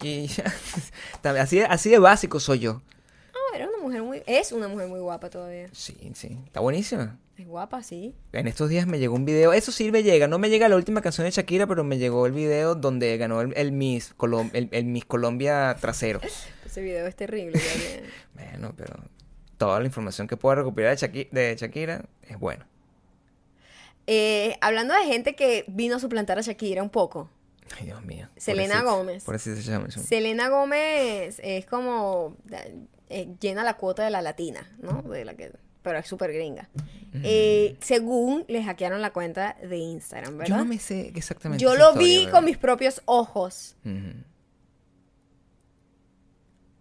Y 0.00 0.26
ya, 0.28 0.44
así, 1.38 1.58
de- 1.58 1.66
así 1.66 1.90
de 1.90 1.98
básico 1.98 2.40
soy 2.40 2.60
yo. 2.60 2.80
No, 3.34 3.54
era 3.56 3.68
una 3.68 3.76
mujer 3.78 4.02
muy... 4.02 4.22
Es 4.26 4.52
una 4.52 4.68
mujer 4.68 4.88
muy 4.88 5.00
guapa 5.00 5.28
todavía. 5.28 5.68
Sí, 5.72 6.12
sí. 6.14 6.38
Está 6.46 6.60
buenísima. 6.60 7.18
Es 7.42 7.48
guapa, 7.48 7.82
sí. 7.82 8.14
En 8.32 8.46
estos 8.46 8.68
días 8.70 8.86
me 8.86 9.00
llegó 9.00 9.16
un 9.16 9.24
video, 9.24 9.52
eso 9.52 9.72
sí 9.72 9.90
me 9.90 10.04
llega, 10.04 10.28
no 10.28 10.38
me 10.38 10.48
llega 10.48 10.68
la 10.68 10.76
última 10.76 11.00
canción 11.02 11.24
de 11.24 11.32
Shakira, 11.32 11.66
pero 11.66 11.82
me 11.82 11.98
llegó 11.98 12.24
el 12.26 12.32
video 12.32 12.76
donde 12.76 13.16
ganó 13.16 13.40
el, 13.40 13.52
el 13.56 13.72
Miss, 13.72 14.14
Colom- 14.16 14.50
el, 14.52 14.68
el 14.70 14.84
Miss 14.84 15.04
Colombia 15.06 15.76
trasero. 15.80 16.20
Ese 16.64 16.80
video 16.82 17.04
es 17.08 17.16
terrible. 17.16 17.60
Bueno, 18.34 18.74
pero 18.76 18.94
toda 19.58 19.80
la 19.80 19.86
información 19.86 20.28
que 20.28 20.36
pueda 20.36 20.54
recuperar 20.54 20.96
de 20.96 21.04
Shaki- 21.04 21.30
de 21.32 21.56
Shakira 21.56 22.04
es 22.28 22.38
buena. 22.38 22.68
Eh, 24.06 24.56
hablando 24.60 24.94
de 24.94 25.02
gente 25.04 25.34
que 25.34 25.64
vino 25.66 25.96
a 25.96 25.98
suplantar 25.98 26.38
a 26.38 26.42
Shakira 26.42 26.80
un 26.82 26.90
poco. 26.90 27.28
Ay, 27.76 27.86
Dios 27.86 28.04
mío. 28.04 28.28
Selena 28.36 28.82
Gómez. 28.82 29.24
Por 29.24 29.34
así 29.34 29.52
se 29.56 29.62
llama. 29.62 29.90
Selena 29.90 30.48
Gómez 30.48 31.40
es 31.42 31.66
como... 31.66 32.36
eh, 33.08 33.28
llena 33.40 33.64
la 33.64 33.74
cuota 33.76 34.04
de 34.04 34.10
la 34.10 34.22
latina, 34.22 34.70
¿no? 34.80 35.02
De 35.02 35.24
la 35.24 35.34
que... 35.34 35.50
Pero 35.82 35.98
es 35.98 36.06
súper 36.06 36.32
gringa. 36.32 36.68
Eh, 37.24 37.76
según 37.80 38.44
le 38.48 38.62
hackearon 38.64 39.02
la 39.02 39.12
cuenta 39.12 39.56
de 39.62 39.76
Instagram, 39.76 40.38
¿verdad? 40.38 40.56
Yo 40.56 40.56
no 40.58 40.64
me 40.64 40.78
sé 40.78 41.12
exactamente. 41.14 41.62
Yo 41.62 41.74
lo 41.74 41.88
historia, 41.90 41.98
vi 42.08 42.16
¿verdad? 42.18 42.32
con 42.32 42.44
mis 42.44 42.56
propios 42.58 43.02
ojos. 43.04 43.76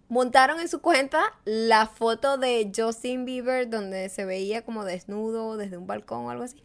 Montaron 0.08 0.60
en 0.60 0.68
su 0.68 0.82
cuenta 0.82 1.22
la 1.46 1.88
foto 1.88 2.38
de 2.38 2.70
Justin 2.76 3.24
Bieber 3.24 3.70
donde 3.70 4.10
se 4.10 4.26
veía 4.26 4.62
como 4.64 4.84
desnudo 4.84 5.56
desde 5.56 5.78
un 5.78 5.88
balcón 5.88 6.26
o 6.26 6.30
algo 6.30 6.44
así. 6.44 6.58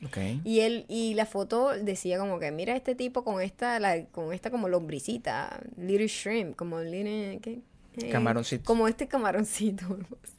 Y 0.44 0.60
él 0.60 0.84
y 0.88 1.14
la 1.14 1.26
foto 1.26 1.68
decía 1.70 2.18
como 2.18 2.40
que 2.40 2.50
mira 2.50 2.74
este 2.74 2.96
tipo 2.96 3.22
con 3.22 3.40
esta 3.40 3.78
la- 3.78 4.04
con 4.06 4.32
esta 4.32 4.50
como 4.50 4.68
lombricita, 4.68 5.60
little 5.76 6.08
shrimp, 6.08 6.56
como 6.56 6.80
little 6.80 7.38
¿qué? 7.40 7.60
Eh, 7.98 8.10
Camaroncito. 8.10 8.64
Como 8.64 8.88
este 8.88 9.06
camaroncito. 9.06 9.96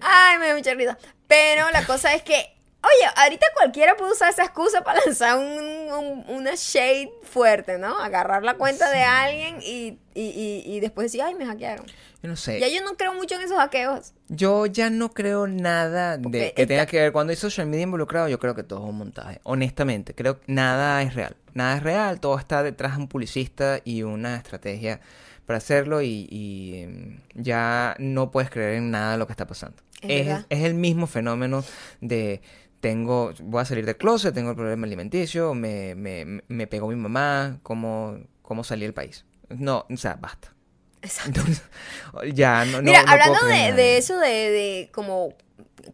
Ay, 0.00 0.38
me 0.38 0.48
da 0.48 0.54
mucha 0.54 0.74
risa. 0.74 0.98
Pero 1.26 1.70
la 1.70 1.84
cosa 1.84 2.14
es 2.14 2.22
que 2.22 2.54
Oye, 2.80 3.10
ahorita 3.16 3.44
cualquiera 3.56 3.96
puede 3.96 4.12
usar 4.12 4.30
esa 4.30 4.44
excusa 4.44 4.84
para 4.84 5.00
lanzar 5.04 5.36
un, 5.36 5.44
un- 5.92 6.24
una 6.28 6.52
shade 6.54 7.10
fuerte, 7.24 7.76
¿no? 7.76 7.98
Agarrar 7.98 8.44
la 8.44 8.54
cuenta 8.54 8.88
de 8.88 9.02
alguien 9.02 9.58
y, 9.60 9.98
y, 10.14 10.22
y, 10.22 10.62
y 10.64 10.78
después 10.78 11.06
decir, 11.06 11.22
ay, 11.22 11.34
me 11.34 11.44
hackearon. 11.44 11.84
Yo 12.22 12.28
no 12.28 12.36
sé. 12.36 12.60
Ya 12.60 12.68
yo 12.68 12.80
no 12.84 12.96
creo 12.96 13.14
mucho 13.14 13.34
en 13.34 13.42
esos 13.42 13.58
hackeos. 13.58 14.12
Yo 14.28 14.66
ya 14.66 14.90
no 14.90 15.10
creo 15.12 15.48
nada 15.48 16.18
de 16.18 16.30
que 16.30 16.46
esta- 16.48 16.66
tenga 16.66 16.86
que 16.86 17.00
ver. 17.00 17.12
Cuando 17.12 17.32
hay 17.32 17.36
social 17.36 17.66
media 17.66 17.82
involucrado, 17.82 18.28
yo 18.28 18.38
creo 18.38 18.54
que 18.54 18.62
todo 18.62 18.78
es 18.84 18.90
un 18.90 18.96
montaje. 18.98 19.40
Honestamente, 19.42 20.14
creo 20.14 20.38
que 20.40 20.44
nada 20.52 21.02
es 21.02 21.14
real. 21.16 21.36
Nada 21.54 21.76
es 21.78 21.82
real. 21.82 22.20
Todo 22.20 22.38
está 22.38 22.62
detrás 22.62 22.94
de 22.94 23.02
un 23.02 23.08
publicista 23.08 23.80
y 23.84 24.04
una 24.04 24.36
estrategia 24.36 25.00
para 25.46 25.56
hacerlo. 25.56 26.00
Y, 26.00 26.28
y, 26.30 26.82
em, 26.82 27.20
ya 27.34 27.96
no 27.98 28.30
puedes 28.30 28.50
creer 28.50 28.74
en 28.74 28.92
nada 28.92 29.12
de 29.12 29.18
lo 29.18 29.26
que 29.26 29.32
está 29.32 29.48
pasando. 29.48 29.82
Es 30.02 30.44
Es, 30.48 30.64
el 30.64 30.74
mismo 30.74 31.06
fenómeno 31.06 31.64
de. 32.00 32.40
Tengo, 32.80 33.32
voy 33.40 33.60
a 33.60 33.64
salir 33.64 33.84
del 33.84 33.96
closet, 33.96 34.32
tengo 34.32 34.50
el 34.50 34.56
problema 34.56 34.86
alimenticio, 34.86 35.52
me, 35.52 35.96
me, 35.96 36.42
me 36.46 36.66
pegó 36.68 36.86
mi 36.86 36.94
mamá, 36.94 37.58
¿cómo, 37.64 38.18
cómo 38.40 38.62
salí 38.62 38.82
del 38.82 38.94
país? 38.94 39.24
No, 39.48 39.84
o 39.90 39.96
sea, 39.96 40.14
basta. 40.14 40.54
Exacto. 41.02 41.40
Ya, 42.34 42.64
no, 42.64 42.82
Mira, 42.82 43.02
no 43.02 43.10
hablando 43.10 43.46
de, 43.46 43.96
eso 43.98 44.18
de, 44.18 44.28
de 44.28 44.90
como 44.92 45.34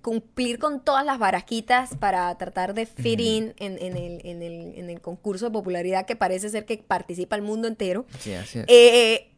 cumplir 0.00 0.59
con 0.59 0.82
todas 0.82 1.05
las 1.05 1.18
baraquitas 1.18 1.96
para 1.96 2.36
tratar 2.36 2.74
de 2.74 2.86
fit 2.86 3.20
in 3.20 3.55
en, 3.59 3.78
en 3.78 3.96
el, 3.96 4.20
en, 4.24 4.42
el, 4.42 4.78
en 4.78 4.90
el 4.90 5.00
concurso 5.00 5.46
de 5.46 5.50
popularidad 5.50 6.07
que 6.07 6.16
parece 6.16 6.48
ser 6.48 6.64
que 6.64 6.78
participa 6.78 7.36
el 7.36 7.42
mundo 7.42 7.68
entero. 7.68 8.07
Sí, 8.18 8.34
así 8.34 8.61
es. 8.61 8.64
Eh, 8.68 9.34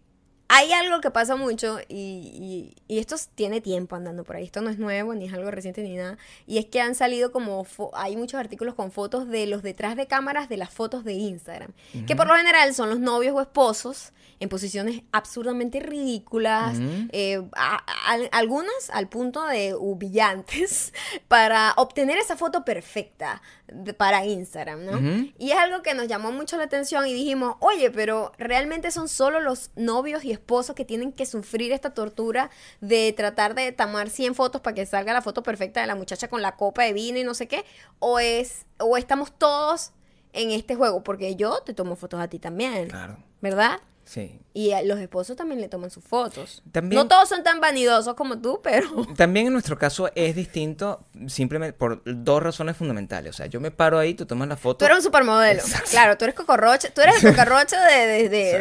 hay 0.49 0.73
algo 0.73 1.01
que 1.01 1.11
pasa 1.11 1.35
mucho 1.37 1.79
y, 1.89 1.95
y- 1.97 2.75
y 2.89 2.99
esto 2.99 3.17
tiene 3.35 3.61
tiempo 3.61 3.97
andando 3.97 4.23
por 4.25 4.37
ahí. 4.37 4.45
Esto 4.45 4.61
no 4.61 4.71
es 4.71 4.79
nuevo, 4.79 5.15
ni 5.15 5.27
es 5.27 5.33
algo 5.33 5.51
reciente, 5.51 5.83
ni 5.83 5.97
nada. 5.97 6.19
Y 6.47 6.59
es 6.59 6.67
que 6.67 6.81
han 6.81 6.95
salido 6.95 7.33
como... 7.33 7.67
hay 7.95 8.17
muchos 8.17 8.39
artículos 8.39 8.75
con 8.75 8.93
fotos 8.93 9.29
de 9.29 9.47
los 9.47 9.63
detrás 9.63 9.97
de 9.97 10.07
cámaras 10.07 10.49
de 10.49 10.57
las 10.57 10.71
fotos 10.71 11.05
de 11.05 11.15
Instagram. 11.15 11.73
Que 12.07 12.15
por 12.15 12.27
lo 12.29 12.35
general 12.37 12.75
son 12.75 12.91
los 12.91 13.01
novios 13.01 13.35
o 13.35 13.41
esposos 13.41 14.13
en 14.39 14.49
posiciones 14.51 15.03
absurdamente 15.13 15.81
ridículas. 15.81 16.77
Eh, 17.11 17.43
a- 17.57 17.77
a- 18.13 18.37
algunas 18.39 18.91
al 18.93 19.09
punto 19.09 19.45
de 19.47 19.75
humillantes 19.75 20.93
para 21.29 21.73
obtener 21.77 22.19
esa 22.19 22.37
foto 22.37 22.65
perfecta 22.65 23.43
de- 23.67 23.95
para 23.95 24.25
Instagram, 24.25 24.85
¿no? 24.85 24.99
Y 25.39 25.51
es 25.51 25.57
algo 25.59 25.83
que 25.83 25.95
nos 25.95 26.07
llamó 26.07 26.31
mucho 26.33 26.57
la 26.57 26.65
atención 26.65 27.07
y 27.07 27.13
dijimos, 27.15 27.57
oye, 27.61 27.91
pero 27.91 28.33
realmente 28.39 28.91
son 28.91 29.09
solo 29.09 29.41
los 29.41 29.71
novios 29.75 30.25
y 30.25 30.36
esposos 30.37 30.75
que 30.77 30.85
tienen 30.85 31.13
que 31.13 31.27
sufrir 31.27 31.73
esta 31.73 31.91
tortura 31.95 32.51
de 32.81 33.13
tratar 33.13 33.55
de 33.55 33.73
tomar 33.73 34.11
100 34.11 34.35
fotos 34.35 34.61
para 34.61 34.75
que 34.75 34.87
salga 34.87 35.13
la 35.13 35.23
foto 35.23 35.43
perfecta 35.43 35.81
de 35.81 35.87
la 35.87 35.95
muchacha 35.95 36.29
con 36.29 36.43
la 36.43 36.57
copa 36.57 36.85
de 36.85 36.93
vino 36.93 37.19
y 37.19 37.25
no 37.25 37.35
sé 37.35 37.49
qué, 37.49 37.65
o 37.99 38.19
es 38.19 38.67
o 38.79 38.97
estamos 38.97 39.33
todos 39.37 39.93
en 40.33 40.51
este 40.51 40.75
juego, 40.77 41.03
porque 41.03 41.35
yo 41.37 41.61
te 41.65 41.73
tomo 41.75 41.97
fotos 41.97 42.21
a 42.21 42.29
ti 42.29 42.39
también, 42.39 42.89
Claro, 42.89 43.17
¿verdad? 43.41 43.81
sí. 44.05 44.39
Y 44.57 44.73
a 44.73 44.81
los 44.83 44.99
esposos 45.01 45.37
también 45.37 45.61
le 45.61 45.69
toman 45.69 45.91
sus 45.91 46.03
fotos. 46.03 46.63
También- 46.73 46.99
No 47.03 47.07
todos 47.09 47.29
son 47.29 47.43
tan 47.43 47.61
vanidosos 47.61 48.15
como 48.15 48.39
tú, 48.41 48.61
pero 48.65 48.89
También 49.15 49.49
en 49.49 49.53
nuestro 49.53 49.77
caso 49.79 50.11
es 50.15 50.35
distinto 50.35 51.05
simplemente 51.27 51.75
por 51.75 52.01
dos 52.07 52.43
razones 52.43 52.75
fundamentales. 52.77 53.31
O 53.31 53.37
sea, 53.37 53.47
yo 53.47 53.61
me 53.61 53.71
paro 53.71 53.99
ahí, 53.99 54.15
tú 54.15 54.25
tomas 54.25 54.49
la 54.49 54.57
foto. 54.57 54.79
tú 54.79 54.85
eres 54.87 54.97
un 54.97 55.03
supermodelo. 55.03 55.61
Exacto. 55.61 55.91
Claro, 55.91 56.17
tú 56.17 56.25
eres 56.25 56.35
cocorrocha, 56.35 56.89
tú 56.95 57.03
eres 57.03 57.23
el 57.23 57.35
cocorrocha 57.37 57.85
de, 57.85 58.07
de, 58.07 58.29
de, 58.31 58.59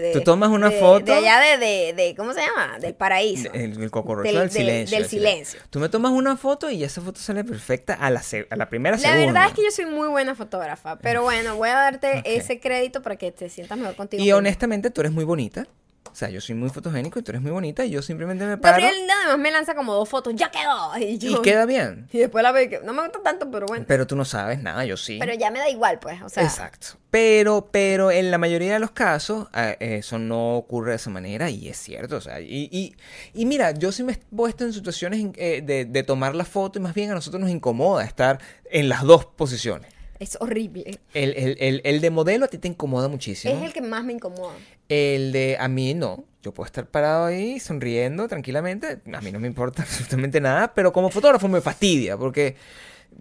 de, 0.00 0.10
Tú 0.14 0.22
tomas 0.22 0.48
una 0.48 0.70
foto- 0.70 1.04
de 1.04 1.12
allá 1.12 1.58
de, 1.58 2.14
¿cómo 2.16 2.32
se 2.32 2.40
llama? 2.40 2.78
Del 2.78 2.94
paraíso. 2.94 3.50
El, 3.52 3.72
el 3.72 3.90
Del- 3.90 3.90
del, 3.90 4.34
del- 4.34 4.50
silencio. 4.50 4.96
del 4.96 5.04
así. 5.06 5.16
silencio. 5.16 5.60
Tú 5.70 5.78
me 5.80 5.88
tomas 5.90 6.12
una 6.12 6.36
foto 6.38 6.70
y 6.70 6.84
esa 6.84 7.00
foto 7.02 7.20
sale 7.20 7.44
perfecta 7.44 7.94
a 7.94 8.10
la, 8.10 8.22
se- 8.22 8.46
a 8.50 8.56
la 8.56 8.68
primera 8.70 8.96
La 8.96 9.02
segunda. 9.02 9.26
verdad 9.26 9.46
es 9.48 9.52
que 9.54 9.62
yo 9.64 9.70
soy 9.70 9.86
muy 9.86 10.08
buena 10.08 10.34
fotógrafa, 10.34 10.96
pero 10.98 11.22
bueno, 11.22 11.56
voy 11.56 11.68
a 11.68 11.74
darte 11.74 12.22
ese 12.24 12.60
crédito 12.60 13.02
para 13.02 13.16
que 13.16 13.30
te 13.30 13.50
sientas 13.50 13.76
mejor 13.76 13.94
contigo. 13.94 14.22
Y 14.22 14.32
honestamente, 14.32 14.90
tú 14.90 15.00
eres 15.02 15.12
muy 15.12 15.17
bonita. 15.24 15.66
O 16.10 16.14
sea, 16.14 16.30
yo 16.30 16.40
soy 16.40 16.54
muy 16.54 16.70
fotogénico 16.70 17.18
y 17.18 17.22
tú 17.22 17.30
eres 17.30 17.42
muy 17.42 17.50
bonita. 17.52 17.84
Y 17.84 17.90
yo 17.90 18.02
simplemente 18.02 18.44
me 18.44 18.56
paro 18.56 18.82
Gabriel 18.82 19.08
además 19.08 19.38
me 19.38 19.50
lanza 19.50 19.74
como 19.74 19.94
dos 19.94 20.08
fotos, 20.08 20.34
ya 20.34 20.50
quedó. 20.50 20.96
Y, 20.98 21.18
yo, 21.18 21.30
y 21.30 21.42
queda 21.42 21.66
bien. 21.66 22.08
y 22.12 22.18
después 22.18 22.42
la 22.42 22.50
veo 22.50 22.68
que 22.68 22.80
no 22.80 22.92
me 22.92 23.02
gusta 23.02 23.20
tanto, 23.22 23.50
pero 23.50 23.66
bueno. 23.66 23.84
Pero 23.86 24.06
tú 24.06 24.16
no 24.16 24.24
sabes 24.24 24.60
nada, 24.62 24.84
yo 24.84 24.96
sí. 24.96 25.18
Pero 25.20 25.34
ya 25.34 25.50
me 25.50 25.58
da 25.58 25.68
igual, 25.68 25.98
pues, 25.98 26.20
o 26.22 26.28
sea. 26.28 26.42
Exacto. 26.42 26.98
Pero, 27.10 27.68
pero 27.70 28.10
en 28.10 28.30
la 28.30 28.38
mayoría 28.38 28.72
de 28.72 28.78
los 28.80 28.90
casos, 28.90 29.48
eh, 29.54 29.76
eso 29.80 30.18
no 30.18 30.56
ocurre 30.56 30.90
de 30.90 30.96
esa 30.96 31.10
manera 31.10 31.50
y 31.50 31.68
es 31.68 31.76
cierto. 31.78 32.16
O 32.16 32.20
sea, 32.20 32.40
y, 32.40 32.68
y, 32.72 32.96
y 33.34 33.46
mira, 33.46 33.72
yo 33.72 33.92
sí 33.92 34.02
me 34.02 34.12
he 34.14 34.16
puesto 34.34 34.64
en 34.64 34.72
situaciones 34.72 35.24
eh, 35.36 35.62
de, 35.62 35.84
de 35.84 36.02
tomar 36.02 36.34
la 36.34 36.44
foto 36.44 36.78
y 36.78 36.82
más 36.82 36.94
bien 36.94 37.10
a 37.10 37.14
nosotros 37.14 37.40
nos 37.40 37.50
incomoda 37.50 38.04
estar 38.04 38.40
en 38.70 38.88
las 38.88 39.02
dos 39.02 39.24
posiciones. 39.24 39.97
Es 40.18 40.36
horrible. 40.40 40.98
El, 41.14 41.34
el, 41.36 41.56
el, 41.60 41.80
el 41.84 42.00
de 42.00 42.10
modelo 42.10 42.46
a 42.46 42.48
ti 42.48 42.58
te 42.58 42.68
incomoda 42.68 43.08
muchísimo. 43.08 43.54
Es 43.54 43.62
el 43.62 43.72
que 43.72 43.80
más 43.80 44.04
me 44.04 44.12
incomoda. 44.12 44.54
El 44.88 45.32
de 45.32 45.56
a 45.58 45.68
mí 45.68 45.94
no. 45.94 46.24
Yo 46.42 46.52
puedo 46.52 46.66
estar 46.66 46.86
parado 46.86 47.26
ahí 47.26 47.60
sonriendo 47.60 48.26
tranquilamente. 48.26 49.00
A 49.12 49.20
mí 49.20 49.30
no 49.32 49.38
me 49.38 49.46
importa 49.46 49.82
absolutamente 49.88 50.40
nada. 50.40 50.74
Pero 50.74 50.92
como 50.92 51.10
fotógrafo 51.10 51.46
me 51.48 51.60
fastidia 51.60 52.16
porque 52.16 52.56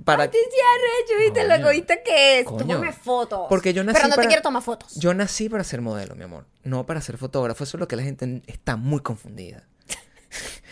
para 0.04 0.24
Ay, 0.24 0.30
te 0.30 0.38
arrecho, 0.38 1.24
¿viste? 1.24 1.48
Lo 1.48 1.56
egoísta 1.56 2.04
que 2.04 2.39
es. 2.39 2.45
Coño. 2.45 2.60
Tómame 2.60 2.93
fotos. 2.93 3.48
Porque 3.50 3.74
yo 3.74 3.84
nací 3.84 4.00
Pero 4.02 4.16
no 4.16 4.22
te 4.22 4.28
quiero 4.28 4.41
tomar 4.41 4.62
fotos. 4.62 4.95
Yo 4.95 5.14
nací 5.14 5.50
para 5.50 5.64
ser 5.64 5.82
modelo, 5.82 6.16
mi 6.16 6.24
amor, 6.24 6.45
no 6.64 6.86
para 6.86 7.02
ser 7.02 7.18
fotógrafo. 7.18 7.64
Eso 7.64 7.78
es 7.78 7.80
lo 7.80 7.88
que 7.88 7.95
la 7.95 8.04
gente 8.04 8.41
está 8.48 8.76
muy 8.76 9.00
confundida. 9.02 9.64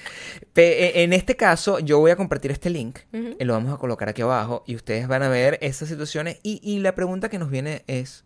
E- 0.62 1.04
en 1.04 1.14
este 1.14 1.36
caso, 1.36 1.80
yo 1.80 2.00
voy 2.00 2.12
a 2.12 2.16
compartir 2.16 2.52
este 2.52 2.70
link, 2.70 3.00
Ujú. 3.14 3.36
y 3.40 3.44
lo 3.44 3.54
vamos 3.54 3.74
a 3.74 3.78
colocar 3.78 4.08
aquí 4.10 4.22
abajo, 4.22 4.64
y 4.66 4.76
ustedes 4.76 5.08
van 5.08 5.24
a 5.24 5.30
ver 5.30 5.58
estas 5.62 5.90
situaciones. 5.90 6.40
Y, 6.44 6.60
y 6.64 6.80
la 6.80 6.96
pregunta 6.96 7.30
que 7.30 7.40
nos 7.40 7.50
viene 7.50 7.84
es, 7.88 8.24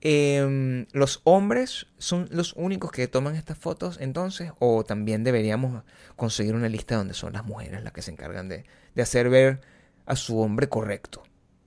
em, 0.00 0.86
¿los 0.92 1.20
hombres 1.24 1.86
son 1.98 2.28
los 2.30 2.52
únicos 2.54 2.92
que 2.92 3.08
toman 3.08 3.34
estas 3.34 3.58
fotos 3.58 3.98
entonces? 4.00 4.52
¿O 4.58 4.84
también 4.84 5.24
deberíamos 5.24 5.82
conseguir 6.16 6.54
una 6.54 6.68
lista 6.68 6.96
donde 6.96 7.14
son 7.14 7.32
las 7.32 7.44
mujeres 7.44 7.82
las 7.82 7.92
que 7.92 8.02
se 8.02 8.10
encargan 8.12 8.48
de, 8.48 8.64
de 8.94 9.02
hacer 9.02 9.28
ver 9.28 9.60
a 10.06 10.14
su 10.16 10.38
hombre 10.40 10.68
correcto? 10.68 11.22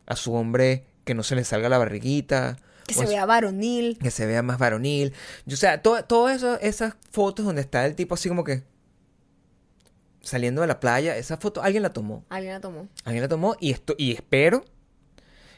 A 0.05 0.15
su 0.15 0.33
hombre 0.33 0.85
que 1.03 1.13
no 1.13 1.23
se 1.23 1.35
le 1.35 1.43
salga 1.43 1.67
la 1.69 1.77
barriguita. 1.77 2.57
Que 2.87 2.93
se 2.93 3.05
vea 3.05 3.25
varonil. 3.25 3.97
que 4.01 4.11
se 4.11 4.25
vea 4.25 4.41
más 4.43 4.57
varonil. 4.57 5.13
Yo, 5.45 5.53
o 5.55 5.57
sea, 5.57 5.81
to- 5.81 6.03
todas 6.05 6.43
esas 6.61 6.95
fotos 7.11 7.45
donde 7.45 7.61
está 7.61 7.85
el 7.85 7.95
tipo 7.95 8.15
así 8.15 8.27
como 8.29 8.43
que 8.43 8.63
saliendo 10.21 10.61
de 10.61 10.67
la 10.67 10.79
playa, 10.79 11.15
esa 11.17 11.37
foto 11.37 11.61
alguien 11.63 11.83
la 11.83 11.91
tomó. 11.93 12.25
Alguien 12.29 12.53
la 12.53 12.61
tomó. 12.61 12.87
Alguien 13.05 13.21
la 13.23 13.27
tomó 13.27 13.55
y 13.59 13.71
esto 13.71 13.95
y 13.97 14.11
espero 14.13 14.63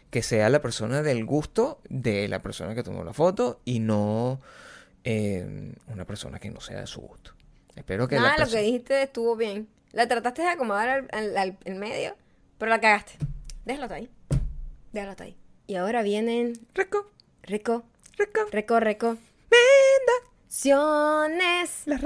que 0.09 0.21
sea 0.23 0.49
la 0.49 0.61
persona 0.61 1.01
del 1.01 1.25
gusto 1.25 1.81
de 1.89 2.27
la 2.27 2.39
persona 2.41 2.75
que 2.75 2.83
tomó 2.83 3.03
la 3.03 3.13
foto 3.13 3.61
y 3.65 3.79
no 3.79 4.39
eh, 5.03 5.73
una 5.87 6.05
persona 6.05 6.39
que 6.39 6.49
no 6.51 6.61
sea 6.61 6.81
de 6.81 6.87
su 6.87 7.01
gusto. 7.01 7.31
Espero 7.75 8.07
que 8.07 8.15
Nada, 8.17 8.37
la 8.37 8.45
lo 8.45 8.51
que 8.51 8.59
dijiste 8.61 9.01
estuvo 9.03 9.35
bien. 9.35 9.67
La 9.91 10.07
trataste 10.07 10.43
de 10.43 10.49
acomodar 10.49 10.89
al, 10.89 11.07
al- 11.11 11.37
al- 11.37 11.57
en 11.65 11.77
medio, 11.79 12.15
pero 12.57 12.69
la 12.69 12.79
cagaste. 12.79 13.13
Déjalo 13.65 13.85
hasta 13.85 13.95
ahí. 13.95 14.09
Déjalo 14.91 15.11
hasta 15.11 15.23
ahí. 15.25 15.35
Y 15.67 15.75
ahora 15.75 16.03
vienen 16.03 16.53
Reco, 16.75 17.09
Rico, 17.41 17.83
reco, 18.17 18.41
Rico, 18.51 18.79
Rico. 18.79 19.07
menda, 19.49 20.31
Ciones. 20.47 21.81
la 21.85 21.97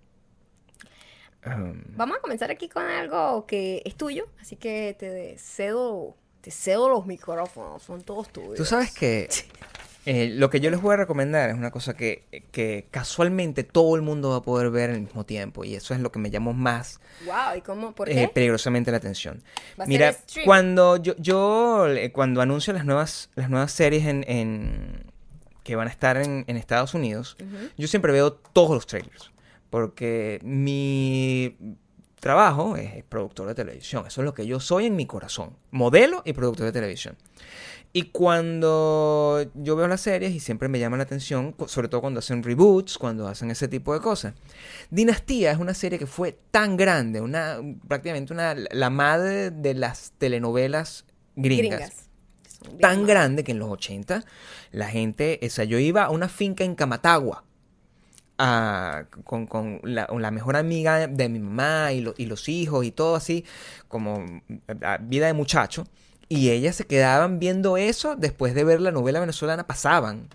Um, 1.45 1.81
Vamos 1.97 2.17
a 2.17 2.21
comenzar 2.21 2.51
aquí 2.51 2.69
con 2.69 2.85
algo 2.85 3.45
que 3.45 3.81
es 3.85 3.95
tuyo, 3.95 4.27
así 4.39 4.55
que 4.55 4.95
te 4.97 5.37
cedo, 5.37 6.15
te 6.41 6.51
cedo 6.51 6.87
los 6.89 7.05
micrófonos, 7.05 7.83
son 7.83 8.01
todos 8.01 8.29
tuyos. 8.31 8.55
Tú 8.55 8.63
sabes 8.63 8.93
que 8.93 9.27
eh, 10.05 10.29
lo 10.29 10.49
que 10.49 10.61
yo 10.61 10.71
les 10.71 10.81
voy 10.81 10.93
a 10.93 10.97
recomendar 10.97 11.49
es 11.49 11.55
una 11.57 11.69
cosa 11.69 11.95
que, 11.97 12.23
que 12.53 12.87
casualmente 12.91 13.65
todo 13.65 13.97
el 13.97 14.01
mundo 14.03 14.29
va 14.29 14.37
a 14.37 14.41
poder 14.41 14.69
ver 14.69 14.91
al 14.91 15.01
mismo 15.01 15.25
tiempo 15.25 15.65
y 15.65 15.75
eso 15.75 15.93
es 15.93 15.99
lo 15.99 16.13
que 16.13 16.19
me 16.19 16.29
llamó 16.31 16.53
más 16.53 17.01
Wow, 17.25 17.57
¿y 17.57 17.61
cómo? 17.61 17.93
¿Por 17.93 18.09
eh, 18.09 18.31
peligrosamente 18.33 18.91
la 18.91 18.97
atención. 18.97 19.43
Va 19.77 19.83
a 19.83 19.87
ser 19.87 19.87
Mira, 19.87 20.15
cuando 20.45 20.95
yo, 20.95 21.13
yo 21.17 21.87
eh, 21.89 22.13
cuando 22.13 22.39
anuncio 22.39 22.71
las 22.71 22.85
nuevas, 22.85 23.31
las 23.35 23.49
nuevas 23.49 23.73
series 23.73 24.05
en, 24.05 24.23
en- 24.29 25.11
que 25.63 25.75
van 25.75 25.87
a 25.87 25.91
estar 25.91 26.17
en, 26.17 26.45
en 26.47 26.57
Estados 26.57 26.93
Unidos, 26.93 27.37
yo 27.77 27.87
siempre 27.87 28.11
veo 28.11 28.33
todos 28.33 28.71
los 28.71 28.85
trailers. 28.85 29.31
Porque 29.69 30.39
mi 30.43 31.57
trabajo 32.19 32.77
es 32.77 33.03
productor 33.03 33.47
de 33.47 33.55
televisión. 33.55 34.05
Eso 34.07 34.21
es 34.21 34.25
lo 34.25 34.33
que 34.33 34.45
yo 34.45 34.59
soy 34.59 34.85
en 34.85 34.95
mi 34.95 35.05
corazón. 35.05 35.57
Modelo 35.71 36.21
y 36.25 36.33
productor 36.33 36.67
de 36.67 36.71
televisión. 36.71 37.17
Y 37.95 38.03
cuando 38.03 39.45
yo 39.53 39.75
veo 39.75 39.87
las 39.87 40.01
series 40.01 40.33
y 40.33 40.39
siempre 40.39 40.67
me 40.67 40.79
llama 40.79 40.97
la 40.97 41.03
atención, 41.03 41.53
sobre 41.67 41.89
todo 41.89 42.01
cuando 42.01 42.19
hacen 42.19 42.41
reboots, 42.41 42.97
cuando 42.97 43.27
hacen 43.27 43.51
ese 43.51 43.67
tipo 43.67 43.93
de 43.93 43.99
cosas. 43.99 44.33
Dinastía 44.89 45.51
es 45.51 45.59
una 45.59 45.75
serie 45.75 45.99
que 45.99 46.07
fue 46.07 46.35
tan 46.49 46.75
grande, 46.75 47.21
una 47.21 47.57
prácticamente 47.87 48.33
una 48.33 48.55
la 48.55 48.89
madre 48.89 49.51
de 49.51 49.75
las 49.75 50.13
telenovelas 50.17 51.05
gringas. 51.35 51.79
Son 51.79 52.12
bien 52.67 52.79
Tan 52.81 53.05
grande 53.05 53.43
que 53.43 53.51
en 53.51 53.59
los 53.59 53.69
80 53.69 54.23
la 54.71 54.87
gente, 54.87 55.39
o 55.43 55.49
sea, 55.49 55.65
yo 55.65 55.77
iba 55.79 56.03
a 56.03 56.09
una 56.09 56.27
finca 56.29 56.63
en 56.63 56.75
Camatagua 56.75 57.43
a- 58.37 59.05
con, 59.23 59.45
con 59.47 59.79
la, 59.83 60.07
la 60.17 60.31
mejor 60.31 60.55
amiga 60.55 61.07
de 61.07 61.29
mi 61.29 61.39
mamá 61.39 61.91
y, 61.93 62.01
lo- 62.01 62.15
y 62.17 62.25
los 62.25 62.49
hijos 62.49 62.85
y 62.85 62.91
todo 62.91 63.15
así, 63.15 63.45
como 63.87 64.23
a- 64.81 64.97
vida 64.97 65.27
de 65.27 65.33
muchacho. 65.33 65.85
Y 66.29 66.49
ellas 66.49 66.75
se 66.75 66.85
quedaban 66.87 67.37
viendo 67.39 67.77
eso 67.77 68.15
después 68.15 68.55
de 68.55 68.63
ver 68.63 68.81
la 68.81 68.91
novela 68.91 69.19
venezolana, 69.19 69.67
pasaban. 69.67 70.29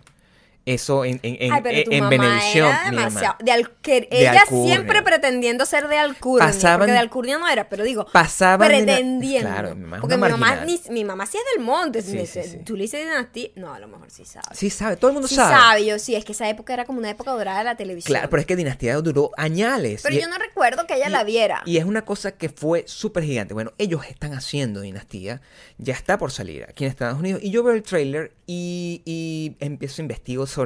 Eso 0.74 1.04
en, 1.04 1.18
en, 1.22 1.36
en, 1.40 1.52
Ay, 1.52 1.60
pero 1.62 1.84
tu 1.84 1.92
en 1.92 2.00
mamá 2.04 2.14
era 2.14 2.90
mi 2.90 2.96
mamá. 2.96 3.08
demasiado. 3.08 3.36
De 3.40 3.44
De 3.90 4.08
ella 4.10 4.32
Alcurnia. 4.42 4.74
siempre 4.74 5.02
pretendiendo 5.02 5.64
ser 5.66 5.88
de 5.88 5.96
Alcurnia. 5.98 6.48
Pasaban- 6.48 6.78
porque 6.80 6.92
de 6.92 6.98
Alcurnia 6.98 7.38
no 7.38 7.48
era, 7.48 7.68
pero 7.68 7.84
digo, 7.84 8.06
Pasaban 8.12 8.60
la- 8.70 8.76
pretendiendo. 8.84 9.48
Claro, 9.50 9.74
mi 9.74 9.82
mamá 9.82 10.00
porque 10.00 10.16
mi 10.16 10.28
mamá, 10.28 10.64
ni- 10.64 10.80
mi 10.90 11.04
mamá 11.04 11.26
sí 11.26 11.38
es 11.38 11.44
del 11.56 11.64
monte. 11.64 12.02
Sí, 12.02 12.26
sí. 12.26 12.58
Tú 12.64 12.76
le 12.76 12.82
dices 12.82 13.00
dinastía. 13.00 13.48
No, 13.56 13.72
a 13.72 13.78
lo 13.78 13.88
mejor 13.88 14.10
sí 14.10 14.24
sabe. 14.24 14.46
Sí, 14.52 14.68
sabe, 14.70 14.96
todo 14.96 15.10
el 15.10 15.14
mundo 15.14 15.28
sabe. 15.28 15.54
sabe, 15.54 15.86
yo 15.86 15.98
sí, 15.98 16.14
es 16.14 16.24
que 16.24 16.32
esa 16.32 16.48
época 16.48 16.74
era 16.74 16.84
como 16.84 16.98
una 16.98 17.10
época 17.10 17.30
dorada 17.30 17.58
de 17.58 17.64
la 17.64 17.76
televisión. 17.76 18.12
Claro, 18.12 18.28
pero 18.30 18.40
es 18.40 18.46
que 18.46 18.56
Dinastía 18.56 18.94
duró 18.96 19.30
añales. 19.36 20.02
Pero 20.02 20.16
Y- 20.16 20.20
yo 20.20 20.28
no 20.28 20.36
recuerdo 20.38 20.86
que 20.86 20.94
ella 20.96 21.08
la 21.08 21.24
viera. 21.24 21.62
Y 21.64 21.78
es 21.78 21.84
una 21.84 22.04
cosa 22.04 22.32
que 22.32 22.48
fue 22.48 22.84
súper 22.86 23.24
gigante. 23.24 23.54
Bueno, 23.54 23.72
ellos 23.78 24.02
están 24.06 24.34
haciendo 24.34 24.80
Dinastía, 24.80 25.40
ya 25.78 25.94
está 25.94 26.18
por 26.18 26.30
salir 26.32 26.64
aquí 26.68 26.84
en 26.84 26.90
Estados 26.90 27.18
Unidos. 27.18 27.40
Y 27.42 27.50
yo 27.50 27.62
veo 27.62 27.74
el 27.74 27.82
trailer 27.82 28.32
y, 28.46 29.02
y 29.04 29.56
empiezo 29.60 30.00
a 30.00 30.04
investigar 30.04 30.46
sobre, 30.46 30.57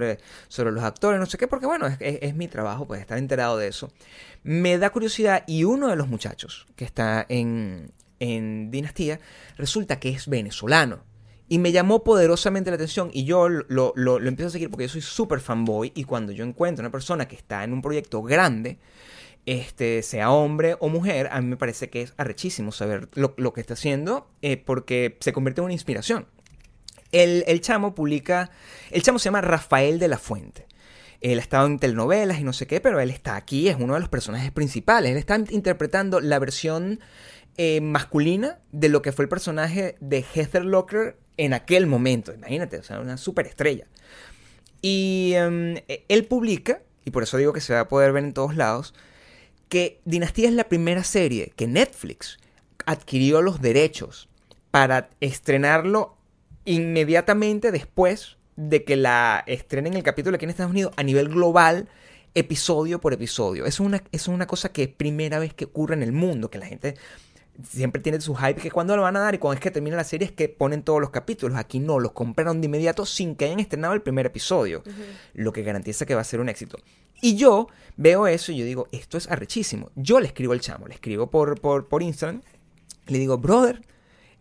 sobre 0.48 0.70
los 0.72 0.84
actores, 0.84 1.18
no 1.20 1.26
sé 1.26 1.38
qué, 1.38 1.46
porque 1.48 1.66
bueno, 1.66 1.86
es, 1.86 1.96
es- 2.00 2.34
mi 2.34 2.48
trabajo, 2.48 2.86
pues 2.86 3.00
estar 3.00 3.18
enterado 3.18 3.56
de 3.58 3.68
eso. 3.68 3.90
Me 4.42 4.78
da 4.78 4.90
curiosidad 4.90 5.44
y 5.46 5.64
uno 5.64 5.88
de 5.88 5.96
los 5.96 6.08
muchachos 6.08 6.66
que 6.76 6.84
está 6.84 7.24
en, 7.28 7.92
en 8.20 8.70
Dinastía 8.70 9.20
resulta 9.56 9.98
que 10.00 10.08
es 10.10 10.26
venezolano. 10.28 11.00
Y 11.48 11.58
me 11.58 11.70
llamó 11.72 12.02
poderosamente 12.02 12.70
la 12.70 12.76
atención 12.76 13.10
y 13.12 13.24
yo 13.24 13.48
lo, 13.50 13.92
lo- 13.94 14.18
lo 14.18 14.28
empiezo 14.28 14.48
a 14.48 14.50
seguir 14.52 14.70
porque 14.70 14.84
yo 14.86 14.88
soy 14.92 15.02
súper 15.02 15.40
fanboy 15.40 15.92
y 15.94 16.04
cuando 16.04 16.32
yo 16.32 16.44
encuentro 16.44 16.82
una 16.82 16.90
persona 16.92 17.28
que 17.28 17.36
está 17.36 17.62
en 17.64 17.74
un 17.74 17.82
proyecto 17.82 18.22
grande, 18.22 18.78
este, 19.44 20.02
sea 20.02 20.30
hombre 20.30 20.76
o 20.80 20.88
mujer, 20.88 21.28
a 21.32 21.40
mí 21.40 21.48
me 21.48 21.56
parece 21.56 21.90
que 21.90 22.02
es 22.02 22.14
arrechísimo 22.16 22.72
saber 22.72 23.08
lo, 23.14 23.34
lo 23.36 23.52
que 23.52 23.60
está 23.60 23.74
haciendo 23.74 24.28
eh, 24.40 24.56
porque 24.56 25.16
se 25.20 25.32
convierte 25.32 25.60
en 25.60 25.64
una 25.64 25.72
inspiración. 25.74 26.26
El, 27.12 27.44
el 27.46 27.60
chamo 27.60 27.94
publica, 27.94 28.50
el 28.90 29.02
chamo 29.02 29.18
se 29.18 29.26
llama 29.26 29.40
Rafael 29.40 29.98
de 29.98 30.08
la 30.08 30.18
Fuente. 30.18 30.66
Él 31.20 31.38
ha 31.38 31.42
estado 31.42 31.66
en 31.66 31.78
telenovelas 31.78 32.40
y 32.40 32.44
no 32.44 32.52
sé 32.52 32.66
qué, 32.66 32.80
pero 32.80 32.98
él 32.98 33.10
está 33.10 33.36
aquí, 33.36 33.68
es 33.68 33.76
uno 33.78 33.94
de 33.94 34.00
los 34.00 34.08
personajes 34.08 34.50
principales. 34.50 35.12
Él 35.12 35.18
está 35.18 35.38
interpretando 35.50 36.20
la 36.20 36.38
versión 36.40 36.98
eh, 37.56 37.80
masculina 37.80 38.58
de 38.72 38.88
lo 38.88 39.02
que 39.02 39.12
fue 39.12 39.24
el 39.24 39.28
personaje 39.28 39.94
de 40.00 40.22
Heather 40.22 40.64
Locker 40.64 41.16
en 41.36 41.54
aquel 41.54 41.86
momento. 41.86 42.32
Imagínate, 42.32 42.78
o 42.78 42.82
sea, 42.82 42.98
una 42.98 43.16
superestrella. 43.16 43.86
Y 44.80 45.32
em, 45.34 45.76
eh, 45.86 46.04
él 46.08 46.24
publica, 46.24 46.82
y 47.04 47.10
por 47.12 47.22
eso 47.22 47.36
digo 47.36 47.52
que 47.52 47.60
se 47.60 47.72
va 47.72 47.80
a 47.80 47.88
poder 47.88 48.12
ver 48.12 48.24
en 48.24 48.32
todos 48.32 48.56
lados, 48.56 48.94
que 49.68 50.00
Dinastía 50.04 50.48
es 50.48 50.54
la 50.54 50.68
primera 50.68 51.04
serie 51.04 51.52
que 51.54 51.66
Netflix 51.66 52.38
adquirió 52.84 53.42
los 53.42 53.60
derechos 53.60 54.28
para 54.70 55.08
estrenarlo 55.20 56.16
inmediatamente 56.64 57.72
después 57.72 58.36
de 58.56 58.84
que 58.84 58.96
la 58.96 59.42
estrenen 59.46 59.94
el 59.94 60.02
capítulo 60.02 60.36
aquí 60.36 60.44
en 60.44 60.50
Estados 60.50 60.72
Unidos 60.72 60.92
a 60.96 61.02
nivel 61.02 61.28
global, 61.28 61.88
episodio 62.34 63.00
por 63.00 63.12
episodio. 63.12 63.66
Es 63.66 63.80
una, 63.80 64.02
es 64.12 64.28
una 64.28 64.46
cosa 64.46 64.70
que 64.70 64.84
es 64.84 64.88
primera 64.88 65.38
vez 65.38 65.54
que 65.54 65.66
ocurre 65.66 65.94
en 65.94 66.02
el 66.02 66.12
mundo, 66.12 66.50
que 66.50 66.58
la 66.58 66.66
gente 66.66 66.96
siempre 67.68 68.00
tiene 68.00 68.20
su 68.20 68.34
hype 68.34 68.60
que 68.60 68.70
cuando 68.70 68.96
lo 68.96 69.02
van 69.02 69.16
a 69.16 69.20
dar 69.20 69.34
y 69.34 69.38
cuando 69.38 69.54
es 69.56 69.60
que 69.60 69.70
termina 69.70 69.96
la 69.96 70.04
serie 70.04 70.26
es 70.26 70.32
que 70.32 70.48
ponen 70.48 70.82
todos 70.82 71.00
los 71.00 71.10
capítulos. 71.10 71.58
Aquí 71.58 71.80
no, 71.80 71.98
los 72.00 72.12
compraron 72.12 72.60
de 72.60 72.66
inmediato 72.66 73.04
sin 73.04 73.36
que 73.36 73.46
hayan 73.46 73.60
estrenado 73.60 73.94
el 73.94 74.02
primer 74.02 74.26
episodio, 74.26 74.82
lo 75.34 75.52
que 75.52 75.62
garantiza 75.62 76.06
que 76.06 76.14
va 76.14 76.22
a 76.22 76.24
ser 76.24 76.40
un 76.40 76.48
éxito. 76.48 76.78
Y 77.20 77.36
yo 77.36 77.68
veo 77.96 78.26
eso 78.26 78.52
y 78.52 78.56
yo 78.56 78.64
digo, 78.64 78.88
esto 78.90 79.16
es 79.16 79.30
arrechísimo. 79.30 79.90
Yo 79.94 80.18
le 80.18 80.26
escribo 80.26 80.54
al 80.54 80.60
chamo, 80.60 80.88
le 80.88 80.94
escribo 80.94 81.30
por, 81.30 81.60
por, 81.60 81.86
por 81.86 82.02
Instagram, 82.02 82.42
le 83.06 83.18
digo, 83.18 83.38
brother, 83.38 83.82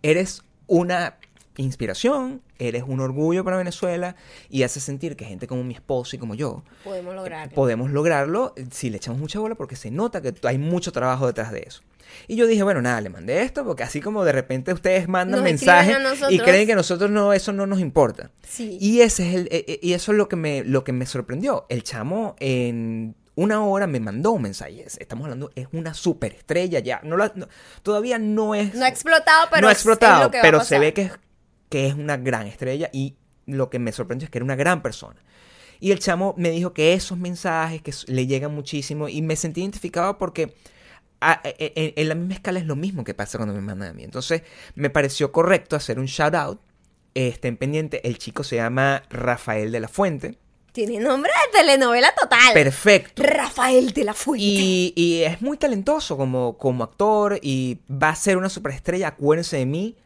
eres 0.01 0.43
una 0.67 1.17
inspiración, 1.57 2.41
eres 2.59 2.83
un 2.87 2.99
orgullo 2.99 3.43
para 3.43 3.57
Venezuela 3.57 4.15
y 4.49 4.63
hace 4.63 4.79
sentir 4.79 5.15
que 5.15 5.25
gente 5.25 5.47
como 5.47 5.63
mi 5.63 5.73
esposo 5.73 6.15
y 6.15 6.19
como 6.19 6.35
yo 6.35 6.63
Podemos 6.83 7.13
lograrlo. 7.15 7.53
podemos 7.55 7.91
lograrlo 7.91 8.53
si 8.71 8.89
le 8.89 8.97
echamos 8.97 9.19
mucha 9.19 9.39
bola 9.39 9.55
porque 9.55 9.75
se 9.75 9.91
nota 9.91 10.21
que 10.21 10.33
hay 10.43 10.57
mucho 10.57 10.91
trabajo 10.91 11.27
detrás 11.27 11.51
de 11.51 11.63
eso. 11.67 11.81
Y 12.27 12.35
yo 12.35 12.45
dije, 12.45 12.61
bueno, 12.63 12.81
nada, 12.81 12.99
le 12.99 13.09
mandé 13.09 13.41
esto 13.41 13.63
porque 13.63 13.83
así 13.83 14.01
como 14.01 14.25
de 14.25 14.33
repente 14.33 14.73
ustedes 14.73 15.07
mandan 15.07 15.39
Nos 15.39 15.43
mensajes 15.43 15.97
y 16.29 16.39
creen 16.39 16.67
que 16.67 16.75
nosotros 16.75 17.09
no, 17.09 17.31
eso 17.31 17.53
no 17.53 17.65
nos 17.65 17.79
importa. 17.79 18.31
Sí. 18.45 18.77
Y 18.81 18.99
ese 19.01 19.29
es 19.29 19.35
el, 19.35 19.41
eh, 19.51 19.63
eh, 19.67 19.79
y 19.81 19.93
eso 19.93 20.11
es 20.11 20.17
lo 20.17 20.27
que 20.27 20.35
me, 20.35 20.63
lo 20.65 20.83
que 20.83 20.91
me 20.91 21.05
sorprendió. 21.05 21.65
El 21.69 21.83
chamo 21.83 22.35
en 22.41 23.15
una 23.35 23.63
hora 23.63 23.87
me 23.87 24.01
mandó 24.01 24.31
un 24.33 24.41
mensaje. 24.41 24.83
Es- 24.85 24.97
Estamos 24.99 25.23
hablando, 25.23 25.51
es 25.55 25.67
una 25.71 25.93
superestrella 25.93 26.79
ya. 26.79 26.99
No 27.03 27.15
la- 27.15 27.31
no- 27.33 27.47
todavía 27.81 28.19
no 28.19 28.55
es. 28.55 28.75
no 28.75 28.83
ha 28.83 28.89
explotado, 28.89 29.47
pero 29.49 29.61
no 29.61 29.67
ha 29.69 29.71
es 29.71 29.77
explotado, 29.77 30.23
lo 30.25 30.31
que 30.31 30.37
va 30.37 30.41
a 30.41 30.43
pero 30.43 30.63
se 30.65 30.79
ve 30.79 30.93
que 30.93 31.03
es, 31.03 31.11
que 31.71 31.87
es 31.87 31.95
una 31.95 32.17
gran 32.17 32.45
estrella 32.45 32.89
y 32.93 33.15
lo 33.47 33.71
que 33.71 33.79
me 33.79 33.91
sorprendió 33.91 34.25
es 34.25 34.29
que 34.29 34.37
era 34.37 34.45
una 34.45 34.55
gran 34.55 34.83
persona. 34.83 35.19
Y 35.79 35.89
el 35.91 35.97
chamo 35.97 36.35
me 36.37 36.51
dijo 36.51 36.73
que 36.73 36.93
esos 36.93 37.17
mensajes 37.17 37.81
que 37.81 37.91
le 38.13 38.27
llegan 38.27 38.53
muchísimo 38.53 39.09
y 39.09 39.23
me 39.23 39.35
sentí 39.35 39.61
identificado 39.61 40.19
porque 40.19 40.53
a- 41.19 41.41
e- 41.43 41.55
e- 41.75 41.93
en 41.95 42.07
la 42.09 42.13
misma 42.15 42.35
escala 42.35 42.59
es 42.59 42.65
lo 42.67 42.75
mismo 42.75 43.03
que 43.03 43.15
pasa 43.15 43.39
cuando 43.39 43.55
me 43.55 43.61
mandan 43.61 43.89
a 43.89 43.93
mí. 43.93 44.03
Entonces 44.03 44.43
me 44.75 44.91
pareció 44.91 45.31
correcto 45.31 45.75
hacer 45.75 45.97
un 45.97 46.05
shout 46.05 46.35
out. 46.35 46.59
Estén 47.15 47.57
pendiente, 47.57 48.07
el 48.07 48.17
chico 48.19 48.43
se 48.43 48.57
llama 48.57 49.03
Rafael 49.09 49.71
de 49.71 49.79
la 49.79 49.87
Fuente. 49.87 50.37
Tiene 50.71 50.99
nombre 50.99 51.31
de 51.51 51.59
telenovela 51.59 52.13
total. 52.15 52.53
Perfecto. 52.53 53.23
Rafael 53.23 53.91
de 53.91 54.03
la 54.05 54.13
Fuente. 54.13 54.43
Y, 54.45 54.93
y 54.95 55.23
es 55.23 55.41
muy 55.41 55.57
talentoso 55.57 56.15
como, 56.15 56.57
como 56.57 56.83
actor 56.83 57.39
y 57.41 57.79
va 57.91 58.09
a 58.09 58.15
ser 58.15 58.37
una 58.37 58.47
superestrella. 58.49 59.09
Acuérdense 59.09 59.57
de 59.57 59.65
mí. 59.65 59.97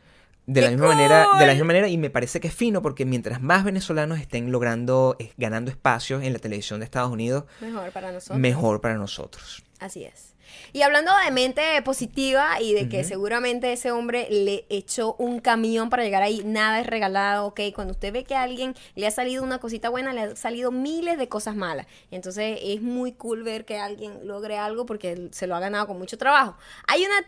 De 0.47 0.61
la 0.61 0.67
¡Qué 0.67 0.73
misma 0.73 0.89
manera, 0.89 1.27
de 1.39 1.45
la 1.47 1.53
misma 1.53 1.67
manera, 1.67 1.87
y 1.87 1.97
me 1.97 2.09
parece 2.09 2.39
que 2.39 2.47
es 2.47 2.53
fino 2.53 2.81
porque 2.81 3.05
mientras 3.05 3.41
más 3.41 3.63
venezolanos 3.63 4.19
estén 4.19 4.51
logrando, 4.51 5.15
eh, 5.19 5.31
ganando 5.37 5.71
espacios 5.71 6.23
en 6.23 6.33
la 6.33 6.39
televisión 6.39 6.79
de 6.79 6.85
Estados 6.85 7.11
Unidos, 7.11 7.45
Mejor 7.61 7.91
para 7.91 8.11
nosotros. 8.11 8.37
mejor 8.39 8.81
para 8.81 8.95
nosotros. 8.95 9.63
Así 9.79 10.03
es. 10.03 10.35
Y 10.71 10.83
hablando 10.83 11.11
de 11.25 11.31
mente 11.31 11.61
positiva 11.83 12.61
y 12.61 12.73
de 12.73 12.87
que 12.87 13.03
seguramente 13.03 13.73
ese 13.73 13.91
hombre 13.91 14.27
le 14.29 14.65
echó 14.69 15.15
un 15.15 15.39
camión 15.39 15.89
para 15.89 16.03
llegar 16.03 16.21
ahí, 16.21 16.43
nada 16.45 16.79
es 16.79 16.87
regalado, 16.87 17.47
¿ok? 17.47 17.61
Cuando 17.73 17.91
usted 17.93 18.13
ve 18.13 18.23
que 18.23 18.35
a 18.35 18.43
alguien 18.43 18.75
le 18.93 19.07
ha 19.07 19.11
salido 19.11 19.43
una 19.43 19.57
cosita 19.59 19.89
buena, 19.89 20.13
le 20.13 20.21
han 20.21 20.37
salido 20.37 20.71
miles 20.71 21.17
de 21.17 21.27
cosas 21.27 21.55
malas. 21.55 21.87
Entonces 22.11 22.59
es 22.61 22.81
muy 22.81 23.13
cool 23.13 23.43
ver 23.43 23.65
que 23.65 23.79
alguien 23.79 24.27
logre 24.27 24.57
algo 24.57 24.85
porque 24.85 25.29
se 25.31 25.47
lo 25.47 25.55
ha 25.55 25.59
ganado 25.59 25.87
con 25.87 25.97
mucho 25.97 26.17
trabajo. 26.17 26.55
Hay 26.87 27.03
una, 27.03 27.25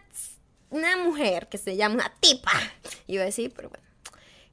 una 0.70 0.98
mujer 0.98 1.48
que 1.48 1.58
se 1.58 1.76
llama 1.76 1.96
una 1.96 2.14
tipa, 2.20 2.52
iba 3.08 3.24
a 3.24 3.26
decir, 3.26 3.52
pero 3.56 3.70
bueno 3.70 3.88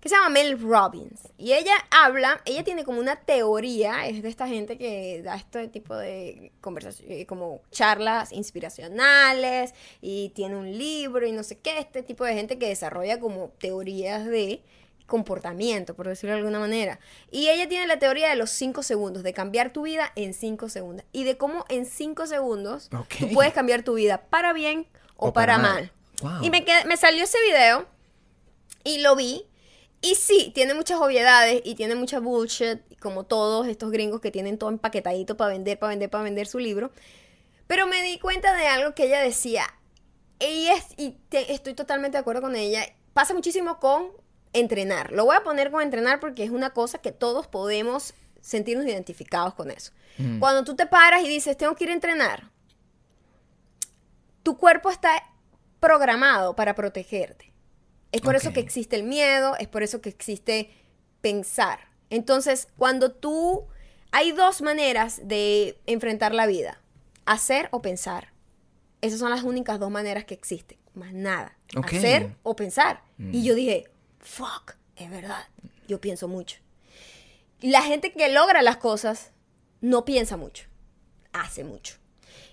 que 0.01 0.11
se 0.11 0.17
llama 0.17 0.29
Mel 0.29 0.61
Robbins. 0.61 1.33
Y 1.39 1.55
ella 1.55 1.73
habla, 1.91 2.43
ella 2.45 2.63
tiene 2.63 2.85
como 2.85 3.01
una 3.01 3.17
teoría, 3.17 4.07
es 4.07 4.23
de 4.23 4.29
esta 4.29 4.47
gente 4.47 4.77
que 4.77 5.23
da 5.23 5.35
este 5.35 5.67
tipo 5.69 5.97
de 5.97 6.53
conversaciones, 6.61 7.25
como 7.27 7.63
charlas 7.71 8.31
inspiracionales, 8.31 9.73
y 10.03 10.29
tiene 10.35 10.57
un 10.57 10.77
libro 10.77 11.27
y 11.27 11.33
no 11.33 11.43
sé 11.43 11.57
qué, 11.59 11.79
este 11.79 12.03
tipo 12.03 12.23
de 12.25 12.35
gente 12.35 12.59
que 12.59 12.69
desarrolla 12.69 13.19
como 13.19 13.49
teorías 13.59 14.27
de 14.27 14.63
comportamiento, 15.07 15.95
por 15.95 16.07
decirlo 16.07 16.33
de 16.35 16.41
alguna 16.41 16.61
manera. 16.61 16.99
Y 17.31 17.49
ella 17.49 17.67
tiene 17.67 17.87
la 17.87 17.99
teoría 17.99 18.29
de 18.29 18.37
los 18.37 18.51
cinco 18.51 18.83
segundos, 18.83 19.23
de 19.23 19.33
cambiar 19.33 19.73
tu 19.73 19.83
vida 19.85 20.13
en 20.17 20.35
cinco 20.35 20.69
segundos. 20.69 21.07
Y 21.13 21.25
de 21.25 21.39
cómo 21.39 21.65
en 21.71 21.87
cinco 21.87 22.27
segundos 22.27 22.91
Ok. 22.95 23.15
tú 23.21 23.29
puedes 23.33 23.55
cambiar 23.55 23.83
tu 23.83 23.95
vida 23.95 24.19
para 24.29 24.53
bien 24.53 24.87
o, 25.17 25.29
O 25.29 25.33
para, 25.33 25.55
para 25.57 25.63
mal. 25.63 25.75
mal. 25.85 25.93
Wow. 26.25 26.43
Y 26.43 26.51
me, 26.51 26.65
quedé- 26.65 26.85
me 26.87 26.97
salió 26.97 27.25
ese 27.25 27.39
video 27.47 27.87
y 28.83 28.99
lo 28.99 29.15
vi. 29.17 29.47
Y 30.01 30.17
sí, 30.17 30.51
tiene 30.55 30.75
muchas 30.75 31.01
obviedades 31.01 31.63
y 31.65 31.75
tiene 31.77 31.95
mucha 31.95 32.21
bullshit, 32.21 32.79
como 33.01 33.25
todos 33.25 33.67
estos 33.67 33.91
gringos 33.91 34.21
que 34.21 34.31
tienen 34.31 34.59
todo 34.59 34.69
empaquetadito 34.71 35.37
para 35.37 35.53
vender, 35.53 35.79
para 35.79 35.91
vender, 35.91 36.11
para 36.11 36.25
vender 36.25 36.47
su 36.47 36.59
libro. 36.59 36.91
Pero 37.67 37.87
me 37.87 38.03
di 38.03 38.19
cuenta 38.19 38.55
de 38.55 38.67
algo 38.67 38.95
que 38.95 39.05
ella 39.05 39.21
decía. 39.21 39.65
Y, 40.41 40.69
es, 40.69 40.85
y 40.99 41.13
te- 41.31 41.53
estoy 41.55 41.73
totalmente 41.75 42.17
de 42.17 42.21
acuerdo 42.21 42.43
con 42.43 42.55
ella. 42.55 42.85
Pasa 43.15 43.33
muchísimo 43.33 43.79
con 43.81 44.09
entrenar. 44.53 45.13
Lo 45.13 45.25
voy 45.25 45.37
a 45.37 45.43
poner 45.43 45.71
con 45.71 45.81
entrenar 45.81 46.21
porque 46.21 46.45
es 46.45 46.51
una 46.51 46.71
cosa 46.71 46.99
que 46.99 47.11
todos 47.13 47.47
podemos 47.47 48.13
sentirnos 48.43 48.87
identificados 48.87 49.55
con 49.55 49.71
eso. 49.71 49.93
Mm. 50.19 50.39
Cuando 50.39 50.65
tú 50.65 50.77
te 50.77 50.85
paras 50.87 51.23
y 51.23 51.29
dices, 51.29 51.57
tengo 51.57 51.75
que 51.77 51.85
ir 51.85 51.91
a 51.91 51.95
entrenar, 51.95 52.51
tu 54.43 54.59
cuerpo 54.59 54.91
está 54.91 55.11
programado 55.85 56.57
para 56.57 56.75
protegerte. 56.75 57.53
Es 58.13 58.21
por 58.21 58.37
eso 58.37 58.53
que 58.53 58.61
existe 58.61 58.97
el 58.97 59.03
miedo, 59.05 59.57
es 59.59 59.69
por 59.69 59.83
eso 59.83 60.01
que 60.01 60.09
existe 60.09 60.71
pensar. 61.21 61.79
Entonces, 62.11 62.69
cuando 62.77 63.13
tú... 63.13 63.67
Hay 64.17 64.31
dos 64.31 64.63
maneras 64.63 65.23
de 65.25 65.77
enfrentar 65.87 66.33
la 66.33 66.47
vida, 66.47 66.81
hacer 67.25 67.69
o 67.73 67.83
pensar. 67.83 68.33
Esas 69.01 69.19
son 69.19 69.31
las 69.31 69.43
únicas 69.43 69.81
dos 69.81 69.91
maneras 69.91 70.25
que 70.25 70.35
existen, 70.35 70.79
más 70.95 71.13
nada. 71.13 71.59
Hacer 71.83 72.37
o 72.45 72.55
pensar. 72.55 73.03
Mm. 73.19 73.35
Y 73.35 73.43
yo 73.43 73.57
dije, 73.57 73.91
fuck, 74.21 74.77
es 74.95 75.11
verdad, 75.11 75.49
yo 75.89 76.01
pienso 76.01 76.29
mucho. 76.29 76.59
La 77.61 77.83
gente 77.83 78.13
que 78.13 78.29
logra 78.29 78.63
las 78.63 78.77
cosas 78.77 79.33
no 79.81 80.05
piensa 80.05 80.37
mucho, 80.37 80.67
hace 81.33 81.65
mucho. 81.65 81.97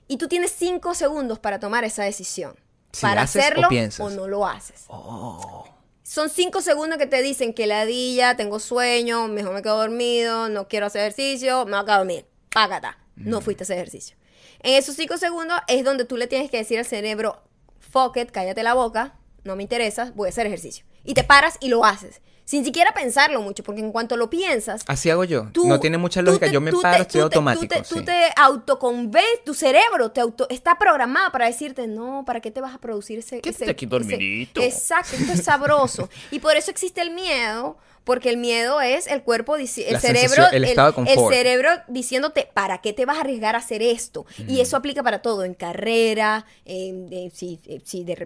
Y 0.08 0.18
tú 0.18 0.28
tienes 0.28 0.52
cinco 0.52 0.96
segundos 0.96 1.38
para 1.38 1.60
tomar 1.60 1.84
esa 1.84 2.04
decisión. 2.04 2.56
Si 2.92 3.02
para 3.02 3.22
haces 3.24 3.36
o 3.36 3.46
hacerlo 3.46 3.70
piensas. 3.70 4.14
no 4.14 4.28
lo 4.28 4.46
haces. 4.46 4.86
Oh. 4.88 5.66
Son 6.04 6.30
cinco 6.30 6.62
segundos 6.62 6.98
que 6.98 7.08
te 7.08 7.22
dicen 7.22 7.54
que 7.54 7.68
ladilla, 7.68 8.36
tengo 8.36 8.60
sueño, 8.60 9.28
mejor 9.28 9.54
me 9.54 9.62
quedo 9.62 9.78
dormido, 9.78 10.50
no 10.50 10.68
quiero 10.68 10.88
hacer 10.88 11.02
ejercicio, 11.02 11.66
me 11.66 11.80
voy 11.82 11.90
a 11.90 11.98
dormir. 11.98 12.26
Págata. 12.54 12.98
No 13.16 13.40
Mm. 13.40 13.44
fuiste 13.44 13.64
a 13.64 13.66
hacer 13.66 13.78
ejercicio. 13.78 14.18
En 14.60 14.76
esos 14.76 14.96
cinco 14.96 15.18
segundos 15.18 15.60
es 15.68 15.84
donde 15.86 16.06
tú 16.06 16.18
le 16.18 16.28
tienes 16.28 16.52
que 16.52 16.58
decir 16.58 16.78
al 16.80 16.86
cerebro, 16.86 17.42
fuck 17.80 18.18
it, 18.18 18.32
cállate 18.32 18.62
la 18.64 18.74
boca, 18.74 19.16
no 19.44 19.56
me 19.56 19.64
interesa, 19.64 20.12
voy 20.16 20.28
a 20.28 20.30
hacer 20.30 20.46
ejercicio. 20.48 20.86
Y 21.04 21.14
te 21.14 21.24
paras 21.24 21.58
y 21.62 21.70
lo 21.70 21.86
haces. 21.86 22.22
Sin 22.44 22.66
siquiera 22.66 22.94
pensarlo 22.94 23.42
mucho, 23.42 23.64
porque 23.64 23.80
en 23.82 23.92
cuanto 23.92 24.18
lo 24.18 24.30
piensas, 24.30 24.84
Así 24.88 25.10
hago 25.10 25.24
yo. 25.24 25.48
Tú- 25.54 25.68
no 25.68 25.80
tiene 25.80 25.98
mucha 25.98 26.22
lógica. 26.22 26.48
te- 26.48 26.52
yo 26.52 26.60
me 26.60 26.72
te- 26.72 26.78
paro, 26.82 26.98
tú 26.98 27.02
estoy 27.04 27.20
te- 27.20 27.24
automático. 27.24 27.62
Tú 27.76 27.82
te, 27.82 27.82
tú 27.88 27.96
sí. 28.00 28.06
te 28.06 28.34
autoconvences, 28.36 29.44
tu 29.46 29.54
cerebro 29.54 30.12
te 30.12 30.22
auto, 30.22 30.48
está 30.50 30.78
programado 30.78 31.32
para 31.32 31.46
decirte, 31.46 31.88
no, 31.88 32.24
¿para 32.26 32.40
qué 32.42 32.52
te 32.52 32.62
vas 32.62 32.74
a 32.76 32.78
producir 32.78 33.20
ese... 33.20 33.42
Quédate 33.42 33.64
ese- 33.64 33.72
aquí 33.72 33.86
ese-" 33.86 33.90
dormidito. 33.90 34.62
Exacto, 34.62 35.16
esto 35.16 35.34
es 35.34 35.44
sabroso. 35.44 36.10
y 36.32 36.40
por 36.40 36.56
eso 36.56 36.72
existe 36.72 37.02
el 37.02 37.12
miedo, 37.12 37.78
porque 38.04 38.30
el 38.30 38.38
miedo 38.38 38.82
es 38.82 39.08
el 39.08 39.22
cuerpo, 39.24 39.56
el 39.58 39.64
La 39.92 40.00
cerebro, 40.00 40.44
el 40.52 40.64
estado 40.64 40.90
de 40.90 40.94
confort. 40.96 41.34
cerebro 41.34 41.70
diciéndote, 41.88 42.50
¿para 42.54 42.80
qué 42.80 42.94
te 42.94 43.06
vas 43.06 43.18
a 43.18 43.22
arriesgar 43.22 43.56
a 43.56 43.60
hacer 43.60 43.82
esto? 43.84 44.26
Y 44.48 44.60
eso 44.60 44.76
aplica 44.76 45.04
para 45.04 45.22
todo, 45.22 45.44
en 45.44 45.54
carrera, 45.54 46.46
en, 46.66 47.08
eh, 47.12 47.32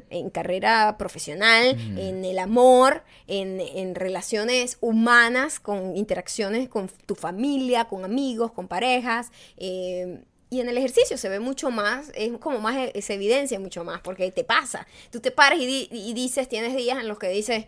en 0.09 0.29
carrera 0.29 0.95
profesional, 0.97 1.75
en 1.97 2.23
el 2.25 2.39
amor, 2.39 3.03
en, 3.27 3.59
en 3.59 3.95
relaciones 3.95 4.77
humanas, 4.81 5.59
con 5.59 5.95
interacciones 5.97 6.69
con 6.69 6.89
tu 7.05 7.15
familia, 7.15 7.85
con 7.85 8.05
amigos, 8.05 8.51
con 8.51 8.67
parejas. 8.67 9.31
eh, 9.57 10.21
y 10.51 10.61
en 10.61 10.69
el 10.69 10.77
ejercicio 10.77 11.17
se 11.17 11.27
ve 11.27 11.39
mucho 11.39 11.69
más, 11.71 12.11
es 12.15 12.31
como 12.39 12.59
más, 12.59 12.75
eh, 12.77 13.01
se 13.01 13.15
evidencia 13.15 13.59
mucho 13.59 13.83
más, 13.83 13.99
porque 14.01 14.31
te 14.31 14.43
pasa. 14.43 14.87
Tú 15.09 15.19
te 15.19 15.31
paras 15.31 15.59
y, 15.59 15.65
di- 15.65 15.89
y 15.91 16.13
dices, 16.13 16.47
tienes 16.47 16.75
días 16.75 16.99
en 16.99 17.07
los 17.07 17.17
que 17.19 17.27
dices, 17.29 17.65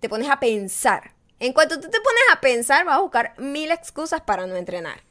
te 0.00 0.08
pones 0.08 0.28
a 0.28 0.38
pensar. 0.38 1.14
En 1.40 1.54
cuanto 1.54 1.76
tú 1.76 1.88
te 1.88 1.98
pones 2.00 2.22
a 2.32 2.40
pensar, 2.40 2.84
vas 2.84 2.98
a 2.98 3.00
buscar 3.00 3.34
mil 3.38 3.70
excusas 3.70 4.20
para 4.20 4.46
no 4.46 4.56
entrenar. 4.56 5.02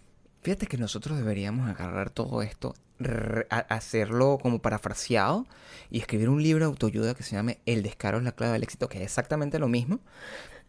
Fíjate 0.44 0.68
que 0.68 0.78
nosotros 0.78 1.18
deberíamos 1.18 1.68
agarrar 1.68 2.12
todo 2.12 2.44
esto, 2.44 2.76
hacerlo 3.50 4.38
como 4.40 4.60
parafraseado 4.60 5.48
y 5.90 6.00
escribir 6.00 6.30
un 6.30 6.44
libro 6.44 6.66
de 6.66 6.70
autoayuda 6.70 7.16
que 7.16 7.24
se 7.24 7.36
llame 7.36 7.58
El 7.66 7.82
descaro 7.82 8.20
es 8.20 8.24
la 8.24 8.32
clave 8.32 8.54
del 8.54 8.64
éxito, 8.64 8.88
que 8.88 9.00
es 9.00 9.04
exactamente 9.04 9.58
lo 9.58 9.68
mismo, 9.68 10.00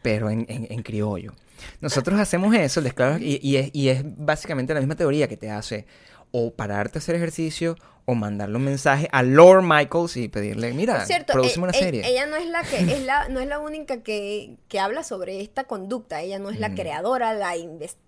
pero 0.01 0.31
en 0.31 0.83
criollo. 0.83 1.35
Nosotros 1.81 2.19
hacemos 2.19 2.55
eso, 2.55 2.81
el 2.81 2.85
descaro, 2.85 3.19
y, 3.19 3.39
y 3.43 3.57
es, 3.57 3.71
y 3.75 3.89
es 3.89 4.03
básicamente 4.05 4.75
la 4.75 4.81
misma 4.81 4.97
teoría 4.97 5.29
que 5.29 5.37
te 5.37 5.51
hace 5.51 5.87
o 6.33 6.53
pararte 6.55 6.99
a 6.99 7.01
hacer 7.01 7.15
ejercicio 7.17 7.77
o 8.07 8.15
mandarle 8.15 8.57
un 8.57 8.65
mensaje 8.65 9.09
a 9.13 9.23
Lord 9.23 9.63
Michaels 9.63 10.17
y 10.17 10.29
pedirle, 10.29 10.73
mira, 10.73 11.05
cierto, 11.07 11.33
eh, 11.33 11.53
una 11.59 11.71
eh, 11.71 11.79
serie. 11.79 12.03
ella 12.05 12.27
no 12.27 12.37
es 12.37 12.47
la 12.47 12.63
que 12.63 12.79
es 12.79 13.05
la 13.05 13.29
no 13.31 13.41
es 13.41 13.47
la 13.47 13.61
única 13.61 14.03
que, 14.03 14.57
que 14.69 14.81
habla 14.81 15.05
sobre 15.05 15.41
esta 15.41 15.65
conducta. 15.65 16.21
Ella 16.21 16.39
no 16.39 16.51
es 16.51 16.59
la 16.59 16.75
creadora, 16.75 17.35
la 17.35 17.55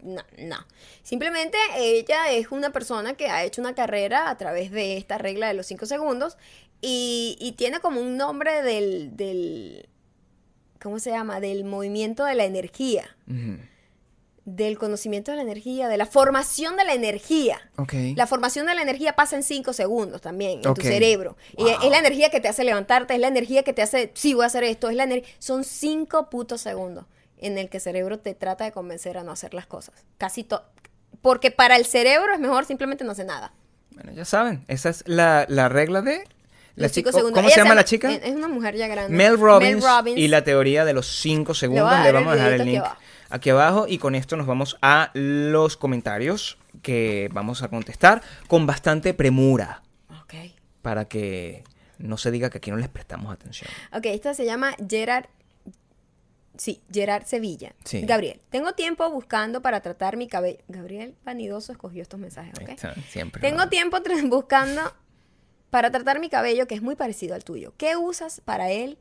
no, 0.03 0.23
no. 0.39 0.57
Simplemente 1.03 1.57
ella 1.77 2.33
es 2.33 2.51
una 2.51 2.71
persona 2.71 3.15
que 3.15 3.29
ha 3.29 3.45
hecho 3.45 3.61
una 3.61 3.75
carrera 3.75 4.29
a 4.31 4.37
través 4.37 4.73
de 4.73 4.97
esta 4.97 5.19
regla 5.19 5.49
de 5.49 5.55
los 5.55 5.67
cinco 5.67 5.87
segundos 5.87 6.37
y, 6.81 7.37
y 7.41 7.53
tiene 7.53 7.79
como 7.81 8.01
un 8.01 8.17
nombre 8.17 8.63
del, 8.63 9.17
del 9.17 9.89
¿cómo 10.81 10.99
se 10.99 11.11
llama? 11.11 11.39
Del 11.39 11.65
movimiento 11.65 12.25
de 12.25 12.35
la 12.35 12.45
energía. 12.45 13.17
Del 14.45 14.77
conocimiento 14.77 15.31
de 15.31 15.37
la 15.37 15.43
energía, 15.43 15.89
de 15.89 15.97
la 15.97 16.07
formación 16.07 16.77
de 16.77 16.85
la 16.85 16.95
energía. 16.95 17.61
Ok. 17.77 17.95
La 18.17 18.27
formación 18.27 18.67
de 18.67 18.75
la 18.75 18.83
energía 18.83 19.15
pasa 19.15 19.37
en 19.37 19.43
5 19.43 19.73
segundos 19.73 20.21
también 20.21 20.61
en 20.65 20.75
tu 20.75 20.83
cerebro. 20.83 21.37
Y 21.57 21.69
es 21.69 21.91
la 21.91 21.99
energía 21.99 22.31
que 22.31 22.41
te 22.41 22.49
hace 22.49 22.65
levantarte, 22.65 23.15
es 23.15 23.21
la 23.21 23.29
energía 23.29 23.63
que 23.63 23.73
te 23.73 23.83
hace, 23.83 24.11
sí, 24.15 24.35
voy 24.35 24.45
a 24.45 24.47
hacer 24.47 24.65
esto, 24.65 24.91
es 24.91 24.97
la 24.97 25.05
energía. 25.05 25.33
Son 25.39 25.65
5 25.65 26.29
putos 26.29 26.61
segundos 26.61 27.05
en 27.39 27.59
el 27.59 27.69
que 27.69 27.79
el 27.79 27.83
cerebro 27.83 28.19
te 28.19 28.35
trata 28.35 28.65
de 28.65 28.73
convencer 28.73 29.17
a 29.19 29.23
no 29.23 29.33
hacer 29.33 29.55
las 29.55 29.67
cosas. 29.67 29.95
Casi 30.19 30.45
todo. 30.45 30.65
Porque 31.21 31.51
para 31.51 31.77
el 31.77 31.85
cerebro 31.85 32.33
es 32.33 32.41
mejor 32.41 32.65
simplemente 32.65 33.05
no 33.05 33.13
hacer 33.13 33.27
nada. 33.27 33.53
Bueno, 33.91 34.13
ya 34.13 34.25
saben, 34.25 34.65
esa 34.69 34.89
es 34.89 35.05
la, 35.07 35.47
la 35.49 35.69
regla 35.69 36.03
de... 36.03 36.25
La 36.75 36.89
cinco 36.89 37.13
segundos. 37.13 37.35
¿Cómo 37.35 37.49
Ella 37.49 37.55
se 37.55 37.61
llama 37.61 37.75
la 37.75 37.85
chica? 37.85 38.11
Es 38.11 38.35
una 38.35 38.49
mujer 38.49 38.75
ya 38.77 38.89
grande. 38.89 39.15
Mel 39.15 39.39
Robbins, 39.39 39.85
y 40.17 40.29
la 40.29 40.43
teoría 40.43 40.87
de 40.87 40.95
los 40.95 41.07
5 41.21 41.53
segundos. 41.53 41.93
a 41.93 42.03
Le 42.03 42.13
vamos 42.13 42.33
a 42.33 42.37
dejar 42.37 42.53
el 42.55 42.65
link 42.65 42.83
aquí 43.33 43.51
abajo. 43.51 43.87
Y 43.89 43.99
con 43.99 44.15
esto 44.15 44.37
nos 44.37 44.47
vamos 44.47 44.77
a 44.83 45.11
los 45.15 45.77
comentarios 45.77 46.59
que 46.83 47.29
vamos 47.33 47.63
a 47.63 47.69
contestar 47.69 48.23
con 48.49 48.67
bastante 48.67 49.15
premura 49.15 49.83
Ok. 50.23 50.35
para 50.83 51.07
que 51.07 51.65
no 51.99 52.17
se 52.17 52.31
diga 52.31 52.51
que 52.51 52.59
aquí 52.59 52.71
no 52.71 52.77
les 52.77 52.89
prestamos 52.89 53.33
atención. 53.33 53.71
Ok, 53.93 54.07
esta 54.07 54.35
se 54.35 54.45
llama 54.45 54.75
Gerard. 54.89 55.27
Sí, 56.57 56.83
Gerard 56.93 57.25
Sevilla. 57.25 57.75
Sí. 57.85 58.03
Gabriel, 58.03 58.41
tengo 58.51 58.73
tiempo 58.73 59.09
buscando 59.11 59.63
para 59.63 59.81
tratar 59.81 60.17
mi 60.17 60.29
cabello. 60.29 60.59
Gabriel 60.69 61.15
Vanidoso 61.25 61.73
escogió 61.73 62.03
estos 62.03 62.21
mensajes, 62.21 62.53
¿ok? 62.61 62.69
está, 62.69 62.95
siempre. 63.09 63.41
Tengo 63.41 63.69
tiempo 63.69 63.99
buscando 64.29 64.81
para 65.71 65.91
tratar 65.91 66.21
mi 66.21 66.29
cabello, 66.29 66.67
que 66.67 66.75
es 66.75 66.83
muy 66.83 66.95
parecido 66.95 67.35
al 67.35 67.45
tuyo. 67.45 67.73
¿Qué 67.79 67.97
usas 67.97 68.43
para 68.45 68.71
él 68.71 68.99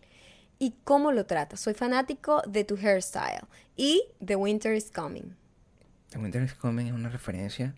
y 0.62 0.76
cómo 0.84 1.12
lo 1.12 1.26
tratas? 1.26 1.59
Soy 1.59 1.74
fanático 1.74 2.43
de 2.47 2.64
tu 2.64 2.78
hairstyle 2.78 3.41
y 3.76 4.03
The 4.24 4.36
Winter 4.36 4.76
is 4.76 4.91
Coming. 4.91 5.36
The 6.12 6.20
Winter 6.20 6.43
is 6.43 6.53
Coming 6.53 6.86
es 6.86 6.93
una 6.93 7.09
referencia. 7.09 7.74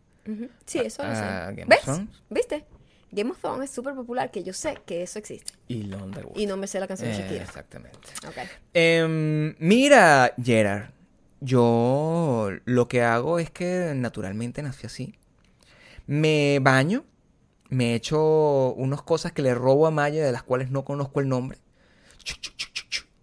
Sí, 0.66 0.80
eso 0.80 1.02
lo 1.04 1.16
sé. 1.16 1.22
Game 1.22 1.64
of 1.64 1.70
¿Ves? 1.70 1.82
Thrones. 1.84 2.10
¿Viste? 2.30 2.66
Game 3.12 3.32
of 3.32 3.40
Thrones 3.40 3.70
es 3.70 3.72
súper 3.74 3.96
popular, 3.96 4.32
que 4.32 4.44
yo 4.44 4.52
sé 4.52 4.78
que 4.86 5.02
eso 5.02 5.18
existe. 5.18 5.54
Y. 5.70 5.90
Y 6.36 6.46
no 6.46 6.58
me 6.58 6.68
sé 6.68 6.82
la 6.82 6.88
canción 6.88 7.10
de 7.10 7.16
Eh, 7.16 7.22
Shakira. 7.22 7.44
Exactamente. 7.46 8.00
Ok. 8.28 8.36
Em, 8.74 9.56
mira, 9.60 10.34
Gerard, 10.44 10.90
yo 11.40 12.50
lo 12.66 12.88
que 12.90 13.02
hago 13.02 13.40
es 13.40 13.50
que 13.50 13.94
naturalmente 13.96 14.62
nací 14.62 14.88
así. 14.88 15.16
Me 16.06 16.60
baño, 16.62 17.06
me 17.70 17.96
echo 17.96 18.74
unas 18.74 19.02
cosas 19.04 19.32
que 19.32 19.42
le 19.42 19.56
robo 19.56 19.88
a 19.88 19.92
Maya 19.92 20.26
de 20.26 20.34
las 20.34 20.44
cuales 20.44 20.70
no 20.70 20.84
conozco 20.84 21.22
el 21.22 21.30
nombre. 21.30 21.60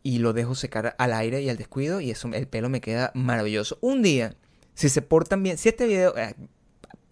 Y 0.02 0.18
lo 0.18 0.32
dejo 0.32 0.54
secar 0.54 0.94
al 0.98 1.12
aire 1.12 1.42
y 1.42 1.50
al 1.50 1.56
descuido 1.56 2.00
y 2.00 2.10
eso 2.10 2.28
el 2.32 2.48
pelo 2.48 2.68
me 2.68 2.80
queda 2.80 3.10
maravilloso. 3.14 3.78
Un 3.80 4.02
día, 4.02 4.34
si 4.74 4.88
se 4.88 5.02
portan 5.02 5.42
bien, 5.42 5.58
si 5.58 5.68
este 5.68 5.86
video... 5.86 6.16
eh, 6.16 6.34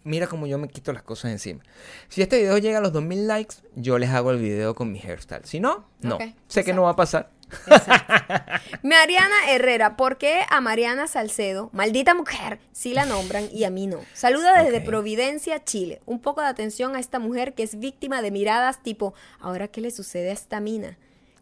mira 0.05 0.27
cómo 0.27 0.47
yo 0.47 0.59
me 0.59 0.69
quito 0.69 0.93
las 0.93 1.03
cosas 1.03 1.31
encima. 1.33 1.63
Si 2.09 2.23
este 2.23 2.39
video 2.39 2.57
llega 2.59 2.79
a 2.79 2.81
los 2.81 2.93
2000 2.93 3.27
likes, 3.27 3.57
yo 3.75 3.99
les 3.99 4.11
hago 4.11 4.31
el 4.31 4.39
video 4.39 4.75
con 4.75 4.91
mi 4.91 5.01
hairstyle. 5.01 5.45
Si 5.45 5.61
no, 5.61 5.87
no. 6.01 6.19
Sé 6.47 6.65
que 6.65 6.73
no 6.73 6.83
va 6.83 6.91
a 6.91 6.97
pasar. 6.97 7.31
Mariana 8.83 9.51
Herrera, 9.51 9.97
¿por 9.97 10.19
qué 10.19 10.43
a 10.51 10.61
Mariana 10.61 11.07
Salcedo, 11.07 11.71
maldita 11.73 12.15
mujer, 12.15 12.59
sí 12.73 12.93
la 12.93 13.07
nombran 13.07 13.49
y 13.53 13.65
a 13.65 13.71
mí 13.71 13.87
no? 13.87 14.01
Saluda 14.13 14.63
desde. 14.63 14.81
Providencia, 14.81 15.65
Chile. 15.65 16.01
Un 16.07 16.21
poco 16.21 16.41
de 16.41 16.47
atención 16.47 16.97
a 16.97 17.01
esta 17.01 17.19
mujer 17.19 17.55
que 17.55 17.63
es 17.63 17.79
víctima 17.79 18.23
de 18.23 18.31
miradas 18.31 18.83
tipo, 18.83 19.15
¿ahora 19.41 19.69
qué 19.69 19.81
le 19.81 19.91
sucede 19.91 20.31
a 20.31 20.35
esta 20.35 20.61
mina? 20.61 20.97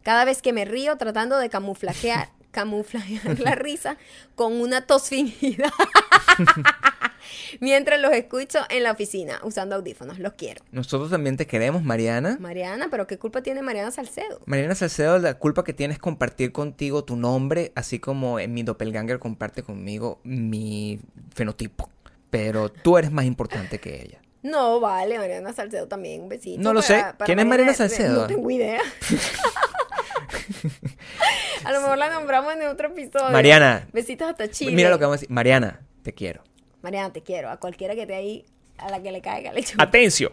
Cada 0.07 0.23
vez 0.23 0.41
que 0.41 0.53
me 0.53 0.63
río 0.63 0.95
tratando 0.95 1.37
de 1.37 1.49
camuflajear, 1.49 2.29
camuflajear 2.51 3.41
la 3.41 3.55
risa 3.55 3.97
con 4.35 4.53
una 4.53 4.87
tos 4.87 5.09
fingida. 5.09 5.69
Mientras 7.59 7.99
los 7.99 8.13
escucho 8.13 8.59
en 8.69 8.83
la 8.83 8.93
oficina 8.93 9.41
usando 9.43 9.75
audífonos. 9.75 10.17
Los 10.17 10.31
quiero. 10.35 10.63
Nosotros 10.71 11.09
también 11.09 11.35
te 11.35 11.45
queremos, 11.45 11.83
Mariana. 11.83 12.37
Mariana, 12.39 12.87
pero 12.89 13.05
¿qué 13.05 13.19
culpa 13.19 13.41
tiene 13.41 13.61
Mariana 13.61 13.91
Salcedo? 13.91 14.39
Mariana 14.45 14.75
Salcedo, 14.75 15.19
la 15.19 15.33
culpa 15.33 15.65
que 15.65 15.73
tienes 15.73 15.95
es 15.95 16.01
compartir 16.01 16.53
contigo 16.53 17.03
tu 17.03 17.17
nombre, 17.17 17.73
así 17.75 17.99
como 17.99 18.39
en 18.39 18.53
mi 18.53 18.63
doppelganger 18.63 19.19
comparte 19.19 19.61
conmigo 19.61 20.21
mi 20.23 21.01
fenotipo. 21.35 21.89
Pero 22.29 22.69
tú 22.69 22.97
eres 22.97 23.11
más 23.11 23.25
importante 23.25 23.79
que 23.79 24.03
ella. 24.03 24.21
No, 24.41 24.79
vale, 24.79 25.17
Mariana 25.17 25.51
Salcedo 25.51 25.89
también, 25.89 26.21
un 26.21 26.29
besito. 26.29 26.61
No 26.61 26.71
lo 26.71 26.81
sé. 26.81 27.03
¿Quién 27.25 27.39
es 27.39 27.45
Mariana 27.45 27.73
Salcedo? 27.73 28.21
No 28.21 28.27
tengo 28.27 28.49
idea. 28.49 28.79
a 31.63 31.71
lo 31.71 31.81
mejor 31.81 31.97
la 31.97 32.09
nombramos 32.09 32.53
en 32.53 32.67
otro 32.67 32.87
episodio. 32.89 33.29
Mariana. 33.31 33.87
Besitos 33.93 34.27
hasta 34.29 34.49
Chile. 34.49 34.71
Mira 34.71 34.89
lo 34.89 34.97
que 34.97 35.05
vamos 35.05 35.17
a 35.17 35.19
decir. 35.21 35.29
Mariana, 35.31 35.81
te 36.03 36.13
quiero. 36.13 36.43
Mariana, 36.81 37.11
te 37.11 37.21
quiero. 37.21 37.49
A 37.49 37.57
cualquiera 37.57 37.95
que 37.95 38.01
esté 38.03 38.15
ahí, 38.15 38.45
a 38.77 38.89
la 38.91 39.01
que 39.01 39.11
le 39.11 39.21
caiga, 39.21 39.51
le 39.53 39.61
echo 39.61 39.73
un 39.75 39.81
Atención. 39.81 40.31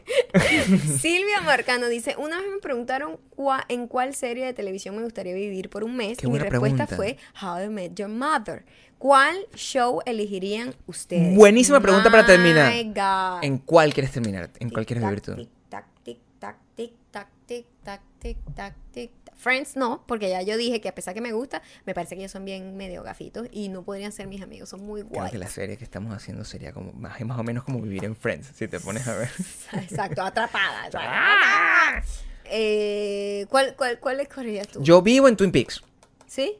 Silvia 1.00 1.40
Marcano 1.42 1.88
dice, 1.88 2.14
una 2.18 2.40
vez 2.40 2.50
me 2.50 2.58
preguntaron 2.58 3.18
cua- 3.36 3.64
en 3.68 3.86
cuál 3.88 4.14
serie 4.14 4.44
de 4.44 4.52
televisión 4.52 4.96
me 4.96 5.02
gustaría 5.02 5.34
vivir 5.34 5.70
por 5.70 5.84
un 5.84 5.96
mes 5.96 6.18
Qué 6.18 6.26
y 6.26 6.30
mi 6.30 6.38
respuesta 6.38 6.86
pregunta. 6.86 6.96
fue 6.96 7.16
How 7.42 7.64
I 7.64 7.68
Met 7.68 7.94
Your 7.94 8.08
Mother. 8.10 8.64
¿Cuál 8.98 9.36
show 9.54 10.00
elegirían 10.06 10.74
ustedes? 10.86 11.34
Buenísima 11.36 11.80
pregunta 11.80 12.10
para 12.10 12.24
terminar. 12.26 12.72
My 12.72 12.84
God. 12.84 13.44
¿En 13.44 13.58
cuál 13.58 13.92
quieres 13.92 14.12
terminar? 14.12 14.50
¿En 14.60 14.70
cuál 14.70 14.86
quieres 14.86 15.04
vivir 15.04 15.20
tú? 15.20 15.34
Tic 15.34 15.48
tac, 15.68 15.86
tic 16.04 16.18
tac, 16.38 16.56
tic 16.74 16.92
tac, 17.10 17.28
tic 17.46 17.66
tac, 17.84 18.00
tic 18.20 18.36
tac, 18.54 18.74
tic. 18.92 19.10
Friends 19.36 19.76
no, 19.76 20.04
porque 20.06 20.28
ya 20.30 20.42
yo 20.42 20.56
dije 20.56 20.80
que 20.80 20.88
a 20.88 20.94
pesar 20.94 21.12
que 21.14 21.20
me 21.20 21.32
gusta, 21.32 21.62
me 21.86 21.94
parece 21.94 22.14
que 22.14 22.22
ellos 22.22 22.32
son 22.32 22.44
bien 22.44 22.76
medio 22.76 23.02
gafitos 23.02 23.48
y 23.50 23.68
no 23.68 23.82
podrían 23.82 24.12
ser 24.12 24.26
mis 24.26 24.42
amigos, 24.42 24.68
son 24.68 24.84
muy 24.84 25.02
Creo 25.02 25.12
guay. 25.20 25.30
que 25.32 25.38
la 25.38 25.48
serie 25.48 25.76
que 25.76 25.84
estamos 25.84 26.14
haciendo 26.14 26.44
sería 26.44 26.72
como 26.72 26.92
más, 26.92 27.20
más 27.22 27.38
o 27.38 27.42
menos 27.42 27.64
como 27.64 27.80
vivir 27.80 28.04
en 28.04 28.16
Friends, 28.16 28.52
si 28.54 28.68
te 28.68 28.80
pones 28.80 29.06
a 29.08 29.14
ver. 29.16 29.28
Exacto, 29.72 30.22
atrapada. 30.22 30.84
atrapada. 30.86 32.02
Eh, 32.46 33.46
¿cuál, 33.48 33.74
cuál, 33.76 33.98
¿Cuál 34.00 34.20
escogerías 34.20 34.68
tú? 34.68 34.82
Yo 34.82 35.02
vivo 35.02 35.28
en 35.28 35.36
Twin 35.36 35.50
Peaks. 35.52 35.82
¿Sí? 36.26 36.58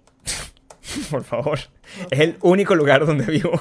Por 1.11 1.25
favor. 1.25 1.59
Es 2.11 2.20
el 2.20 2.37
único 2.43 2.75
lugar 2.75 3.07
donde 3.07 3.25
vivo. 3.27 3.53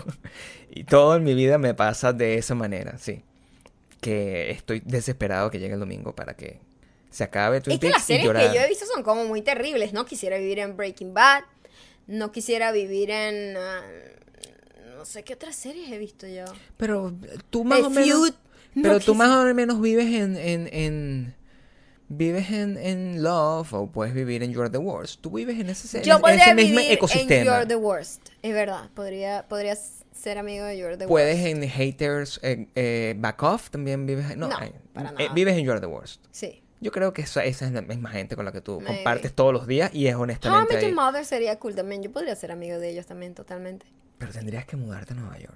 Y 0.70 0.86
todo 0.86 1.16
en 1.16 1.24
mi 1.24 1.34
vida 1.34 1.57
me 1.57 1.74
pasa 1.74 2.14
de 2.14 2.38
esa 2.38 2.55
manera, 2.55 2.97
sí. 2.97 3.24
Que 4.01 4.51
estoy 4.51 4.82
desesperado 4.86 5.49
que 5.51 5.59
llegue 5.59 5.74
el 5.76 5.80
domingo 5.80 6.16
para 6.16 6.36
que 6.36 6.59
se 7.14 7.24
acabe 7.24 7.61
Twin 7.61 7.76
Es 7.76 7.80
que 7.80 7.88
Peaks 7.88 7.97
las 7.99 8.03
y 8.03 8.07
series 8.14 8.26
llorar. 8.26 8.49
que 8.51 8.57
yo 8.57 8.64
he 8.64 8.68
visto 8.70 8.86
son 8.86 9.03
como 9.03 9.26
muy 9.26 9.41
terribles. 9.41 9.93
No 9.93 10.05
quisiera 10.05 10.38
vivir 10.38 10.59
en 10.59 10.76
Breaking 10.76 11.14
Bad. 11.14 11.43
No 12.07 12.32
quisiera 12.32 12.72
vivir 12.72 13.09
en. 13.11 13.55
ah, 13.57 13.82
no 14.97 15.05
sé 15.05 15.24
qué 15.24 15.34
otras 15.34 15.55
series 15.55 15.91
he 15.91 15.97
visto 15.97 16.28
yo. 16.28 16.45
Pero 16.78 17.14
tú 17.49 17.64
más 17.64 17.80
The 17.80 17.86
o 17.86 17.89
menos... 17.89 18.07
Feud. 18.09 18.34
No 18.76 18.82
Pero 18.84 18.99
tú 18.99 19.14
más 19.16 19.30
o 19.30 19.53
menos 19.53 19.80
vives 19.82 20.07
en... 20.07 20.36
en, 20.38 20.68
en- 20.74 21.36
vives 22.09 22.51
en, 22.51 22.78
en 22.78 23.24
Love 23.24 23.74
o 23.74 23.91
puedes 23.91 24.14
vivir 24.14 24.43
en 24.43 24.51
You're 24.51 24.70
the 24.70 24.78
Worst. 24.78 25.22
Tú 25.22 25.32
vives 25.32 25.59
en 25.59 25.70
ese, 25.70 25.97
en 25.97 26.03
Yo 26.03 26.14
ese 26.16 26.22
podría 26.22 26.53
mismo 26.55 26.80
vivir 26.80 26.99
en. 27.32 27.45
You're 27.45 27.66
the 27.66 27.76
Worst. 27.76 28.30
Es 28.41 28.53
verdad. 28.53 28.89
Podría, 28.93 29.45
podría 29.47 29.76
ser 29.76 30.38
amigo 30.38 30.66
de 30.66 30.78
You're 30.78 30.97
the 30.97 31.07
Puedes 31.07 31.38
Worst. 31.41 31.64
en 31.64 31.70
Haters 31.70 32.39
eh, 32.43 32.68
eh, 32.76 33.16
Back 33.18 33.41
Off 33.43 33.70
también 33.72 34.05
vives... 34.05 34.36
No, 34.38 34.47
No, 34.47 34.61
eh, 34.61 34.74
para 34.93 35.09
eh, 35.11 35.14
nada. 35.20 35.34
vives 35.34 35.57
en 35.57 35.66
You're 35.66 35.80
the 35.80 35.86
Worst. 35.88 36.24
Sí. 36.32 36.62
Yo 36.84 36.91
creo 36.91 37.13
que 37.13 37.21
esa, 37.23 37.43
esa 37.45 37.65
es 37.65 37.71
la 37.71 37.81
misma 37.81 38.09
gente 38.09 38.36
con 38.36 38.45
la 38.45 38.51
que 38.51 38.61
tú 38.61 38.79
Maybe. 38.81 38.95
compartes 38.97 39.34
todos 39.34 39.53
los 39.53 39.65
días 39.67 39.89
y 39.93 40.07
es 40.07 40.15
How 40.15 40.19
I 40.19 40.23
honestamente 40.23 40.73
Met 40.73 40.84
ahí. 40.84 40.89
Your 40.89 40.95
Mother 40.95 41.25
sería 41.25 41.57
cool 41.59 41.75
también. 41.75 42.03
Yo 42.03 42.11
podría 42.11 42.36
ser 42.36 42.51
amigo 42.51 42.77
de 42.77 42.89
ellos 42.89 43.05
también, 43.05 43.34
totalmente. 43.34 43.86
Pero 44.17 44.31
tendrías 44.31 44.65
que 44.65 44.75
mudarte 44.75 45.13
a 45.13 45.15
Nueva 45.15 45.38
York. 45.39 45.55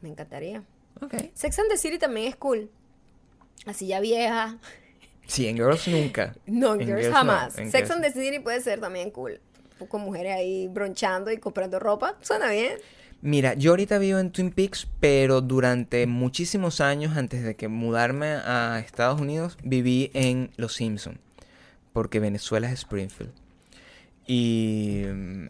Me 0.00 0.08
encantaría. 0.08 0.62
Ok. 1.00 1.14
Sex 1.32 1.58
and 1.58 1.68
the 1.70 1.78
City 1.78 1.98
también 1.98 2.28
es 2.28 2.36
cool. 2.36 2.70
Así 3.66 3.86
ya 3.86 4.00
vieja. 4.00 4.58
Sí, 5.26 5.48
en 5.48 5.56
Girls 5.56 5.88
nunca. 5.88 6.34
No, 6.44 6.74
en 6.74 6.80
Girls 6.80 6.90
Girls 7.00 7.08
no, 7.08 7.16
jamás. 7.16 7.56
en 7.58 7.70
Sex 7.70 7.88
Girls 7.88 7.90
and 7.92 8.04
the 8.04 8.12
City 8.12 8.40
puede 8.40 8.60
ser 8.60 8.78
también 8.78 9.10
cool. 9.10 9.40
Con 9.88 10.02
mujeres 10.02 10.34
ahí 10.34 10.68
bronchando 10.68 11.30
y 11.32 11.38
comprando 11.38 11.78
ropa. 11.78 12.18
Suena 12.20 12.50
bien. 12.50 12.74
Mira, 13.24 13.54
yo 13.54 13.70
ahorita 13.70 13.96
vivo 13.96 14.18
en 14.18 14.32
Twin 14.32 14.50
Peaks, 14.50 14.86
pero 15.00 15.40
durante 15.40 16.06
muchísimos 16.06 16.82
años 16.82 17.16
antes 17.16 17.42
de 17.42 17.56
que 17.56 17.68
mudarme 17.68 18.26
a 18.26 18.78
Estados 18.80 19.18
Unidos, 19.18 19.56
viví 19.64 20.10
en 20.12 20.50
Los 20.58 20.74
Simpson, 20.74 21.18
porque 21.94 22.20
Venezuela 22.20 22.66
es 22.66 22.80
Springfield. 22.80 23.32
Y 24.26 25.04
mm, 25.10 25.46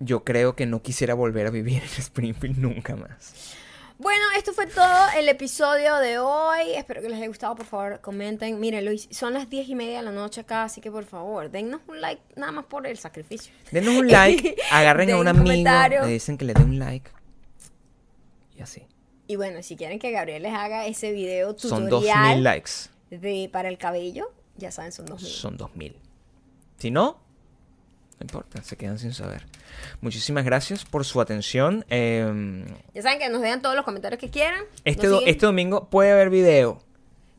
yo 0.00 0.24
creo 0.24 0.56
que 0.56 0.66
no 0.66 0.82
quisiera 0.82 1.14
volver 1.14 1.46
a 1.46 1.50
vivir 1.50 1.78
en 1.82 1.88
Springfield 1.98 2.58
nunca 2.58 2.96
más. 2.96 3.56
Bueno, 3.96 4.24
esto 4.36 4.52
fue 4.52 4.66
todo 4.66 5.06
el 5.16 5.28
episodio 5.28 5.96
de 5.98 6.18
hoy. 6.18 6.72
Espero 6.74 7.00
que 7.00 7.08
les 7.08 7.16
haya 7.18 7.28
gustado. 7.28 7.54
Por 7.54 7.64
favor, 7.64 8.00
comenten. 8.00 8.58
Miren, 8.58 8.92
hice- 8.92 9.12
son 9.14 9.34
las 9.34 9.48
diez 9.48 9.68
y 9.68 9.76
media 9.76 9.98
de 9.98 10.02
la 10.02 10.10
noche 10.10 10.40
acá, 10.40 10.64
así 10.64 10.80
que 10.80 10.90
por 10.90 11.04
favor, 11.04 11.48
dennos 11.50 11.80
un 11.86 12.00
like 12.00 12.20
nada 12.34 12.50
más 12.50 12.64
por 12.64 12.86
el 12.88 12.98
sacrificio. 12.98 13.52
Denos 13.70 13.94
un 13.94 14.08
like, 14.10 14.56
agarren 14.72 15.06
Den 15.06 15.16
a 15.16 15.20
un 15.20 15.28
amigo, 15.28 15.44
comentario. 15.44 16.02
le 16.02 16.08
dicen 16.12 16.36
que 16.36 16.44
le 16.44 16.54
dé 16.54 16.64
un 16.64 16.78
like. 16.80 17.08
Y 18.56 18.62
así. 18.62 18.82
Y 19.28 19.36
bueno, 19.36 19.62
si 19.62 19.76
quieren 19.76 19.98
que 20.00 20.10
Gabriel 20.10 20.42
les 20.42 20.52
haga 20.52 20.86
ese 20.86 21.12
video 21.12 21.56
Son 21.56 21.84
tutorial 21.84 22.18
2000 22.40 22.44
likes. 22.44 22.70
de 23.10 23.48
para 23.52 23.68
el 23.68 23.78
cabello, 23.78 24.32
ya 24.56 24.72
saben, 24.72 24.90
son 24.92 25.06
2000. 25.06 25.30
Son 25.30 25.56
2000. 25.56 25.96
Si 26.78 26.90
no 26.90 27.20
importa, 28.24 28.62
se 28.62 28.76
quedan 28.76 28.98
sin 28.98 29.12
saber. 29.14 29.46
Muchísimas 30.00 30.44
gracias 30.44 30.84
por 30.84 31.04
su 31.04 31.20
atención. 31.20 31.84
Eh, 31.90 32.64
Ya 32.94 33.02
saben 33.02 33.18
que 33.18 33.28
nos 33.28 33.40
dejan 33.42 33.62
todos 33.62 33.76
los 33.76 33.84
comentarios 33.84 34.20
que 34.20 34.30
quieran. 34.30 34.62
este, 34.84 35.06
do- 35.06 35.22
este 35.24 35.46
domingo 35.46 35.88
puede 35.90 36.12
haber 36.12 36.30
video. 36.30 36.82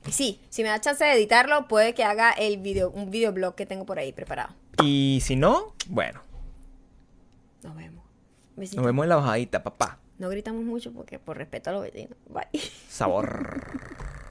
Sí, 0.09 0.39
si 0.49 0.61
me 0.61 0.69
da 0.69 0.79
chance 0.79 1.03
de 1.03 1.13
editarlo, 1.13 1.67
puede 1.67 1.93
que 1.95 2.03
haga 2.03 2.31
el 2.31 2.57
video, 2.57 2.91
un 2.91 3.09
videoblog 3.09 3.55
que 3.55 3.65
tengo 3.65 3.85
por 3.85 3.97
ahí 3.99 4.13
preparado. 4.13 4.53
Y 4.83 5.19
si 5.23 5.35
no, 5.35 5.73
bueno, 5.87 6.21
Nos 7.63 7.75
vemos. 7.75 8.03
Nos 8.55 8.85
vemos 8.85 9.03
en 9.03 9.09
la 9.09 9.15
bajadita, 9.15 9.63
papá. 9.63 9.97
No 10.19 10.29
gritamos 10.29 10.63
mucho 10.63 10.93
porque 10.93 11.17
por 11.19 11.37
respeto 11.37 11.71
a 11.71 11.73
los 11.73 11.81
vecinos. 11.81 12.15
Bye. 12.29 12.61
Sabor. 12.87 13.79